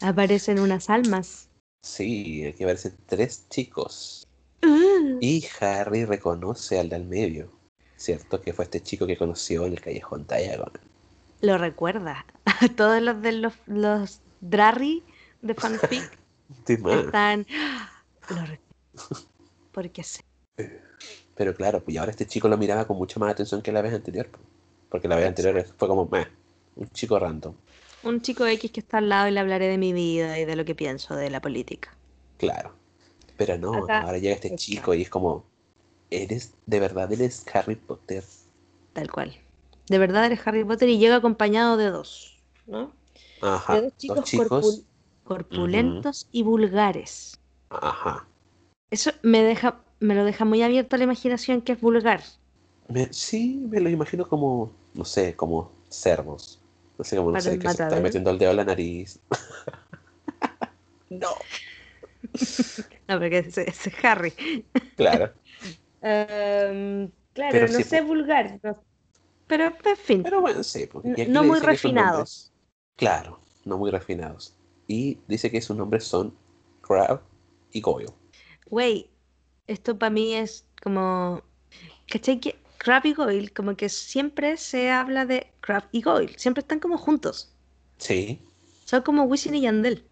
Aparecen 0.00 0.58
unas 0.60 0.90
almas. 0.90 1.48
Sí, 1.82 2.44
aquí 2.46 2.64
aparecen 2.64 2.96
tres 3.06 3.46
chicos. 3.48 4.26
Uh, 4.64 5.18
Y 5.20 5.46
Harry 5.60 6.04
reconoce 6.04 6.78
al 6.78 6.88
del 6.88 7.04
medio. 7.04 7.50
¿Cierto? 7.96 8.40
Que 8.40 8.52
fue 8.52 8.64
este 8.64 8.82
chico 8.82 9.06
que 9.06 9.16
conoció 9.16 9.64
en 9.66 9.72
el 9.72 9.80
callejón 9.80 10.26
Diagon. 10.26 10.72
lo 11.40 11.56
recuerda. 11.58 12.26
A 12.44 12.68
todos 12.68 13.00
los 13.02 13.20
de 13.22 13.32
los, 13.32 13.54
los 13.66 14.20
Drarry 14.40 15.02
de 15.42 15.54
fanfic 15.62 16.18
están. 16.66 17.46
Lo 18.28 18.36
recuerdo. 18.46 18.60
Porque 19.72 20.02
sé. 20.02 20.22
Pero 21.34 21.54
claro, 21.54 21.82
pues 21.84 21.96
ahora 21.98 22.10
este 22.10 22.26
chico 22.26 22.48
lo 22.48 22.56
miraba 22.56 22.86
con 22.86 22.96
mucha 22.96 23.20
más 23.20 23.30
atención 23.30 23.60
que 23.62 23.72
la 23.72 23.82
vez 23.82 23.92
anterior. 23.94 24.28
po. 24.28 24.38
Porque 24.90 25.08
la 25.08 25.16
vez 25.16 25.26
anterior 25.26 25.66
fue 25.76 25.88
como, 25.88 26.06
meh, 26.06 26.26
un 26.76 26.88
chico 26.90 27.18
random. 27.18 27.54
Un 28.06 28.20
chico 28.22 28.46
X 28.46 28.70
que 28.70 28.80
está 28.80 28.98
al 28.98 29.08
lado 29.08 29.28
y 29.28 29.32
le 29.32 29.40
hablaré 29.40 29.66
de 29.68 29.78
mi 29.78 29.92
vida 29.92 30.38
y 30.38 30.44
de 30.44 30.56
lo 30.56 30.64
que 30.64 30.74
pienso 30.74 31.14
de 31.16 31.28
la 31.30 31.40
política. 31.40 31.96
Claro. 32.38 32.72
Pero 33.36 33.58
no, 33.58 33.84
Acá- 33.84 34.00
ahora 34.02 34.18
llega 34.18 34.34
este 34.34 34.54
chico 34.56 34.94
y 34.94 35.02
es 35.02 35.10
como, 35.10 35.44
eres, 36.10 36.54
de 36.66 36.80
verdad 36.80 37.12
eres 37.12 37.44
Harry 37.52 37.76
Potter. 37.76 38.24
Tal 38.92 39.10
cual. 39.10 39.36
De 39.88 39.98
verdad 39.98 40.24
eres 40.26 40.40
Harry 40.46 40.64
Potter 40.64 40.88
y 40.88 40.98
llega 40.98 41.16
acompañado 41.16 41.76
de 41.76 41.90
dos, 41.90 42.38
¿no? 42.66 42.92
Ajá. 43.42 43.74
de 43.76 43.82
dos 43.82 43.96
chicos, 43.98 44.16
Dos 44.16 44.24
chicos. 44.24 44.50
corpul- 44.50 44.84
corpulentos 45.24 46.28
y 46.32 46.42
vulgares. 46.42 47.38
Ajá. 47.70 48.26
Eso 48.90 49.10
me 49.22 49.42
deja, 49.42 49.80
me 50.00 50.14
lo 50.14 50.24
deja 50.24 50.44
muy 50.44 50.62
abierto 50.62 50.96
a 50.96 50.98
la 50.98 51.04
imaginación 51.04 51.60
que 51.60 51.72
es 51.72 51.80
vulgar. 51.80 52.22
Me- 52.88 53.12
sí, 53.12 53.60
me 53.68 53.80
lo 53.80 53.90
imagino 53.90 54.28
como, 54.28 54.70
no 54.94 55.04
sé, 55.04 55.34
como 55.34 55.70
cerdos. 55.90 56.60
No 56.98 57.04
sé, 57.04 57.16
como, 57.16 57.30
no 57.32 57.40
sé, 57.40 57.58
que 57.58 57.68
se 57.68 57.82
matadero. 57.84 58.02
metiendo 58.02 58.30
el 58.30 58.38
dedo 58.38 58.50
en 58.52 58.56
la 58.56 58.64
nariz. 58.64 59.20
no. 61.10 61.28
No, 63.08 63.18
porque 63.20 63.38
es 63.38 63.90
Harry. 64.04 64.32
Claro. 64.96 65.32
Em, 66.02 67.10
claro, 67.34 67.50
Pero 67.52 67.68
no 67.68 67.78
sí, 67.78 67.84
sé 67.84 68.00
vulgar. 68.00 68.58
no- 68.62 68.82
Pero, 69.46 69.64
en 69.84 69.96
fin. 69.96 70.22
Pero 70.22 70.40
bueno, 70.40 70.62
sí. 70.64 70.88
no 71.28 71.44
muy 71.44 71.60
refinados. 71.60 72.52
Claro, 72.96 73.40
no 73.64 73.78
muy 73.78 73.90
refinados. 73.90 74.56
Y 74.88 75.18
dice 75.28 75.50
que 75.50 75.60
sus 75.60 75.76
nombres 75.76 76.04
son 76.04 76.34
Crab 76.80 77.20
y 77.72 77.80
Goyle. 77.80 78.12
Güey, 78.66 79.10
esto 79.66 79.98
para 79.98 80.10
mí 80.10 80.34
es 80.34 80.66
como. 80.82 81.42
¿Cachai? 82.08 82.40
Que 82.40 82.56
Crab 82.78 83.04
y 83.06 83.14
Goyle, 83.14 83.52
como 83.52 83.76
que 83.76 83.88
siempre 83.88 84.56
se 84.56 84.90
habla 84.90 85.24
de 85.26 85.52
Crab 85.60 85.84
y 85.92 86.02
Goyle. 86.02 86.34
Siempre 86.38 86.60
están 86.62 86.78
como 86.80 86.98
juntos. 86.98 87.52
Sí. 87.98 88.40
Son 88.84 89.02
como 89.02 89.24
Wisin 89.24 89.54
y 89.54 89.62
Yandel. 89.62 90.04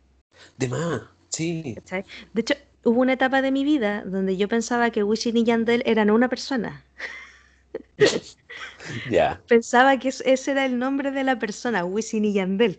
De 0.58 0.68
más. 0.68 1.02
Sí. 1.28 1.74
¿cachai? 1.76 2.04
De 2.32 2.40
hecho, 2.40 2.54
hubo 2.84 3.00
una 3.00 3.12
etapa 3.14 3.42
de 3.42 3.50
mi 3.52 3.64
vida 3.64 4.02
donde 4.04 4.36
yo 4.36 4.48
pensaba 4.48 4.90
que 4.90 5.02
Wisin 5.02 5.36
y 5.36 5.44
Yandel 5.44 5.82
eran 5.86 6.10
una 6.10 6.28
persona. 6.28 6.84
Ya. 9.10 9.40
Pensaba 9.48 9.98
que 9.98 10.08
es- 10.08 10.22
ese 10.26 10.52
era 10.52 10.66
el 10.66 10.78
nombre 10.78 11.10
de 11.10 11.24
la 11.24 11.38
persona, 11.38 11.84
Wisin 11.84 12.24
y 12.24 12.34
Yandel. 12.34 12.78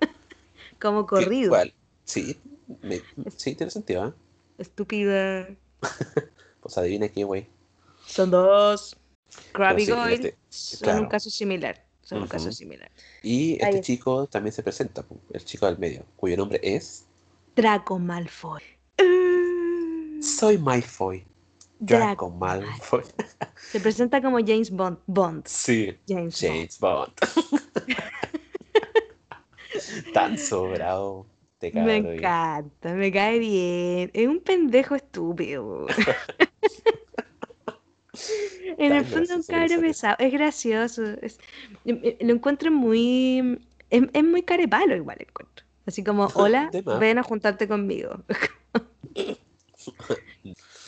Como 0.80 1.06
¿Qué- 1.06 1.10
corrido. 1.10 1.50
cuál? 1.50 1.72
Sí. 2.04 2.36
me- 2.82 3.00
sí, 3.36 3.54
tiene 3.54 3.70
sentido, 3.70 4.08
¿eh? 4.08 4.12
Estúpida. 4.58 5.48
Pues 6.60 6.78
adivina 6.78 7.08
qué, 7.08 7.24
güey. 7.24 7.46
Son 8.06 8.30
dos. 8.30 8.96
Crab 9.52 9.78
y 9.78 9.84
sí, 9.86 9.90
en 9.90 9.96
Goyle 9.96 10.14
este- 10.14 10.36
son 10.48 10.98
un 10.98 11.06
caso 11.06 11.30
similar. 11.30 11.84
Son 12.02 12.22
un 12.22 12.28
caso 12.28 12.52
similar. 12.52 12.90
Y 13.22 13.52
Ahí 13.52 13.58
este 13.62 13.78
es. 13.78 13.86
chico 13.86 14.26
también 14.26 14.52
se 14.52 14.62
presenta, 14.62 15.04
el 15.32 15.44
chico 15.44 15.64
del 15.66 15.78
medio, 15.78 16.04
cuyo 16.16 16.36
nombre 16.36 16.60
es 16.62 17.06
Draco 17.56 17.98
Malfoy. 17.98 18.62
Soy 20.20 20.58
Malfoy. 20.58 21.24
Draco 21.78 22.30
Malfoy. 22.30 23.02
Se 23.70 23.80
presenta 23.80 24.20
como 24.22 24.38
James 24.38 24.70
Bond. 24.70 24.98
Bond. 25.06 25.46
Sí. 25.46 25.94
James, 26.08 26.40
Bond. 26.40 26.52
James 26.52 26.78
Bond. 26.80 27.12
Tan 30.14 30.38
sobrado. 30.38 31.26
Te 31.58 31.72
Me 31.72 31.96
encanta, 31.96 32.94
me 32.94 33.10
cae 33.12 33.38
bien. 33.38 34.10
Es 34.12 34.28
un 34.28 34.40
pendejo 34.40 34.94
estúpido. 34.94 35.86
En 38.78 38.92
el 38.92 39.04
fondo 39.04 39.36
un 39.36 39.42
sale. 39.42 39.78
pesado. 39.78 40.16
Es 40.18 40.32
gracioso. 40.32 41.02
es- 41.22 41.38
em- 41.84 42.00
em- 42.02 42.16
lo 42.26 42.34
encuentro 42.34 42.70
muy... 42.70 43.60
Es, 43.90 44.02
es 44.12 44.24
muy 44.24 44.42
carepalo 44.42 44.96
igual 44.96 45.18
encuentro. 45.20 45.64
Así 45.86 46.02
como, 46.02 46.26
hola, 46.34 46.70
ven 46.98 47.18
a 47.18 47.22
juntarte 47.22 47.68
conmigo. 47.68 48.22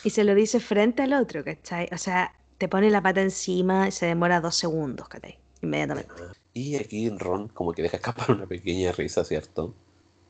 Y 0.04 0.10
se 0.10 0.24
lo 0.24 0.34
dice 0.34 0.60
frente 0.60 1.02
al 1.02 1.12
otro, 1.12 1.44
¿cachai? 1.44 1.88
O 1.92 1.98
sea, 1.98 2.32
te 2.58 2.68
pone 2.68 2.90
la 2.90 3.02
pata 3.02 3.20
encima 3.22 3.88
y 3.88 3.92
se 3.92 4.06
demora 4.06 4.40
dos 4.40 4.54
segundos, 4.56 5.08
¿cachai? 5.08 5.38
Inmediatamente. 5.62 6.12
Y 6.54 6.76
aquí 6.76 7.08
Ron 7.10 7.48
como 7.48 7.72
que 7.72 7.82
deja 7.82 7.96
escapar 7.96 8.30
una 8.30 8.46
pequeña 8.46 8.92
risa, 8.92 9.24
¿cierto? 9.24 9.74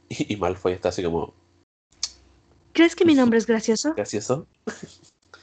Y, 0.08 0.32
y 0.32 0.36
Malfoy 0.36 0.72
está 0.72 0.88
así 0.88 1.02
como, 1.02 1.34
¿Crees 2.72 2.96
que 2.96 3.04
mi 3.04 3.14
nombre 3.14 3.38
es 3.38 3.46
gracioso? 3.46 3.94
gracioso. 3.94 4.46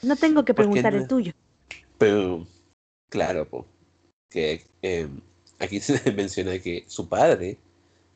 No 0.02 0.16
tengo 0.16 0.44
que 0.46 0.54
¿Por 0.54 0.66
qué 0.66 0.68
preguntar 0.68 0.94
no? 0.94 1.00
el 1.00 1.08
tuyo. 1.08 1.32
Pero, 2.04 2.46
claro, 3.10 3.48
po, 3.48 3.66
que 4.30 4.66
eh, 4.82 5.08
aquí 5.60 5.80
se 5.80 6.12
menciona 6.12 6.60
que 6.60 6.84
su 6.88 7.08
padre 7.08 7.58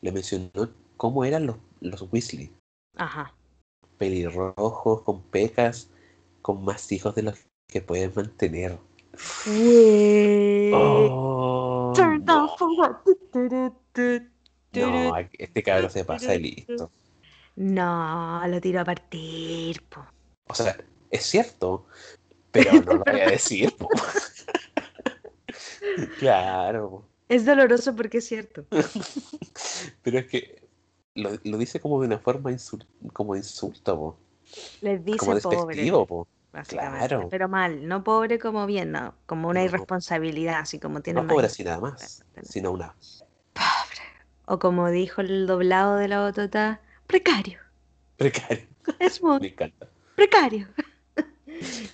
le 0.01 0.11
mencionó 0.11 0.73
cómo 0.97 1.23
eran 1.23 1.45
los, 1.45 1.55
los 1.79 2.01
Weasley. 2.11 2.51
Ajá. 2.97 3.33
Pelirrojos, 3.97 5.03
con 5.03 5.21
pecas, 5.21 5.89
con 6.41 6.65
más 6.65 6.91
hijos 6.91 7.15
de 7.15 7.21
los 7.23 7.39
que 7.69 7.81
pueden 7.81 8.11
mantener. 8.13 8.77
Oh, 10.73 11.93
no, 14.73 15.15
este 15.31 15.63
cabrón 15.63 15.89
se 15.89 16.03
pasa 16.03 16.35
y 16.35 16.39
listo. 16.39 16.91
No, 17.55 18.45
lo 18.47 18.59
tiro 18.59 18.81
a 18.81 18.85
partir, 18.85 19.81
po. 19.83 20.05
O 20.49 20.53
sea, 20.53 20.75
es 21.09 21.23
cierto, 21.23 21.85
pero 22.63 22.81
no 22.83 22.93
lo 22.93 23.03
voy 23.03 23.21
a 23.21 23.29
decir. 23.31 23.75
po. 23.75 23.89
Claro. 26.19 27.07
Es 27.29 27.45
doloroso 27.45 27.95
porque 27.95 28.19
es 28.19 28.27
cierto. 28.27 28.65
pero 30.03 30.19
es 30.19 30.27
que 30.27 30.67
lo, 31.15 31.31
lo 31.43 31.57
dice 31.57 31.79
como 31.79 31.99
de 32.01 32.07
una 32.07 32.19
forma 32.19 32.51
como 33.13 33.35
insulto, 33.35 33.97
po. 33.97 34.19
Les 34.81 35.03
dice 35.03 35.17
como 35.19 35.37
pobre, 35.39 35.57
despectivo, 35.57 36.05
po. 36.05 36.27
básicamente. 36.53 37.07
claro. 37.07 37.27
Pero 37.29 37.49
mal, 37.49 37.87
no 37.87 38.03
pobre 38.03 38.39
como 38.39 38.65
bien, 38.65 38.91
no. 38.91 39.13
Como 39.25 39.49
una 39.49 39.59
No. 39.61 39.65
irresponsabilidad, 39.65 40.59
así 40.59 40.79
como 40.79 41.01
tiene 41.01 41.21
No 41.21 41.27
pobre 41.27 41.47
así 41.47 41.63
nada 41.63 41.79
más, 41.79 42.23
sino 42.43 42.71
una 42.71 42.93
Pobre. 43.53 44.01
O 44.45 44.59
como 44.59 44.89
dijo 44.89 45.21
el 45.21 45.47
doblado 45.47 45.95
de 45.97 46.07
la 46.07 46.21
botota, 46.23 46.81
precario. 47.07 47.59
precaria. 48.17 48.65
Es 48.99 49.21
muy 49.21 49.39
Me 49.39 49.47
encanta. 49.47 49.89
precario. 50.15 50.67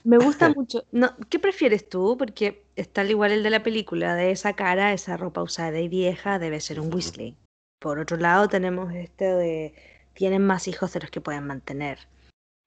Me 0.04 0.18
gusta 0.18 0.50
mucho. 0.56 0.86
No, 0.92 1.16
¿qué 1.30 1.40
prefieres 1.40 1.88
tú? 1.88 2.16
Porque 2.18 2.66
está 2.76 3.02
al 3.02 3.10
igual 3.12 3.32
el 3.32 3.44
de 3.44 3.50
la 3.50 3.64
película, 3.64 4.16
de 4.16 4.32
esa 4.32 4.54
cara, 4.54 4.94
esa 4.94 5.18
ropa 5.18 5.44
usada 5.44 5.80
y 5.80 5.88
vieja, 5.88 6.40
debe 6.40 6.60
ser 6.60 6.80
un 6.80 6.94
Weasley. 6.94 7.36
Por 7.80 8.00
otro 8.00 8.18
lado, 8.18 8.48
tenemos 8.48 8.94
este 8.94 9.26
de 9.26 9.74
tienen 10.14 10.46
más 10.46 10.68
hijos 10.68 10.94
de 10.94 11.02
los 11.02 11.10
que 11.10 11.22
pueden 11.22 11.46
mantener. 11.46 12.08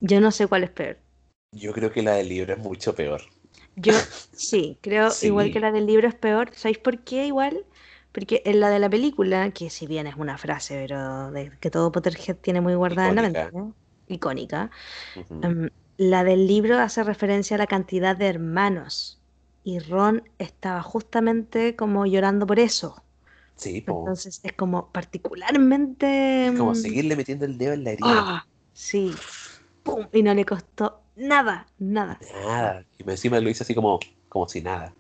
Yo 0.01 0.21
no 0.21 0.31
sé 0.31 0.47
cuál 0.47 0.65
es 0.65 0.71
peor. 0.71 0.99
Yo 1.53 1.73
creo 1.73 1.91
que 1.91 2.03
la 2.03 2.15
del 2.15 2.29
libro 2.29 2.53
es 2.53 2.59
mucho 2.59 2.95
peor. 2.95 3.23
Yo 3.77 3.93
sí, 4.33 4.79
creo 4.81 5.09
igual 5.23 5.53
que 5.53 5.61
la 5.61 5.73
del 5.73 5.87
libro 5.87 6.09
es 6.09 6.15
peor. 6.15 6.51
¿Sabéis 6.55 6.79
por 6.79 7.01
qué 7.01 7.27
igual? 7.27 7.65
Porque 8.13 8.43
en 8.47 8.61
la 8.61 8.71
de 8.71 8.79
la 8.79 8.89
película, 8.89 9.51
que 9.51 9.71
si 9.71 9.87
bien 9.87 10.07
es 10.07 10.17
una 10.17 10.39
frase, 10.39 10.75
pero 10.87 11.31
de 11.31 11.53
que 11.61 11.71
todo 11.71 11.93
Potterhead 11.93 12.37
tiene 12.37 12.61
muy 12.61 12.75
guardada 12.75 13.11
en 13.11 13.15
la 13.17 13.23
mente, 13.23 13.51
icónica, 14.09 14.71
la 15.97 16.25
del 16.25 16.47
libro 16.47 16.79
hace 16.79 17.03
referencia 17.03 17.57
a 17.57 17.59
la 17.59 17.67
cantidad 17.67 18.17
de 18.17 18.27
hermanos. 18.27 19.21
Y 19.65 19.79
Ron 19.81 20.29
estaba 20.39 20.83
justamente 20.83 21.75
como 21.75 22.07
llorando 22.07 22.47
por 22.47 22.59
eso. 22.59 23.03
Sí, 23.57 23.85
Entonces 23.87 24.41
es 24.43 24.53
como 24.53 24.91
particularmente... 24.93 26.49
Es 26.49 26.59
como 26.59 26.73
mm, 26.73 26.77
seguirle 26.77 27.17
metiendo 27.17 27.47
el 27.47 27.57
dedo 27.57 27.73
en 27.73 27.85
la 27.85 27.91
herida. 27.93 28.07
¡Ah! 28.07 28.47
sí. 28.73 29.15
¡Pum! 29.83 30.07
Y 30.13 30.23
no 30.23 30.35
le 30.35 30.45
costó 30.45 31.01
nada, 31.17 31.67
nada. 31.79 32.19
Nada. 32.45 32.85
Y 32.99 33.11
encima 33.11 33.41
lo 33.41 33.49
hizo 33.49 33.65
así 33.65 33.75
como, 33.75 33.99
como 34.29 34.49
si 34.49 34.61
nada. 34.61 34.93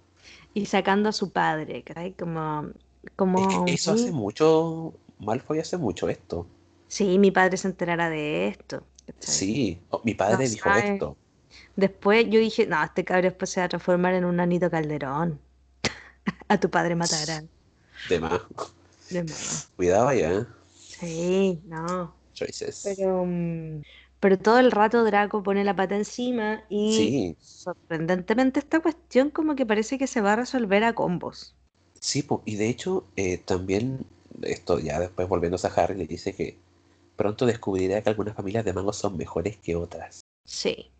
Y 0.54 0.66
sacando 0.66 1.10
a 1.10 1.12
su 1.12 1.30
padre, 1.30 1.82
¿cachai? 1.82 2.14
Como 2.14 2.72
como, 3.14 3.66
eso 3.66 3.92
hace 3.92 4.10
mucho, 4.10 4.94
Malfoy 5.18 5.60
hace 5.60 5.76
mucho 5.76 6.08
esto. 6.08 6.46
Sí, 6.88 7.18
mi 7.18 7.30
padre 7.30 7.56
se 7.56 7.68
enterará 7.68 8.10
de 8.10 8.48
esto. 8.48 8.82
Sí, 9.18 9.80
oh, 9.90 10.00
mi 10.04 10.14
padre 10.14 10.48
dijo 10.48 10.68
esto. 10.70 11.16
Después 11.76 12.26
yo 12.28 12.40
dije, 12.40 12.66
no, 12.66 12.82
este 12.82 13.04
cabrón 13.04 13.24
después 13.24 13.50
se 13.50 13.60
va 13.60 13.66
a 13.66 13.68
transformar 13.68 14.14
en 14.14 14.24
un 14.24 14.40
anito 14.40 14.70
calderón. 14.70 15.38
a 16.48 16.58
tu 16.58 16.70
padre 16.70 16.94
matarán. 16.94 17.48
De 18.08 18.20
más. 18.20 18.40
De 19.10 19.22
más. 19.22 19.68
Cuidado 19.76 20.12
ya. 20.12 20.32
¿eh? 20.32 20.46
Sí, 20.74 21.60
no. 21.66 22.14
Choices. 22.34 22.82
Pero, 22.84 23.24
mm, 23.26 23.82
pero 24.20 24.38
todo 24.38 24.58
el 24.58 24.70
rato 24.70 25.04
Draco 25.04 25.42
pone 25.42 25.64
la 25.64 25.76
pata 25.76 25.96
encima 25.96 26.62
y 26.68 27.36
sorprendentemente 27.40 28.60
esta 28.60 28.80
cuestión 28.80 29.30
como 29.30 29.54
que 29.54 29.66
parece 29.66 29.98
que 29.98 30.06
se 30.06 30.20
va 30.20 30.34
a 30.34 30.36
resolver 30.36 30.84
a 30.84 30.94
combos. 30.94 31.54
Sí, 32.00 32.26
y 32.44 32.56
de 32.56 32.68
hecho, 32.68 33.04
eh, 33.16 33.38
también, 33.38 34.06
esto 34.42 34.78
ya 34.78 35.00
después 35.00 35.28
volviéndose 35.28 35.66
a 35.66 35.70
Harry, 35.70 35.96
le 35.96 36.06
dice 36.06 36.34
que 36.34 36.56
pronto 37.16 37.46
descubrirá 37.46 38.02
que 38.02 38.10
algunas 38.10 38.36
familias 38.36 38.64
de 38.64 38.72
mangos 38.72 38.96
son 38.96 39.16
mejores 39.16 39.56
que 39.56 39.74
otras. 39.74 40.20
Sí. 40.44 40.90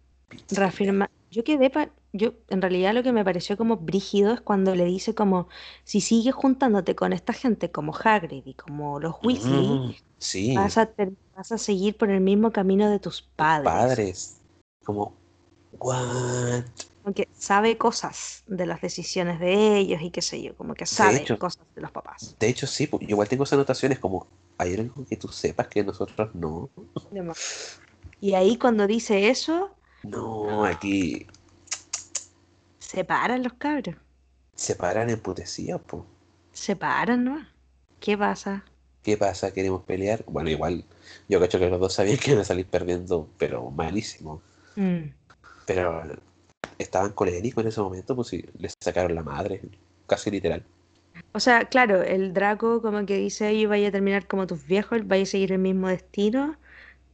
Reafirma. 0.50 1.10
Yo 1.30 1.44
quedé 1.44 1.70
pa... 1.70 1.90
yo 2.12 2.32
en 2.48 2.62
realidad 2.62 2.94
lo 2.94 3.02
que 3.02 3.12
me 3.12 3.24
pareció 3.24 3.56
como 3.56 3.76
brígido 3.76 4.32
es 4.32 4.40
cuando 4.40 4.74
le 4.74 4.84
dice 4.84 5.14
como 5.14 5.48
si 5.84 6.00
sigues 6.00 6.34
juntándote 6.34 6.96
con 6.96 7.12
esta 7.12 7.32
gente 7.32 7.70
como 7.70 7.94
Hagrid 7.94 8.44
y 8.44 8.54
como 8.54 8.98
los 8.98 9.14
Weasley, 9.22 9.68
mm, 9.68 9.94
sí. 10.18 10.54
vas, 10.56 10.78
a 10.78 10.90
vas 11.36 11.52
a 11.52 11.58
seguir 11.58 11.96
por 11.96 12.10
el 12.10 12.20
mismo 12.20 12.50
camino 12.50 12.90
de 12.90 12.98
tus 12.98 13.22
padres. 13.22 13.64
Padres. 13.64 14.40
Como 14.84 15.14
what? 15.78 16.64
Que 17.14 17.28
sabe 17.36 17.78
cosas 17.78 18.42
de 18.46 18.66
las 18.66 18.80
decisiones 18.80 19.38
de 19.40 19.76
ellos 19.76 20.00
y 20.02 20.10
qué 20.10 20.22
sé 20.22 20.42
yo, 20.42 20.56
como 20.56 20.74
que 20.74 20.86
sabe 20.86 21.24
cosas 21.38 21.64
de 21.74 21.80
los 21.82 21.90
papás. 21.90 22.36
De 22.38 22.48
hecho, 22.48 22.66
sí, 22.66 22.88
yo 22.90 22.98
igual 23.00 23.28
tengo 23.28 23.44
esas 23.44 23.54
anotaciones 23.54 23.98
como, 23.98 24.26
hay 24.58 24.74
algo 24.74 25.04
que 25.06 25.16
tú 25.16 25.28
sepas 25.28 25.68
que 25.68 25.84
nosotros 25.84 26.34
no. 26.34 26.70
Y 28.20 28.34
ahí 28.34 28.56
cuando 28.56 28.86
dice 28.86 29.28
eso... 29.28 29.70
No, 30.02 30.64
aquí... 30.64 31.26
Se 32.78 33.04
paran 33.04 33.42
los 33.42 33.54
cabros. 33.54 33.96
Se 34.54 34.74
paran 34.74 35.10
emputecidos, 35.10 35.80
pues. 35.86 36.02
Se 36.52 36.76
paran, 36.76 37.24
¿no? 37.24 37.46
¿Qué 38.00 38.16
pasa? 38.16 38.64
¿Qué 39.02 39.16
pasa? 39.16 39.52
¿Queremos 39.52 39.82
pelear? 39.82 40.24
Bueno, 40.26 40.50
igual, 40.50 40.84
yo 41.28 41.38
cacho 41.38 41.58
que 41.58 41.68
los 41.68 41.78
dos 41.78 41.94
sabían 41.94 42.16
que 42.16 42.30
iban 42.30 42.42
a 42.42 42.44
salir 42.44 42.66
perdiendo, 42.66 43.28
pero 43.38 43.70
malísimo. 43.70 44.40
Mm. 44.76 45.10
Pero 45.66 46.02
estaban 46.78 47.12
coléricos 47.12 47.62
en 47.64 47.68
ese 47.68 47.80
momento, 47.80 48.14
pues 48.14 48.28
sí, 48.28 48.44
les 48.58 48.74
sacaron 48.80 49.14
la 49.14 49.22
madre, 49.22 49.60
casi 50.06 50.30
literal. 50.30 50.64
O 51.32 51.40
sea, 51.40 51.66
claro, 51.66 52.02
el 52.02 52.32
Draco 52.32 52.82
como 52.82 53.04
que 53.06 53.16
dice, 53.16 53.58
yo 53.58 53.68
vaya 53.68 53.88
a 53.88 53.92
terminar 53.92 54.26
como 54.26 54.46
tus 54.46 54.66
viejos, 54.66 55.06
vaya 55.06 55.22
a 55.22 55.26
seguir 55.26 55.52
el 55.52 55.58
mismo 55.58 55.88
destino. 55.88 56.56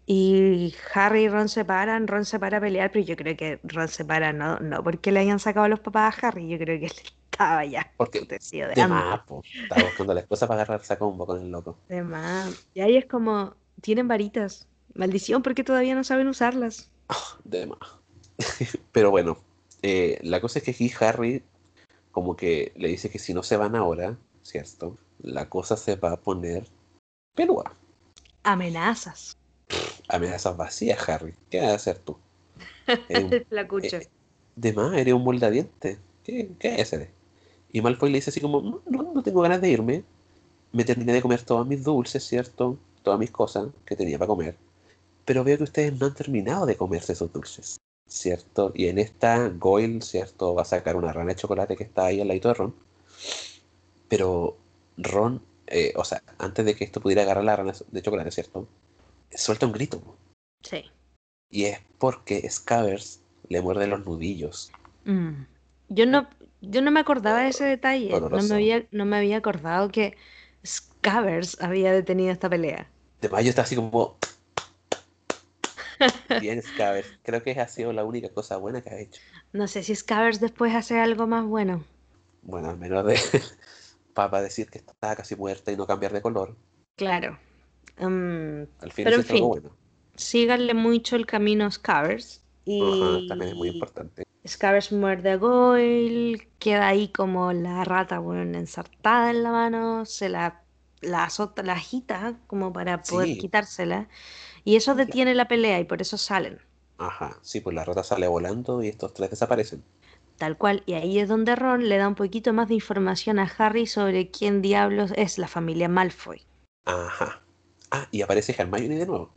Y 0.04 0.74
Harry 0.94 1.24
y 1.24 1.28
Ron 1.28 1.48
se 1.48 1.64
paran, 1.64 2.08
Ron 2.08 2.24
se 2.24 2.38
para 2.40 2.58
a 2.58 2.60
pelear, 2.60 2.90
pero 2.90 3.04
yo 3.04 3.16
creo 3.16 3.36
que 3.36 3.60
Ron 3.62 3.88
se 3.88 4.04
para 4.04 4.32
no, 4.32 4.58
no 4.58 4.82
porque 4.82 5.12
le 5.12 5.20
hayan 5.20 5.38
sacado 5.38 5.66
a 5.66 5.68
los 5.68 5.80
papás 5.80 6.22
a 6.22 6.28
Harry, 6.28 6.48
yo 6.48 6.58
creo 6.58 6.78
que 6.80 6.86
él 6.86 6.92
estaba 7.30 7.64
ya 7.64 7.90
porque 7.96 8.20
de, 8.20 8.38
de 8.74 8.86
más, 8.86 9.20
estaba 9.54 9.84
buscando 9.84 10.14
la 10.14 10.20
esposa 10.20 10.46
para 10.46 10.62
agarrar 10.62 10.98
combo 10.98 11.26
con 11.26 11.40
el 11.40 11.50
loco. 11.50 11.78
De 11.88 12.02
más. 12.02 12.66
Y 12.74 12.80
ahí 12.80 12.96
es 12.96 13.06
como, 13.06 13.54
tienen 13.80 14.08
varitas. 14.08 14.66
Maldición 14.94 15.42
porque 15.42 15.64
todavía 15.64 15.94
no 15.94 16.04
saben 16.04 16.28
usarlas. 16.28 16.90
de 17.44 17.66
más. 17.66 18.01
pero 18.92 19.10
bueno, 19.10 19.38
eh, 19.82 20.18
la 20.22 20.40
cosa 20.40 20.59
es 20.59 20.64
que 20.64 20.70
aquí 20.72 20.92
Harry 21.00 21.42
como 22.12 22.36
que 22.36 22.72
le 22.76 22.88
dice 22.88 23.10
que 23.10 23.18
si 23.18 23.34
no 23.34 23.42
se 23.42 23.56
van 23.56 23.74
ahora, 23.74 24.16
¿cierto? 24.42 24.96
La 25.20 25.48
cosa 25.48 25.76
se 25.76 25.96
va 25.96 26.12
a 26.12 26.20
poner 26.20 26.68
pelúa. 27.34 27.74
Amenazas. 28.44 29.36
amenazas 30.09 30.56
vacías, 30.56 31.09
Harry. 31.09 31.34
¿Qué 31.50 31.60
vas 31.60 31.70
a 31.70 31.74
hacer 31.74 31.98
tú? 31.98 32.16
El 33.09 33.44
flacucho. 33.46 33.96
Eh, 34.02 34.09
de 34.54 34.74
más, 34.74 34.94
eres 34.98 35.14
un 35.14 35.24
moldadiente. 35.24 35.98
¿Qué, 36.22 36.50
qué 36.59 36.74
es 36.74 36.92
ese? 36.92 37.10
Y 37.72 37.80
Malfoy 37.80 38.10
le 38.10 38.18
dice 38.18 38.28
así 38.28 38.40
como, 38.40 38.60
no, 38.60 39.12
no 39.14 39.22
tengo 39.22 39.40
ganas 39.40 39.62
de 39.62 39.70
irme. 39.70 40.04
Me 40.72 40.84
terminé 40.84 41.14
de 41.14 41.22
comer 41.22 41.42
todos 41.42 41.66
mis 41.66 41.82
dulces, 41.82 42.22
¿cierto? 42.22 42.76
Todas 43.02 43.18
mis 43.18 43.30
cosas 43.30 43.68
que 43.86 43.96
tenía 43.96 44.18
para 44.18 44.28
comer. 44.28 44.56
Pero 45.24 45.42
veo 45.42 45.56
que 45.56 45.64
ustedes 45.64 45.98
no 45.98 46.06
han 46.06 46.14
terminado 46.14 46.66
de 46.66 46.76
comerse 46.76 47.14
esos 47.14 47.32
dulces. 47.32 47.78
¿Cierto? 48.12 48.72
Y 48.74 48.89
en 48.89 48.98
esta 48.98 49.48
Goyle, 49.48 50.02
¿cierto? 50.02 50.55
Va 50.55 50.62
a 50.62 50.66
sacar 50.66 50.97
una 50.97 51.12
rana 51.12 51.30
de 51.30 51.36
chocolate 51.36 51.76
que 51.76 51.84
está 51.84 52.06
ahí 52.06 52.20
al 52.20 52.28
lado 52.28 52.40
de 52.40 52.55
Ron. 52.55 52.74
Pero 54.09 54.59
Ron, 54.98 55.43
eh, 55.66 55.93
o 55.97 56.05
sea, 56.05 56.22
antes 56.39 56.64
de 56.64 56.74
que 56.74 56.84
esto 56.84 57.01
pudiera 57.01 57.22
agarrar 57.22 57.44
la 57.44 57.56
rana 57.56 57.72
de 57.90 58.02
chocolate, 58.02 58.30
¿cierto? 58.30 58.68
Suelta 59.30 59.66
un 59.66 59.72
grito. 59.72 60.02
Sí. 60.62 60.84
Y 61.51 61.64
es 61.64 61.80
porque 61.98 62.48
Scabbers 62.48 63.22
le 63.48 63.62
muerde 63.62 63.86
los 63.86 64.05
nudillos. 64.05 64.70
Mm. 65.05 65.44
Yo 65.89 66.06
no, 66.06 66.28
yo 66.60 66.82
no 66.82 66.90
me 66.90 67.01
acordaba 67.01 67.43
de 67.43 67.48
ese 67.48 67.64
detalle. 67.64 68.10
No 68.10 68.28
me, 68.30 68.55
había, 68.55 68.86
no 68.90 69.06
me 69.06 69.16
había 69.16 69.39
acordado 69.39 69.89
que 69.89 70.16
Scabbers 70.64 71.60
había 71.62 71.93
detenido 71.93 72.30
esta 72.30 72.51
pelea. 72.51 72.89
De 73.22 73.28
mayo 73.28 73.48
está 73.48 73.62
así 73.62 73.76
como 73.76 74.18
Bien, 76.40 76.62
Scavers. 76.62 77.08
Creo 77.22 77.42
que 77.42 77.52
ha 77.52 77.68
sido 77.68 77.92
la 77.92 78.04
única 78.04 78.28
cosa 78.30 78.56
buena 78.56 78.80
que 78.80 78.90
ha 78.90 78.98
hecho. 78.98 79.20
No 79.52 79.68
sé 79.68 79.82
si 79.82 79.94
Scavers 79.94 80.40
después 80.40 80.74
hace 80.74 80.98
algo 80.98 81.26
más 81.26 81.44
bueno. 81.44 81.84
Bueno, 82.42 82.70
al 82.70 82.78
menos 82.78 83.04
de 83.06 83.18
para 84.14 84.42
decir 84.42 84.68
que 84.68 84.78
está 84.78 85.16
casi 85.16 85.36
muerta 85.36 85.72
y 85.72 85.76
no 85.76 85.86
cambiar 85.86 86.12
de 86.12 86.22
color. 86.22 86.56
Claro. 86.96 87.38
Um, 87.98 88.66
al 88.80 88.92
final 88.92 89.14
es 89.14 89.30
algo 89.30 89.48
bueno. 89.48 89.76
Síganle 90.14 90.74
mucho 90.74 91.16
el 91.16 91.26
camino 91.26 91.66
a 91.66 91.70
Scavers. 91.70 92.42
Y 92.64 93.26
también 93.28 93.52
es 93.52 93.56
muy 93.56 93.68
importante. 93.68 94.22
Scavers 94.46 94.92
muerde 94.92 95.30
a 95.30 95.36
Goyle, 95.36 96.48
queda 96.58 96.88
ahí 96.88 97.08
como 97.08 97.52
la 97.52 97.84
rata, 97.84 98.18
bueno, 98.18 98.58
ensartada 98.58 99.30
en 99.30 99.42
la 99.42 99.52
mano, 99.52 100.04
se 100.04 100.28
la, 100.28 100.62
la 101.00 101.24
azota, 101.24 101.62
la 101.62 101.74
agita 101.74 102.38
como 102.48 102.72
para 102.72 103.02
poder 103.02 103.38
quitársela. 103.38 104.08
Y 104.64 104.76
eso 104.76 104.94
detiene 104.94 105.34
la 105.34 105.48
pelea 105.48 105.80
y 105.80 105.84
por 105.84 106.02
eso 106.02 106.18
salen. 106.18 106.60
Ajá, 106.97 107.39
sí, 107.43 107.60
pues 107.60 107.74
la 107.76 107.84
rata 107.84 108.02
sale 108.02 108.26
volando 108.28 108.82
y 108.82 108.89
estos 108.89 109.12
tres 109.12 109.28
desaparecen. 109.28 109.84
Tal 110.36 110.59
cual, 110.59 110.82
y 110.86 110.94
ahí 110.94 111.18
es 111.18 111.28
donde 111.28 111.55
Ron 111.56 111.89
le 111.89 111.97
da 111.97 112.09
un 112.09 112.14
poquito 112.14 112.52
más 112.52 112.68
de 112.68 112.74
información 112.74 113.39
a 113.39 113.51
Harry 113.59 113.86
sobre 113.86 114.30
quién 114.30 114.60
diablos 114.60 115.12
es 115.16 115.39
la 115.39 115.48
familia 115.48 115.89
Malfoy. 115.89 116.43
Ajá. 116.84 117.43
Ah, 117.90 118.06
y 118.12 118.22
aparece 118.22 118.55
Hermione 118.56 118.98
de 118.98 119.06
nuevo. 119.06 119.34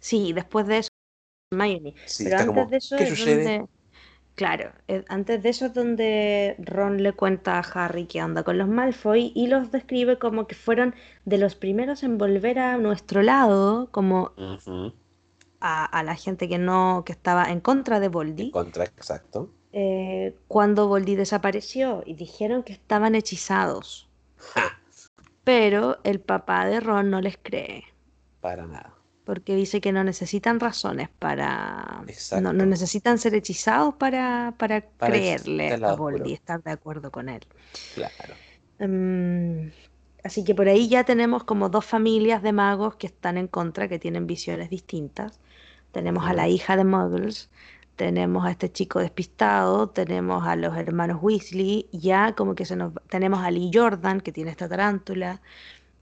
Sí, 0.00 0.32
después 0.32 0.66
de 0.66 0.78
eso, 0.78 0.88
Hermione. 1.52 1.94
Pero 2.22 2.38
antes 2.38 2.70
de 2.70 2.76
eso 2.78 2.96
¿qué 2.96 3.06
sucede? 3.06 3.66
Claro, 4.38 4.70
eh, 4.86 5.04
antes 5.08 5.42
de 5.42 5.48
eso 5.48 5.66
es 5.66 5.74
donde 5.74 6.54
Ron 6.60 7.02
le 7.02 7.12
cuenta 7.12 7.58
a 7.58 7.60
Harry 7.60 8.06
que 8.06 8.20
anda 8.20 8.44
con 8.44 8.56
los 8.56 8.68
Malfoy 8.68 9.32
y 9.34 9.48
los 9.48 9.72
describe 9.72 10.16
como 10.20 10.46
que 10.46 10.54
fueron 10.54 10.94
de 11.24 11.38
los 11.38 11.56
primeros 11.56 12.04
en 12.04 12.18
volver 12.18 12.60
a 12.60 12.76
nuestro 12.76 13.22
lado, 13.22 13.88
como 13.90 14.30
a, 15.58 16.02
la 16.04 16.14
gente 16.14 16.48
que 16.48 16.56
no, 16.56 17.02
que 17.04 17.10
estaba 17.10 17.46
en 17.46 17.58
contra 17.58 17.98
de 17.98 18.06
Voldy. 18.06 18.44
En 18.44 18.50
contra, 18.52 18.84
exacto. 18.84 19.50
Eh, 19.72 20.36
cuando 20.46 20.86
Voldy 20.86 21.16
desapareció 21.16 22.04
y 22.06 22.14
dijeron 22.14 22.62
que 22.62 22.74
estaban 22.74 23.16
hechizados. 23.16 24.08
Pero 25.42 25.98
el 26.04 26.20
papá 26.20 26.64
de 26.66 26.78
Ron 26.78 27.10
no 27.10 27.20
les 27.20 27.38
cree. 27.42 27.82
Para 28.40 28.66
nada. 28.66 28.97
Porque 29.28 29.54
dice 29.54 29.82
que 29.82 29.92
no 29.92 30.04
necesitan 30.04 30.58
razones 30.58 31.10
para... 31.18 32.02
No, 32.40 32.54
necesitan 32.54 33.18
ser 33.18 33.34
hechizados 33.34 33.94
para, 33.96 34.54
para 34.56 34.80
Para 34.80 35.12
creerle 35.12 35.74
a 35.74 35.94
Voldy, 35.96 36.14
oscuro. 36.16 36.34
estar 36.34 36.62
de 36.62 36.70
acuerdo 36.70 37.10
con 37.10 37.28
él. 37.28 37.42
Claro. 37.94 38.34
Mm, 38.78 39.68
así 40.24 40.44
que 40.44 40.54
por 40.54 40.66
ahí 40.66 40.88
ya 40.88 41.04
tenemos 41.04 41.44
como 41.44 41.68
dos 41.68 41.84
familias 41.84 42.42
de 42.42 42.54
magos 42.54 42.96
que 42.96 43.08
están 43.08 43.36
en 43.36 43.48
contra, 43.48 43.86
que 43.86 43.98
tienen 43.98 44.26
visiones 44.26 44.70
distintas. 44.70 45.40
Tenemos 45.92 46.26
a 46.26 46.32
la 46.32 46.48
hija 46.48 46.78
de 46.78 46.84
Muggles, 46.84 47.50
tenemos 47.96 48.46
a 48.46 48.50
este 48.52 48.72
chico 48.72 48.98
despistado, 48.98 49.90
tenemos 49.90 50.46
a 50.46 50.56
los 50.56 50.74
hermanos 50.74 51.18
Weasley, 51.20 51.90
ya 51.92 52.34
como 52.34 52.54
que 52.54 52.64
se 52.64 52.76
nos... 52.76 52.94
Tenemos 53.10 53.40
a 53.44 53.50
Lee 53.50 53.70
Jordan, 53.74 54.22
que 54.22 54.32
tiene 54.32 54.52
esta 54.52 54.70
tarántula. 54.70 55.42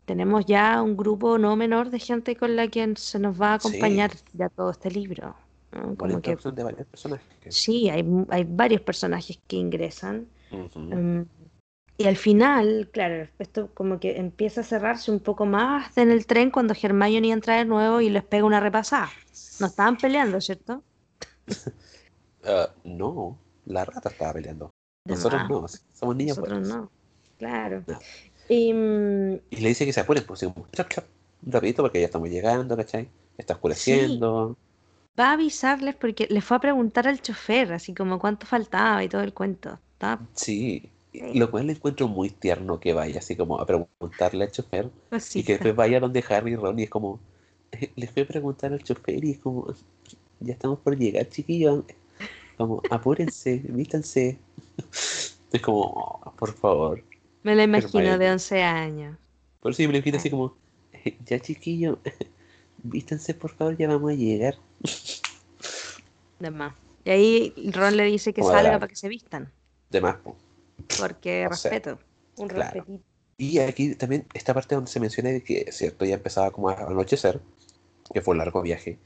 Tenemos 0.07 0.47
ya 0.47 0.81
un 0.83 0.97
grupo 0.97 1.37
no 1.37 1.57
menor 1.57 1.91
de 1.91 1.99
gente 1.99 2.37
con 2.37 2.57
la 2.57 2.69
que 2.69 2.95
se 2.97 3.19
nos 3.19 3.41
va 3.41 3.55
a 3.55 3.61
Sí. 3.61 3.69
acompañar 3.69 4.13
ya 4.33 4.49
todo 4.49 4.71
este 4.71 4.91
libro. 4.91 5.35
¿no? 5.73 5.95
Como 5.97 6.23
que 6.23 6.37
de 6.37 6.63
varias 6.63 6.87
personas. 6.87 7.21
que- 7.43 7.51
sí, 7.53 7.91
hay, 7.91 8.05
hay 8.31 8.45
varios 8.49 8.81
personajes 8.81 9.39
que 9.47 9.57
ingresan. 9.57 10.27
Mm, 10.51 11.23
Y 11.99 12.05
al 12.07 12.17
final, 12.17 12.89
claro, 12.93 13.27
esto 13.39 13.71
como 13.75 13.99
que 13.99 14.19
empieza 14.19 14.61
a 14.61 14.65
cerrarse 14.65 15.11
un 15.11 15.19
poco 15.21 15.45
más 15.47 15.97
en 15.97 16.11
el 16.11 16.27
tren 16.27 16.51
cuando 16.51 16.75
Hermione 16.81 17.31
entra 17.33 17.57
de 17.57 17.65
nuevo 17.65 18.01
y 18.03 18.11
les 18.11 18.23
pega 18.23 18.45
una 18.45 18.61
repasada. 18.61 19.09
No 19.61 19.67
estaban 19.67 19.97
peleando, 19.97 20.41
¿cierto? 20.41 20.83
Ah, 22.49 22.71
no, 22.85 23.37
la 23.65 23.85
rata 23.87 24.09
estaba 24.11 24.35
peleando. 24.35 24.71
Nosotros 25.05 25.43
no, 25.49 25.67
somos 25.93 26.15
niños 26.15 26.39
Nosotros 26.39 26.69
no. 26.69 26.91
Claro. 27.39 27.83
No. 27.89 27.99
Y, 28.49 28.73
mm, 28.73 29.39
Y 29.51 29.57
le 29.57 29.69
dice 29.69 29.85
que 29.87 29.93
se 29.93 30.01
apuren, 30.01 30.25
pues, 30.25 30.45
chap, 30.73 30.89
chap, 30.91 31.05
rapidito 31.43 31.83
porque 31.83 32.01
ya 32.01 32.07
estamos 32.07 32.29
llegando, 32.29 32.77
¿cachai? 32.77 33.09
Está 33.39 33.55
oscureciendo. 33.55 34.57
va 35.19 35.25
a 35.31 35.33
avisarles 35.33 35.95
porque 35.97 36.27
le 36.31 36.41
fue 36.41 36.57
a 36.57 36.61
preguntar 36.61 37.09
al 37.09 37.21
chofer, 37.21 37.73
así 37.73 37.93
como 37.95 38.19
cuánto 38.21 38.47
faltaba 38.47 39.03
y 39.05 39.09
todo 39.09 39.23
el 39.23 39.35
cuento. 39.35 39.81
Estaba 39.95 40.23
Sí, 40.35 40.91
lo 41.35 41.51
cual 41.51 41.67
le 41.67 41.73
encuentro 41.75 42.09
muy 42.09 42.31
tierno 42.31 42.79
que 42.81 42.93
vaya 42.93 43.19
así 43.21 43.37
como 43.37 43.59
a 43.61 43.67
preguntarle 43.67 44.45
al 44.45 44.53
chofer 44.53 44.91
y 45.35 45.43
que 45.45 45.53
cosita. 45.53 45.55
después 45.55 45.75
vaya 45.77 46.01
donde 46.01 46.25
Harry 46.29 46.53
y 46.53 46.57
Ron 46.57 46.79
y 46.79 46.85
es 46.85 46.91
como, 46.91 47.21
eh, 47.73 47.91
les 47.97 48.11
fui 48.11 48.23
a 48.23 48.27
preguntar 48.27 48.73
al 48.73 48.83
chofer 48.83 49.25
y 49.25 49.33
es 49.33 49.39
como, 49.39 49.67
ya 50.41 50.53
estamos 50.55 50.81
por 50.81 50.97
llegar, 50.99 51.29
chiquillos. 51.29 51.85
Como, 52.59 52.85
apúrense, 52.91 53.63
vístanse. 53.69 54.39
Es 55.53 55.63
como, 55.63 55.81
"Oh, 55.83 56.33
por 56.39 56.53
favor. 56.55 57.03
Me 57.43 57.55
la 57.55 57.65
imagino 57.65 58.01
de 58.03 58.07
Hermione. 58.09 58.33
11 58.33 58.63
años. 58.63 59.19
Por 59.61 59.73
eso 59.73 59.83
yo 59.83 59.89
me 59.89 59.93
lo 59.93 59.99
imagino 59.99 60.19
así 60.19 60.31
como, 60.31 60.57
"Eh, 60.93 61.17
ya 61.25 61.39
chiquillos, 61.41 61.99
vístanse 62.83 63.35
por 63.35 63.51
favor, 63.55 63.77
ya 63.77 63.89
vamos 63.89 64.11
a 64.11 64.15
llegar. 64.15 64.57
De 66.39 66.51
más. 66.51 66.75
Y 67.05 67.11
ahí 67.11 67.55
Ron 67.73 67.97
le 67.97 68.05
dice 68.05 68.33
que 68.35 68.43
salga 68.43 68.73
para 68.79 68.89
que 68.89 68.97
se 68.97 69.09
vistan. 69.09 69.51
De 69.91 70.01
más, 70.01 70.17
po. 70.17 70.37
Porque 70.99 71.47
O 71.47 71.55
sea, 71.55 71.71
respeto. 71.71 71.99
Un 72.37 72.49
claro. 72.49 72.73
respetito. 72.75 73.05
Y 73.39 73.59
aquí 73.59 73.95
también 73.95 74.27
esta 74.35 74.53
parte 74.55 74.75
donde 74.75 74.91
se 74.91 74.99
menciona 75.01 75.31
que, 75.41 75.71
cierto, 75.73 76.05
ya 76.05 76.15
empezaba 76.15 76.51
como 76.51 76.69
a 76.69 76.75
anochecer, 76.75 77.41
que 78.13 78.21
fue 78.21 78.33
un 78.33 78.39
largo 78.39 78.61
viaje. 78.63 78.99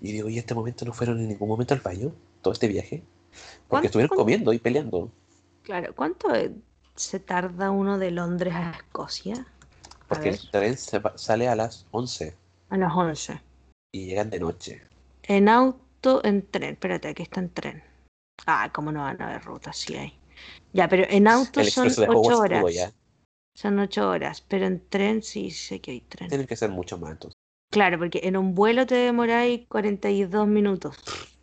Y 0.00 0.12
digo, 0.12 0.28
¿y 0.28 0.38
este 0.38 0.54
momento 0.54 0.84
no 0.84 0.92
fueron 0.92 1.18
en 1.18 1.28
ningún 1.28 1.48
momento 1.48 1.74
al 1.74 1.80
baño? 1.80 2.12
Todo 2.42 2.52
este 2.52 2.68
viaje. 2.68 3.02
¿Cuánto- 3.32 3.68
Porque 3.68 3.86
estuvieron 3.88 4.16
comiendo 4.16 4.52
y 4.52 4.58
peleando. 4.58 5.10
Claro, 5.62 5.94
¿cuánto 5.94 6.34
eh, 6.34 6.52
se 6.98 7.20
tarda 7.20 7.70
uno 7.70 7.98
de 7.98 8.10
Londres 8.10 8.54
a 8.54 8.70
Escocia? 8.72 9.34
A 9.34 10.08
Porque 10.08 10.30
ver, 10.30 10.40
el 10.40 10.50
tren 10.50 10.76
se 10.78 11.00
sale 11.16 11.48
a 11.48 11.56
las 11.56 11.86
11 11.90 12.34
a 12.70 12.76
las 12.76 12.92
11. 12.94 13.40
y 13.92 14.06
llegan 14.06 14.30
de 14.30 14.40
noche. 14.40 14.82
En 15.22 15.48
auto, 15.48 16.24
en 16.24 16.46
tren. 16.46 16.72
Espérate, 16.74 17.08
aquí 17.08 17.22
está 17.22 17.40
en 17.40 17.50
tren. 17.50 17.82
Ah, 18.46 18.70
¿cómo 18.72 18.92
no 18.92 19.00
van 19.00 19.20
a 19.22 19.28
haber 19.28 19.42
rutas? 19.42 19.76
Sí 19.76 19.96
hay. 19.96 20.18
Ya, 20.72 20.88
pero 20.88 21.04
en 21.08 21.26
auto 21.28 21.60
El 21.60 21.70
son 21.70 21.86
expreso 21.86 22.12
de 22.12 22.16
8 22.16 22.18
Hogwarts 22.20 22.40
horas. 22.62 22.74
ya. 22.74 22.92
Son 23.54 23.78
8 23.78 24.08
horas, 24.08 24.40
pero 24.46 24.66
en 24.66 24.86
tren 24.88 25.22
sí 25.22 25.50
sé 25.50 25.80
que 25.80 25.90
hay 25.92 26.00
tren. 26.02 26.28
Tienen 26.28 26.46
que 26.46 26.56
ser 26.56 26.70
mucho 26.70 26.96
más 26.98 27.12
entonces. 27.12 27.36
Claro, 27.70 27.98
porque 27.98 28.20
en 28.24 28.36
un 28.36 28.54
vuelo 28.54 28.86
te 28.86 28.94
demoráis 28.94 29.66
42 29.68 30.46
minutos. 30.46 30.96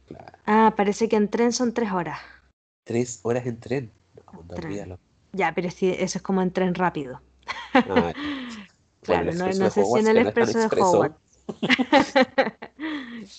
Claro. 0.08 0.38
Ah, 0.46 0.74
parece 0.78 1.10
que 1.10 1.16
en 1.18 1.30
tren 1.30 1.52
son 1.52 1.74
3 1.74 1.92
horas. 1.92 2.20
Tres 2.84 3.20
horas 3.24 3.46
en 3.46 3.60
tren. 3.60 3.92
No, 4.32 4.44
no, 4.44 4.56
Tren. 4.56 4.98
Ya, 5.36 5.54
pero 5.54 5.70
sí, 5.70 5.90
eso 5.98 6.18
es 6.18 6.22
como 6.22 6.42
en 6.42 6.52
tren 6.52 6.74
rápido. 6.76 7.22
Ah, 7.74 8.14
Claro, 9.02 9.34
no, 9.34 9.46
no 9.54 9.70
sé 9.70 9.86
si 9.86 10.00
en 10.00 10.08
el 10.08 10.16
que 10.18 10.24
no 10.24 10.30
expreso 10.30 10.60
de 10.60 10.82
Hogwarts. 10.82 11.18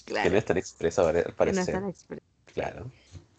Que 0.05 0.13
claro, 0.13 0.31
no 0.31 0.37
es 0.39 0.45
tan 0.45 0.57
expreso 0.59 1.07
al 1.09 1.15
que 1.15 1.23
no 1.23 1.29
es 1.29 1.35
parecer. 1.35 1.75
tan 1.75 1.89
expreso. 1.89 2.23
Claro. 2.55 2.91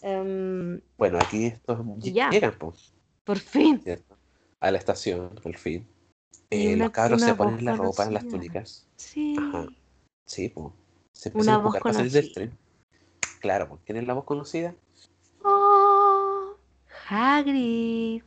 Em, 0.01 0.81
Bueno, 0.97 1.19
aquí 1.19 1.45
estos 1.47 1.79
ya. 1.99 2.29
llegan, 2.29 2.53
pues. 2.57 2.93
por 3.23 3.37
fin. 3.37 3.79
¿cierto? 3.81 4.17
A 4.59 4.71
la 4.71 4.77
estación, 4.77 5.39
al 5.43 5.55
fin. 5.55 5.87
Eh, 6.49 6.75
los 6.77 6.91
cabros 6.91 7.21
se 7.21 7.33
ponen 7.35 7.63
la 7.63 7.75
ropa 7.75 8.03
en 8.05 8.13
las 8.13 8.23
conocida. 8.23 8.37
túnicas. 8.39 8.87
Sí. 8.97 9.35
Ajá. 9.37 9.67
Sí, 10.25 10.49
pues. 10.49 10.73
Se 11.13 11.29
Una 11.29 11.33
empiezan 11.33 11.53
a 11.53 11.57
empujar 11.57 11.81
para 11.81 11.93
salir 11.95 12.11
del 12.11 12.33
conocida. 12.33 12.33
tren. 12.49 12.57
Claro, 13.39 13.69
pues. 13.69 13.81
¿Quién 13.85 13.97
es 13.99 14.07
la 14.07 14.13
voz 14.13 14.23
conocida? 14.25 14.75
Oh, 15.43 16.55
Hagrid. 17.09 18.23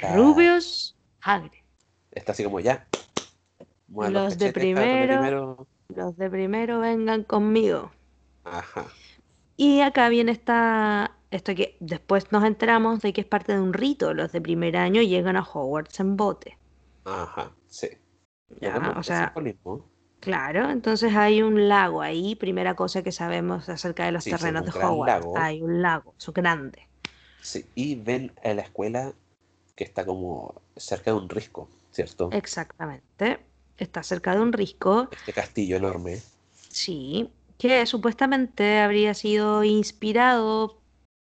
Claro. 0.00 0.22
Rubius 0.22 0.96
Hagrid. 1.20 1.60
Está 2.10 2.32
así 2.32 2.42
como 2.42 2.58
ya. 2.60 2.86
Los 3.88 4.38
de 4.38 4.52
primero. 4.52 5.66
Los 5.94 6.16
de 6.16 6.30
primero 6.30 6.80
vengan 6.80 7.24
conmigo. 7.24 7.90
Ajá. 8.44 8.86
Y 9.56 9.82
acá 9.82 10.08
viene 10.08 10.32
esta, 10.32 11.12
esto 11.30 11.54
que 11.54 11.76
después 11.80 12.32
nos 12.32 12.44
enteramos 12.44 13.00
de 13.02 13.12
que 13.12 13.20
es 13.20 13.26
parte 13.26 13.52
de 13.52 13.60
un 13.60 13.74
rito. 13.74 14.14
Los 14.14 14.32
de 14.32 14.40
primer 14.40 14.76
año 14.76 15.02
llegan 15.02 15.36
a 15.36 15.42
Hogwarts 15.42 16.00
en 16.00 16.16
bote. 16.16 16.56
Ajá. 17.04 17.52
Sí. 17.66 17.88
Ya, 18.60 18.94
o 18.96 19.02
sea, 19.02 19.32
claro, 20.18 20.70
entonces 20.70 21.14
hay 21.14 21.42
un 21.42 21.68
lago 21.68 22.02
ahí, 22.02 22.34
primera 22.34 22.74
cosa 22.74 23.02
que 23.02 23.12
sabemos 23.12 23.68
acerca 23.68 24.06
de 24.06 24.12
los 24.12 24.24
Sí, 24.24 24.30
terrenos 24.30 24.64
de 24.64 24.70
Hogwarts. 24.72 25.24
lago. 25.24 25.38
Hay 25.38 25.62
un 25.62 25.82
lago, 25.82 26.14
eso 26.18 26.32
grande. 26.32 26.88
Sí. 27.42 27.64
Y 27.74 27.94
ven 27.94 28.32
a 28.42 28.54
la 28.54 28.62
escuela 28.62 29.12
que 29.80 29.84
está 29.90 30.04
como 30.06 30.28
cerca 30.76 31.10
de 31.12 31.16
un 31.18 31.30
risco, 31.30 31.68
¿cierto? 31.92 32.24
Exactamente. 32.30 33.38
Está 33.76 34.02
cerca 34.02 34.34
de 34.34 34.40
un 34.40 34.52
risco, 34.52 35.10
Este 35.10 35.32
castillo 35.34 35.76
enorme. 35.76 36.22
sí, 36.68 37.30
que 37.58 37.84
supuestamente 37.86 38.78
habría 38.80 39.14
sido 39.14 39.64
inspirado 39.64 40.80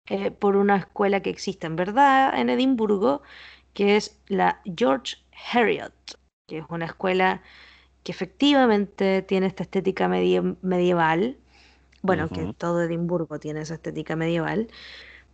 eh, 0.08 0.30
por 0.30 0.56
una 0.56 0.76
escuela 0.78 1.22
que 1.22 1.30
existe 1.30 1.66
en 1.68 1.76
verdad 1.76 2.38
en 2.40 2.50
Edimburgo, 2.50 3.22
que 3.74 3.96
es 3.96 4.18
la 4.28 4.62
George 4.76 5.16
Heriot, 5.54 5.94
que 6.48 6.58
es 6.60 6.66
una 6.70 6.86
escuela 6.86 7.42
que 8.04 8.12
efectivamente 8.12 9.22
tiene 9.22 9.46
esta 9.48 9.64
estética 9.64 10.08
medie- 10.08 10.56
medieval. 10.62 11.38
Bueno, 12.02 12.30
que 12.32 12.46
todo 12.48 12.82
Edimburgo 12.82 13.38
tiene 13.40 13.62
esa 13.62 13.74
estética 13.74 14.16
medieval. 14.16 14.68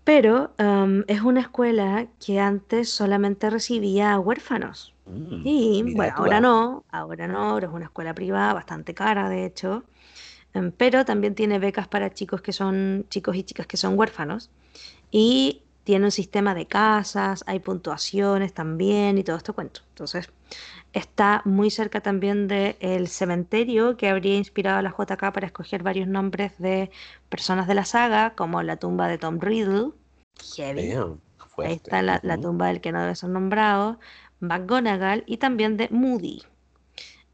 Pero 0.04 0.52
um, 0.58 1.04
es 1.06 1.20
una 1.22 1.40
escuela 1.40 2.08
que 2.24 2.40
antes 2.40 2.90
solamente 2.90 3.50
recibía 3.50 4.18
huérfanos. 4.18 4.94
Mm, 5.06 5.42
Y 5.44 5.94
bueno, 5.94 6.14
ahora 6.16 6.38
ah. 6.38 6.40
no, 6.40 6.84
ahora 6.90 7.28
no, 7.28 7.38
ahora 7.38 7.68
es 7.68 7.72
una 7.72 7.84
escuela 7.86 8.14
privada, 8.14 8.52
bastante 8.54 8.94
cara 8.94 9.28
de 9.28 9.44
hecho, 9.44 9.84
Em, 10.54 10.70
pero 10.72 11.04
también 11.04 11.34
tiene 11.34 11.58
becas 11.58 11.88
para 11.88 12.12
chicos 12.12 12.42
que 12.42 12.52
son, 12.52 13.06
chicos 13.08 13.36
y 13.36 13.44
chicas 13.44 13.66
que 13.66 13.76
son 13.76 13.98
huérfanos. 13.98 14.50
Y 15.10 15.61
tiene 15.84 16.04
un 16.04 16.10
sistema 16.10 16.54
de 16.54 16.66
casas, 16.66 17.44
hay 17.46 17.58
puntuaciones 17.60 18.52
también 18.54 19.18
y 19.18 19.24
todo 19.24 19.36
esto 19.36 19.54
cuento. 19.54 19.80
Entonces, 19.90 20.30
está 20.92 21.42
muy 21.44 21.70
cerca 21.70 22.00
también 22.00 22.48
del 22.48 23.08
cementerio 23.08 23.96
que 23.96 24.08
habría 24.08 24.36
inspirado 24.36 24.78
a 24.78 24.82
la 24.82 24.90
JK 24.96 25.32
para 25.32 25.46
escoger 25.46 25.82
varios 25.82 26.08
nombres 26.08 26.52
de 26.58 26.90
personas 27.28 27.66
de 27.66 27.74
la 27.74 27.84
saga, 27.84 28.34
como 28.34 28.62
la 28.62 28.76
tumba 28.76 29.08
de 29.08 29.18
Tom 29.18 29.40
Riddle, 29.40 29.92
heavy. 30.56 30.94
Ahí 31.58 31.74
está 31.74 32.02
la, 32.02 32.38
tumba 32.40 32.68
del 32.68 32.80
que 32.80 32.92
no 32.92 33.00
debe 33.00 33.14
ser 33.14 33.28
nombrado, 33.28 33.98
McGonagall 34.40 35.24
y 35.26 35.36
también 35.36 35.76
de 35.76 35.88
Moody. 35.90 36.42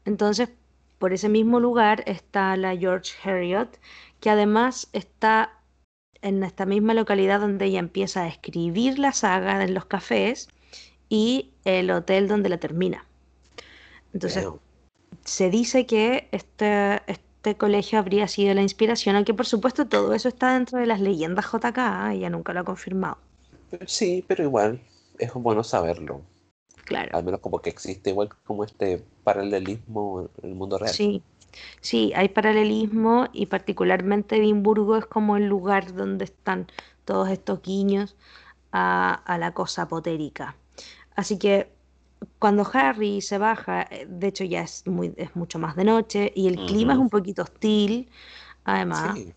Entonces, 0.05 0.49
por 0.97 1.13
ese 1.13 1.29
mismo 1.29 1.59
lugar 1.59 2.03
está 2.05 2.57
la 2.57 2.75
George 2.75 3.13
Heriot, 3.23 3.79
que 4.19 4.29
además 4.29 4.89
está 4.91 5.58
en 6.21 6.43
esta 6.43 6.65
misma 6.65 6.93
localidad 6.93 7.39
donde 7.39 7.65
ella 7.65 7.79
empieza 7.79 8.23
a 8.23 8.27
escribir 8.27 8.99
la 8.99 9.11
saga 9.13 9.63
en 9.63 9.73
los 9.73 9.85
cafés 9.85 10.49
y 11.07 11.51
el 11.65 11.91
hotel 11.91 12.27
donde 12.27 12.49
la 12.49 12.57
termina. 12.57 13.05
Entonces, 14.13 14.47
se 15.23 15.49
dice 15.49 15.85
que 15.85 16.27
este, 16.31 17.01
este 17.07 17.55
colegio 17.55 17.99
habría 17.99 18.27
sido 18.27 18.53
la 18.53 18.61
inspiración, 18.61 19.15
aunque 19.15 19.33
por 19.33 19.45
supuesto 19.45 19.87
todo 19.87 20.13
eso 20.13 20.29
está 20.29 20.53
dentro 20.53 20.79
de 20.79 20.85
las 20.85 20.99
leyendas 20.99 21.45
JK, 21.45 21.77
¿eh? 21.77 22.13
ella 22.15 22.29
nunca 22.29 22.53
lo 22.53 22.61
ha 22.61 22.63
confirmado. 22.63 23.17
Sí, 23.85 24.23
pero 24.27 24.43
igual 24.43 24.81
es 25.17 25.33
bueno 25.33 25.63
saberlo. 25.63 26.21
Claro. 26.85 27.15
Al 27.15 27.23
menos 27.23 27.39
como 27.39 27.59
que 27.59 27.69
existe 27.69 28.09
igual 28.09 28.29
como 28.43 28.63
este 28.63 29.03
paralelismo 29.23 30.29
en 30.41 30.49
el 30.49 30.55
mundo 30.55 30.79
real. 30.79 30.93
Sí, 30.93 31.21
Sí, 31.81 32.11
hay 32.15 32.29
paralelismo 32.29 33.27
y 33.33 33.47
particularmente 33.47 34.37
Edimburgo 34.37 34.97
es 34.97 35.05
como 35.05 35.37
el 35.37 35.47
lugar 35.47 35.93
donde 35.93 36.25
están 36.25 36.67
todos 37.05 37.29
estos 37.29 37.61
guiños 37.61 38.15
a, 38.71 39.13
a 39.13 39.37
la 39.37 39.53
cosa 39.53 39.87
potérica. 39.87 40.55
Así 41.15 41.37
que 41.39 41.71
cuando 42.39 42.69
Harry 42.73 43.21
se 43.21 43.37
baja, 43.37 43.83
eh, 43.83 44.05
de 44.09 44.27
hecho 44.27 44.43
ya 44.43 44.61
es, 44.61 44.85
muy, 44.87 45.13
es 45.17 45.35
mucho 45.35 45.59
más 45.59 45.75
de 45.75 45.83
noche 45.85 46.31
y 46.35 46.47
el 46.47 46.57
clima 46.65 46.93
es 46.93 46.99
un 46.99 47.09
poquito 47.09 47.43
hostil. 47.43 48.09
Además, 48.65 49.15
Sí, 49.15 49.33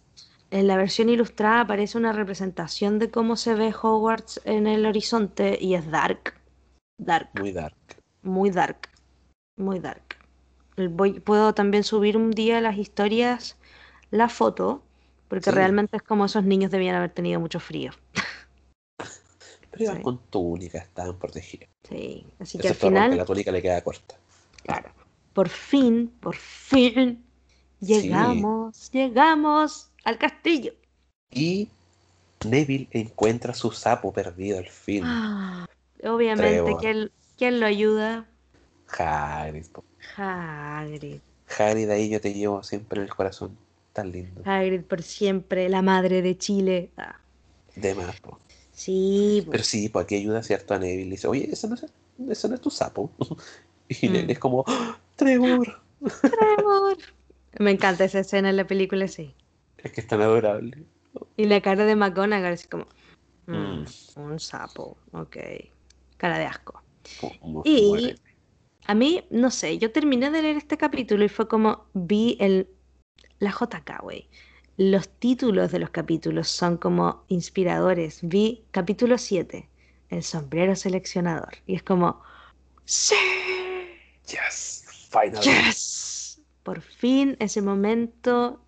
en 0.51 0.66
la 0.66 0.76
versión 0.76 1.09
ilustrada 1.09 1.60
aparece 1.62 1.98
una 1.98 2.12
representación 2.12 2.98
de 2.98 3.10
cómo 3.10 3.36
se 3.36 3.55
ve 3.55 3.74
Hogwarts 3.74 4.40
en 4.44 4.66
el 4.66 4.86
horizonte 4.86 5.59
y 5.60 5.74
es 5.74 5.90
dark, 5.90 6.34
dark, 6.98 7.30
muy 7.34 7.52
dark. 7.52 7.76
muy 8.22 8.51
dark, 8.51 8.89
muy 9.56 9.80
dark. 9.80 10.21
Voy, 10.76 11.20
puedo 11.20 11.54
también 11.54 11.84
subir 11.84 12.16
un 12.16 12.30
día 12.30 12.60
las 12.60 12.76
historias 12.78 13.58
la 14.10 14.28
foto, 14.28 14.82
porque 15.28 15.50
Sí, 15.50 15.52
realmente 15.52 15.96
es 15.96 16.02
como 16.02 16.26
esos 16.26 16.44
niños 16.44 16.70
debían 16.70 16.96
haber 16.96 17.10
tenido 17.10 17.40
mucho 17.40 17.60
frío. 17.60 17.92
pero 19.70 19.84
iban 19.84 19.98
Sí, 19.98 20.00
con 20.00 20.18
túnica, 20.30 20.78
estaban 20.78 21.18
protegidos. 21.18 21.68
sí. 21.88 22.26
Así 22.38 22.58
que 22.58 22.68
al 22.68 22.74
Excepto 22.74 22.90
final, 22.94 23.20
la 23.20 23.26
túnica 23.26 23.52
le 23.52 23.62
queda 23.62 23.82
corta. 23.82 24.16
claro, 24.64 24.90
por 25.32 25.48
fin, 25.48 26.10
por 26.20 26.36
fin, 26.36 27.24
Sí, 27.84 28.48
llegamos, 28.60 28.90
llegamos 28.92 29.90
al 30.04 30.18
castillo. 30.18 30.72
y 31.34 31.68
Neville 32.44 32.88
encuentra 32.92 33.54
su 33.54 33.72
sapo 33.72 34.12
perdido 34.12 34.58
al 34.58 34.68
fin. 34.68 35.04
Ah, 35.04 35.66
obviamente, 36.04 36.76
¿quién, 36.76 37.12
quién 37.36 37.60
lo 37.60 37.66
ayuda? 37.66 38.26
Hagrid. 38.86 39.66
Hagrid. 40.16 41.20
Hagrid, 41.58 41.90
ahí 41.90 42.08
yo 42.10 42.20
te 42.20 42.32
llevo 42.32 42.62
siempre 42.62 42.98
en 43.00 43.04
el 43.08 43.14
corazón. 43.14 43.56
Tan 43.92 44.10
lindo. 44.10 44.40
Hagrid 44.44 44.82
por 44.82 45.02
siempre, 45.02 45.68
la 45.68 45.82
madre 45.82 46.22
de 46.22 46.36
Chile. 46.38 46.90
Ah, 46.96 47.16
De 47.76 47.94
más, 47.94 48.20
po. 48.20 48.38
sí, 48.72 49.42
Pero 49.50 49.62
po. 49.62 49.68
sí, 49.68 49.88
pues 49.88 50.04
aquí 50.04 50.14
ayuda, 50.16 50.42
¿cierto? 50.42 50.74
A 50.74 50.78
Neville. 50.78 51.10
Dice, 51.10 51.28
oye, 51.28 51.48
ese 51.52 51.68
no 51.68 51.74
es, 51.74 51.84
ese 52.30 52.48
no 52.48 52.54
es 52.54 52.60
tu 52.60 52.70
sapo. 52.70 53.10
Y 53.88 54.08
Neville 54.08 54.26
Mm. 54.28 54.30
es 54.30 54.38
como, 54.38 54.64
¡Ah! 54.66 54.98
Trevor. 55.16 55.82
Trevor. 56.00 56.96
Me 57.60 57.70
encanta 57.72 58.04
esa 58.04 58.20
escena 58.20 58.48
en 58.48 58.56
la 58.56 58.66
película, 58.66 59.06
sí. 59.08 59.34
Es 59.76 59.92
que 59.92 60.00
es 60.00 60.06
tan 60.06 60.22
adorable. 60.22 60.84
Y 61.36 61.44
la 61.44 61.60
cara 61.60 61.84
de 61.84 61.94
McGonagall 61.94 62.54
así 62.54 62.68
como, 62.68 62.86
"Mm, 63.46 63.52
Mm, 63.52 63.84
un 64.16 64.40
sapo, 64.40 64.96
ok. 65.12 65.36
Cara 66.16 66.38
de 66.38 66.46
asco. 66.46 66.80
como 67.20 67.62
Y 67.64 67.88
muere. 67.88 68.16
A 68.86 68.94
mí, 68.94 69.24
no 69.30 69.50
sé, 69.50 69.78
yo 69.78 69.92
terminé 69.92 70.30
de 70.30 70.42
leer 70.42 70.56
este 70.56 70.76
capítulo 70.76 71.24
y 71.24 71.28
fue 71.28 71.48
como 71.48 71.86
vi 71.94 72.36
el, 72.40 72.68
la 73.38 73.50
JK, 73.50 74.00
güey. 74.02 74.28
Los 74.76 75.09
títulos 75.09 75.70
de 75.70 75.78
los 75.78 75.90
capítulos 75.90 76.48
son 76.48 76.76
como 76.78 77.24
inspiradores. 77.28 78.20
Vi 78.22 78.64
capítulo 78.70 79.18
7, 79.18 79.68
El 80.09 80.22
sombrero 80.22 80.74
seleccionador. 80.74 81.54
Y 81.66 81.76
es 81.76 81.82
como, 81.82 82.22
¡Sí! 82.84 83.14
Yes, 84.26 85.09
finally. 85.10 85.42
¡Yes! 85.42 86.40
Por 86.62 86.80
fin 86.80 87.36
ese 87.38 87.60
momento 87.60 88.60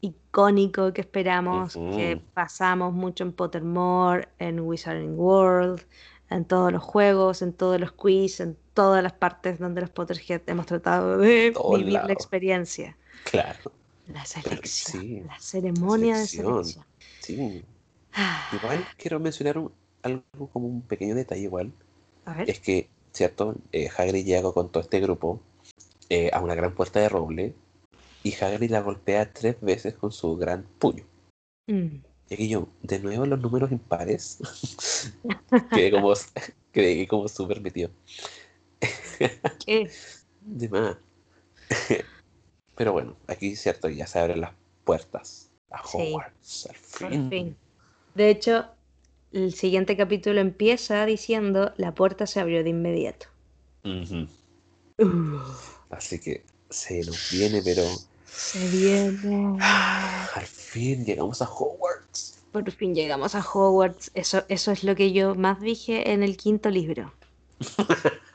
icónico 0.00 0.92
que 0.92 1.00
esperamos, 1.00 1.74
que 1.74 2.20
pasamos 2.34 2.92
mucho 2.92 3.24
en 3.24 3.32
Pottermore, 3.32 4.28
en 4.38 4.60
Wizarding 4.60 5.18
World, 5.18 5.82
en 6.30 6.44
todos 6.44 6.72
los 6.72 6.82
juegos, 6.82 7.42
en 7.42 7.52
todos 7.52 7.80
los 7.80 7.92
quiz, 7.92 8.40
en 8.40 8.56
todas 8.78 9.02
las 9.02 9.12
partes 9.12 9.58
donde 9.58 9.80
los 9.80 9.90
Potterhead 9.90 10.42
hemos 10.46 10.66
tratado 10.66 11.18
de 11.18 11.50
Todos 11.50 11.78
vivir 11.78 11.94
la 11.94 12.00
lados. 12.02 12.12
experiencia. 12.12 12.96
Claro. 13.28 13.72
La 14.06 14.24
selección, 14.24 15.02
sí, 15.02 15.20
la 15.20 15.26
la 15.34 15.40
ceremonia 15.40 16.16
de 16.16 16.26
selección. 16.28 16.64
selección. 16.64 16.84
Sí. 17.20 17.64
Ah, 18.12 18.48
Igual 18.52 18.86
quiero 18.96 19.18
mencionar 19.18 19.58
un- 19.58 19.72
algo 20.02 20.22
como 20.52 20.68
un 20.68 20.82
pequeño 20.82 21.16
detalle 21.16 21.42
igual. 21.42 21.72
a 22.24 22.34
ver. 22.34 22.48
Es 22.48 22.60
que, 22.60 22.88
¿cierto? 23.12 23.56
Eh, 23.72 23.88
Hagrid 23.96 24.24
llega 24.24 24.52
con 24.52 24.70
todo 24.70 24.80
este 24.84 25.00
grupo 25.00 25.40
eh, 26.08 26.30
a 26.32 26.40
una 26.40 26.54
gran 26.54 26.72
puerta 26.72 27.00
de 27.00 27.08
roble 27.08 27.54
y 28.22 28.32
Hagrid 28.40 28.70
la 28.70 28.80
golpea 28.82 29.32
tres 29.32 29.56
veces 29.60 29.94
con 29.94 30.12
su 30.12 30.36
gran 30.36 30.62
puño. 30.78 31.04
Mm. 31.66 31.96
Y 32.30 32.34
aquí 32.34 32.48
yo, 32.48 32.68
de 32.82 33.00
nuevo 33.00 33.26
los 33.26 33.40
números 33.40 33.72
impares. 33.72 34.38
Quedé 35.74 35.90
como, 35.90 36.12
quedé 36.72 37.08
como 37.08 37.26
súper 37.28 37.60
metido. 37.60 37.90
¿Qué? 39.64 39.90
De 40.42 40.68
más. 40.68 40.96
Pero 42.76 42.92
bueno, 42.92 43.16
aquí, 43.26 43.56
¿cierto? 43.56 43.88
Ya 43.88 44.06
se 44.06 44.18
abren 44.18 44.40
las 44.40 44.52
puertas 44.84 45.50
a 45.70 45.78
Sí, 45.86 45.98
Hogwarts, 45.98 46.66
al 46.66 46.76
por 47.00 47.10
fin. 47.10 47.30
fin. 47.30 47.56
De 48.14 48.30
hecho, 48.30 48.66
el 49.32 49.52
siguiente 49.52 49.96
capítulo 49.96 50.40
empieza 50.40 51.04
diciendo 51.06 51.72
la 51.76 51.94
puerta 51.94 52.26
se 52.26 52.40
abrió 52.40 52.62
de 52.62 52.70
inmediato. 52.70 53.26
Uh, 53.84 54.26
Así 55.90 56.18
que 56.20 56.44
se 56.70 57.00
nos 57.04 57.30
viene, 57.32 57.62
pero 57.62 57.82
se 58.26 58.68
viene. 58.68 59.58
al 59.60 60.46
fin 60.46 61.04
llegamos 61.04 61.42
a 61.42 61.48
Hogwarts. 61.48 62.42
Por 62.52 62.70
fin 62.70 62.94
llegamos 62.94 63.34
a 63.34 63.40
Hogwarts. 63.40 64.10
Eso, 64.14 64.44
eso 64.48 64.72
es 64.72 64.84
lo 64.84 64.94
que 64.94 65.12
yo 65.12 65.34
más 65.34 65.60
dije 65.60 66.12
en 66.12 66.22
el 66.22 66.36
quinto 66.36 66.70
libro. 66.70 67.12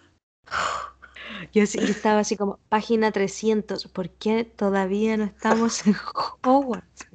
Yo, 1.54 1.66
sí- 1.68 1.80
yo 1.80 1.86
estaba 1.86 2.20
así 2.20 2.36
como, 2.36 2.60
página 2.70 3.12
300, 3.12 3.88
¿por 3.88 4.10
qué 4.10 4.44
todavía 4.44 5.18
no 5.18 5.26
estamos 5.26 5.86
en 5.88 5.96
Hogwarts? 6.42 7.08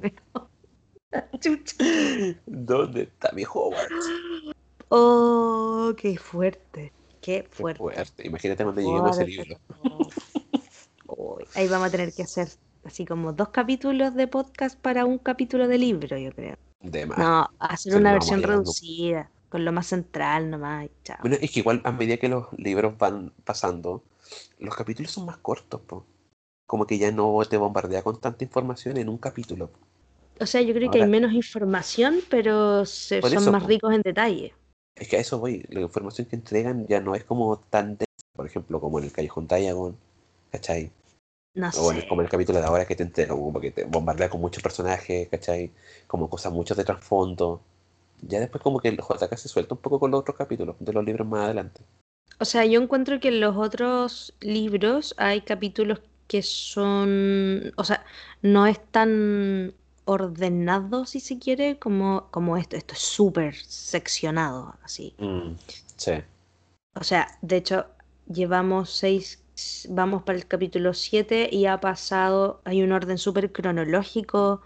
¿Dónde 2.46 3.02
está 3.02 3.32
mi 3.32 3.44
Hogwarts? 3.44 4.06
Oh, 4.90 5.92
qué 5.96 6.16
fuerte, 6.18 6.92
qué 7.20 7.42
Qué 7.42 7.48
fuerte. 7.50 7.78
fuerte. 7.78 8.26
Imagínate 8.26 8.62
cuando 8.64 8.80
lleguemos 8.80 9.18
a 9.18 9.22
ese 9.22 9.26
libro. 9.26 9.56
Ahí 11.54 11.68
vamos 11.68 11.88
a 11.88 11.90
tener 11.90 12.12
que 12.12 12.22
hacer 12.22 12.48
así 12.84 13.04
como 13.04 13.32
dos 13.32 13.48
capítulos 13.48 14.14
de 14.14 14.28
podcast 14.28 14.78
para 14.78 15.04
un 15.04 15.18
capítulo 15.18 15.66
de 15.68 15.78
libro, 15.78 16.16
yo 16.16 16.30
creo. 16.32 16.56
De 16.80 17.06
más. 17.06 17.18
No, 17.18 17.50
hacer 17.58 17.96
una 17.96 18.12
versión 18.12 18.42
reducida, 18.42 19.30
con 19.48 19.64
lo 19.64 19.72
más 19.72 19.86
central 19.88 20.48
nomás, 20.50 20.88
chao. 21.04 21.16
Bueno, 21.20 21.36
es 21.40 21.50
que 21.50 21.60
igual 21.60 21.80
a 21.84 21.92
medida 21.92 22.16
que 22.18 22.28
los 22.28 22.46
libros 22.56 22.96
van 22.96 23.32
pasando, 23.44 24.04
los 24.58 24.74
capítulos 24.76 25.12
son 25.12 25.26
más 25.26 25.38
cortos, 25.38 25.80
po. 25.82 26.04
Como 26.66 26.86
que 26.86 26.98
ya 26.98 27.10
no 27.12 27.38
te 27.48 27.56
bombardea 27.56 28.02
con 28.02 28.20
tanta 28.20 28.44
información 28.44 28.96
en 28.98 29.08
un 29.08 29.18
capítulo. 29.18 29.70
O 30.40 30.46
sea, 30.46 30.60
yo 30.62 30.72
creo 30.74 30.90
que 30.90 30.98
hay 30.98 31.04
menos 31.04 31.32
información, 31.32 32.20
pero 32.30 32.84
se- 32.86 33.22
son 33.22 33.32
eso, 33.34 33.52
más 33.52 33.62
po. 33.62 33.68
ricos 33.68 33.92
en 33.94 34.02
detalle. 34.02 34.54
Es 34.94 35.08
que 35.08 35.16
a 35.16 35.20
eso 35.20 35.38
voy. 35.38 35.64
La 35.70 35.80
información 35.80 36.26
que 36.26 36.36
entregan 36.36 36.86
ya 36.86 37.00
no 37.00 37.14
es 37.14 37.24
como 37.24 37.58
tan 37.58 37.96
densa, 37.96 38.26
por 38.34 38.46
ejemplo, 38.46 38.80
como 38.80 38.98
en 38.98 39.04
el 39.06 39.12
Callejón 39.12 39.46
Diagon, 39.46 39.96
¿cachai? 40.50 40.90
No 41.54 41.70
O 41.70 41.92
sé. 41.92 42.06
como 42.08 42.22
el 42.22 42.28
capítulo 42.28 42.60
de 42.60 42.66
ahora 42.66 42.86
que 42.86 42.96
te 42.96 43.04
entrega, 43.04 43.34
como 43.34 43.60
que 43.60 43.70
te 43.70 43.84
bombardea 43.84 44.30
con 44.30 44.40
muchos 44.40 44.62
personajes, 44.62 45.28
¿cachai? 45.28 45.72
Como 46.06 46.30
cosas 46.30 46.52
muchos 46.52 46.76
de 46.76 46.84
trasfondo. 46.84 47.60
Ya 48.22 48.40
después 48.40 48.62
como 48.62 48.80
que 48.80 48.88
el 48.88 48.98
JK 48.98 49.36
se 49.38 49.48
suelta 49.48 49.74
un 49.74 49.80
poco 49.80 50.00
con 50.00 50.10
los 50.10 50.20
otros 50.20 50.36
capítulos 50.36 50.76
de 50.80 50.92
los 50.92 51.04
libros 51.04 51.26
más 51.28 51.44
adelante. 51.46 51.82
O 52.40 52.44
sea, 52.44 52.64
yo 52.64 52.80
encuentro 52.80 53.20
que 53.20 53.28
en 53.28 53.40
los 53.40 53.56
otros 53.56 54.34
libros 54.40 55.14
hay 55.18 55.40
capítulos 55.42 56.00
que 56.28 56.42
son, 56.42 57.72
o 57.76 57.84
sea, 57.84 58.04
no 58.42 58.66
es 58.66 58.78
tan 58.90 59.74
ordenado, 60.04 61.04
si 61.06 61.20
se 61.20 61.38
quiere, 61.38 61.78
como, 61.78 62.28
como 62.30 62.56
esto. 62.56 62.76
Esto 62.76 62.94
es 62.94 63.00
súper 63.00 63.54
seccionado, 63.56 64.76
así. 64.82 65.14
Mm, 65.18 65.52
sí. 65.96 66.12
O 66.94 67.04
sea, 67.04 67.38
de 67.42 67.56
hecho, 67.56 67.86
llevamos 68.26 68.90
seis, 68.90 69.42
vamos 69.88 70.22
para 70.22 70.38
el 70.38 70.46
capítulo 70.46 70.94
7 70.94 71.48
y 71.50 71.66
ha 71.66 71.80
pasado, 71.80 72.60
hay 72.64 72.82
un 72.82 72.92
orden 72.92 73.18
súper 73.18 73.52
cronológico 73.52 74.62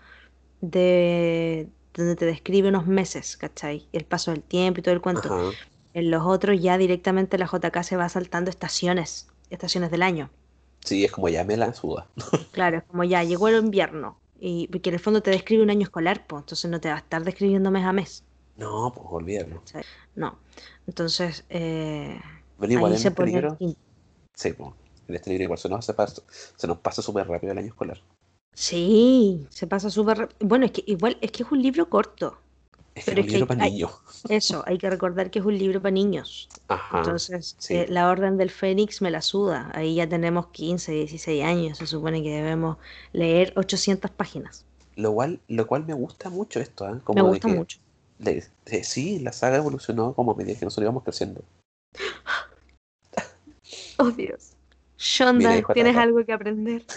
de 0.60 1.68
donde 1.94 2.16
te 2.16 2.26
describe 2.26 2.68
unos 2.68 2.86
meses, 2.86 3.36
¿cachai? 3.36 3.88
El 3.92 4.04
paso 4.04 4.30
del 4.30 4.42
tiempo 4.42 4.80
y 4.80 4.82
todo 4.82 4.94
el 4.94 5.00
cuento. 5.00 5.28
Ajá. 5.28 5.50
En 5.94 6.10
los 6.10 6.22
otros 6.26 6.60
ya 6.60 6.78
directamente 6.78 7.38
la 7.38 7.46
JK 7.46 7.82
se 7.82 7.96
va 7.96 8.08
saltando 8.08 8.50
estaciones, 8.50 9.28
estaciones 9.50 9.90
del 9.90 10.02
año. 10.02 10.30
Sí, 10.84 11.04
es 11.04 11.12
como 11.12 11.28
ya 11.28 11.44
me 11.44 11.56
la 11.56 11.72
suda. 11.74 12.06
Claro, 12.50 12.78
es 12.78 12.84
como 12.84 13.04
ya 13.04 13.24
llegó 13.24 13.48
el 13.48 13.56
invierno. 13.64 14.18
Y 14.38 14.68
porque 14.68 14.90
en 14.90 14.94
el 14.94 15.00
fondo 15.00 15.22
te 15.22 15.30
describe 15.30 15.62
un 15.62 15.70
año 15.70 15.82
escolar, 15.82 16.26
pues, 16.26 16.42
entonces 16.42 16.70
no 16.70 16.80
te 16.80 16.88
va 16.88 16.96
a 16.96 16.98
estar 16.98 17.22
describiendo 17.24 17.70
mes 17.70 17.84
a 17.84 17.92
mes. 17.92 18.24
No, 18.56 18.92
pues 18.94 19.06
olvídalo. 19.10 19.60
¿cachai? 19.60 19.84
No. 20.14 20.38
Entonces, 20.86 21.44
eh, 21.48 22.20
Pero 22.58 22.72
igual 22.72 22.92
ahí 22.92 22.96
en 22.96 23.02
se 23.02 23.08
este 23.08 23.16
pone 23.16 23.32
libro, 23.32 23.56
sí, 24.34 24.52
pues, 24.52 24.70
en 25.08 25.14
este 25.14 25.30
libro 25.30 25.44
igual 25.44 25.58
se 25.58 25.68
nos, 25.68 25.78
hace 25.88 25.96
pas- 25.96 26.22
se 26.56 26.66
nos 26.66 26.78
pasa 26.78 27.02
súper 27.02 27.26
rápido 27.28 27.52
el 27.52 27.58
año 27.58 27.68
escolar. 27.68 28.00
Sí, 28.54 29.46
se 29.50 29.66
pasa 29.66 29.90
súper. 29.90 30.18
rap- 30.18 30.32
Bueno, 30.40 30.64
es 30.66 30.72
que 30.72 30.84
igual 30.86 31.18
es 31.20 31.32
que 31.32 31.42
es 31.42 31.52
un 31.52 31.62
libro 31.62 31.88
corto. 31.88 32.38
Es 32.94 33.06
Pero 33.06 33.16
que 33.16 33.20
es 33.22 33.26
un 33.26 33.32
libro 33.32 33.46
que 33.46 33.54
para 33.54 33.64
hay- 33.64 33.72
niños. 33.72 33.92
Eso, 34.28 34.62
hay 34.66 34.76
que 34.78 34.90
recordar 34.90 35.30
que 35.30 35.38
es 35.38 35.44
un 35.44 35.56
libro 35.56 35.80
para 35.80 35.92
niños. 35.92 36.48
Ajá. 36.68 36.98
Entonces, 36.98 37.56
sí. 37.58 37.74
eh, 37.76 37.86
la 37.88 38.10
Orden 38.10 38.36
del 38.36 38.50
Fénix 38.50 39.00
me 39.00 39.10
la 39.10 39.22
suda. 39.22 39.70
Ahí 39.74 39.94
ya 39.94 40.06
tenemos 40.08 40.48
15, 40.48 40.92
16 40.92 41.42
años. 41.42 41.78
Se 41.78 41.86
supone 41.86 42.22
que 42.22 42.30
debemos 42.30 42.76
leer 43.12 43.54
800 43.56 44.10
páginas. 44.10 44.64
Lo 44.96 45.12
cual, 45.14 45.40
lo 45.48 45.66
cual 45.66 45.86
me 45.86 45.94
gusta 45.94 46.28
mucho 46.28 46.60
esto, 46.60 46.86
¿eh? 46.86 47.00
Como 47.02 47.16
Me 47.16 47.22
de 47.22 47.28
gusta 47.30 47.48
que 47.48 47.54
mucho. 47.54 47.78
de- 48.18 48.44
de- 48.66 48.84
sí, 48.84 49.18
la 49.20 49.32
saga 49.32 49.56
evolucionó 49.56 50.12
como 50.12 50.32
a 50.32 50.34
medida 50.36 50.58
que 50.58 50.66
nosotros 50.66 50.84
íbamos 50.84 51.02
creciendo. 51.02 51.42
Oh, 53.96 54.10
Dios. 54.10 54.52
Shonda, 54.98 55.62
tienes 55.72 55.96
algo 55.96 56.24
que 56.26 56.32
aprender. 56.32 56.84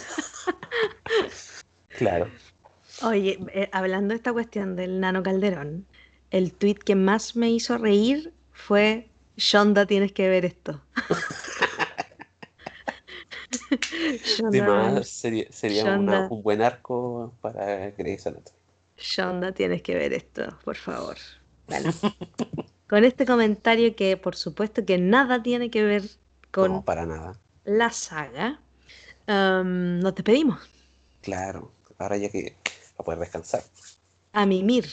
Claro. 1.97 2.29
Oye, 3.03 3.39
eh, 3.53 3.69
hablando 3.71 4.09
de 4.13 4.17
esta 4.17 4.33
cuestión 4.33 4.75
del 4.75 4.99
Nano 4.99 5.23
Calderón, 5.23 5.85
el 6.31 6.53
tweet 6.53 6.75
que 6.75 6.95
más 6.95 7.35
me 7.35 7.49
hizo 7.49 7.77
reír 7.77 8.33
fue 8.51 9.09
Shonda, 9.37 9.85
tienes 9.85 10.11
que 10.13 10.29
ver 10.29 10.45
esto. 10.45 10.81
Shonda, 14.23 14.65
más 14.65 15.09
sería, 15.09 15.45
sería 15.51 15.83
una- 15.83 15.93
Shonda. 15.95 16.27
un 16.29 16.43
buen 16.43 16.61
arco 16.61 17.33
para 17.41 17.91
Grey's 17.91 18.25
Anatomy. 18.27 18.57
Shonda, 18.97 19.51
tienes 19.53 19.81
que 19.81 19.95
ver 19.95 20.13
esto, 20.13 20.57
por 20.63 20.75
favor. 20.77 21.17
Bueno, 21.67 21.91
con 22.87 23.03
este 23.03 23.25
comentario 23.25 23.95
que 23.95 24.17
por 24.17 24.35
supuesto 24.35 24.85
que 24.85 24.97
nada 24.97 25.41
tiene 25.43 25.69
que 25.69 25.83
ver 25.83 26.03
con 26.51 26.71
No, 26.71 26.85
para 26.85 27.05
nada. 27.05 27.39
la 27.65 27.89
saga, 27.91 28.61
am, 29.27 29.99
nos 29.99 30.15
despedimos. 30.15 30.59
Claro. 31.21 31.71
Ahora 31.97 32.17
ya 32.17 32.29
que 32.29 32.55
va 32.97 32.99
a 32.99 33.03
poder 33.03 33.19
descansar. 33.19 33.61
A 34.33 34.45
mimir. 34.45 34.85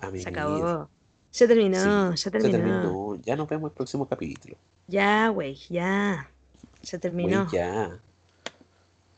A 0.00 0.10
Se 0.10 0.28
acabó. 0.28 0.88
Se 1.30 1.46
terminó, 1.46 2.10
se 2.12 2.16
Se 2.16 2.30
terminó. 2.30 2.52
terminó. 2.52 3.16
Ya 3.22 3.36
nos 3.36 3.48
vemos 3.48 3.70
el 3.70 3.76
próximo 3.76 4.06
capítulo. 4.08 4.56
Ya, 4.86 5.28
güey, 5.28 5.56
ya. 5.68 6.30
Se 6.82 6.98
terminó. 6.98 7.48
ya. 7.52 7.98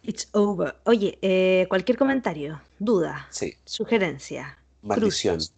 It's 0.02 0.28
over. 0.32 0.76
Oye, 0.84 1.18
eh, 1.22 1.66
cualquier 1.68 1.98
comentario, 1.98 2.60
duda, 2.78 3.26
Sí. 3.30 3.54
sugerencia, 3.64 4.58
Maldición. 4.82 5.34
cruces, 5.36 5.52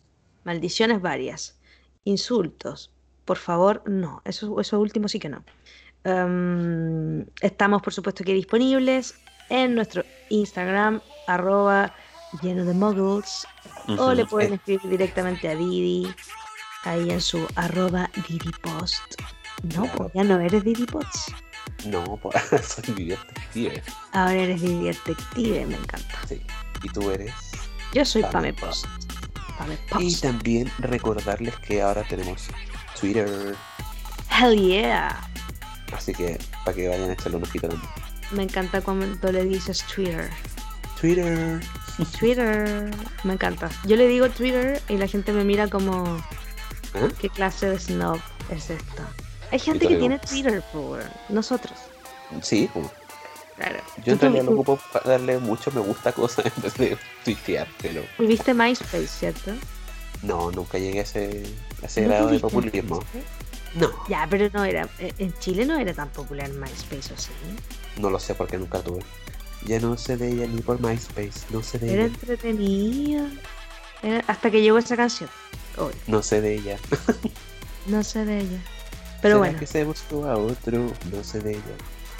maldiciones 0.45 1.01
varias, 1.01 1.57
insultos, 2.05 2.91
por 3.25 3.37
favor, 3.39 3.83
no. 3.89 4.21
Eso, 4.25 4.61
eso 4.61 4.81
último 4.81 5.07
sí 5.09 5.21
que 5.21 5.29
no. 5.29 5.45
Em, 6.05 7.25
estamos, 7.41 7.81
por 7.83 7.93
supuesto, 7.95 8.25
que 8.25 8.35
disponibles 8.35 9.15
en 9.49 9.77
nuestro 9.77 10.03
Instagram, 10.29 11.01
arroba 11.29 11.95
lleno 12.41 12.65
de 12.65 12.73
muggles, 12.75 13.47
o 13.99 14.13
le 14.15 14.25
pueden 14.27 14.53
Eh, 14.53 14.57
escribir 14.57 14.91
directamente 14.91 15.49
a 15.49 15.55
Didi, 15.57 16.13
ahí 16.85 17.11
en 17.11 17.21
su 17.21 17.47
arroba 17.57 18.11
DidiPost. 18.29 19.21
No, 19.75 19.83
Claro. 19.83 19.93
pues 19.97 20.11
ya 20.15 20.25
no 20.25 20.41
eres 20.41 20.65
DidiPost. 20.65 21.29
no, 21.87 22.17
po- 22.17 22.31
soy 22.63 22.95
mi 22.97 23.05
detective. 23.07 23.83
Ahora 24.13 24.33
eres 24.35 24.61
Didi 24.63 24.85
Detective, 24.85 25.67
me 25.67 25.77
encanta. 25.77 26.19
Sí. 26.29 26.41
Y 26.83 26.89
tú 26.89 27.11
eres. 27.11 27.33
Yo 27.95 28.05
soy 28.05 28.23
Pame 28.23 28.33
Pame 28.33 28.55
Post. 28.55 28.87
Pame 29.59 29.75
Y 29.75 30.11
Post. 30.11 30.23
también 30.23 30.71
recordarles 30.79 31.55
que 31.59 31.83
ahora 31.83 32.03
tenemos 32.05 32.49
Twitter. 32.99 33.55
Hell 34.31 34.57
yeah. 34.59 35.29
Así 35.95 36.13
que 36.15 36.39
para 36.65 36.75
que 36.75 36.89
vayan 36.89 37.11
a 37.11 37.13
echarle 37.13 37.37
un 37.37 37.43
ojito 37.45 37.69
también. 37.69 37.91
Me 38.31 38.43
encanta 38.45 38.81
cuando 38.81 39.31
le 39.31 39.45
dices 39.45 39.85
Twitter. 39.95 40.31
Twitter. 41.01 41.61
Twitter. 42.19 42.91
Me 43.25 43.35
encanta. 43.35 43.71
Yo 43.85 43.97
le 43.97 44.07
digo 44.09 44.29
Twitter 44.31 44.81
y 44.89 44.97
la 44.97 45.07
gente 45.09 45.33
me 45.33 45.45
mira 45.45 45.69
como, 45.69 46.05
¿Ah? 46.95 47.09
¿qué 47.21 47.29
clase 47.29 47.69
de 47.69 47.79
snob 47.79 48.21
es 48.51 48.71
esto? 48.71 49.03
Hay 49.51 49.59
gente 49.59 49.87
te 49.87 49.89
que 49.89 49.97
tiene 49.99 50.19
Twitter, 50.19 50.63
po, 50.73 50.81
weón. 50.93 51.11
Nosotros. 51.29 51.79
Sí. 52.43 52.71
Claro. 53.57 53.79
Yo 54.05 54.15
en 54.15 54.19
realidad 54.21 54.45
lo 54.45 54.51
tuvi- 54.53 54.55
ocupo 54.55 54.81
para 54.93 55.11
darle 55.11 55.39
mucho 55.39 55.71
me 55.73 55.81
gusta 55.83 56.09
a 56.11 56.13
cosas 56.13 56.47
en 56.57 56.63
vez 56.63 56.75
de 56.75 56.99
tuitear, 57.25 57.69
pero 57.81 58.03
Tuviste 58.17 58.55
MySpace, 58.55 59.07
¿cierto? 59.07 59.53
no, 60.23 60.51
nunca 60.53 60.79
llegué 60.79 61.01
a 61.01 61.03
ese, 61.03 61.43
a 61.83 61.87
ese 61.87 62.03
¿No 62.03 62.09
grado 62.09 62.29
de 62.29 62.39
populismo. 62.41 62.97
MySpace? 63.13 63.25
No, 63.75 63.91
Ya, 64.09 64.27
pero 64.31 64.49
no 64.53 64.65
era. 64.65 64.89
eh, 64.99 65.13
En 65.19 65.33
Chile 65.39 65.65
no 65.67 65.79
era 65.79 65.93
tan 65.93 66.09
popular 66.11 66.49
MySpace, 66.51 67.13
¿o 67.13 67.17
sí? 67.17 67.31
no 67.99 68.09
lo 68.11 68.19
sé 68.19 68.35
porque 68.35 68.57
nunca 68.57 68.81
tuve. 68.81 69.01
Ya 69.67 69.79
no 69.81 69.97
sé 69.97 70.17
de 70.17 70.33
ella 70.33 70.47
ni 70.47 70.61
por 70.61 70.81
MySpace, 70.81 71.47
no 71.51 71.63
sé 71.63 71.79
de 71.79 71.93
Era 71.93 72.03
ella, 72.05 72.15
entretenido. 72.15 73.27
Era- 74.03 74.25
Hasta 74.27 74.51
que 74.51 74.61
llegó 74.61 74.79
esa 74.79 74.97
canción. 74.97 75.31
Hoy. 75.79 75.93
no 76.07 76.23
sé 76.23 76.41
de 76.41 76.55
ella. 76.57 76.79
No 77.87 78.03
sé 78.03 78.25
de 78.25 78.41
ella. 78.41 78.59
Pero 79.23 79.37
¿Será 79.37 79.39
bueno. 79.39 79.59
que 79.59 79.67
se 79.67 79.85
buscó 79.85 80.27
a 80.27 80.37
otro, 80.37 80.93
no 81.13 81.25
sé 81.25 81.39
de 81.41 81.53
ella. 81.53 81.77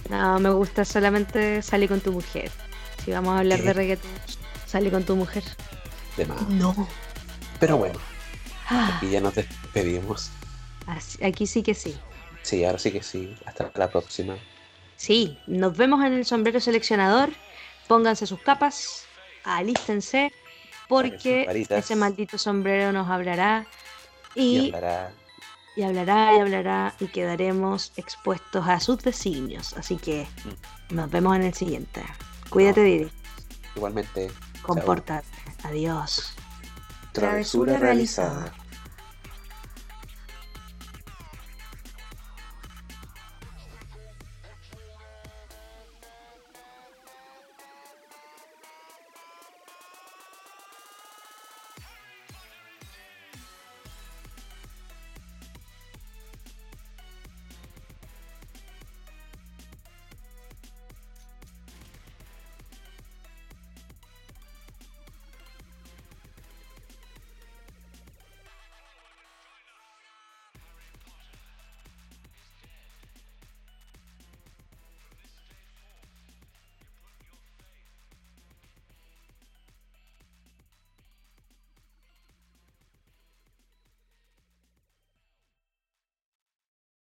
No, 0.09 0.39
me 0.39 0.51
gusta 0.51 0.85
solamente 0.85 1.61
salir 1.63 1.89
con 1.89 2.01
tu 2.01 2.13
mujer. 2.13 2.51
Si 3.05 3.11
vamos 3.11 3.35
a 3.35 3.41
hablar 3.41 3.59
¿Qué? 3.61 3.67
de 3.67 3.73
reggaetón, 3.73 4.11
sale 4.67 4.91
con 4.91 5.03
tu 5.05 5.17
mujer. 5.17 5.43
De 6.17 6.25
más. 6.27 6.49
No. 6.49 6.89
Pero 7.59 7.77
bueno, 7.77 7.99
Ah, 8.69 8.95
aquí 8.97 9.11
ya 9.11 9.21
nos 9.21 9.35
despedimos. 9.35 10.31
así- 10.87 11.23
aquí 11.25 11.47
sí 11.47 11.63
que 11.65 11.75
sí. 11.75 11.97
Sí, 12.43 12.65
ahora 12.65 12.79
sí 12.79 12.91
que 12.93 13.03
sí. 13.03 13.35
Hasta 13.47 13.71
la 13.75 13.91
próxima. 13.91 14.37
Sí, 15.03 15.37
nos 15.49 15.77
vemos 15.77 16.05
en 16.05 16.13
el 16.13 16.25
sombrero 16.25 16.61
seleccionador. 16.61 17.31
Pónganse 17.89 18.25
sus 18.25 18.41
capas, 18.41 19.05
alístense, 19.43 20.33
porque 20.89 21.67
ese 21.71 21.97
maldito 21.97 22.39
sombrero 22.39 22.93
nos 22.93 23.09
hablará 23.11 23.67
Y 24.37 24.43
y, 24.59 24.67
hablará. 24.67 25.13
y 25.75 25.83
hablará 25.83 26.37
y 26.37 26.39
hablará 26.39 26.95
y 27.01 27.07
quedaremos 27.09 27.91
expuestos 27.97 28.69
a 28.69 28.79
sus 28.79 28.99
designios. 29.03 29.73
Así 29.73 29.97
que 29.97 30.29
Mm. 30.45 30.95
nos 30.95 31.11
vemos 31.11 31.35
en 31.35 31.43
el 31.43 31.55
siguiente. 31.55 32.05
Cuídate, 32.49 32.81
No. 32.83 32.87
Didi. 32.87 33.11
Igualmente. 33.75 34.31
Compórtate. 34.63 35.27
Adiós. 35.65 36.35
Travesura 37.11 37.77
realizada. 37.77 38.53